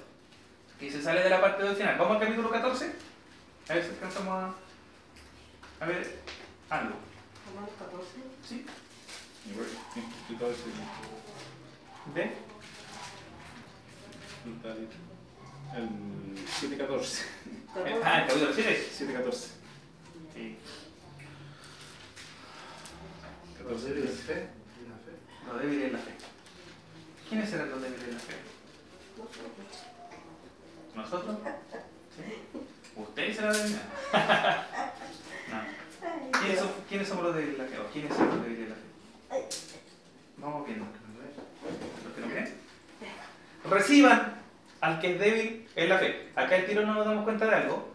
que 0.80 0.91
se 0.91 1.01
sale 1.01 1.24
de 1.24 1.30
la 1.30 1.41
parte 1.41 1.63
doctrinal. 1.63 1.95
¿Vamos 1.97 2.15
al 2.18 2.24
capítulo 2.24 2.49
14? 2.49 2.91
A 3.70 3.74
ver 3.74 3.84
si 3.84 3.89
alcanzamos 3.91 4.43
a... 4.43 4.66
A 5.80 5.86
ver, 5.86 6.19
algo. 6.69 6.95
Romanos 7.47 7.71
14. 7.78 8.05
¿Sí? 8.47 8.65
Igual, 9.49 9.67
todo 10.39 10.51
ese- 10.51 10.63
¿De? 12.13 12.23
El 15.75 16.38
714. 16.47 17.23
Eh, 17.86 18.01
Ah, 18.03 18.21
el 18.21 18.28
capítulo 18.28 18.53
7. 18.53 18.89
714. 18.91 19.47
Sí. 20.34 20.57
Los 23.69 23.84
débiles 23.84 24.09
de 24.17 24.23
fe 24.34 24.49
y 24.82 24.89
la 24.89 24.95
fe. 24.95 25.11
Los 25.51 25.61
débiles 25.61 25.84
de 25.84 25.91
la 25.91 25.99
fe. 25.99 26.11
¿Quiénes 27.30 27.53
eran 27.53 27.69
los 27.69 27.82
débiles 27.82 28.05
de 28.07 28.11
la 28.13 28.19
fe? 28.19 28.36
¿Nosotros? 30.95 31.38
¿Sí? 32.15 32.59
¿Ustedes 32.95 33.36
serán 33.36 33.51
los 33.53 33.61
débiles? 33.63 33.82
¿Quiénes, 36.41 36.60
son- 36.60 36.72
¿Quiénes 36.89 37.08
somos 37.08 37.24
los 37.26 37.36
de 37.36 37.56
la? 37.58 37.64
¿O 37.64 37.91
quiénes 37.91 38.14
son 38.14 38.28
los 38.28 38.43
de 38.43 38.68
la 38.70 38.76
fe? 38.76 39.48
Vamos 40.38 40.66
viendo. 40.66 40.86
¿Los 42.06 42.14
que 42.14 42.22
no 42.22 42.28
creen? 42.28 42.54
Reciban 43.70 44.34
al 44.82 45.00
que 45.00 45.14
es 45.14 45.20
débil 45.20 45.68
en 45.76 45.89
la 45.89 45.98
fe. 45.98 46.30
Acá 46.36 46.56
el 46.58 46.66
tiro 46.66 46.86
no 46.86 46.93
nos 46.93 47.06
damos 47.06 47.24
cuenta 47.24 47.45
de 47.45 47.56
algo. 47.56 47.93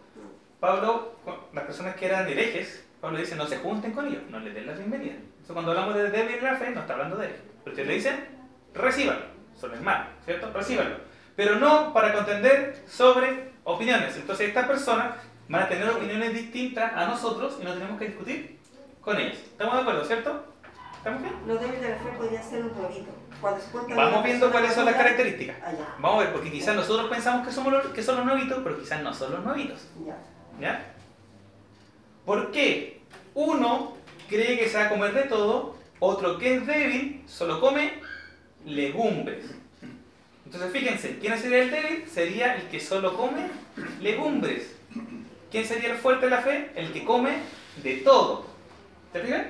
Pablo, 0.59 1.15
las 1.53 1.63
personas 1.65 1.95
que 1.95 2.05
eran 2.05 2.27
herejes, 2.27 2.83
Pablo 3.01 3.17
dice, 3.17 3.35
no 3.35 3.47
se 3.47 3.57
junten 3.57 3.91
con 3.91 4.07
ellos, 4.07 4.21
no 4.29 4.39
les 4.39 4.53
den 4.53 4.67
la 4.67 4.73
bienvenida. 4.73 5.13
Entonces 5.13 5.51
cuando 5.53 5.71
hablamos 5.71 5.95
de 5.95 6.09
débil 6.09 6.35
en 6.35 6.43
la 6.43 6.55
fe, 6.55 6.69
no 6.71 6.81
está 6.81 6.93
hablando 6.93 7.17
de 7.17 7.25
hereje. 7.25 7.41
Pero 7.63 7.73
ustedes 7.73 7.87
le 7.87 7.95
dicen, 7.95 8.25
recíbanlo. 8.73 9.25
Son 9.59 9.73
hermanos, 9.73 10.07
¿cierto? 10.25 10.51
Recíbanlo. 10.53 10.97
Pero 11.35 11.55
no 11.55 11.93
para 11.93 12.13
contender 12.13 12.83
sobre 12.87 13.51
opiniones. 13.63 14.15
Entonces 14.15 14.49
estas 14.49 14.67
personas 14.67 15.15
van 15.49 15.63
a 15.63 15.69
tener 15.69 15.89
opiniones 15.89 16.33
distintas 16.33 16.93
a 16.93 17.05
nosotros 17.07 17.57
y 17.61 17.63
no 17.63 17.73
tenemos 17.73 17.99
que 17.99 18.07
discutir 18.07 18.59
con 19.01 19.17
ellas. 19.17 19.37
¿Estamos 19.37 19.75
de 19.75 19.81
acuerdo, 19.81 20.05
cierto? 20.05 20.45
¿Estamos 20.97 21.21
bien? 21.21 21.33
Los 21.45 21.59
débiles 21.59 21.81
de 21.81 21.89
la 21.89 21.95
fe 21.97 22.09
podrían 22.17 22.43
ser 22.43 22.63
un 22.63 22.69
juntan 22.69 23.95
Vamos 23.97 24.23
viendo 24.23 24.51
cuáles 24.51 24.73
son 24.73 24.85
las 24.85 24.95
características. 24.95 25.57
Ah. 25.61 25.73
Vamos 25.99 26.21
a 26.21 26.23
ver, 26.23 26.33
porque 26.33 26.49
quizás 26.49 26.75
nosotros 26.75 27.09
pensamos 27.09 27.45
que, 27.45 27.53
somos 27.53 27.73
los, 27.73 27.87
que 27.87 28.01
son 28.01 28.17
los 28.17 28.25
nuevitos, 28.25 28.59
pero 28.63 28.79
quizás 28.79 29.03
no 29.03 29.13
son 29.13 29.33
los 29.33 29.43
nuevitos. 29.43 29.85
Ya. 30.05 30.17
¿Ya? 30.61 30.93
¿Por 32.25 32.51
qué? 32.51 33.01
Uno 33.33 33.97
cree 34.29 34.57
que 34.57 34.69
se 34.69 34.77
va 34.77 34.85
a 34.85 34.89
comer 34.89 35.13
de 35.13 35.23
todo, 35.23 35.75
otro 35.99 36.37
que 36.37 36.55
es 36.55 36.65
débil 36.65 37.23
solo 37.27 37.59
come 37.59 37.99
legumbres. 38.65 39.43
Entonces 40.45 40.71
fíjense, 40.71 41.19
¿quién 41.19 41.37
sería 41.37 41.63
el 41.63 41.71
débil? 41.71 42.07
Sería 42.07 42.55
el 42.55 42.69
que 42.69 42.79
solo 42.79 43.17
come 43.17 43.49
legumbres. 44.01 44.72
¿Quién 45.53 45.67
sería 45.67 45.91
el 45.91 45.97
fuerte 45.99 46.25
de 46.25 46.31
la 46.31 46.41
fe? 46.41 46.71
El 46.73 46.91
que 46.91 47.05
come 47.05 47.37
de 47.83 47.97
todo. 47.97 48.47
¿Te 49.11 49.19
fijas? 49.19 49.45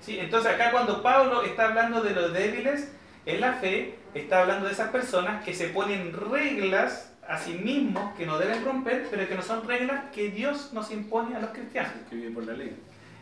Sí, 0.00 0.18
entonces 0.18 0.50
acá 0.50 0.70
cuando 0.70 1.02
Pablo 1.02 1.42
está 1.42 1.68
hablando 1.68 2.00
de 2.00 2.12
los 2.12 2.32
débiles 2.32 2.90
en 3.26 3.42
la 3.42 3.52
fe, 3.52 3.98
está 4.14 4.40
hablando 4.40 4.64
de 4.64 4.72
esas 4.72 4.88
personas 4.88 5.44
que 5.44 5.52
se 5.52 5.68
ponen 5.68 6.14
reglas 6.14 7.12
a 7.28 7.36
sí 7.36 7.52
mismos 7.52 8.14
que 8.16 8.24
no 8.24 8.38
deben 8.38 8.64
romper, 8.64 9.08
pero 9.10 9.28
que 9.28 9.34
no 9.34 9.42
son 9.42 9.68
reglas 9.68 10.04
que 10.10 10.30
Dios 10.30 10.72
nos 10.72 10.90
impone 10.90 11.36
a 11.36 11.40
los 11.40 11.50
cristianos. 11.50 11.92
que 12.08 12.16
vive 12.16 12.30
por 12.30 12.46
la 12.46 12.54
ley. 12.54 12.74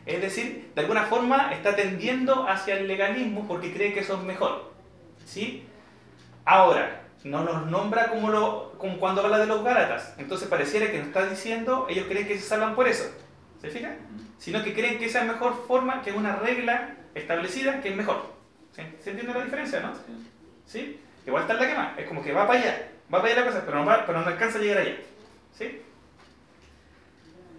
Es 0.07 0.21
decir, 0.21 0.71
de 0.77 0.81
alguna 0.81 1.03
forma 1.03 1.53
está 1.53 1.75
tendiendo 1.75 2.49
hacia 2.49 2.79
el 2.79 2.87
legalismo 2.87 3.49
porque 3.49 3.73
cree 3.73 3.93
que 3.93 4.01
eso 4.01 4.15
es 4.15 4.23
mejor. 4.23 4.71
¿Sí? 5.27 5.65
Ahora, 6.45 7.08
no 7.25 7.45
nos 7.45 7.67
nombra 7.67 8.11
como, 8.11 8.31
lo, 8.31 8.73
como 8.79 8.99
cuando 8.99 9.23
habla 9.23 9.39
de 9.39 9.47
los 9.47 9.65
Gálatas. 9.65 10.15
Entonces 10.19 10.49
pareciera 10.49 10.91
que 10.91 10.99
nos 10.99 11.09
está 11.09 11.27
diciendo, 11.27 11.87
ellos 11.89 12.07
creen 12.09 12.27
que 12.27 12.39
se 12.39 12.47
salvan 12.47 12.75
por 12.75 12.87
eso. 12.89 13.05
¿Se 13.61 13.71
fijan? 13.71 13.97
Sino 14.39 14.63
que 14.63 14.73
creen 14.73 14.99
que 14.99 15.07
esa 15.07 15.23
es 15.23 15.27
mejor 15.27 15.65
forma, 15.67 16.03
que 16.03 16.11
es 16.11 16.17
una 16.17 16.37
regla 16.37 16.97
establecida 17.15 17.81
que 17.81 17.91
es 17.91 17.97
mejor. 17.97 18.33
¿Se, 18.73 18.83
se 19.03 19.11
entiende 19.11 19.35
la 19.35 19.45
diferencia, 19.45 19.81
no? 19.81 19.93
¿Sí? 20.65 21.01
Igual 21.27 21.43
está 21.43 21.55
en 21.55 21.61
la 21.61 21.69
quema. 21.69 21.95
Es 21.99 22.07
como 22.07 22.23
que 22.23 22.33
va 22.33 22.47
para 22.47 22.61
allá. 22.61 22.89
Va 23.13 23.21
para 23.21 23.33
allá 23.33 23.41
la 23.41 23.47
cosa, 23.47 23.63
pero 23.65 23.79
no, 23.79 23.87
va, 23.87 24.07
pero 24.07 24.21
no 24.21 24.27
alcanza 24.27 24.59
a 24.59 24.63
llegar 24.63 24.79
allá. 24.79 24.97
¿Sí? 25.57 25.83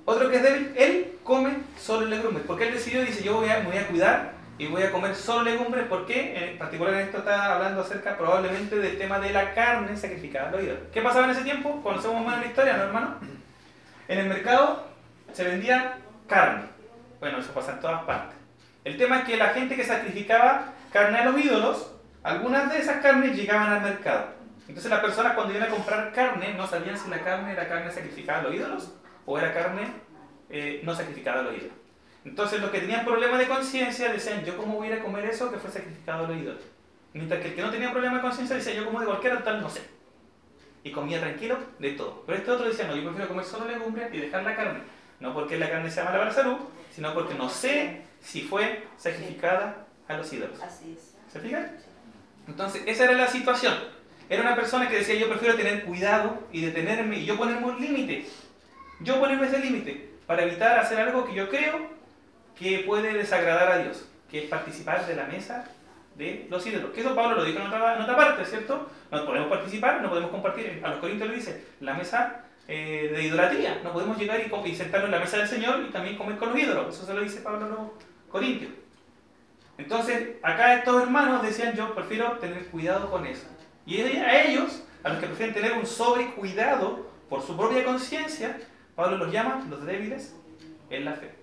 Otro 0.06 0.30
que 0.30 0.38
es 0.38 0.44
débil, 0.44 0.72
él 0.76 1.20
come 1.24 1.58
solo 1.78 2.08
legumbres. 2.08 2.46
Porque 2.48 2.68
él 2.68 2.74
decidió, 2.74 3.02
dice, 3.02 3.24
yo 3.24 3.36
voy 3.36 3.50
a, 3.50 3.60
me 3.60 3.66
voy 3.66 3.78
a 3.78 3.88
cuidar 3.88 4.39
y 4.60 4.68
voy 4.68 4.84
a 4.84 4.92
comer 4.92 5.16
solo 5.16 5.44
legumbres. 5.44 5.88
¿Por 5.88 6.06
qué? 6.06 6.52
En 6.52 6.58
particular 6.58 6.94
en 6.94 7.00
esto 7.00 7.20
está 7.20 7.56
hablando 7.56 7.82
acerca 7.82 8.18
probablemente 8.18 8.76
del 8.76 8.98
tema 8.98 9.18
de 9.18 9.32
la 9.32 9.54
carne 9.54 9.96
sacrificada 9.96 10.50
al 10.50 10.56
oído. 10.56 10.76
¿Qué 10.94 11.02
pasaba 11.02 11.26
en 11.26 11.32
ese 11.32 11.44
tiempo? 11.44 11.82
Conocemos 11.82 12.24
más 12.26 12.40
la 12.40 12.46
historia, 12.46 12.76
¿no, 12.76 12.84
hermano? 12.84 13.16
En 14.10 14.20
el 14.20 14.28
mercado 14.28 14.86
se 15.32 15.46
vendía 15.46 15.98
carne. 16.28 16.66
Bueno, 17.22 17.40
eso 17.40 17.54
pasa 17.54 17.72
en 17.72 17.80
todas 17.80 18.04
partes. 18.04 18.38
El 18.84 18.98
tema 18.98 19.20
es 19.20 19.26
que 19.26 19.38
la 19.38 19.50
gente 19.50 19.78
que 19.78 19.86
sacrificaba 19.86 20.74
carne 20.92 21.20
a 21.20 21.26
los 21.26 21.40
ídolos, 21.40 21.96
algunas 22.22 22.70
de 22.70 22.80
esas 22.80 23.02
carnes 23.02 23.38
llegaban 23.38 23.72
al 23.72 23.82
mercado. 23.82 24.28
Entonces 24.68 24.92
las 24.92 25.00
personas 25.00 25.34
cuando 25.36 25.54
iban 25.54 25.70
a 25.70 25.72
comprar 25.72 26.12
carne 26.12 26.54
no 26.56 26.68
sabían 26.68 26.98
si 26.98 27.10
la 27.10 27.22
carne 27.22 27.54
era 27.54 27.68
carne 27.68 27.92
sacrificada 27.92 28.40
a 28.40 28.44
los 28.44 28.56
ídolos 28.56 28.94
o 29.26 29.40
era 29.40 29.54
carne 29.54 29.88
eh, 30.50 30.82
no 30.84 30.94
sacrificada 30.94 31.40
a 31.40 31.44
los 31.44 31.54
ídolos. 31.54 31.78
Entonces 32.26 32.60
los 32.60 32.70
que 32.72 32.80
tenían 32.80 33.06
problemas 33.06 33.40
de 33.40 33.48
conciencia 33.48 34.12
decían, 34.12 34.44
yo 34.44 34.58
cómo 34.58 34.76
voy 34.76 34.88
a 34.90 34.94
ir 34.94 35.00
a 35.00 35.04
comer 35.04 35.26
eso 35.26 35.52
que 35.52 35.58
fue 35.58 35.72
sacrificado 35.72 36.26
a 36.26 36.30
los 36.30 36.38
ídolos. 36.38 36.62
Mientras 37.14 37.42
que 37.42 37.50
el 37.50 37.56
que 37.56 37.62
no 37.62 37.72
tenía 37.72 37.92
problema 37.92 38.18
de 38.18 38.22
conciencia 38.22 38.56
decía, 38.56 38.74
yo 38.74 38.86
como 38.86 39.00
de 39.00 39.06
cualquier 39.06 39.44
tal, 39.44 39.62
no 39.62 39.70
sé. 39.70 39.82
Y 40.84 40.92
comía 40.92 41.20
tranquilo 41.20 41.58
de 41.80 41.92
todo. 41.94 42.24
Pero 42.26 42.38
este 42.38 42.52
otro 42.52 42.68
decía, 42.68 42.88
no, 42.88 42.96
yo 42.96 43.04
prefiero 43.04 43.28
comer 43.28 43.46
solo 43.46 43.66
legumbres 43.66 44.14
y 44.14 44.18
dejar 44.18 44.44
la 44.44 44.56
carne. 44.56 44.82
No 45.20 45.34
porque 45.34 45.58
la 45.58 45.70
carne 45.70 45.90
sea 45.90 46.06
mala 46.06 46.18
para 46.18 46.30
la 46.30 46.36
salud, 46.36 46.58
sino 46.94 47.14
porque 47.14 47.34
no 47.34 47.50
sé 47.50 48.02
si 48.22 48.42
fue 48.42 48.84
sacrificada 48.98 49.88
a 50.08 50.18
los 50.18 50.32
ídolos. 50.32 50.62
Así 50.62 50.96
es. 50.98 51.16
¿Se 51.32 51.40
fijan? 51.40 51.78
Entonces, 52.48 52.84
esa 52.86 53.06
era 53.06 53.14
la 53.14 53.28
situación. 53.28 53.74
Era 54.30 54.42
una 54.44 54.56
persona 54.56 54.88
que 54.88 54.98
decía, 54.98 55.16
yo 55.16 55.28
prefiero 55.28 55.56
tener 55.56 55.84
cuidado 55.86 56.48
y 56.52 56.62
detenerme 56.62 57.20
y 57.20 57.26
yo 57.26 57.38
ponerme 57.38 57.66
un 57.66 57.80
límite. 57.80 58.26
Yo 59.02 59.20
ponerme 59.20 59.48
ese 59.48 59.60
límite 59.60 60.12
para 60.28 60.44
evitar 60.44 60.78
hacer 60.78 61.00
algo 61.00 61.26
que 61.26 61.34
yo 61.34 61.50
creo 61.50 61.99
que 62.60 62.80
puede 62.80 63.14
desagradar 63.14 63.72
a 63.72 63.78
Dios, 63.78 64.06
que 64.30 64.44
es 64.44 64.50
participar 64.50 65.08
de 65.08 65.16
la 65.16 65.26
mesa 65.26 65.66
de 66.16 66.46
los 66.50 66.66
ídolos. 66.68 66.92
Que 66.92 67.00
eso 67.00 67.16
Pablo 67.16 67.38
lo 67.38 67.46
dijo 67.46 67.60
en 67.60 67.68
otra, 67.68 68.16
parte, 68.18 68.44
¿cierto? 68.46 68.90
No 69.10 69.26
podemos 69.26 69.48
participar, 69.48 70.02
no 70.02 70.10
podemos 70.10 70.30
compartir. 70.30 70.82
A 70.84 70.90
los 70.90 71.00
Corintios 71.00 71.30
le 71.30 71.36
dice, 71.38 71.66
la 71.80 71.94
mesa 71.94 72.44
eh, 72.68 73.12
de 73.16 73.24
idolatría. 73.24 73.80
No 73.82 73.94
podemos 73.94 74.18
llegar 74.18 74.42
y, 74.42 74.70
y 74.70 74.76
sentarnos 74.76 75.08
en 75.08 75.12
la 75.12 75.20
mesa 75.20 75.38
del 75.38 75.48
Señor 75.48 75.86
y 75.88 75.92
también 75.92 76.18
comer 76.18 76.38
con 76.38 76.50
los 76.50 76.60
ídolos. 76.60 76.94
Eso 76.94 77.06
se 77.06 77.14
lo 77.14 77.22
dice 77.22 77.40
Pablo 77.40 77.66
a 77.66 77.70
los 77.70 77.80
Corintios. 78.30 78.72
Entonces, 79.78 80.36
acá 80.44 80.74
estos 80.74 81.02
hermanos 81.02 81.42
decían, 81.42 81.74
yo 81.74 81.96
prefiero 81.96 82.34
tener 82.34 82.66
cuidado 82.66 83.10
con 83.10 83.26
eso. 83.26 83.48
Y 83.86 84.02
a 84.02 84.44
ellos, 84.44 84.84
a 85.04 85.10
los 85.10 85.20
que 85.20 85.28
prefieren 85.28 85.56
tener 85.56 85.72
un 85.72 85.86
sobrecuidado 85.86 87.08
por 87.30 87.42
su 87.42 87.56
propia 87.56 87.86
conciencia, 87.86 88.60
Pablo 88.96 89.18
los 89.18 89.32
llama 89.32 89.66
los 89.70 89.86
débiles 89.86 90.36
en 90.90 91.06
la 91.06 91.14
fe. 91.14 91.39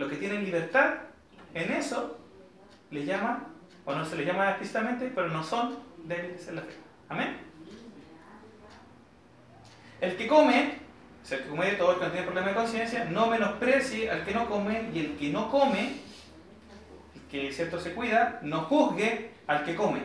Los 0.00 0.08
que 0.08 0.16
tienen 0.16 0.46
libertad 0.46 0.94
en 1.52 1.72
eso, 1.72 2.18
les 2.90 3.04
llama, 3.04 3.48
o 3.84 3.94
no 3.94 4.02
se 4.02 4.16
les 4.16 4.26
llama 4.26 4.48
explícitamente, 4.48 5.12
pero 5.14 5.28
no 5.28 5.44
son 5.44 5.76
débiles 6.04 6.48
en 6.48 6.56
la 6.56 6.62
fe. 6.62 6.72
Amén. 7.10 7.36
El 10.00 10.16
que 10.16 10.26
come, 10.26 10.78
o 11.22 11.26
sea, 11.26 11.36
el 11.36 11.44
que 11.44 11.50
come 11.50 11.66
de 11.66 11.72
todo, 11.72 11.92
el 11.92 11.98
que 11.98 12.04
no 12.06 12.10
tiene 12.12 12.26
problema 12.26 12.48
de 12.48 12.54
conciencia, 12.54 13.04
no 13.10 13.26
menosprecie 13.26 14.10
al 14.10 14.24
que 14.24 14.32
no 14.32 14.48
come, 14.48 14.88
y 14.94 15.00
el 15.00 15.16
que 15.18 15.28
no 15.28 15.50
come, 15.50 15.96
el 17.14 17.20
que 17.30 17.52
cierto 17.52 17.78
se 17.78 17.92
cuida, 17.92 18.38
no 18.40 18.62
juzgue 18.62 19.32
al 19.46 19.64
que 19.64 19.76
come, 19.76 20.00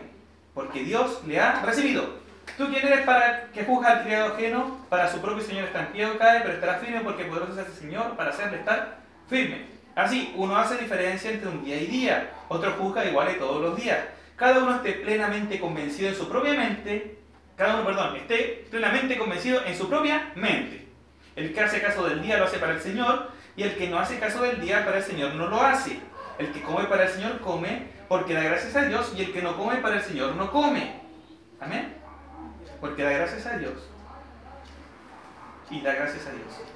porque 0.54 0.84
Dios 0.84 1.26
le 1.26 1.39
ha 1.39 1.62
recibido. 1.62 2.20
¿Tú 2.58 2.68
quién 2.68 2.86
eres 2.86 3.06
para 3.06 3.50
que 3.54 3.64
juzgue 3.64 3.88
al 3.88 4.04
criado 4.04 4.34
ajeno? 4.34 4.78
Para 4.89 5.10
su 5.10 5.22
propio 5.22 5.41
Señor 5.41 5.64
está 5.64 5.86
en 5.86 5.93
pie 5.93 6.06
o 6.06 6.18
cae, 6.18 6.41
pero 6.41 6.56
estará 6.56 6.80
firme 6.80 7.00
porque 7.00 7.24
poderoso 7.24 7.54
es 7.62 7.66
el 7.66 7.74
Señor 7.74 8.18
para 8.18 8.32
hacerle 8.32 8.58
estar 8.58 8.98
firme. 9.30 9.74
Así, 9.96 10.34
uno 10.36 10.58
hace 10.58 10.78
diferencia 10.78 11.32
entre 11.32 11.50
un 11.50 11.64
día 11.64 11.78
y 11.78 11.88
día, 11.88 12.32
otro 12.50 12.72
juzga 12.74 13.06
igual 13.06 13.34
todos 13.38 13.62
los 13.62 13.78
días. 13.78 14.00
Cada 14.36 14.60
uno 14.60 14.76
esté 14.76 14.91
plenamente 14.93 15.60
convencido 15.60 16.10
en 16.10 16.16
su 16.16 16.28
propia 16.28 16.54
mente, 16.54 17.18
cada 17.56 17.76
uno, 17.76 17.86
perdón, 17.86 18.18
esté 18.18 18.68
plenamente 18.70 19.18
convencido 19.18 19.62
en 19.66 19.78
su 19.78 19.88
propia 19.88 20.34
mente. 20.36 20.86
El 21.38 21.54
que 21.54 21.62
hace 21.62 21.82
caso 21.82 22.06
del 22.08 22.22
día 22.22 22.38
lo 22.38 22.46
hace 22.46 22.60
para 22.60 22.74
el 22.74 22.82
Señor, 22.82 23.32
y 23.56 23.64
el 23.64 23.78
que 23.78 23.88
no 23.88 23.98
hace 23.98 24.20
caso 24.20 24.41
del 24.41 24.60
día 24.60 24.84
para 24.84 24.98
el 24.98 25.04
Señor 25.04 25.34
no 25.36 25.48
lo 25.48 25.62
hace. 25.62 26.00
El 26.38 26.52
que 26.52 26.62
come 26.62 26.84
para 26.86 27.06
el 27.06 27.10
Señor 27.10 27.39
come 27.39 27.88
porque 28.10 28.34
da 28.34 28.43
gracias 28.43 28.76
a 28.76 28.82
Dios, 28.84 29.14
y 29.16 29.22
el 29.22 29.32
que 29.32 29.41
no 29.41 29.56
come 29.56 29.78
para 29.78 29.96
el 29.96 30.02
Señor 30.02 30.36
no 30.36 30.52
come. 30.52 31.00
Amén. 31.62 31.96
Porque 32.82 33.04
da 33.04 33.12
gracias 33.12 33.46
a 33.46 33.58
Dios. 33.58 33.89
Y 35.70 35.80
da 35.82 35.93
gracias 35.93 36.28
a 36.28 36.32
Dios. 36.32 36.74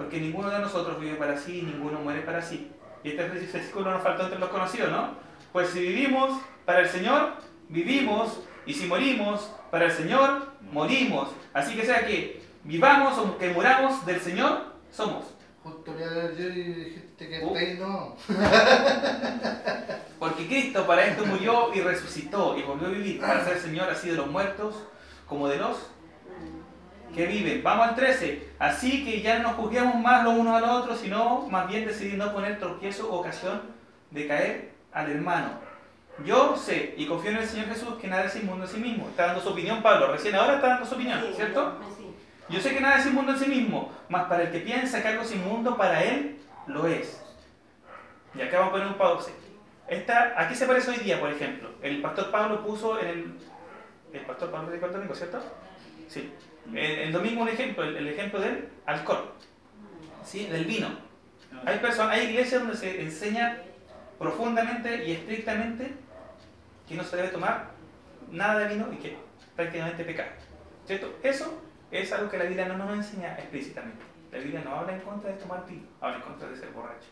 Porque 0.00 0.18
ninguno 0.18 0.48
de 0.48 0.60
nosotros 0.60 0.98
vive 0.98 1.16
para 1.16 1.36
sí 1.36 1.58
y 1.58 1.62
ninguno 1.62 2.00
muere 2.00 2.22
para 2.22 2.40
sí. 2.40 2.72
Y 3.04 3.10
este 3.10 3.28
versículo 3.28 3.90
nos 3.90 4.02
faltó 4.02 4.22
entre 4.22 4.38
los 4.38 4.48
conocidos, 4.48 4.90
¿no? 4.90 5.10
Pues 5.52 5.68
si 5.68 5.80
vivimos 5.80 6.40
para 6.64 6.80
el 6.80 6.88
Señor, 6.88 7.34
vivimos. 7.68 8.40
Y 8.64 8.72
si 8.72 8.86
morimos 8.86 9.50
para 9.70 9.84
el 9.84 9.92
Señor, 9.92 10.54
morimos. 10.72 11.28
Así 11.52 11.76
que 11.76 11.84
sea 11.84 12.06
que 12.06 12.42
vivamos 12.64 13.18
o 13.18 13.36
que 13.36 13.50
muramos 13.50 14.06
del 14.06 14.22
Señor, 14.22 14.72
somos. 14.90 15.34
Justo 15.62 15.92
voy 15.92 16.02
a 16.02 16.32
yo 16.32 16.48
y 16.48 16.62
dijiste 16.62 17.28
que 17.28 17.44
Uh. 17.44 17.54
está 17.54 17.58
ahí, 17.58 17.78
no. 17.78 18.16
Porque 20.18 20.46
Cristo 20.46 20.86
para 20.86 21.04
esto 21.04 21.26
murió 21.26 21.74
y 21.74 21.82
resucitó 21.82 22.56
y 22.56 22.62
volvió 22.62 22.88
a 22.88 22.92
vivir 22.92 23.20
para 23.20 23.44
ser 23.44 23.58
Señor 23.58 23.90
así 23.90 24.08
de 24.08 24.16
los 24.16 24.28
muertos 24.28 24.76
como 25.26 25.46
de 25.46 25.58
los 25.58 25.76
que 27.14 27.26
viven. 27.26 27.62
Vamos 27.62 27.88
al 27.88 27.94
13. 27.94 28.50
Así 28.58 29.04
que 29.04 29.20
ya 29.22 29.38
no 29.38 29.48
nos 29.48 29.56
juzguemos 29.56 29.96
más 29.96 30.24
los 30.24 30.34
unos 30.34 30.56
a 30.56 30.60
los 30.60 30.70
otros, 30.70 31.00
sino 31.00 31.46
más 31.48 31.68
bien 31.68 31.86
decidir 31.86 32.16
no 32.16 32.32
poner 32.32 32.58
tropiezo 32.58 33.10
o 33.10 33.20
ocasión 33.20 33.62
de 34.10 34.26
caer 34.26 34.70
al 34.92 35.10
hermano. 35.10 35.50
Yo 36.24 36.56
sé 36.56 36.94
y 36.96 37.06
confío 37.06 37.30
en 37.30 37.38
el 37.38 37.46
Señor 37.48 37.66
Jesús 37.68 37.94
que 38.00 38.08
nada 38.08 38.24
es 38.24 38.36
inmundo 38.36 38.64
en 38.64 38.70
sí 38.70 38.78
mismo. 38.78 39.08
Está 39.08 39.26
dando 39.26 39.40
su 39.40 39.48
opinión 39.50 39.82
Pablo, 39.82 40.08
recién 40.12 40.34
ahora 40.34 40.56
está 40.56 40.68
dando 40.68 40.86
su 40.86 40.94
opinión, 40.94 41.20
Sí, 41.20 41.32
¿cierto? 41.34 41.78
sí. 41.96 42.06
Yo 42.48 42.60
sé 42.60 42.74
que 42.74 42.80
nada 42.80 42.98
es 42.98 43.06
inmundo 43.06 43.32
en 43.32 43.38
sí 43.38 43.46
mismo, 43.48 43.92
mas 44.08 44.24
para 44.24 44.42
el 44.42 44.50
que 44.50 44.58
piensa 44.58 45.00
que 45.00 45.08
algo 45.08 45.22
es 45.22 45.32
inmundo, 45.32 45.76
para 45.76 46.02
él 46.02 46.38
lo 46.66 46.86
es. 46.86 47.22
Y 48.34 48.42
acá 48.42 48.58
vamos 48.58 48.70
a 48.70 48.72
poner 48.72 48.86
un 48.88 48.94
pause. 48.94 49.32
Esta, 49.88 50.34
¿A 50.36 50.48
qué 50.48 50.54
se 50.54 50.66
parece 50.66 50.90
hoy 50.90 50.98
día, 50.98 51.18
por 51.18 51.30
ejemplo? 51.30 51.70
El 51.82 52.00
pastor 52.02 52.30
Pablo 52.30 52.64
puso 52.64 53.00
en 53.00 53.08
el... 53.08 53.38
El 54.12 54.20
pastor 54.26 54.50
Pablo 54.50 54.70
de 54.70 54.78
domingo, 54.78 55.14
¿cierto? 55.14 55.40
Sí. 56.08 56.32
El, 56.74 57.12
domingo 57.12 57.42
un 57.42 57.48
ejemplo, 57.48 57.84
el, 57.84 57.96
el 57.96 58.08
ejemplo 58.08 58.40
del 58.40 58.68
alcohol, 58.86 59.32
¿sí? 60.24 60.46
del 60.46 60.64
vino. 60.64 60.88
Hay, 61.64 61.78
personas, 61.78 62.16
hay 62.16 62.28
iglesias 62.28 62.62
donde 62.62 62.76
se 62.76 63.02
enseña 63.02 63.58
profundamente 64.18 65.04
y 65.04 65.12
estrictamente 65.12 65.90
que 66.88 66.94
no 66.94 67.02
se 67.02 67.16
debe 67.16 67.28
tomar 67.28 67.70
nada 68.30 68.60
de 68.60 68.74
vino 68.74 68.88
y 68.92 68.96
que 68.96 69.16
prácticamente 69.56 70.04
pecar. 70.04 70.32
¿Cierto? 70.86 71.12
Eso 71.22 71.60
es 71.90 72.12
algo 72.12 72.30
que 72.30 72.38
la 72.38 72.44
Biblia 72.44 72.66
no 72.66 72.76
nos 72.76 72.92
enseña 72.94 73.34
explícitamente. 73.34 74.02
La 74.32 74.38
Biblia 74.38 74.62
no 74.64 74.74
habla 74.76 74.94
en 74.94 75.00
contra 75.00 75.30
de 75.30 75.36
tomar 75.38 75.66
vino, 75.66 75.86
habla 76.00 76.16
en 76.16 76.22
contra 76.22 76.48
de 76.48 76.56
ser 76.56 76.70
borracho. 76.70 77.08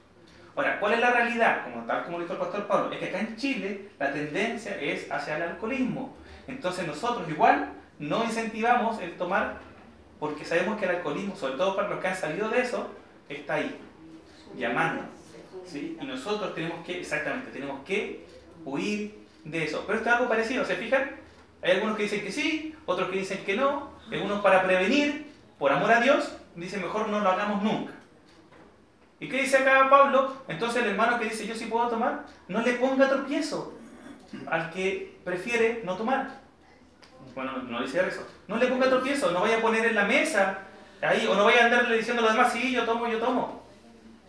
Ahora, 0.55 0.80
¿cuál 0.80 0.94
es 0.94 1.01
la 1.01 1.12
realidad? 1.12 1.64
Como 1.64 1.86
tal 1.86 2.05
como 2.05 2.18
lo 2.18 2.24
dijo 2.24 2.34
el 2.34 2.40
pastor 2.40 2.66
Pablo, 2.66 2.92
es 2.92 2.99
que 2.99 3.07
acá 3.07 3.20
en 3.20 3.36
Chile 3.36 3.90
la 3.99 4.12
tendencia 4.12 4.76
es 4.80 5.11
hacia 5.11 5.36
el 5.36 5.42
alcoholismo. 5.42 6.16
Entonces 6.49 6.86
nosotros 6.86 7.28
igual 7.28 7.68
no 7.99 8.24
incentivamos 8.24 9.01
el 9.01 9.16
tomar 9.16 9.59
porque 10.18 10.44
sabemos 10.44 10.78
que 10.78 10.84
el 10.84 10.96
alcoholismo, 10.96 11.36
sobre 11.36 11.55
todo 11.55 11.76
para 11.76 11.88
los 11.88 12.01
que 12.01 12.09
han 12.09 12.16
salido 12.16 12.49
de 12.49 12.61
eso, 12.61 12.88
está 13.28 13.55
ahí, 13.55 13.78
llamando. 14.57 15.03
¿sí? 15.64 15.96
Y 16.01 16.05
nosotros 16.05 16.55
tenemos 16.55 16.84
que, 16.84 17.01
exactamente, 17.01 17.51
tenemos 17.51 17.84
que 17.84 18.26
huir 18.64 19.18
de 19.44 19.64
eso. 19.64 19.84
Pero 19.86 19.99
esto 19.99 20.11
es 20.11 20.16
algo 20.16 20.28
parecido, 20.28 20.64
¿se 20.64 20.74
fijan? 20.74 21.11
Hay 21.62 21.72
algunos 21.72 21.96
que 21.96 22.04
dicen 22.04 22.22
que 22.22 22.33
sí, 22.33 22.75
otros 22.87 23.08
que 23.11 23.18
dicen 23.18 23.45
que 23.45 23.57
no, 23.57 23.91
algunos 24.11 24.41
para 24.41 24.64
prevenir, 24.64 25.26
por 25.58 25.72
amor 25.72 25.91
a 25.91 26.00
Dios, 26.00 26.37
dicen 26.57 26.83
mejor 26.83 27.08
no 27.08 27.20
lo 27.20 27.30
hagamos 27.30 27.62
nunca. 27.62 27.92
¿Y 29.20 29.29
qué 29.29 29.42
dice 29.42 29.58
acá 29.58 29.88
Pablo? 29.91 30.42
Entonces 30.46 30.83
el 30.83 30.91
hermano 30.91 31.18
que 31.18 31.26
dice 31.26 31.46
yo 31.46 31.54
sí 31.54 31.66
puedo 31.66 31.88
tomar, 31.88 32.26
no 32.46 32.62
le 32.62 32.75
ponga 32.75 33.08
tropiezo 33.08 33.75
al 34.49 34.70
que 34.70 35.18
prefiere 35.25 35.83
no 35.84 35.96
tomar. 35.96 36.41
Bueno, 37.39 37.53
no 37.69 37.81
dice 37.83 38.05
eso. 38.05 38.27
No 38.49 38.57
le 38.57 38.67
ponga 38.67 38.89
tropiezo, 38.89 39.31
no 39.31 39.43
vaya 39.43 39.59
a 39.59 39.61
poner 39.61 39.87
en 39.87 39.95
la 39.95 40.05
mesa 40.05 40.59
ahí, 41.01 41.25
o 41.25 41.37
no 41.37 41.45
vaya 41.45 41.63
a 41.63 41.65
andarle 41.67 41.97
diciendo 41.97 42.21
a 42.21 42.27
los 42.27 42.35
demás, 42.35 42.53
sí, 42.53 42.73
yo 42.73 42.85
tomo, 42.85 43.07
yo 43.07 43.21
tomo. 43.21 43.63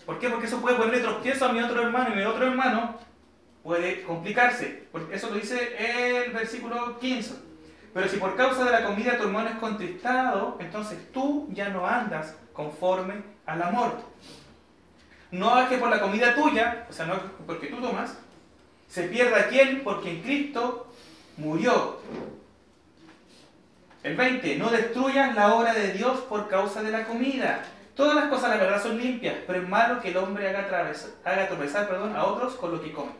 ¿Por 0.05 0.19
qué? 0.19 0.29
Porque 0.29 0.45
eso 0.45 0.61
puede 0.61 0.75
ponerle 0.75 0.99
tropiezo 0.99 1.45
a 1.45 1.51
mi 1.51 1.59
otro 1.59 1.81
hermano 1.81 2.13
y 2.13 2.17
mi 2.17 2.23
otro 2.23 2.45
hermano 2.45 2.99
puede 3.63 4.03
complicarse. 4.03 4.83
Eso 5.11 5.29
lo 5.31 5.37
dice 5.37 6.23
el 6.23 6.33
versículo 6.33 6.99
15. 6.99 7.33
Pero 7.95 8.07
si 8.07 8.17
por 8.17 8.35
causa 8.35 8.63
de 8.63 8.71
la 8.73 8.85
comida 8.85 9.17
tu 9.17 9.23
hermano 9.23 9.49
es 9.49 9.55
contristado, 9.55 10.57
entonces 10.59 11.11
tú 11.11 11.49
ya 11.51 11.69
no 11.69 11.87
andas 11.87 12.37
conforme 12.53 13.23
al 13.47 13.63
amor. 13.63 14.03
No 15.31 15.49
hagas 15.49 15.69
que 15.69 15.79
por 15.79 15.89
la 15.89 15.99
comida 15.99 16.35
tuya, 16.35 16.85
o 16.87 16.93
sea, 16.93 17.07
no 17.07 17.15
porque 17.47 17.69
tú 17.69 17.77
tomas, 17.77 18.19
se 18.87 19.07
pierda 19.07 19.39
aquel 19.39 19.81
porque 19.81 20.11
en 20.11 20.21
Cristo 20.21 20.93
murió. 21.37 21.97
El 24.03 24.15
20, 24.15 24.55
no 24.57 24.69
destruyas 24.69 25.35
la 25.35 25.53
obra 25.53 25.73
de 25.73 25.91
Dios 25.91 26.19
por 26.21 26.47
causa 26.47 26.81
de 26.81 26.91
la 26.91 27.05
comida. 27.05 27.63
Todas 27.95 28.15
las 28.15 28.29
cosas, 28.29 28.49
la 28.49 28.57
verdad, 28.57 28.81
son 28.81 28.97
limpias, 28.97 29.35
pero 29.45 29.61
es 29.61 29.67
malo 29.67 29.99
que 29.99 30.09
el 30.09 30.17
hombre 30.17 30.47
haga, 30.47 31.47
tropezar 31.47 31.87
perdón, 31.89 32.15
a 32.15 32.23
otros 32.23 32.55
con 32.55 32.71
lo 32.71 32.81
que 32.81 32.93
come. 32.93 33.11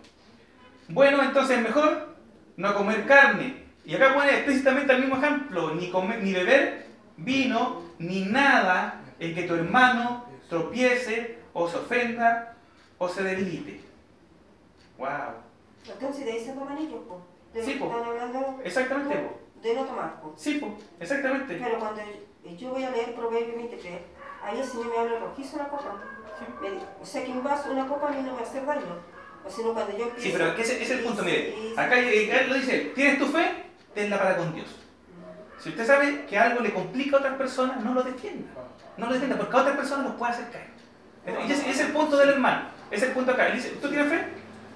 Bueno, 0.88 1.22
entonces 1.22 1.58
es 1.58 1.64
mejor 1.64 2.16
no 2.56 2.74
comer 2.74 3.06
carne. 3.06 3.64
Y 3.84 3.96
acá 3.96 4.14
pone 4.14 4.32
explícitamente 4.32 4.94
el 4.94 5.02
mismo 5.02 5.18
ejemplo, 5.18 5.74
ni, 5.76 5.90
comer, 5.90 6.24
ni 6.24 6.32
beber 6.32 6.86
vino, 7.18 7.82
ni 7.98 8.24
nada 8.24 9.02
en 9.20 9.36
que 9.36 9.44
tu 9.44 9.56
hermano 9.56 10.26
tropiece 10.48 11.40
o 11.54 11.68
se 11.68 11.78
ofenda 11.78 12.56
o 12.98 13.10
se 13.10 13.24
debilite. 13.24 13.82
¡Wow! 14.98 15.10
Entonces 15.92 16.26
de 16.26 16.40
se 16.40 16.54
toman 16.54 16.78
ellos, 16.78 17.02
Sí, 17.64 17.74
po. 17.74 17.92
Exactamente, 18.64 19.16
po. 19.16 19.39
De 19.62 19.74
no 19.74 19.86
tomar, 19.86 20.22
po. 20.22 20.34
Sí, 20.36 20.56
po, 20.56 20.78
exactamente. 21.00 21.60
Pero 21.62 21.80
cuando 21.80 22.02
yo 22.58 22.70
voy 22.70 22.84
a 22.84 22.92
leer 22.92 23.16
Proverbios 23.16 23.56
23, 23.56 24.00
ahí 24.44 24.60
el 24.60 24.66
Señor 24.66 24.88
me 24.88 24.98
habla 24.98 25.20
rojizo 25.20 25.58
la 25.58 25.68
copa. 25.68 26.02
Me 26.62 26.72
dice, 26.72 26.86
o 27.02 27.06
sea 27.06 27.24
que 27.24 27.32
un 27.32 27.44
vaso, 27.44 27.72
una 27.72 27.88
copa 27.88 28.08
a 28.08 28.12
mí 28.12 28.22
no 28.22 28.36
me 28.36 28.42
hace 28.42 28.62
daño. 28.62 29.20
O 29.46 29.50
si 29.50 29.64
no, 29.64 29.74
cuando 29.74 29.98
yo 29.98 30.06
empiezo... 30.06 30.22
Sí, 30.22 30.30
pero 30.32 30.52
ese, 30.54 30.82
ese 30.82 30.84
es 30.84 30.92
el 30.92 31.00
punto, 31.02 31.24
mire. 31.24 31.54
Sí, 31.54 31.70
sí. 31.70 31.74
Acá 31.78 32.00
eh, 32.00 32.42
él 32.42 32.50
lo 32.50 32.56
dice, 32.56 32.92
¿tienes 32.96 33.20
tu 33.20 33.28
fe? 33.28 33.66
Tenla 33.94 34.18
para 34.18 34.38
con 34.38 34.54
Dios. 34.54 34.68
Si 35.60 35.70
usted 35.70 35.86
sabe 35.86 36.26
que 36.26 36.38
algo 36.38 36.62
le 36.62 36.74
complica 36.74 37.18
a 37.18 37.20
otras 37.20 37.36
personas, 37.36 37.84
no 37.84 37.94
lo 37.94 38.04
defienda. 38.04 38.50
No 38.98 39.08
lo 39.08 39.14
defienda, 39.14 39.38
porque 39.38 39.56
a 39.56 39.62
otras 39.62 39.76
personas 39.76 40.06
los 40.06 40.16
puede 40.16 40.32
hacer 40.32 40.50
caer. 40.52 41.48
Y 41.48 41.52
ese, 41.52 41.70
es 41.70 41.80
el 41.82 41.92
punto 41.92 42.18
del 42.18 42.30
hermano. 42.30 42.70
Es 42.90 43.04
el 43.04 43.12
punto 43.12 43.32
acá. 43.32 43.48
Él 43.48 43.56
dice, 43.56 43.78
¿tú 43.82 43.90
tienes 43.90 44.10
fe? 44.10 44.26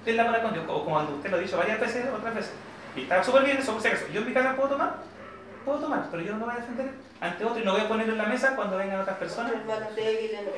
Tenla 0.04 0.26
para 0.26 0.42
con 0.42 0.52
Dios. 0.52 0.64
O 0.68 0.84
como 0.84 0.98
usted 1.00 1.30
lo 1.30 1.36
ha 1.36 1.40
dicho 1.40 1.56
varias 1.56 1.80
veces, 1.80 2.04
otras 2.14 2.34
veces. 2.34 2.52
Y 2.96 3.02
está 3.02 3.22
súper 3.22 3.44
bien 3.44 3.58
eso, 3.58 3.72
por 3.72 3.82
si 3.82 3.88
acaso. 3.88 4.06
¿Yo 4.12 4.20
en 4.20 4.28
mi 4.28 4.32
casa 4.32 4.54
puedo 4.54 4.70
tomar? 4.70 4.96
Puedo 5.64 5.78
tomar, 5.78 6.06
pero 6.10 6.22
yo 6.22 6.32
no 6.32 6.40
lo 6.40 6.44
voy 6.46 6.54
a 6.54 6.58
defender 6.58 6.90
ante 7.20 7.44
otro 7.44 7.58
y 7.58 7.64
no 7.64 7.72
voy 7.72 7.80
a 7.80 7.88
ponerlo 7.88 8.12
en 8.12 8.18
la 8.18 8.26
mesa 8.26 8.54
cuando 8.54 8.76
vengan 8.76 9.00
otras 9.00 9.16
personas. 9.16 9.52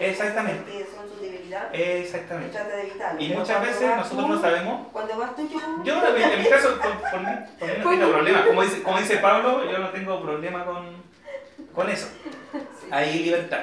Exactamente. 0.01 0.65
que 0.73 0.85
son 0.85 1.09
sus 1.09 1.21
debilidades, 1.21 1.71
Exactamente. 1.73 2.51
trata 2.51 2.77
de 2.77 2.83
evitarlo. 2.83 3.21
Y 3.21 3.29
muchas 3.29 3.63
veces 3.63 3.97
nosotros 3.97 4.29
no 4.29 4.41
sabemos 4.41 4.89
Cuando 4.93 5.17
vas 5.17 5.37
tú, 5.37 5.49
yo... 5.49 5.61
Yo 5.85 5.95
no, 5.95 6.17
en 6.17 6.43
mi 6.43 6.49
caso, 6.49 6.77
por, 6.81 7.11
por 7.11 7.21
mí, 7.21 7.33
por 7.59 7.69
mí 7.69 7.75
no 7.79 7.91
tengo 7.91 8.13
problema. 8.13 8.45
Como 8.47 8.63
dice, 8.63 8.83
como 8.83 8.99
dice 8.99 9.17
Pablo, 9.19 9.71
yo 9.71 9.79
no 9.79 9.89
tengo 9.91 10.21
problema 10.21 10.65
con, 10.65 10.87
con 11.73 11.89
eso. 11.89 12.09
Hay 12.91 13.21
libertad. 13.21 13.61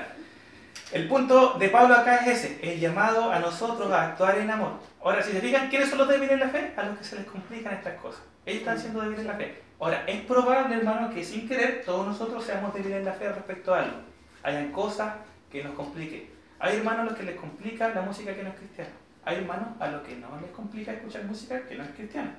El 0.94 1.08
punto 1.08 1.56
de 1.56 1.70
Pablo 1.70 1.96
acá 1.96 2.18
es 2.18 2.46
ese, 2.46 2.60
el 2.62 2.80
llamado 2.80 3.32
a 3.32 3.40
nosotros 3.40 3.92
a 3.92 4.10
actuar 4.10 4.38
en 4.38 4.50
amor. 4.50 4.74
Ahora, 5.04 5.22
si 5.22 5.32
se 5.32 5.42
fijan, 5.42 5.68
¿quiénes 5.68 5.90
son 5.90 5.98
los 5.98 6.08
débiles 6.08 6.34
en 6.34 6.40
la 6.40 6.50
fe? 6.50 6.72
A 6.78 6.84
los 6.84 7.00
que 7.00 7.04
se 7.04 7.16
les 7.18 7.26
complican 7.26 7.74
estas 7.74 8.00
cosas. 8.00 8.22
Ellos 8.46 8.60
están 8.60 8.80
siendo 8.80 9.02
débiles 9.02 9.22
en 9.22 9.28
la 9.28 9.36
fe. 9.36 9.62
Ahora, 9.80 10.04
es 10.08 10.22
probable, 10.22 10.76
hermano, 10.76 11.14
que 11.14 11.24
sin 11.24 11.48
querer 11.48 11.84
todos 11.86 12.08
nosotros 12.08 12.44
seamos 12.44 12.74
débiles 12.74 13.00
en 13.00 13.06
la 13.06 13.14
fe 13.14 13.30
respecto 13.30 13.74
a 13.74 13.84
algo. 13.84 13.98
Hayan 14.44 14.72
cosas 14.72 15.14
que 15.52 15.64
nos 15.64 15.74
compliquen. 15.74 16.30
Hay 16.60 16.78
hermanos 16.78 17.02
a 17.02 17.06
los 17.06 17.14
que 17.18 17.24
les 17.24 17.36
complica 17.36 17.90
la 17.90 18.02
música 18.02 18.36
que 18.36 18.44
no 18.44 18.50
es 18.50 18.56
cristiana. 18.56 18.92
Hay 19.26 19.38
hermanos 19.38 19.70
a 19.80 19.88
los 19.88 20.02
que 20.02 20.16
no 20.16 20.40
les 20.42 20.52
complica 20.52 20.94
escuchar 20.94 21.24
música 21.26 21.66
que 21.68 21.76
no 21.76 21.84
es 21.84 21.90
cristiana. 21.92 22.36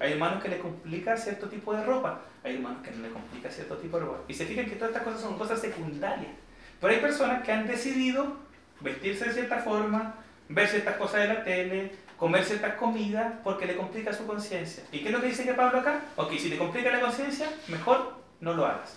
Hay 0.00 0.12
hermanos 0.12 0.42
que 0.42 0.48
les 0.48 0.60
complica 0.60 1.16
cierto 1.16 1.48
tipo 1.48 1.74
de 1.74 1.84
ropa. 1.84 2.20
Hay 2.42 2.56
hermanos 2.56 2.82
que 2.82 2.90
no 2.90 3.02
les 3.02 3.12
complica 3.12 3.50
cierto 3.50 3.76
tipo 3.76 3.98
de 3.98 4.06
ropa. 4.06 4.20
Y 4.26 4.34
se 4.34 4.46
fijan 4.46 4.66
que 4.66 4.76
todas 4.76 4.90
estas 4.90 5.04
cosas 5.04 5.20
son 5.20 5.38
cosas 5.38 5.60
secundarias. 5.60 6.32
Pero 6.80 6.92
hay 6.92 7.00
personas 7.00 7.42
que 7.44 7.52
han 7.52 7.66
decidido 7.66 8.36
vestirse 8.80 9.26
de 9.26 9.32
cierta 9.32 9.58
forma, 9.58 10.14
ver 10.48 10.68
ciertas 10.68 10.96
cosas 10.96 11.22
de 11.22 11.28
la 11.28 11.44
tele, 11.44 11.92
comer 12.24 12.42
ciertas 12.42 12.76
comidas 12.76 13.34
porque 13.44 13.66
le 13.66 13.76
complica 13.76 14.10
su 14.10 14.26
conciencia. 14.26 14.82
¿Y 14.90 15.00
qué 15.00 15.08
es 15.08 15.12
lo 15.12 15.20
que 15.20 15.26
dice 15.26 15.44
que 15.44 15.52
Pablo 15.52 15.80
acá? 15.80 16.00
Ok, 16.16 16.32
si 16.38 16.48
te 16.48 16.56
complica 16.56 16.90
la 16.90 17.02
conciencia, 17.02 17.50
mejor 17.68 18.14
no 18.40 18.54
lo 18.54 18.64
hagas. 18.64 18.96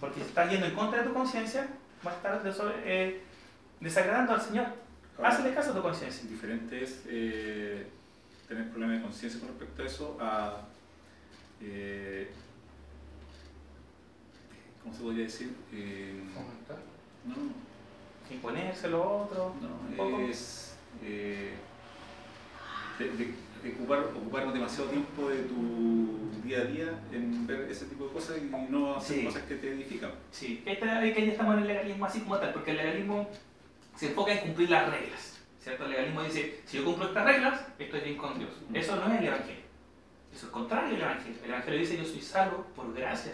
Porque 0.00 0.20
si 0.20 0.26
estás 0.28 0.50
yendo 0.50 0.64
en 0.64 0.74
contra 0.74 1.02
de 1.02 1.08
tu 1.08 1.12
conciencia, 1.12 1.68
va 2.06 2.12
a 2.12 2.14
estar 2.14 2.42
eh, 2.86 3.20
desagradando 3.80 4.32
al 4.32 4.40
Señor. 4.40 4.66
Ahora, 5.18 5.28
Hazle 5.28 5.52
caso 5.52 5.72
a 5.72 5.74
tu 5.74 5.82
conciencia. 5.82 6.26
Diferente 6.26 6.82
es 6.82 7.02
eh, 7.06 7.86
tener 8.48 8.70
problemas 8.70 8.96
de 8.96 9.02
conciencia 9.02 9.40
con 9.40 9.50
respecto 9.50 9.82
a 9.82 9.86
eso 9.86 10.16
a. 10.18 10.56
eh, 11.60 12.30
¿Cómo 14.82 14.94
se 14.94 15.02
podría 15.02 15.24
decir? 15.24 15.54
Eh, 15.70 16.18
Fomentar. 16.34 16.78
no, 17.26 17.34
Imponerse 18.34 18.88
lo 18.88 19.02
otro. 19.24 19.54
no, 19.60 20.20
es. 20.20 20.76
eh, 21.02 21.52
de, 22.98 23.04
de- 23.10 23.34
de 23.64 23.70
ocupar, 23.72 24.00
ocupar 24.00 24.52
demasiado 24.52 24.90
tiempo 24.90 25.30
de 25.30 25.36
tu 25.44 26.18
día 26.44 26.58
a 26.58 26.64
día 26.64 27.00
en 27.12 27.46
ver 27.46 27.62
ese 27.70 27.86
tipo 27.86 28.04
de 28.06 28.12
cosas 28.12 28.36
y 28.38 28.54
no 28.70 28.96
hacer 28.96 29.18
Sí. 29.20 29.24
cosas 29.24 29.42
que 29.44 29.54
te 29.54 29.72
edifican. 29.72 30.10
Sí, 30.30 30.62
esta, 30.66 31.02
es 31.02 31.14
que 31.16 31.24
ya 31.26 31.32
estamos 31.32 31.54
en 31.54 31.62
el 31.62 31.68
legalismo 31.68 32.04
así 32.04 32.20
como 32.20 32.36
tal, 32.36 32.52
porque 32.52 32.72
el 32.72 32.76
legalismo 32.76 33.30
se 33.96 34.08
enfoca 34.08 34.32
en 34.32 34.38
cumplir 34.40 34.68
las 34.70 34.90
reglas. 34.90 35.40
¿cierto? 35.60 35.84
El 35.84 35.92
legalismo 35.92 36.22
dice, 36.22 36.60
si 36.66 36.76
yo 36.76 36.84
cumplo 36.84 37.06
estas 37.06 37.24
reglas, 37.24 37.66
estoy 37.78 38.00
bien 38.00 38.16
con 38.18 38.38
Dios. 38.38 38.50
Eso 38.74 38.96
no 38.96 39.10
es 39.10 39.18
el 39.20 39.26
Evangelio. 39.28 39.62
Eso 40.34 40.46
es 40.46 40.52
contrario 40.52 40.94
al 40.96 41.00
Evangelio. 41.02 41.38
El 41.42 41.50
Evangelio 41.50 41.80
dice, 41.80 41.96
yo 41.96 42.04
soy 42.04 42.20
salvo 42.20 42.66
por 42.76 42.92
gracia. 42.94 43.32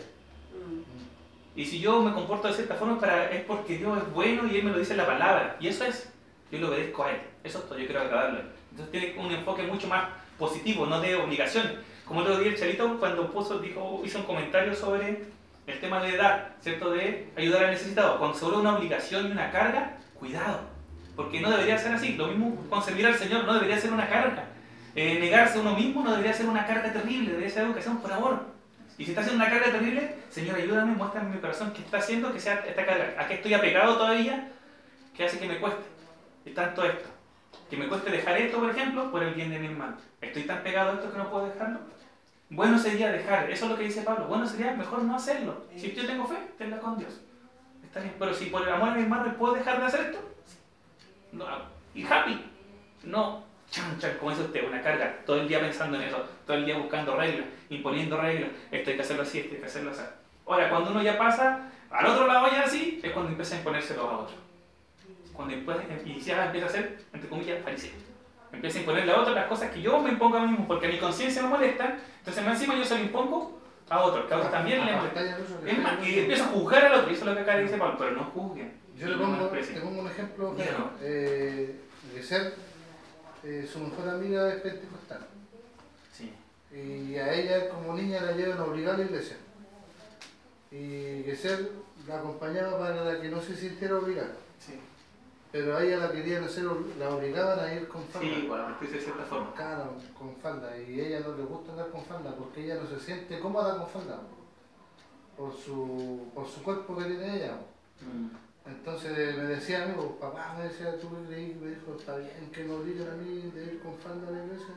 Mm. 0.53 1.59
Y 1.59 1.65
si 1.65 1.81
yo 1.81 2.01
me 2.03 2.13
comporto 2.13 2.47
de 2.47 2.55
cierta 2.55 2.77
forma 2.77 3.01
para, 3.01 3.33
es 3.33 3.43
porque 3.47 3.79
Dios 3.79 3.99
es 3.99 4.13
bueno 4.15 4.47
y 4.47 4.59
Él 4.59 4.63
me 4.65 4.71
lo 4.71 4.79
dice 4.79 4.93
en 4.93 4.99
la 4.99 5.07
palabra. 5.07 5.57
Y 5.59 5.67
eso 5.67 5.83
es, 5.85 6.09
yo 6.53 6.59
le 6.61 6.67
obedezco 6.67 7.03
a 7.03 7.11
Él. 7.11 7.21
Eso 7.43 7.59
es 7.59 7.65
todo, 7.69 7.77
yo 7.81 7.87
quiero 7.87 8.03
agradarle. 8.03 8.43
Entonces 8.71 8.91
tiene 8.91 9.19
un 9.19 9.33
enfoque 9.33 9.63
mucho 9.65 9.89
más 9.89 10.05
positivo, 10.39 10.87
no 10.87 11.01
de 11.01 11.17
obligación. 11.17 11.73
Como 12.05 12.21
otro 12.21 12.39
día 12.39 12.49
el 12.49 12.59
Chavito 12.59 12.99
cuando 12.99 13.31
puso, 13.31 13.59
dijo, 13.59 14.03
hizo 14.05 14.19
un 14.19 14.25
comentario 14.25 14.75
sobre 14.75 15.25
el 15.67 15.81
tema 15.81 16.03
de 16.03 16.17
dar, 16.17 16.57
¿cierto? 16.61 16.91
De 16.91 17.29
ayudar 17.37 17.65
al 17.65 17.71
necesitado. 17.71 18.19
Cuando 18.19 18.37
se 18.37 18.45
vuelve 18.45 18.61
una 18.61 18.77
obligación 18.77 19.29
y 19.29 19.33
una 19.33 19.51
carga, 19.51 19.99
cuidado. 20.19 20.61
Porque 21.15 21.41
no 21.41 21.51
debería 21.51 21.79
ser 21.79 21.93
así. 21.93 22.15
Lo 22.15 22.29
mismo 22.29 22.57
con 22.69 22.83
servir 22.83 23.07
al 23.07 23.15
Señor 23.15 23.45
no 23.45 23.55
debería 23.55 23.79
ser 23.79 23.93
una 23.93 24.09
carga. 24.09 24.45
Eh, 24.97 25.19
negarse 25.21 25.59
a 25.59 25.61
uno 25.61 25.77
mismo 25.77 26.03
no 26.03 26.11
debería 26.11 26.33
ser 26.33 26.47
una 26.47 26.67
carga 26.67 26.93
terrible, 26.93 27.31
debería 27.31 27.51
ser 27.51 27.65
hacemos 27.67 28.03
por 28.03 28.13
amor. 28.13 28.45
Y 28.99 29.05
si 29.05 29.11
está 29.11 29.23
haciendo 29.23 29.43
una 29.43 29.53
carga 29.53 29.71
terrible, 29.71 30.17
Señor, 30.31 30.57
ayúdame, 30.57 30.95
muéstrame 30.95 31.29
en 31.29 31.35
mi 31.37 31.41
corazón 31.41 31.73
qué 31.73 31.81
está 31.81 31.99
haciendo 31.99 32.33
que 32.33 32.41
sea 32.41 32.65
esta 32.67 32.85
carga. 32.85 33.15
¿A 33.19 33.27
qué 33.27 33.35
estoy 33.35 33.55
apegado 33.55 33.97
todavía? 33.97 34.51
¿Qué 35.17 35.25
hace 35.25 35.39
que 35.39 35.47
me 35.47 35.59
cueste? 35.59 35.83
Y 36.45 36.51
tanto 36.51 36.85
esto. 36.85 37.09
Que 37.71 37.77
me 37.77 37.87
cueste 37.87 38.11
dejar 38.11 38.37
esto, 38.37 38.59
por 38.59 38.71
ejemplo, 38.71 39.11
por 39.13 39.23
el 39.23 39.33
bien 39.33 39.51
de 39.51 39.61
mi 39.61 39.69
hermano. 39.69 39.97
¿Estoy 40.21 40.43
tan 40.43 40.63
pegado 40.65 40.91
a 40.91 40.95
esto 40.95 41.13
que 41.13 41.19
no 41.19 41.31
puedo 41.31 41.47
dejarlo? 41.47 41.79
Bueno 42.51 42.77
sería 42.77 43.13
dejar, 43.13 43.49
eso 43.49 43.67
es 43.67 43.71
lo 43.71 43.79
que 43.79 43.85
dice 43.85 44.03
Pablo. 44.03 44.27
Bueno 44.27 44.45
sería 44.45 44.73
mejor 44.73 45.03
no 45.03 45.15
hacerlo. 45.15 45.67
Si 45.77 45.93
yo 45.93 46.05
tengo 46.05 46.27
fe, 46.27 46.37
tenla 46.59 46.81
con 46.81 46.99
Dios. 46.99 47.21
Está 47.85 48.01
bien. 48.01 48.15
Pero 48.19 48.35
si 48.35 48.47
por 48.47 48.67
el 48.67 48.75
amor 48.75 48.89
a 48.89 48.95
mi 48.95 49.03
hermano 49.03 49.33
puedo 49.39 49.55
dejar 49.55 49.79
de 49.79 49.87
hacer 49.87 50.01
esto, 50.07 50.19
no, 51.31 51.47
y 51.95 52.05
happy. 52.05 52.45
No, 53.05 53.45
chan, 53.71 53.99
chan, 54.01 54.17
como 54.19 54.33
dice 54.33 54.43
usted, 54.43 54.67
una 54.67 54.83
carga, 54.83 55.19
todo 55.25 55.41
el 55.41 55.49
día 55.49 55.61
pensando 55.61 55.97
en 55.97 56.09
eso, 56.09 56.25
todo 56.45 56.57
el 56.57 56.67
día 56.67 56.77
buscando 56.77 57.17
reglas, 57.17 57.47
imponiendo 57.69 58.21
reglas, 58.21 58.51
esto 58.73 58.91
hay 58.91 58.97
que 58.97 59.03
hacerlo 59.03 59.23
así, 59.23 59.39
esto 59.39 59.55
hay 59.55 59.61
que 59.61 59.67
hacerlo 59.67 59.93
así. 59.93 60.03
Ahora, 60.45 60.69
cuando 60.69 60.91
uno 60.91 61.03
ya 61.03 61.17
pasa 61.17 61.71
al 61.89 62.07
otro 62.07 62.27
lado 62.27 62.49
ya 62.51 62.63
así, 62.63 63.01
es 63.03 63.13
cuando 63.13 63.31
empieza 63.31 63.55
a 63.55 63.59
imponérselo 63.59 64.03
a 64.03 64.19
otro. 64.19 64.50
Cuando 65.41 65.57
después, 65.57 65.79
y 66.05 66.21
ya 66.21 66.45
empieza 66.45 66.67
a 66.67 66.69
ser, 66.69 66.99
entre 67.15 67.31
comillas, 67.31 67.63
fariseo. 67.65 67.93
Empieza 68.53 68.77
a 68.77 68.81
imponerle 68.81 69.11
a 69.11 69.21
otro 69.23 69.35
las 69.35 69.47
cosas 69.47 69.71
que 69.71 69.81
yo 69.81 69.99
me 69.99 70.11
impongo 70.11 70.37
a 70.37 70.43
mí 70.43 70.51
mismo, 70.51 70.69
porque 70.69 70.87
a 70.87 70.91
mi 70.91 70.99
conciencia 70.99 71.43
me 71.43 71.49
molesta, 71.49 71.97
entonces 72.19 72.45
más 72.45 72.61
encima 72.61 72.77
yo 72.77 72.85
se 72.85 72.99
lo 72.99 73.05
impongo 73.05 73.59
a 73.89 74.01
otro, 74.01 74.29
que 74.29 74.35
a 74.35 74.37
otro 74.37 74.51
también 74.51 74.85
le 74.85 74.93
molesta. 74.93 75.23
Es 75.67 75.79
más, 75.79 76.07
y 76.07 76.19
empiezo 76.19 76.45
a 76.45 76.49
juzgar 76.49 76.85
al 76.85 76.95
otro, 76.97 77.11
y 77.11 77.15
eso 77.15 77.23
es 77.23 77.27
lo 77.31 77.35
que 77.35 77.41
acá 77.41 77.57
dice 77.57 77.79
Pablo, 77.79 77.97
pero 77.99 78.11
no 78.11 78.25
juzguen. 78.25 78.71
Yo 78.99 79.09
le 79.09 79.17
pongo, 79.17 79.31
menosprecien. 79.31 79.77
te 79.77 79.81
pongo 79.81 80.01
un 80.03 80.09
ejemplo. 80.09 80.55
Dígalo. 80.55 80.91
Eh, 81.01 81.81
Giselle, 82.15 82.51
eh, 83.43 83.67
su 83.73 83.79
mejor 83.79 84.11
amiga 84.11 84.53
es 84.53 84.61
pentecostal. 84.61 85.27
Sí. 86.13 86.35
Y 86.71 87.17
a 87.17 87.33
ella 87.33 87.71
como 87.71 87.95
niña 87.95 88.21
la 88.21 88.33
llevan 88.33 88.59
a 88.59 88.65
obligar 88.65 88.97
a 88.97 88.99
la 88.99 89.05
iglesia. 89.05 89.39
Y 90.71 91.23
Giselle 91.25 91.71
la 92.07 92.19
acompañaba 92.19 92.79
para 92.79 93.23
que 93.23 93.31
no 93.31 93.41
se 93.41 93.57
sintiera 93.57 93.97
obligada. 93.97 94.35
Sí. 94.59 94.79
Pero 95.53 95.77
a 95.77 95.83
ella 95.83 95.97
la 95.99 96.13
querían 96.13 96.45
hacer, 96.45 96.65
la 96.99 97.11
obligaban 97.11 97.59
a 97.59 97.75
ir 97.75 97.89
con 97.89 98.05
falda. 98.05 98.29
Sí, 98.29 98.47
bueno, 98.47 98.69
vestirse 98.69 98.97
de 98.97 99.03
cierta 99.03 99.25
forma. 99.25 99.53
Claro, 99.55 99.95
con 100.17 100.37
falda. 100.37 100.77
Y 100.79 101.01
a 101.01 101.07
ella 101.09 101.21
no 101.27 101.37
le 101.37 101.43
gusta 101.43 101.73
andar 101.73 101.89
con 101.91 102.05
falda 102.05 102.35
porque 102.37 102.65
ella 102.65 102.77
no 102.81 102.87
se 102.89 103.01
siente 103.01 103.41
cómoda 103.41 103.77
con 103.79 103.89
falda. 103.89 104.21
Por 105.37 105.53
su, 105.57 106.29
por 106.35 106.47
su 106.47 106.63
cuerpo 106.63 106.97
que 106.97 107.05
tiene 107.05 107.37
ella. 107.37 107.59
Entonces 108.67 109.37
me 109.37 109.45
decía 109.45 109.83
a 109.85 109.87
mí, 109.87 109.95
pues, 109.97 110.09
papá 110.21 110.55
me 110.57 110.65
decía, 110.65 110.99
tú 111.01 111.09
me 111.11 111.27
creí, 111.27 111.55
me 111.61 111.71
dijo, 111.71 111.97
está 111.99 112.17
bien 112.19 112.51
que 112.53 112.65
me 112.65 112.75
obliguen 112.75 113.09
a 113.09 113.15
mí 113.17 113.51
de 113.55 113.65
ir 113.65 113.81
con 113.83 113.97
falda 113.99 114.29
a 114.29 114.31
la 114.31 114.45
iglesia. 114.45 114.75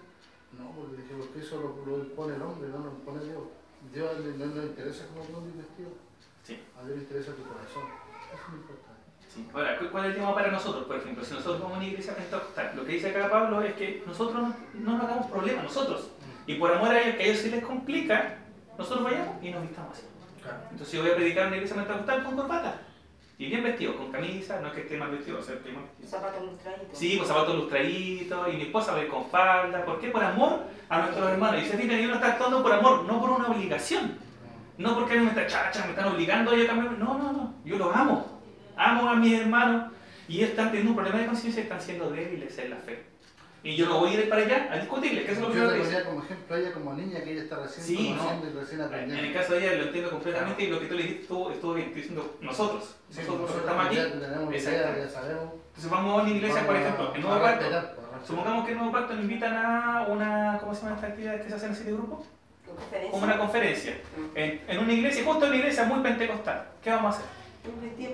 No, 0.57 0.71
porque 0.71 0.97
dije, 1.01 1.13
porque 1.19 1.39
eso 1.39 1.59
lo, 1.59 1.85
lo 1.85 2.03
impone 2.03 2.35
el 2.35 2.41
hombre, 2.41 2.69
no 2.69 2.79
lo 2.79 2.91
impone 2.91 3.23
Dios. 3.25 3.43
Dios 3.93 4.19
le- 4.21 4.37
no 4.37 4.45
le 4.55 4.67
interesa 4.67 5.05
cómo 5.13 5.25
tú 5.25 5.45
vestido. 5.57 5.89
Sí. 6.43 6.63
A 6.79 6.85
Dios 6.85 6.97
le 6.97 7.03
interesa 7.03 7.33
tu 7.33 7.43
corazón. 7.43 7.83
Eso 7.83 8.33
es 8.39 8.53
importante. 8.55 8.82
Sí. 9.33 9.47
Ahora, 9.53 9.77
¿cu- 9.79 9.89
¿cuál 9.91 10.05
es 10.05 10.11
el 10.11 10.17
tema 10.17 10.35
para 10.35 10.51
nosotros? 10.51 10.85
Por 10.85 10.97
ejemplo, 10.97 11.23
si 11.23 11.33
nosotros 11.33 11.59
vamos 11.61 11.75
a 11.75 11.77
una 11.79 11.87
iglesia 11.87 12.15
pentecostal, 12.15 12.71
lo 12.75 12.85
que 12.85 12.91
dice 12.93 13.09
acá 13.09 13.29
Pablo 13.29 13.61
es 13.61 13.73
que 13.73 14.03
nosotros 14.05 14.41
no, 14.43 14.55
no 14.75 14.91
nos 14.97 15.03
hagamos 15.05 15.27
problema, 15.31 15.63
nosotros. 15.63 16.11
Y 16.45 16.55
por 16.55 16.71
amor 16.71 16.89
a 16.91 17.01
ellos, 17.01 17.15
que 17.15 17.23
a 17.23 17.25
ellos 17.27 17.39
sí 17.39 17.49
les 17.49 17.63
complica, 17.63 18.37
nosotros 18.77 19.03
vayamos 19.05 19.43
y 19.43 19.49
nos 19.51 19.61
vistamos 19.63 19.91
así. 19.97 20.03
Claro. 20.41 20.57
Entonces 20.71 20.93
yo 20.93 21.01
voy 21.01 21.11
a 21.11 21.15
predicar 21.15 21.43
en 21.43 21.47
una 21.47 21.55
iglesia 21.57 21.75
pentecostal 21.77 22.23
con 22.25 22.35
corbata. 22.35 22.81
Y 23.39 23.47
bien 23.47 23.63
vestido, 23.63 23.97
con 23.97 24.11
camisa, 24.11 24.59
no 24.61 24.67
es 24.67 24.73
que 24.73 24.81
esté 24.81 24.95
mal 24.97 25.09
vestido, 25.09 25.39
o 25.39 25.41
sea, 25.41 25.55
estoy 25.55 25.71
mal 25.71 25.83
vestido. 25.85 26.09
Zapatos 26.09 26.43
lustraditos. 26.43 26.97
Sí, 26.99 27.17
con 27.17 27.27
zapatos 27.27 27.55
lustraditos, 27.55 28.53
y 28.53 28.57
mi 28.57 28.61
esposa 28.63 28.91
va 28.91 28.99
a 28.99 29.01
ir 29.01 29.07
con 29.07 29.25
falda. 29.25 29.83
¿Por 29.83 29.99
qué? 29.99 30.09
Por 30.09 30.23
amor 30.23 30.59
a 30.89 30.99
nuestros 30.99 31.29
hermanos. 31.29 31.61
Y 31.63 31.65
se 31.65 31.77
fijan 31.77 31.97
que 31.97 32.05
uno 32.05 32.15
está 32.15 32.27
actuando 32.33 32.61
por 32.61 32.71
amor, 32.71 33.03
no 33.05 33.19
por 33.19 33.31
una 33.31 33.47
obligación. 33.47 34.17
No 34.77 34.95
porque 34.95 35.13
a 35.13 35.15
mí 35.17 35.23
me 35.23 35.29
están, 35.29 35.47
chacha, 35.47 35.83
me 35.85 35.91
están 35.91 36.09
obligando 36.13 36.51
a 36.51 36.55
yo 36.55 36.63
a 36.63 36.67
cambiar. 36.67 36.91
No, 36.99 37.17
no, 37.17 37.31
no. 37.33 37.53
Yo 37.65 37.77
los 37.77 37.95
amo. 37.95 38.32
Amo 38.77 39.09
a 39.09 39.15
mis 39.15 39.39
hermanos. 39.39 39.91
Y 40.27 40.37
ellos 40.37 40.51
están 40.51 40.67
teniendo 40.67 40.91
un 40.91 40.95
problema 40.95 41.19
de 41.19 41.25
conciencia 41.27 41.61
y 41.61 41.63
están 41.63 41.81
siendo 41.81 42.09
débiles 42.09 42.57
en 42.57 42.69
la 42.69 42.77
fe. 42.77 43.03
Y 43.65 43.75
yo 43.77 43.85
no 43.87 43.99
voy 43.99 44.09
a 44.11 44.13
ir 44.19 44.29
para 44.29 44.41
allá 44.43 44.67
a 44.71 44.75
discutirles, 44.77 45.23
que 45.25 45.31
es 45.31 45.39
lo 45.39 45.47
Yo 45.47 45.53
que 45.53 45.59
yo 45.59 45.71
dice. 45.71 45.83
ponía 45.85 46.05
como 46.05 46.23
ejemplo 46.23 46.55
a 46.55 46.59
ella 46.59 46.73
como 46.73 46.93
niña 46.95 47.23
que 47.23 47.31
ella 47.31 47.43
está 47.43 47.55
recién 47.59 47.85
Sí, 47.87 48.15
conociendo 48.17 48.47
y 48.49 48.53
recién 48.59 48.79
En 48.81 48.85
aprendiendo. 48.87 49.25
el 49.27 49.33
caso 49.33 49.53
de 49.53 49.59
ella 49.65 49.75
lo 49.77 49.83
entiendo 49.83 50.09
completamente 50.09 50.63
y 50.63 50.67
lo 50.67 50.79
que 50.81 50.85
tú 50.87 50.95
le 50.95 51.01
dijiste 51.03 51.21
estuvo, 51.23 51.51
estuvo 51.51 51.73
bien. 51.75 51.87
Estoy 51.87 52.01
diciendo 52.01 52.35
nosotros. 52.41 52.95
Sí, 53.09 53.19
Nosotros 53.19 53.39
nosotros 53.41 53.61
estamos 53.63 53.85
aquí. 53.85 53.95
ya 53.95 54.11
tenemos 54.11 54.53
idea, 54.53 54.97
ya 54.97 55.09
sabemos. 55.09 55.43
Entonces 55.67 55.91
vamos 55.91 56.19
a 56.19 56.23
una 56.23 56.31
iglesia, 56.33 56.65
por 56.67 56.75
ejemplo, 56.75 57.11
a- 57.11 57.15
en 57.15 57.21
Nuevo 57.21 57.45
respetar. 57.47 57.95
Supongamos 58.27 58.65
que 58.65 58.71
el 58.71 58.77
nuevo 58.77 58.91
pacto 58.93 59.13
nos 59.13 59.23
invitan 59.23 59.53
a 59.55 60.07
una, 60.09 60.57
¿cómo 60.59 60.75
se 60.75 60.81
llama 60.83 60.95
esta 60.95 61.07
actividad 61.07 61.41
que 61.41 61.49
se 61.49 61.55
hacen 61.55 61.71
así 61.71 61.83
de 61.85 61.91
grupo? 61.93 62.25
Conferencia. 62.65 63.11
Como 63.11 63.23
una 63.23 63.37
conferencia. 63.37 63.93
Mm. 64.17 64.37
En, 64.37 64.61
en 64.67 64.79
una 64.79 64.93
iglesia, 64.93 65.23
justo 65.23 65.45
en 65.45 65.51
una 65.51 65.59
iglesia 65.59 65.83
muy 65.85 66.01
pentecostal. 66.01 66.67
¿Qué 66.83 66.89
vamos 66.89 67.15
a 67.15 67.17
hacer? 67.19 67.42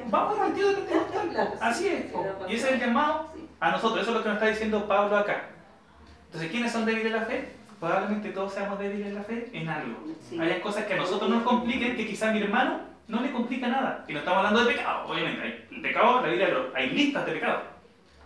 Vamos 0.09 0.39
al 0.39 0.47
vestido 0.47 0.69
de 0.69 0.75
pentecostal. 0.77 1.29
po. 1.53 1.57
Así 1.61 1.87
es. 1.87 2.05
Y 2.47 2.55
ese 2.55 2.67
es 2.67 2.73
el 2.73 2.79
llamado 2.79 3.31
a 3.59 3.71
nosotros. 3.71 4.01
Eso 4.01 4.11
es 4.11 4.17
lo 4.17 4.23
que 4.23 4.29
nos 4.29 4.37
está 4.37 4.49
diciendo 4.49 4.87
Pablo 4.87 5.17
acá. 5.17 5.49
Entonces, 6.25 6.51
¿quiénes 6.51 6.71
son 6.71 6.85
débiles 6.85 7.07
en 7.07 7.19
la 7.19 7.25
fe? 7.25 7.53
Probablemente 7.79 8.29
todos 8.31 8.53
seamos 8.53 8.77
débiles 8.77 9.07
en 9.07 9.15
la 9.15 9.23
fe 9.23 9.49
en 9.53 9.69
algo. 9.69 9.97
Sí. 10.29 10.39
Hay 10.39 10.59
cosas 10.61 10.85
que 10.85 10.93
a 10.93 10.97
nosotros 10.97 11.29
nos 11.29 11.43
compliquen 11.43 11.95
que 11.95 12.05
quizá 12.07 12.29
a 12.29 12.33
mi 12.33 12.41
hermano 12.41 12.81
no 13.07 13.21
le 13.21 13.31
complica 13.31 13.67
nada. 13.67 14.05
Y 14.07 14.13
no 14.13 14.19
estamos 14.19 14.37
hablando 14.39 14.63
de 14.65 14.73
pecado, 14.75 15.07
obviamente. 15.07 15.41
Hay, 15.41 15.67
el 15.71 15.81
pecado, 15.81 16.21
la 16.25 16.47
lo- 16.49 16.75
hay 16.75 16.89
listas 16.91 17.25
de 17.25 17.31
pecados. 17.33 17.63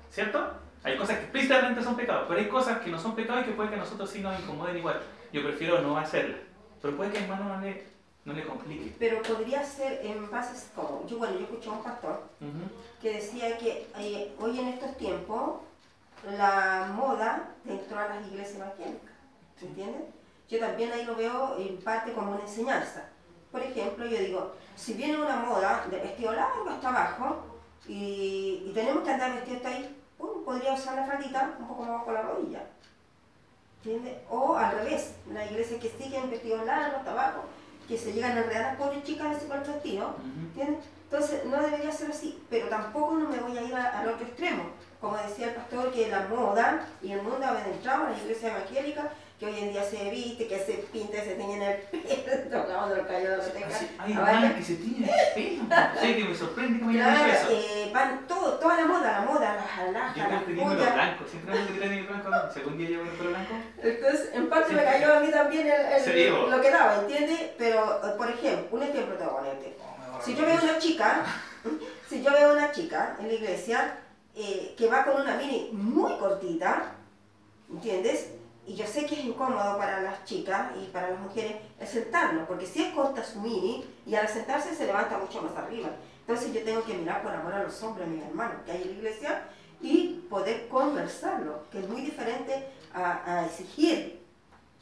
¿Cierto? 0.09 0.53
Hay 0.83 0.97
cosas 0.97 1.17
que 1.17 1.23
explícitamente 1.23 1.81
son 1.81 1.95
pecados, 1.95 2.25
pero 2.27 2.39
hay 2.39 2.47
cosas 2.47 2.79
que 2.79 2.89
no 2.91 2.99
son 2.99 3.15
pecados 3.15 3.43
y 3.43 3.45
que 3.45 3.51
puede 3.53 3.69
que 3.69 3.75
a 3.75 3.79
nosotros 3.79 4.09
sí 4.09 4.19
nos 4.19 4.37
incomoden 4.39 4.77
igual. 4.77 4.99
Yo 5.31 5.41
prefiero 5.41 5.79
no 5.81 5.97
hacerlas. 5.97 6.39
Pero 6.81 6.97
puede 6.97 7.11
que 7.11 7.19
a 7.19 7.21
mi 7.21 7.27
hermano 7.27 7.55
no 7.55 7.61
le, 7.61 7.85
no 8.25 8.33
le 8.33 8.45
complique. 8.45 8.95
Pero 8.99 9.21
podría 9.21 9.63
ser 9.65 10.05
en 10.05 10.29
bases 10.31 10.67
como, 10.75 11.05
yo 11.07 11.17
bueno, 11.17 11.35
yo 11.35 11.41
escuché 11.45 11.69
a 11.69 11.73
un 11.73 11.83
pastor 11.83 12.23
Ujú. 12.39 12.69
que 13.01 13.13
decía 13.15 13.57
que 13.57 13.87
eh, 13.97 14.35
hoy 14.39 14.59
en 14.59 14.69
estos 14.69 14.95
tiempos 14.97 15.59
la 16.37 16.91
moda 16.95 17.49
entró 17.67 17.99
a 17.99 18.07
las 18.07 18.27
iglesias 18.27 18.55
evangélicas, 18.55 19.11
¿se 19.59 19.65
entiende? 19.65 20.05
Yo 20.49 20.59
también 20.59 20.91
ahí 20.91 21.03
lo 21.05 21.15
veo 21.15 21.57
en 21.57 21.77
parte 21.81 22.13
como 22.13 22.31
una 22.31 22.41
enseñanza. 22.41 23.09
Por 23.51 23.61
ejemplo, 23.61 24.05
yo 24.05 24.17
digo, 24.17 24.53
si 24.75 24.93
viene 24.93 25.17
una 25.17 25.37
moda 25.37 25.85
de 25.89 25.97
vestido 25.97 26.31
largo 26.33 26.69
hasta 26.69 26.89
abajo 26.89 27.37
y, 27.87 28.63
y 28.67 28.71
tenemos 28.73 29.03
que 29.03 29.11
andar 29.11 29.33
vestido 29.35 29.57
hasta 29.57 29.69
ahí, 29.69 29.99
podría 30.45 30.73
usar 30.73 30.95
la 30.95 31.05
faldita 31.05 31.55
un 31.59 31.67
poco 31.67 31.81
más 31.83 31.91
bajo 31.91 32.11
la 32.13 32.21
rodilla. 32.21 32.63
¿Entiendes? 33.83 34.17
O 34.29 34.55
al 34.55 34.71
revés, 34.77 35.13
la 35.31 35.45
iglesia 35.45 35.77
que 35.79 35.89
siguen 35.89 36.29
vestidos 36.29 36.65
largos 36.65 36.99
hasta 36.99 37.11
abajo, 37.11 37.43
que 37.93 37.99
se 37.99 38.11
llegan 38.13 38.35
a 38.35 38.41
enredar 38.41 38.61
las 38.63 38.75
pobres 38.77 39.03
chicas 39.03 39.35
así 39.37 39.45
con 39.45 39.57
el 39.59 39.63
vestido, 39.71 40.07
Ujú. 40.07 40.45
¿Entiendes? 40.47 40.85
Entonces 41.11 41.45
no 41.45 41.61
debería 41.61 41.91
ser 41.91 42.09
así, 42.09 42.41
pero 42.49 42.67
tampoco 42.69 43.13
no 43.13 43.29
me 43.29 43.37
voy 43.37 43.55
a 43.55 43.61
ir 43.61 43.75
a- 43.75 43.99
al 43.99 44.07
otro 44.07 44.25
extremo. 44.25 44.63
Como 44.99 45.15
decía 45.17 45.49
el 45.49 45.53
pastor, 45.55 45.91
que 45.91 46.09
la 46.09 46.21
moda 46.27 46.87
y 47.03 47.11
el 47.11 47.21
mundo 47.21 47.45
entrado 47.67 48.05
a 48.07 48.09
la 48.09 48.17
iglesia 48.17 48.49
evangélica, 48.57 49.09
que 49.43 49.49
hoy 49.51 49.59
en 49.59 49.71
día 49.73 49.83
se 49.83 50.09
viste, 50.09 50.47
que 50.47 50.57
se 50.59 50.73
pinta, 50.91 51.17
se 51.21 51.35
tiñe 51.35 51.55
en 51.55 51.61
el 51.63 51.77
pelo, 51.81 52.43
tocando 52.65 52.95
los 52.95 53.07
callos 53.07 53.53
de. 53.53 53.63
Así, 53.65 53.89
hay 53.97 54.13
hermanas 54.13 54.53
que 54.53 54.63
se 54.63 54.75
tiñen 54.75 55.09
el 55.09 55.33
pelo. 55.33 55.63
No 55.63 55.99
sé, 56.01 56.15
que 56.15 56.23
me 56.23 56.35
sorprende 56.35 56.79
que 56.79 56.85
me 56.85 56.93
Claro, 56.93 57.31
eso. 57.33 57.47
eh, 57.51 57.91
van 57.93 58.27
todo, 58.27 58.53
toda 58.59 58.77
la 58.77 58.85
moda, 58.85 59.11
la 59.11 59.21
moda, 59.21 59.55
las 59.55 59.79
alhajas, 59.79 60.15
Yo 60.15 60.23
las 60.23 60.29
creo 60.29 60.45
que 60.45 60.53
tiene 60.53 60.75
pelo 60.75 60.93
blanco, 60.93 61.23
siempre 61.29 61.53
me 61.59 61.65
tiene 61.79 62.03
pelo 62.03 62.29
blanco. 62.29 62.53
Si 62.53 62.59
algún 62.59 62.77
día 62.77 62.89
llevo 62.89 63.03
el 63.03 63.09
pelo 63.09 63.29
blanco, 63.31 63.53
Entonces, 63.83 64.29
en 64.33 64.49
parte 64.49 64.69
Sí. 64.69 64.75
me 64.75 64.83
cayó 64.85 65.13
a 65.15 65.19
mí 65.19 65.29
también 65.31 65.67
el, 65.67 65.73
el- 65.93 66.01
Sí, 66.01 66.29
lo 66.49 66.61
que 66.61 66.71
daba, 66.71 66.95
¿entiendes? 67.01 67.41
Pero, 67.57 68.01
por 68.17 68.29
ejemplo, 68.29 68.67
un 68.77 68.83
ejemplo 68.83 69.15
te 69.15 69.23
voy 69.25 69.33
a 69.33 69.37
ponerte. 69.37 69.77
Si 70.23 70.35
yo 70.35 70.45
veo 70.45 70.55
una 70.63 70.77
chica, 70.79 71.25
si 72.07 72.23
yo 72.23 72.31
veo 72.31 72.53
una 72.53 72.71
chica 72.71 73.17
en 73.19 73.27
la 73.27 73.33
iglesia 73.33 73.97
eh, 74.35 74.73
que 74.77 74.87
va 74.87 75.03
con 75.03 75.19
una 75.21 75.35
mini 75.35 75.69
muy 75.73 76.13
cortita, 76.17 76.93
¿entiendes? 77.69 78.29
Y 78.65 78.75
yo 78.75 78.87
sé 78.87 79.05
que 79.05 79.15
es 79.15 79.25
incómodo 79.25 79.77
para 79.77 80.01
las 80.01 80.23
chicas 80.23 80.71
y 80.81 80.87
para 80.87 81.09
las 81.09 81.19
mujeres 81.19 81.57
el 81.79 82.45
porque 82.47 82.65
si 82.65 82.83
es 82.83 82.93
corta 82.93 83.23
su 83.23 83.41
mini 83.41 83.83
y 84.05 84.15
al 84.15 84.27
sentarse 84.27 84.73
se 84.73 84.85
levanta 84.85 85.17
mucho 85.17 85.41
más 85.41 85.55
arriba. 85.57 85.89
Entonces 86.21 86.53
yo 86.53 86.63
tengo 86.63 86.83
que 86.83 86.93
mirar 86.93 87.21
por 87.21 87.33
amor 87.33 87.53
a 87.53 87.63
los 87.63 87.83
hombres, 87.83 88.07
mis 88.07 88.23
hermanos 88.23 88.61
que 88.65 88.71
hay 88.71 88.81
en 88.83 88.87
la 88.87 88.93
iglesia, 88.93 89.43
y 89.81 90.25
poder 90.29 90.69
conversarlo, 90.69 91.63
que 91.69 91.79
es 91.79 91.89
muy 91.89 92.01
diferente 92.01 92.69
a, 92.93 93.39
a 93.39 93.45
exigir, 93.45 94.21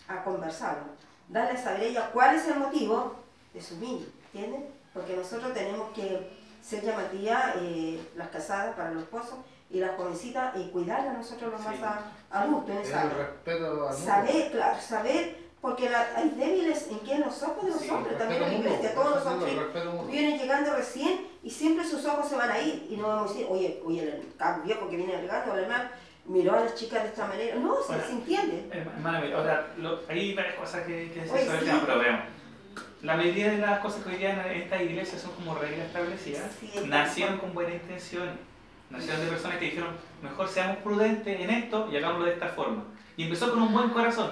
a 0.07 0.23
conversarlo. 0.23 0.83
Darle 1.27 1.57
a 1.57 1.63
saber 1.63 1.81
a 1.81 1.85
ella 1.85 2.11
cuál 2.13 2.35
es 2.35 2.47
el 2.47 2.59
motivo 2.59 3.15
de 3.53 3.61
su 3.61 3.77
mini, 3.77 4.07
¿entiendes? 4.25 4.69
Porque 4.93 5.15
nosotros 5.15 5.53
tenemos 5.53 5.91
que 5.93 6.29
ser 6.61 6.83
llamativas, 6.83 7.55
eh, 7.57 7.99
las 8.15 8.29
casadas 8.29 8.75
para 8.75 8.91
los 8.91 9.03
esposos, 9.03 9.39
y 9.71 9.79
las 9.79 9.95
jovencitas, 9.95 10.55
y 10.57 10.69
cuidarlas 10.69 11.17
nosotros 11.17 11.51
los 11.51 11.61
más 11.61 11.75
Sí. 11.75 11.81
a- 11.83 12.11
adultos, 12.41 12.75
esa 12.83 13.03
el 13.03 13.11
respeto 13.11 13.73
mundo. 13.75 13.93
Saber, 13.93 14.51
claro, 14.51 14.81
saber, 14.81 15.35
porque 15.61 15.89
la- 15.89 16.07
hay 16.15 16.29
débiles 16.29 16.87
en 16.89 16.99
que 16.99 17.13
en 17.13 17.21
los 17.21 17.41
ojos 17.43 17.65
de 17.65 17.71
los 17.71 17.79
Sí, 17.81 17.89
hombres, 17.89 18.17
también 18.17 18.43
en 18.43 18.49
la 18.51 18.57
iglesia, 18.57 18.93
todos 18.93 19.15
los 19.15 19.25
hombres 19.25 19.53
vienen 20.09 20.37
llegando 20.39 20.73
recién 20.75 21.27
y 21.43 21.49
siempre 21.49 21.85
sus 21.85 22.05
ojos 22.05 22.27
se 22.27 22.35
van 22.35 22.51
a 22.51 22.59
ir 22.59 22.87
y 22.89 22.97
no 22.97 23.07
vamos 23.07 23.31
a 23.31 23.33
decir, 23.33 23.47
oye, 23.49 23.81
oye, 23.85 24.03
el 24.03 24.33
cab- 24.37 24.63
viejo 24.63 24.89
que 24.89 24.97
viene 24.97 25.21
llegando, 25.21 25.53
el 25.55 25.63
hermano, 25.63 25.89
miró 26.25 26.53
a 26.55 26.61
las 26.61 26.75
chicas 26.75 27.03
de 27.03 27.09
esta 27.09 27.27
manera. 27.27 27.55
No, 27.55 27.75
se, 27.81 27.99
se 28.01 28.11
entiende. 28.11 28.69
Hermana, 28.71 29.21
mira, 29.21 29.37
ahora, 29.37 29.67
lo- 29.77 29.99
hay 30.09 30.33
varias 30.35 30.55
cosas 30.55 30.85
que, 30.85 31.11
que 31.11 31.21
decir 31.21 31.31
Oye, 31.33 31.45
sobre 31.45 31.57
el 31.59 31.63
sí. 31.63 31.65
tema, 31.71 31.81
pero 31.85 31.99
veamos. 31.99 32.25
La 33.03 33.15
mayoría 33.17 33.51
de 33.51 33.57
las 33.57 33.79
cosas 33.79 34.03
que 34.03 34.09
hoy 34.09 34.17
día 34.17 34.45
en 34.45 34.61
estas 34.61 34.81
iglesias 34.81 35.21
son 35.21 35.31
como 35.31 35.55
reglas 35.55 35.87
establecidas, 35.87 36.51
Sí, 36.59 36.71
es 36.75 36.85
nacieron 36.85 37.37
con 37.39 37.53
buena 37.53 37.73
intención. 37.73 38.29
Nacieron 38.91 39.21
de 39.21 39.27
personas 39.31 39.57
que 39.57 39.65
dijeron, 39.65 39.89
mejor 40.21 40.47
seamos 40.47 40.77
prudentes 40.77 41.39
en 41.39 41.49
esto 41.49 41.89
y 41.91 41.97
hagámoslo 41.97 42.25
de 42.25 42.33
esta 42.33 42.47
forma. 42.49 42.83
Y 43.17 43.23
empezó 43.23 43.51
con 43.51 43.61
un 43.61 43.73
buen 43.73 43.89
corazón. 43.89 44.31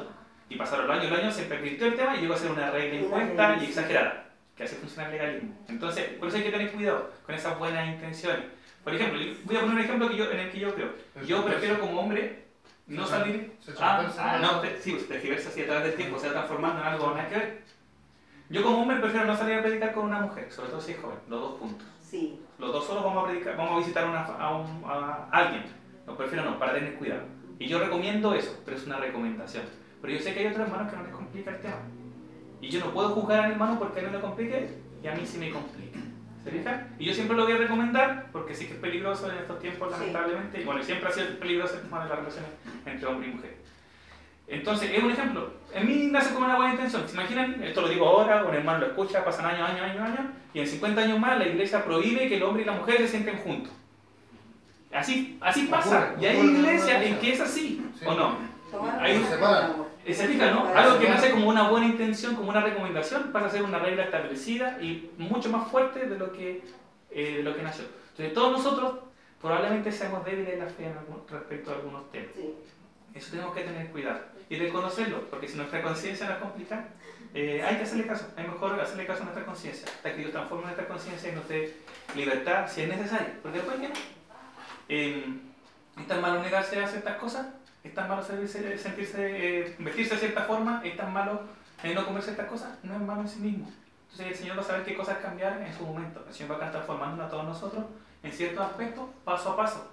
Y 0.49 0.55
pasaron 0.55 0.87
los 0.87 0.97
años, 0.97 1.11
los 1.11 1.19
años, 1.19 1.33
se 1.35 1.43
pervirtió 1.43 1.87
el 1.87 1.95
tema 1.95 2.15
y 2.15 2.21
llegó 2.21 2.33
a 2.33 2.37
ser 2.37 2.51
una 2.51 2.71
regla 2.71 2.99
impuesta 2.99 3.57
y 3.61 3.65
exagerada, 3.65 4.25
que 4.55 4.63
hace 4.63 4.75
funcionar 4.75 5.11
el 5.13 5.17
legalismo. 5.19 5.55
Entonces, 5.67 6.05
por 6.19 6.27
eso 6.27 6.37
hay 6.37 6.43
que 6.43 6.51
tener 6.51 6.71
cuidado 6.71 7.11
con 7.25 7.35
esas 7.35 7.57
buenas 7.59 7.87
intenciones. 7.87 8.45
Por 8.83 8.95
ejemplo, 8.95 9.19
voy 9.45 9.55
a 9.55 9.59
poner 9.61 9.75
un 9.75 9.81
ejemplo 9.81 10.09
que 10.09 10.17
yo, 10.17 10.31
en 10.31 10.39
el 10.39 10.51
que 10.51 10.59
yo 10.59 10.73
creo. 10.73 10.89
Yo 11.25 11.45
prefiero 11.45 11.79
como 11.79 11.99
hombre 12.01 12.45
no 12.87 13.05
salir... 13.05 13.53
Ah, 13.79 14.11
ah, 14.17 14.39
no, 14.41 14.59
te- 14.61 14.81
sí, 14.81 14.91
pues 14.93 15.07
tergiversa 15.07 15.49
así 15.49 15.61
a 15.61 15.65
través 15.67 15.83
del 15.83 15.95
tiempo, 15.95 16.17
se 16.19 16.27
va 16.27 16.33
transformando 16.33 16.81
en 16.81 16.87
algo 16.87 17.13
nada 17.13 17.29
que 17.29 17.35
ver. 17.35 17.61
Yo 18.49 18.63
como 18.63 18.81
hombre 18.81 18.97
prefiero 18.97 19.27
no 19.27 19.37
salir 19.37 19.59
a 19.59 19.61
predicar 19.61 19.93
con 19.93 20.05
una 20.05 20.21
mujer, 20.21 20.51
sobre 20.51 20.69
todo 20.69 20.81
si 20.81 20.93
es 20.93 20.99
joven, 20.99 21.19
los 21.29 21.39
dos 21.39 21.59
puntos. 21.59 21.87
Sí, 22.01 22.41
Los 22.59 22.73
dos 22.73 22.85
solos 22.85 23.03
vamos 23.03 23.23
a 23.23 23.27
predicar, 23.27 23.55
vamos 23.57 23.73
a 23.75 23.77
visitar 23.79 24.03
a, 24.03 24.09
una- 24.09 24.21
a 24.25 24.55
un- 24.57 24.83
a 24.85 25.29
alguien. 25.31 25.63
No, 26.05 26.15
prefiero 26.17 26.43
no, 26.45 26.59
para 26.59 26.73
tener 26.73 26.95
cuidado. 26.95 27.21
Y 27.57 27.67
yo 27.67 27.79
recomiendo 27.79 28.33
eso, 28.33 28.59
pero 28.65 28.77
es 28.77 28.85
una 28.85 28.97
recomendación. 28.97 29.63
Pero 30.01 30.13
yo 30.13 30.19
sé 30.19 30.33
que 30.33 30.39
hay 30.41 30.47
otros 30.47 30.67
hermanos 30.67 30.89
que 30.91 30.97
no 30.97 31.03
les 31.03 31.11
complica 31.13 31.51
el 31.51 31.59
tema. 31.61 31.77
Y 32.61 32.69
yo 32.69 32.79
no 32.85 32.91
puedo 32.93 33.09
juzgar 33.09 33.45
al 33.45 33.51
hermano 33.51 33.79
porque 33.79 33.99
a 33.99 34.03
él 34.03 34.11
no 34.11 34.17
le 34.17 34.21
complique 34.23 34.69
y 35.03 35.07
a 35.07 35.13
mí 35.15 35.25
sí 35.25 35.37
me 35.37 35.49
complica. 35.51 35.99
¿Se 36.43 36.51
fijan? 36.51 36.95
Y 36.99 37.05
yo 37.05 37.13
siempre 37.13 37.35
lo 37.35 37.43
voy 37.43 37.53
a 37.53 37.57
recomendar 37.57 38.27
porque 38.31 38.53
sí 38.55 38.65
que 38.67 38.73
es 38.73 38.79
peligroso 38.79 39.29
en 39.31 39.37
estos 39.37 39.59
tiempos, 39.59 39.93
Sí. 39.93 39.99
lamentablemente. 39.99 40.61
Y 40.61 40.65
bueno, 40.65 40.81
siempre 40.83 41.09
ha 41.09 41.11
sido 41.11 41.37
peligroso 41.39 41.75
el 41.75 41.81
tema 41.81 42.03
de 42.03 42.09
las 42.09 42.17
relaciones 42.19 42.49
entre 42.85 43.07
hombre 43.07 43.27
y 43.29 43.31
mujer. 43.33 43.57
Entonces, 44.49 44.91
es 44.93 45.03
un 45.03 45.11
ejemplo. 45.11 45.53
En 45.73 45.87
mí 45.87 46.07
nace 46.11 46.33
como 46.33 46.45
una 46.45 46.55
buena 46.55 46.71
intención. 46.73 47.07
¿Se 47.07 47.13
imaginan? 47.13 47.63
Esto 47.63 47.81
lo 47.81 47.87
digo 47.89 48.07
ahora, 48.07 48.43
un 48.43 48.53
hermano 48.55 48.79
lo 48.79 48.87
escucha, 48.87 49.23
pasan 49.23 49.45
años, 49.45 49.69
años, 49.69 49.81
años, 49.81 50.01
años, 50.01 50.21
y 50.53 50.59
en 50.59 50.67
50 50.67 51.01
años 51.01 51.19
más 51.19 51.37
la 51.37 51.47
iglesia 51.47 51.83
prohíbe 51.85 52.27
que 52.27 52.37
el 52.37 52.43
hombre 52.43 52.63
y 52.63 52.65
la 52.65 52.71
mujer 52.71 52.97
se 52.97 53.07
sienten 53.09 53.37
juntos. 53.37 53.71
Así, 54.91 55.37
así 55.41 55.67
pasa. 55.67 56.15
Y 56.19 56.25
hay 56.25 56.37
iglesias 56.39 57.01
en 57.01 57.13
iglesia. 57.13 57.19
que 57.19 57.33
es 57.33 57.41
así, 57.41 57.85
Sí. 57.99 58.05
¿o 58.07 58.13
no? 58.15 58.37
Ahí 58.99 59.15
cosas 59.17 59.29
se 59.33 59.39
con 59.39 59.49
paran. 59.49 59.71
amor. 59.71 59.89
Eh, 60.05 60.13
¿Se 60.13 60.27
fija, 60.27 60.51
no? 60.51 60.65
Algo 60.75 60.97
que 60.99 61.09
nace 61.09 61.31
como 61.31 61.47
una 61.49 61.69
buena 61.69 61.85
intención, 61.85 62.35
como 62.35 62.49
una 62.49 62.61
recomendación, 62.61 63.31
pasa 63.31 63.45
a 63.47 63.49
ser 63.51 63.61
una 63.63 63.77
regla 63.79 64.03
establecida 64.05 64.77
y 64.81 65.11
mucho 65.19 65.49
más 65.51 65.69
fuerte 65.69 66.07
de 66.07 66.17
lo 66.17 66.31
que, 66.31 66.63
eh, 67.11 67.33
de 67.37 67.43
lo 67.43 67.55
que 67.55 67.61
nació. 67.61 67.85
Entonces, 68.11 68.33
todos 68.33 68.51
nosotros 68.51 68.95
probablemente 69.39 69.91
seamos 69.91 70.25
débiles 70.25 70.53
en 70.53 70.59
la 70.59 70.65
fe 70.65 70.85
en 70.87 70.97
algún- 70.97 71.21
respecto 71.29 71.71
a 71.71 71.75
algunos 71.75 72.09
temas. 72.11 72.29
Eso 73.13 73.31
tenemos 73.31 73.53
que 73.55 73.61
tener 73.61 73.87
cuidado 73.91 74.19
y 74.49 74.55
reconocerlo, 74.57 75.29
porque 75.29 75.47
si 75.47 75.57
nuestra 75.57 75.81
conciencia 75.81 76.27
nos 76.27 76.39
complica, 76.39 76.85
eh, 77.33 77.63
hay 77.63 77.75
que 77.77 77.83
hacerle 77.83 78.07
caso. 78.07 78.27
Es 78.35 78.47
mejor 78.47 78.79
hacerle 78.79 79.05
caso 79.05 79.21
a 79.21 79.25
nuestra 79.25 79.45
conciencia, 79.45 79.87
hasta 79.87 80.11
que 80.11 80.17
Dios 80.17 80.31
transforme 80.31 80.65
nuestra 80.65 80.87
conciencia 80.87 81.31
y 81.31 81.35
nos 81.35 81.47
dé 81.47 81.75
libertad 82.15 82.67
si 82.67 82.81
es 82.81 82.89
necesario. 82.89 83.29
Porque 83.43 83.59
después, 83.59 83.79
¿qué? 83.79 83.89
Eh, 84.89 85.25
¿Es 85.99 86.07
tan 86.07 86.21
malo 86.21 86.41
negarse 86.41 86.81
a 86.83 86.87
ciertas 86.87 87.17
cosas? 87.17 87.47
¿Es 87.83 87.93
tan 87.93 88.09
malo 88.09 88.23
servirse- 88.23 88.77
sentirse, 88.77 89.59
eh, 89.59 89.75
vestirse 89.79 90.15
de 90.15 90.19
cierta 90.19 90.41
forma? 90.43 90.81
¿Es 90.83 90.97
tan 90.97 91.13
malo 91.13 91.41
eh, 91.83 91.93
no 91.93 92.05
comer 92.05 92.23
ciertas 92.23 92.47
cosas? 92.47 92.69
No 92.83 92.95
es 92.95 93.01
malo 93.01 93.21
en 93.21 93.27
sí 93.29 93.39
mismo. 93.39 93.69
Entonces 94.11 94.27
el 94.27 94.35
Señor 94.35 94.57
va 94.57 94.61
a 94.61 94.65
saber 94.65 94.83
qué 94.83 94.95
cosas 94.95 95.19
cambiar 95.19 95.61
en 95.61 95.71
su 95.73 95.85
momento. 95.85 96.25
El 96.27 96.33
Señor 96.33 96.51
va 96.51 96.55
a 96.55 96.57
estar 96.57 96.71
transformándonos 96.71 97.27
a 97.27 97.29
todos 97.29 97.45
nosotros 97.45 97.85
en 98.23 98.31
ciertos 98.31 98.65
aspectos, 98.65 99.05
paso 99.23 99.51
a 99.51 99.55
paso, 99.57 99.91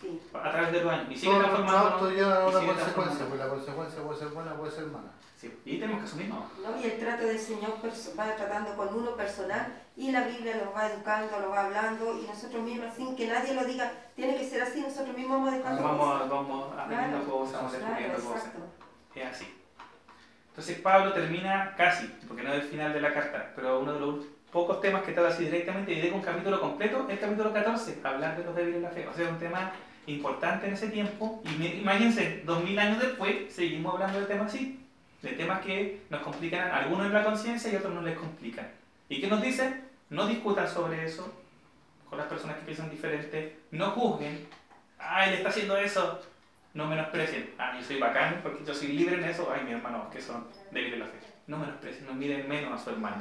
Sí. 0.00 0.20
a 0.34 0.50
través 0.50 0.72
de 0.72 0.80
los 0.82 0.92
años. 0.92 1.06
Y 1.10 1.16
sigue 1.16 1.32
Todos 1.32 1.38
nuestros 1.42 1.66
transformándonos. 1.66 1.92
actos 1.94 2.12
llevan 2.12 2.32
a 2.32 2.40
y 2.44 2.64
una 2.64 2.74
consecuencia, 2.74 3.26
pues 3.26 3.40
la 3.40 3.48
consecuencia 3.48 4.02
puede 4.02 4.18
ser 4.18 4.28
buena, 4.28 4.56
puede 4.56 4.70
ser 4.72 4.86
mala. 4.86 5.10
Sí, 5.36 5.60
y 5.64 5.78
tenemos 5.78 6.00
que 6.02 6.06
asumirlo. 6.08 6.34
¿no? 6.62 6.80
Y 6.80 6.84
el 6.84 6.98
trato 6.98 7.26
del 7.26 7.38
Señor 7.38 7.72
va 8.18 8.36
tratando 8.36 8.76
con 8.76 8.94
uno 8.94 9.10
personal 9.16 9.82
y 9.96 10.10
la 10.12 10.22
Biblia 10.26 10.56
los 10.64 10.74
va 10.74 10.90
educando, 10.90 11.38
los 11.40 11.50
va 11.50 11.64
hablando 11.66 12.18
y 12.18 12.26
nosotros 12.26 12.62
mismos, 12.62 12.94
sin 12.94 13.14
que 13.16 13.26
nadie 13.28 13.54
lo 13.54 13.64
diga, 13.64 13.92
tiene 14.16 14.36
que 14.36 14.48
ser 14.48 14.62
así, 14.62 14.80
nosotros 14.80 15.16
mismos 15.16 15.38
vamos 15.38 15.52
dejando 15.54 15.82
Vamos, 15.82 16.12
cosas. 16.12 16.30
vamos 16.30 16.72
aprendiendo 16.78 17.18
Claro. 17.18 17.32
cosas, 17.38 17.54
vamos 17.54 17.72
Claro, 17.72 17.86
descubriendo 17.86 18.16
cosas. 18.24 18.44
exacto. 18.46 18.60
Es 19.14 19.26
así. 19.26 19.60
Entonces 20.50 20.78
Pablo 20.80 21.12
termina 21.12 21.74
casi, 21.76 22.06
porque 22.28 22.42
no 22.42 22.52
es 22.52 22.62
el 22.64 22.68
final 22.70 22.92
de 22.92 23.00
la 23.00 23.12
carta, 23.12 23.52
pero 23.56 23.80
uno 23.80 23.92
de 23.92 24.00
los 24.00 24.24
pocos 24.54 24.80
temas 24.80 25.02
que 25.02 25.10
trata 25.10 25.30
así 25.30 25.44
directamente 25.44 25.92
y 25.92 25.96
dedica 25.96 26.14
un 26.14 26.22
capítulo 26.22 26.60
completo, 26.60 27.08
el 27.10 27.18
capítulo 27.18 27.52
14, 27.52 27.98
hablar 28.04 28.38
de 28.38 28.44
los 28.44 28.54
débiles 28.54 28.76
en 28.76 28.82
la 28.84 28.90
fe. 28.90 29.04
O 29.08 29.12
sea, 29.12 29.28
un 29.28 29.38
tema 29.38 29.72
importante 30.06 30.68
en 30.68 30.74
ese 30.74 30.90
tiempo. 30.90 31.42
Y 31.44 31.66
imagínense, 31.66 32.42
dos 32.46 32.62
mil 32.62 32.78
años 32.78 33.00
después, 33.00 33.52
seguimos 33.52 33.94
hablando 33.94 34.20
de 34.20 34.26
temas 34.26 34.54
así. 34.54 34.80
De 35.22 35.30
temas 35.30 35.60
que 35.60 36.02
nos 36.08 36.22
complican, 36.22 36.70
algunos 36.70 37.06
en 37.06 37.12
la 37.12 37.24
conciencia 37.24 37.72
y 37.72 37.76
otros 37.76 37.92
no 37.92 38.02
les 38.02 38.16
complican. 38.16 38.70
¿Y 39.08 39.20
qué 39.20 39.26
nos 39.26 39.42
dicen? 39.42 39.88
No 40.08 40.28
discutan 40.28 40.68
sobre 40.68 41.04
eso 41.04 41.34
con 42.08 42.16
las 42.16 42.28
personas 42.28 42.56
que 42.58 42.66
piensan 42.66 42.90
diferente. 42.90 43.58
No 43.72 43.90
juzguen. 43.90 44.46
Ah, 45.00 45.26
él 45.26 45.34
está 45.34 45.48
haciendo 45.48 45.76
eso. 45.76 46.20
No 46.74 46.86
menosprecien. 46.86 47.54
Ah, 47.58 47.76
yo 47.76 47.84
soy 47.84 47.98
bacán 47.98 48.38
porque 48.40 48.64
yo 48.64 48.72
soy 48.72 48.92
libre 48.92 49.16
en 49.16 49.24
eso. 49.24 49.50
Ay, 49.52 49.64
mis 49.64 49.72
hermanos 49.72 50.12
que 50.12 50.20
son 50.20 50.46
débiles 50.70 51.00
la 51.00 51.06
fe. 51.06 51.18
No 51.48 51.58
menosprecien, 51.58 52.06
no 52.06 52.14
miren 52.14 52.48
menos 52.48 52.80
a 52.80 52.84
su 52.84 52.90
hermano. 52.90 53.16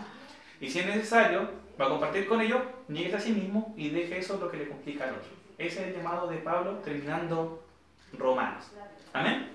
Y 0.64 0.69
si 0.69 0.80
es 0.80 0.85
necesario, 0.85 1.49
va 1.80 1.88
a 1.88 1.90
compartir 1.90 2.26
con 2.26 2.40
ellos, 2.40 2.61
niegue 2.88 3.14
a 3.14 3.19
sí 3.19 3.34
mismo 3.34 3.73
y 3.76 3.90
deje 3.90 4.19
eso 4.19 4.38
lo 4.38 4.49
que 4.49 4.56
le 4.56 4.69
complica 4.69 5.03
al 5.03 5.15
otro. 5.15 5.31
Ese 5.57 5.81
es 5.81 5.88
el 5.90 5.98
llamado 5.98 6.26
de 6.27 6.38
Pablo 6.38 6.77
terminando 6.77 7.61
Romanos. 8.18 8.72
Amén. 9.11 9.49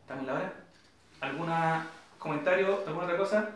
¿Estamos 0.00 0.22
en 0.22 0.26
la 0.26 0.32
hora? 0.32 0.52
¿Algún 1.20 1.50
comentario? 2.18 2.82
¿Alguna 2.86 3.04
otra 3.04 3.18
cosa? 3.18 3.50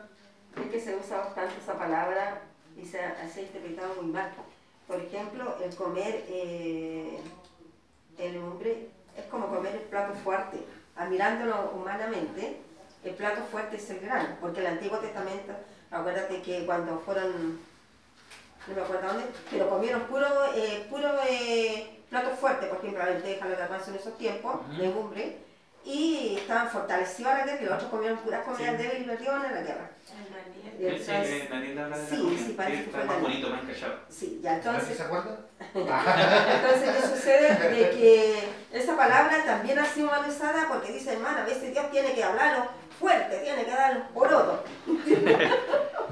Es 0.62 0.70
que 0.70 0.78
se 0.78 0.96
usa 0.96 1.16
bastante 1.16 1.54
esa 1.58 1.78
palabra 1.78 2.42
y 2.76 2.84
se 2.84 3.00
ha, 3.00 3.24
interpretado 3.24 4.02
muy 4.02 4.12
mal. 4.12 4.30
Por 4.86 5.00
ejemplo, 5.00 5.56
el 5.64 5.74
comer 5.74 6.26
eh, 6.28 7.20
el 8.18 8.36
hombre 8.36 8.88
es 9.16 9.24
como 9.30 9.46
comer 9.46 9.76
el 9.76 9.88
plato 9.88 10.12
fuerte. 10.12 10.58
Ah, 10.94 11.06
mirándolo 11.06 11.70
humanamente, 11.74 12.58
el 13.04 13.14
plato 13.14 13.42
fuerte 13.50 13.76
es 13.76 13.90
el 13.90 14.00
gran, 14.00 14.36
porque 14.40 14.60
el 14.60 14.66
Antiguo 14.66 14.98
Testamento, 14.98 15.52
acuérdate 15.90 16.42
que 16.42 16.66
cuando 16.66 16.98
fueron, 17.00 17.60
no 18.66 18.74
me 18.74 18.82
acuerdo 18.82 19.08
dónde, 19.08 19.24
pero 19.50 19.68
comieron 19.70 20.02
puro, 20.02 20.26
eh, 20.54 20.86
puro 20.90 21.10
eh, 21.28 22.00
plato 22.10 22.30
fuerte, 22.36 22.66
por 22.66 22.78
ejemplo, 22.78 22.98
la 23.04 23.10
lenteja, 23.10 23.46
la 23.46 23.56
garbanzo 23.56 23.90
en 23.90 23.96
esos 23.96 24.16
tiempos, 24.18 24.56
Ujú. 24.68 24.72
legumbre, 24.82 25.38
y 25.84 26.36
estaban 26.36 26.68
fortalecidos 26.68 27.32
a 27.32 27.38
la 27.38 27.44
guerra 27.46 27.62
y 27.62 27.64
los 27.64 27.74
otros 27.74 27.90
comieron 27.90 28.18
puras 28.18 28.44
comidas 28.44 28.72
Sí. 28.76 28.82
débiles 28.82 29.00
y 29.00 29.04
perdidos 29.04 29.44
en 29.46 29.54
la 29.54 29.62
guerra. 29.62 29.90
El 30.64 30.72
Daniel. 30.78 31.02
Sí, 31.04 31.10
entonces- 31.10 31.42
sí, 31.42 31.48
Daniel 31.50 31.78
habla 31.78 31.96
de 31.98 32.02
la 32.02 32.08
sí, 32.08 32.54
parece 32.56 32.76
que 32.78 32.84
está 32.86 32.98
fue 32.98 33.06
más 33.06 33.20
bonito, 33.20 33.50
más 33.50 33.60
callado. 33.62 33.94
Sí, 34.08 34.40
ya 34.42 34.50
¿A 34.50 34.54
ver 34.54 34.62
si 34.62 34.68
entonces, 34.68 34.96
se 34.96 35.02
acuerda? 35.02 35.36
entonces 35.74 36.96
¿qué 36.96 37.02
sucede? 37.08 37.54
De 37.54 37.90
que 37.90 38.48
esa 38.72 38.96
palabra 38.96 39.44
también 39.44 39.78
ha 39.78 39.84
sido 39.86 40.06
mal 40.08 40.28
usada 40.28 40.66
porque 40.68 40.92
dice, 40.92 41.12
hermano, 41.14 41.38
a 41.38 41.44
veces 41.44 41.72
Dios 41.72 41.90
tiene 41.90 42.14
que 42.14 42.24
hablarlo 42.24 42.66
fuerte, 42.98 43.38
tiene 43.38 43.64
que 43.64 43.70
darlo 43.70 44.02
poroto. 44.14 44.64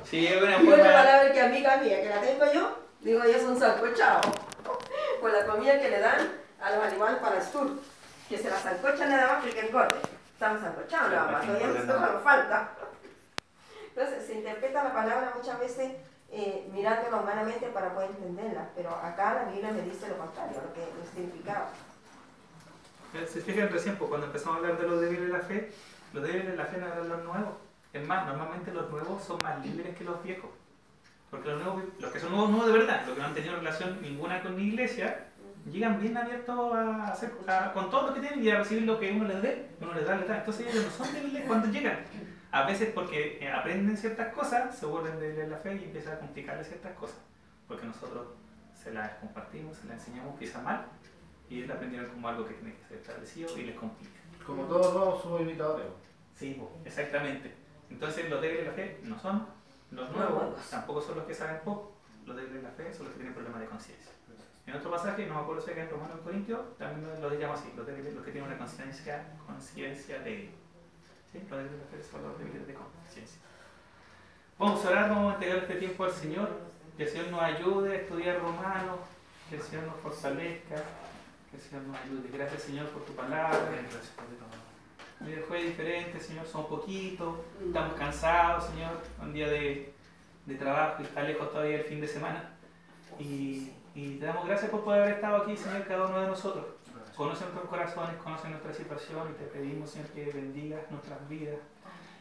Sí, 0.09 0.27
es 0.27 0.41
una 0.43 0.59
forma. 0.59 0.77
palabra 0.85 1.33
que 1.33 1.41
amiga 1.41 1.77
mía, 1.79 2.01
que 2.03 2.09
la 2.09 2.21
tengo 2.21 2.51
yo, 2.53 2.79
digo 3.01 3.21
yo, 3.25 3.39
son 3.41 3.59
sancochados. 3.59 4.27
Con 5.21 5.33
la 5.33 5.45
comida 5.45 5.79
que 5.79 5.91
le 5.91 5.99
dan 6.01 6.19
a 6.63 6.71
los 6.71 6.85
animales 6.85 7.19
para 7.19 7.37
el 7.37 7.43
sur, 7.43 7.79
que 8.29 8.39
se 8.39 8.49
la 8.49 8.57
sancochan 8.59 9.11
nada 9.11 9.35
más 9.35 9.45
que 9.45 9.51
que 9.51 9.67
engorde. 9.67 9.97
Estamos 10.33 10.63
sancochados 10.63 11.11
nada 11.11 11.31
más, 11.33 11.45
todavía 11.47 11.67
nos 12.13 12.23
falta. 12.23 12.71
Entonces 13.99 14.27
se 14.29 14.35
interpreta 14.37 14.85
la 14.85 14.93
palabra 14.93 15.33
muchas 15.37 15.59
veces 15.59 15.91
eh, 16.31 16.69
mirándola 16.73 17.17
humanamente 17.17 17.67
para 17.67 17.93
poder 17.93 18.11
entenderla, 18.11 18.69
pero 18.77 18.91
acá 18.95 19.35
la 19.35 19.51
Biblia 19.51 19.73
me 19.73 19.83
dice 19.83 20.07
lo 20.09 20.17
contrario, 20.19 20.57
lo 20.65 20.73
que 20.73 20.83
el 20.85 21.09
significado. 21.13 21.65
Se 23.27 23.41
fijan 23.41 23.69
recién, 23.71 23.97
pues, 23.97 24.09
cuando 24.09 24.27
empezamos 24.29 24.57
a 24.57 24.61
hablar 24.61 24.79
de 24.81 24.87
los 24.87 25.01
débiles 25.01 25.27
de 25.27 25.33
la 25.33 25.41
fe, 25.41 25.73
los 26.13 26.23
débiles 26.23 26.47
de 26.47 26.57
la 26.57 26.67
fe 26.67 26.77
no 26.79 26.87
eran 26.87 27.09
los 27.09 27.25
nuevos. 27.25 27.55
Es 27.93 28.07
más, 28.07 28.25
normalmente 28.27 28.71
los 28.73 28.89
nuevos 28.89 29.25
son 29.25 29.43
más 29.43 29.67
libres 29.67 29.97
que 29.97 30.05
los 30.05 30.23
viejos. 30.23 30.51
Porque 31.31 31.49
los, 31.49 31.61
nuevos, 31.65 31.83
los 31.99 32.13
que 32.13 32.21
son 32.21 32.31
nuevos, 32.31 32.51
nuevos 32.51 32.67
de 32.73 32.79
verdad, 32.79 33.03
los 33.05 33.15
que 33.17 33.21
no 33.21 33.27
han 33.27 33.35
tenido 33.35 33.57
relación 33.57 34.01
ninguna 34.01 34.43
con 34.43 34.55
la 34.55 34.61
iglesia, 34.61 35.25
llegan 35.69 36.01
bien 36.01 36.17
abiertos 36.17 36.75
a 36.77 37.09
hacer, 37.09 37.33
a- 37.49 37.73
con 37.73 37.91
todo 37.91 38.09
lo 38.09 38.15
que 38.15 38.21
tienen 38.21 38.45
y 38.45 38.51
a 38.51 38.59
recibir 38.59 38.85
lo 38.85 39.01
que 39.01 39.11
uno 39.11 39.25
les 39.25 39.43
dé, 39.43 39.71
uno 39.81 39.93
les 39.95 40.07
da, 40.07 40.15
les 40.17 40.29
da. 40.29 40.37
Entonces 40.39 40.67
ellos 40.69 40.85
no 40.85 41.05
son 41.05 41.13
débiles 41.15 41.45
cuando 41.47 41.67
llegan. 41.69 41.99
A 42.51 42.65
veces 42.65 42.93
porque 42.95 43.39
eh, 43.41 43.51
aprenden 43.51 43.97
ciertas 43.97 44.33
cosas, 44.33 44.77
se 44.77 44.87
vuelven 44.87 45.23
en 45.23 45.51
la 45.51 45.59
fe 45.59 45.77
y 45.77 45.85
empiezan 45.85 46.15
a 46.15 46.19
complicarles 46.19 46.69
ciertas 46.69 46.93
cosas. 46.95 47.19
Porque 47.67 47.87
nosotros 47.87 48.27
se 48.75 48.93
las 48.93 49.13
compartimos, 49.15 49.77
se 49.77 49.87
las 49.87 49.99
enseñamos 49.99 50.39
quizá 50.39 50.61
mal, 50.63 50.87
y 51.51 51.57
ellos 51.57 51.69
la 51.69 51.75
aprendieron 51.75 52.11
como 52.11 52.29
algo 52.29 52.47
que 52.47 52.55
tiene 52.55 52.75
que 52.75 52.85
ser 52.85 52.99
establecido 52.99 53.59
y 53.59 53.65
les 53.65 53.77
complica. 53.77 54.19
Como 54.47 54.65
todos 54.65 54.95
nuevos 54.95 55.23
somos 55.23 55.41
imitadores. 55.43 55.87
Sí, 56.35 56.61
exactamente. 56.85 57.53
Entonces 57.91 58.31
los 58.31 58.41
débiles 58.41 58.65
de 58.65 58.71
la 58.71 58.75
fe 58.75 59.01
no 59.03 59.19
son 59.19 59.47
los 59.91 60.09
Los 60.09 60.17
nuevos, 60.17 60.71
tampoco 60.71 61.01
son 61.01 61.17
los 61.17 61.27
que 61.27 61.35
saben 61.35 61.61
poco. 61.65 61.93
Los 62.27 62.37
débiles 62.37 62.63
de 62.63 62.69
la 62.69 62.75
fe 62.75 62.93
son 62.93 63.07
los 63.07 63.13
que 63.13 63.21
tienen 63.21 63.35
problemas 63.35 63.61
de 63.61 63.67
conciencia. 63.67 64.13
En 64.67 64.75
otro 64.75 64.91
pasaje, 64.91 65.27
no 65.27 65.35
me 65.35 65.41
acuerdo 65.41 65.63
si 65.63 65.71
era 65.71 65.85
en 65.85 65.91
Romanos 65.91 66.17
o 66.17 66.19
en 66.19 66.25
Corintios, 66.25 66.77
también 66.77 67.23
lo, 67.23 67.31
lo 67.31 67.39
llamo 67.39 67.55
así, 67.55 67.73
los 67.75 67.87
débiles, 67.87 68.15
los 68.15 68.23
que 68.23 68.33
tienen 68.33 68.51
una 68.51 68.59
conciencia, 68.59 69.25
conciencia 69.47 70.19
débil. 70.19 70.51
¿Sí? 71.33 71.39
De 71.39 71.57
la 71.57 71.85
fe 71.91 72.03
son 72.11 72.23
los 72.23 72.39
débiles 72.39 72.67
de 72.67 72.75
conciencia. 72.75 73.41
Vamos 74.59 74.85
a 74.85 74.91
orar, 74.91 75.11
vamos 75.11 75.31
a 75.31 75.35
entregar 75.35 75.59
este 75.59 75.75
tiempo 75.77 76.05
al 76.05 76.13
Señor, 76.13 76.49
que 76.97 77.05
el 77.05 77.09
Señor 77.09 77.29
nos 77.29 77.43
ayude 77.43 77.93
a 77.93 77.97
estudiar 77.97 78.41
Romanos, 78.41 79.01
que 79.49 79.57
el 79.57 79.63
Señor 79.63 79.85
nos 79.85 79.97
fortalezca, 79.97 80.77
que 81.51 81.57
el 81.57 81.63
Señor 81.63 81.83
nos 81.85 81.97
ayude. 81.99 82.29
Gracias 82.33 82.63
Señor 82.63 82.87
por 82.89 83.05
tu 83.05 83.13
palabra. 83.13 83.59
Mira, 85.21 85.43
fue 85.47 85.63
diferente, 85.65 86.21
Señor, 86.21 86.47
somos 86.47 86.69
poquitos, 86.69 87.37
estamos 87.65 87.95
cansados, 87.95 88.67
Señor, 88.67 88.93
un 89.21 89.33
día 89.33 89.49
de, 89.49 89.93
de 90.47 90.55
trabajo 90.55 91.03
y 91.03 91.05
está 91.05 91.23
lejos 91.23 91.51
todavía 91.51 91.79
el 91.79 91.85
fin 91.85 92.01
de 92.01 92.09
semana. 92.09 92.57
Y, 93.19 93.73
y 93.95 94.17
te 94.19 94.27
damos 94.27 94.47
gracias 94.47 94.71
por 94.71 94.85
poder 94.85 95.03
haber 95.03 95.15
estado 95.15 95.39
aquí, 95.39 95.57
Señor, 95.57 95.87
cada 95.87 96.07
uno 96.07 96.21
de 96.21 96.27
nosotros. 96.29 96.65
Conoce 97.19 97.47
nuestros 97.47 97.69
corazones, 97.69 98.17
conoce 98.23 98.49
nuestra 98.49 98.73
situación 98.73 99.31
y 99.33 99.43
te 99.43 99.47
pedimos, 99.47 99.91
Señor, 99.91 100.07
que 100.11 100.27
bendigas 100.27 100.89
nuestras 100.89 101.29
vidas. 101.29 101.59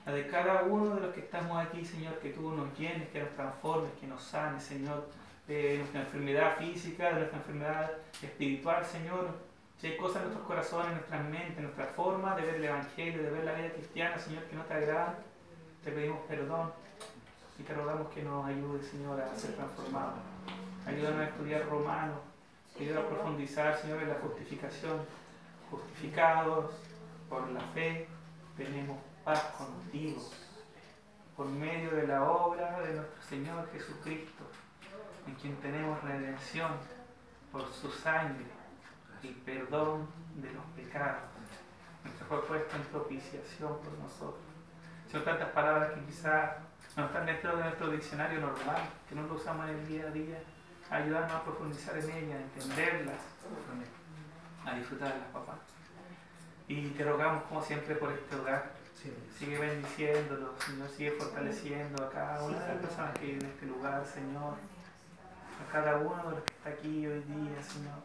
La 0.04 0.12
de 0.12 0.26
cada 0.26 0.64
uno 0.64 0.96
de 0.96 1.02
los 1.02 1.14
que 1.14 1.20
estamos 1.20 1.56
aquí, 1.56 1.86
Señor, 1.86 2.18
que 2.18 2.32
tú 2.32 2.52
nos 2.52 2.76
llenes, 2.76 3.08
que 3.10 3.22
nos 3.22 3.30
transformes, 3.36 3.92
que 4.02 4.08
nos 4.08 4.24
sanes, 4.24 4.64
Señor, 4.64 5.08
de 5.48 5.78
nuestra 5.78 6.02
enfermedad 6.02 6.58
física, 6.58 7.10
de 7.10 7.14
nuestra 7.14 7.38
enfermedad 7.38 7.92
espiritual, 8.24 8.84
Señor. 8.84 9.36
Si 9.78 9.86
hay 9.86 9.98
cosas 9.98 10.24
en 10.24 10.30
nuestros 10.30 10.48
corazones, 10.48 10.88
en 10.88 10.94
nuestras 10.96 11.24
mentes, 11.26 11.58
en 11.58 11.64
nuestra 11.66 11.86
forma 11.86 12.36
de 12.36 12.42
ver 12.42 12.56
el 12.56 12.64
Evangelio, 12.64 13.22
de 13.22 13.30
ver 13.30 13.44
la 13.44 13.54
vida 13.54 13.70
cristiana, 13.74 14.18
Señor, 14.18 14.46
que 14.46 14.56
no 14.56 14.64
te 14.64 14.74
agradan, 14.74 15.14
te 15.84 15.92
pedimos 15.92 16.22
perdón 16.28 16.72
y 17.60 17.62
te 17.62 17.72
rogamos 17.76 18.08
que 18.08 18.24
nos 18.24 18.44
ayude, 18.48 18.82
Señor, 18.82 19.22
a 19.22 19.36
ser 19.36 19.54
transformados. 19.54 20.16
Ayúdanos 20.88 21.20
a 21.20 21.26
estudiar 21.26 21.70
Romanos, 21.70 22.18
a 22.80 23.10
profundizar, 23.10 23.76
Señor, 23.76 24.04
en 24.04 24.10
la 24.10 24.16
justificación. 24.16 25.00
Justificados 25.72 26.72
por 27.28 27.50
la 27.50 27.60
fe, 27.60 28.08
tenemos 28.56 28.98
paz 29.26 29.42
contigo, 29.58 30.22
por 31.36 31.48
medio 31.48 31.92
de 31.92 32.08
la 32.08 32.24
obra 32.24 32.80
de 32.82 32.94
nuestro 32.94 33.22
Señor 33.24 33.68
Jesucristo, 33.74 34.44
en 35.26 35.34
quien 35.36 35.56
tenemos 35.58 36.02
redención 36.04 36.72
por 37.52 37.68
su 37.74 37.90
sangre 37.90 38.46
y 39.24 39.30
perdón 39.30 40.08
de 40.36 40.52
los 40.52 40.64
pecados. 40.76 41.24
Nuestro 42.04 42.42
fue 42.44 42.66
en 42.74 42.84
propiciación 42.84 43.80
por 43.80 43.92
nosotros. 43.98 44.46
Son 45.12 45.26
tantas 45.26 45.50
palabras 45.50 45.94
que 45.94 46.06
quizás 46.06 46.52
no 46.96 47.06
están 47.06 47.26
dentro 47.26 47.58
de 47.58 47.64
nuestro 47.64 47.90
diccionario 47.90 48.40
normal, 48.40 48.82
que 49.10 49.16
no 49.16 49.24
lo 49.24 49.34
usamos 49.34 49.68
en 49.68 49.76
el 49.76 49.88
día 49.88 50.04
a 50.08 50.12
día. 50.12 50.40
Ayudarnos 50.90 51.32
a 51.32 51.44
profundizar 51.44 51.98
en 51.98 52.10
ellas, 52.10 52.40
a 52.40 52.44
entenderlas, 52.44 53.20
a 54.66 54.76
disfrutarlas, 54.76 55.28
papá. 55.34 55.58
Y 56.68 56.90
te 56.90 57.04
rogamos, 57.04 57.44
como 57.44 57.62
siempre, 57.62 57.96
por 57.96 58.12
este 58.12 58.36
hogar. 58.36 58.72
Sigue 59.38 59.60
bendiciéndolo, 59.60 60.54
Señor, 60.60 60.90
sigue 60.90 61.12
fortaleciendo 61.12 62.04
a 62.04 62.10
cada 62.10 62.44
una 62.44 62.60
de 62.60 62.68
las 62.68 62.78
personas 62.78 63.18
que 63.18 63.26
viven 63.26 63.42
en 63.42 63.52
este 63.52 63.66
lugar, 63.68 64.06
Señor. 64.06 64.56
A 65.62 65.72
cada 65.72 65.98
uno 65.98 66.24
de 66.24 66.32
los 66.32 66.44
que 66.44 66.52
está 66.52 66.70
aquí 66.70 67.08
hoy 67.08 67.20
día, 67.20 67.64
Señor. 67.64 68.00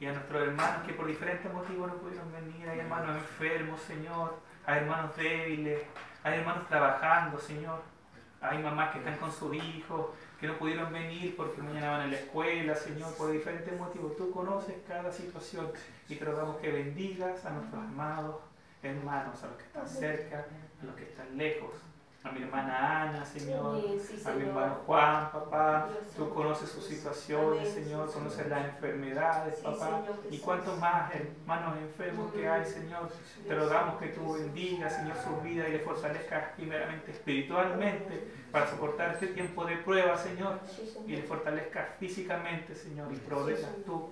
Y 0.00 0.06
a 0.06 0.12
nuestros 0.12 0.42
hermanos 0.42 0.86
que 0.86 0.94
por 0.94 1.06
diferentes 1.06 1.52
motivos 1.52 1.88
no 1.88 1.94
pudieron 1.96 2.32
venir. 2.32 2.68
Hay 2.68 2.78
hermanos 2.78 3.16
enfermos, 3.16 3.80
Señor. 3.80 4.38
Hay 4.64 4.78
hermanos 4.78 5.16
débiles. 5.16 5.82
Hay 6.22 6.38
hermanos 6.38 6.68
trabajando, 6.68 7.38
Señor. 7.38 7.82
Hay 8.40 8.62
mamás 8.62 8.92
que 8.92 8.98
están 8.98 9.16
con 9.16 9.32
sus 9.32 9.52
hijos, 9.54 10.10
que 10.40 10.46
no 10.46 10.56
pudieron 10.58 10.92
venir 10.92 11.34
porque 11.36 11.60
mañana 11.62 11.90
van 11.90 12.00
a 12.02 12.06
la 12.06 12.16
escuela, 12.16 12.74
Señor, 12.74 13.14
por 13.14 13.32
diferentes 13.32 13.76
motivos. 13.78 14.16
Tú 14.16 14.30
conoces 14.30 14.76
cada 14.86 15.12
situación 15.12 15.70
y 16.08 16.14
te 16.14 16.24
rogamos 16.24 16.58
que 16.58 16.70
bendigas 16.70 17.44
a 17.44 17.50
nuestros 17.50 17.82
amados 17.82 18.36
hermanos, 18.82 19.42
a 19.42 19.46
los 19.48 19.56
que 19.56 19.64
están 19.64 19.88
cerca, 19.88 20.46
a 20.80 20.86
los 20.86 20.94
que 20.94 21.04
están 21.04 21.36
lejos. 21.36 21.70
A 22.24 22.32
mi 22.32 22.42
hermana 22.42 23.02
Ana, 23.02 23.24
Señor, 23.24 23.80
sí, 24.00 24.20
a 24.24 24.32
mi 24.32 24.42
hermano 24.42 24.78
Juan, 24.86 25.30
papá. 25.30 25.88
Tú 26.16 26.28
conoces 26.30 26.68
sus 26.68 26.84
situaciones, 26.84 27.70
Amén, 27.70 27.84
Señor, 27.84 28.12
conoces 28.12 28.48
las 28.48 28.64
enfermedades, 28.66 29.58
Sí, 29.58 29.64
papá. 29.64 30.02
Señor 30.02 30.18
Y 30.30 30.38
cuántos 30.38 30.78
más 30.80 31.14
hermanos 31.14 31.76
enfermos 31.78 32.32
que 32.32 32.48
hay, 32.48 32.64
Señor. 32.64 33.10
Te 33.46 33.54
rogamos 33.54 34.00
que 34.00 34.08
tú 34.08 34.34
bendigas, 34.34 34.96
Señor, 34.96 35.16
su 35.16 35.40
vida 35.42 35.68
y 35.68 35.72
le 35.72 35.78
fortalezcas 35.78 36.52
primeramente 36.56 37.12
espiritualmente 37.12 38.32
para 38.50 38.68
soportar 38.68 39.14
este 39.14 39.28
tiempo 39.28 39.64
de 39.64 39.76
prueba, 39.76 40.16
Señor. 40.18 40.58
Y 41.06 41.12
le 41.16 41.22
fortalezcas 41.22 41.88
físicamente, 42.00 42.74
Señor, 42.74 43.12
y 43.12 43.16
proveas 43.16 43.70
tú 43.86 44.10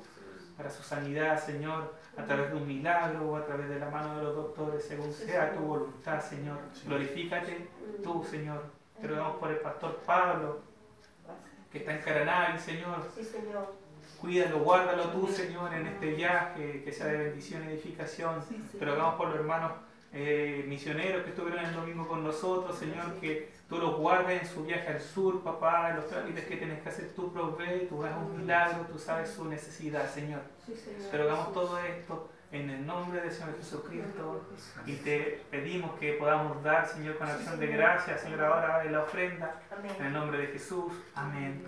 para 0.56 0.70
su 0.70 0.82
sanidad, 0.82 1.44
Señor, 1.44 1.94
a 2.16 2.24
través 2.24 2.50
de 2.50 2.56
un 2.56 2.66
milagro 2.66 3.30
o 3.30 3.36
a 3.36 3.44
través 3.44 3.68
de 3.68 3.78
la 3.78 3.90
mano 3.90 4.16
de 4.16 4.24
los 4.24 4.34
doctores, 4.34 4.84
según 4.84 5.12
sea 5.12 5.52
tu 5.52 5.60
voluntad, 5.60 6.20
Señor. 6.20 6.58
Glorifícate 6.86 7.68
tú, 8.02 8.24
Señor. 8.24 8.64
Te 9.00 9.06
rogamos 9.06 9.36
por 9.36 9.50
el 9.50 9.58
pastor 9.58 10.00
Pablo, 10.06 10.60
que 11.70 11.78
está 11.78 11.94
en 11.94 12.02
Caranavi, 12.02 12.58
Señor. 12.58 13.06
Sí, 13.14 13.22
Señor. 13.22 13.74
Cuídalo, 14.20 14.60
guárdalo 14.60 15.10
tú, 15.10 15.28
Señor, 15.28 15.74
en 15.74 15.86
este 15.88 16.14
viaje, 16.14 16.82
que 16.82 16.92
sea 16.92 17.06
de 17.06 17.18
bendición 17.18 17.64
y 17.64 17.72
edificación. 17.72 18.42
Te 18.78 18.84
rogamos 18.84 19.16
por 19.16 19.28
los 19.28 19.36
hermanos 19.36 19.72
eh, 20.12 20.64
misioneros 20.66 21.24
que 21.24 21.30
estuvieron 21.30 21.62
el 21.62 21.74
domingo 21.74 22.08
con 22.08 22.24
nosotros, 22.24 22.78
Señor, 22.78 23.20
que 23.20 23.50
tú 23.68 23.78
los 23.78 23.96
guardes 23.96 24.42
en 24.42 24.48
su 24.48 24.64
viaje 24.64 24.88
al 24.88 25.00
sur, 25.00 25.42
papá, 25.42 25.90
en 25.90 25.96
los 25.96 26.08
trámites 26.08 26.44
que 26.46 26.56
tienes 26.56 26.82
que 26.82 26.88
hacer, 26.88 27.12
tú 27.14 27.32
provee, 27.32 27.86
tú 27.88 28.04
hagas 28.04 28.18
un 28.18 28.38
milagro, 28.38 28.86
tú 28.90 28.98
sabes 28.98 29.30
su 29.30 29.44
necesidad, 29.44 30.08
Señor. 30.08 30.40
Sí, 30.64 30.74
Señor. 30.74 31.12
Rogamos 31.12 31.52
todo 31.52 31.78
esto 31.78 32.30
en 32.52 32.70
el 32.70 32.86
nombre 32.86 33.20
del 33.20 33.32
Señor 33.32 33.56
Jesucristo 33.56 34.46
y 34.86 34.94
te 34.96 35.44
pedimos 35.50 35.98
que 35.98 36.12
podamos 36.14 36.62
dar, 36.62 36.86
Señor, 36.86 37.18
con 37.18 37.28
acción 37.28 37.58
de 37.58 37.66
gracias, 37.66 38.20
Señor, 38.20 38.44
ahora 38.44 38.84
en 38.84 38.92
la 38.92 39.02
ofrenda, 39.02 39.60
en 39.98 40.06
el 40.06 40.12
nombre 40.12 40.38
de 40.38 40.46
Jesús. 40.48 40.92
Amén. 41.14 41.62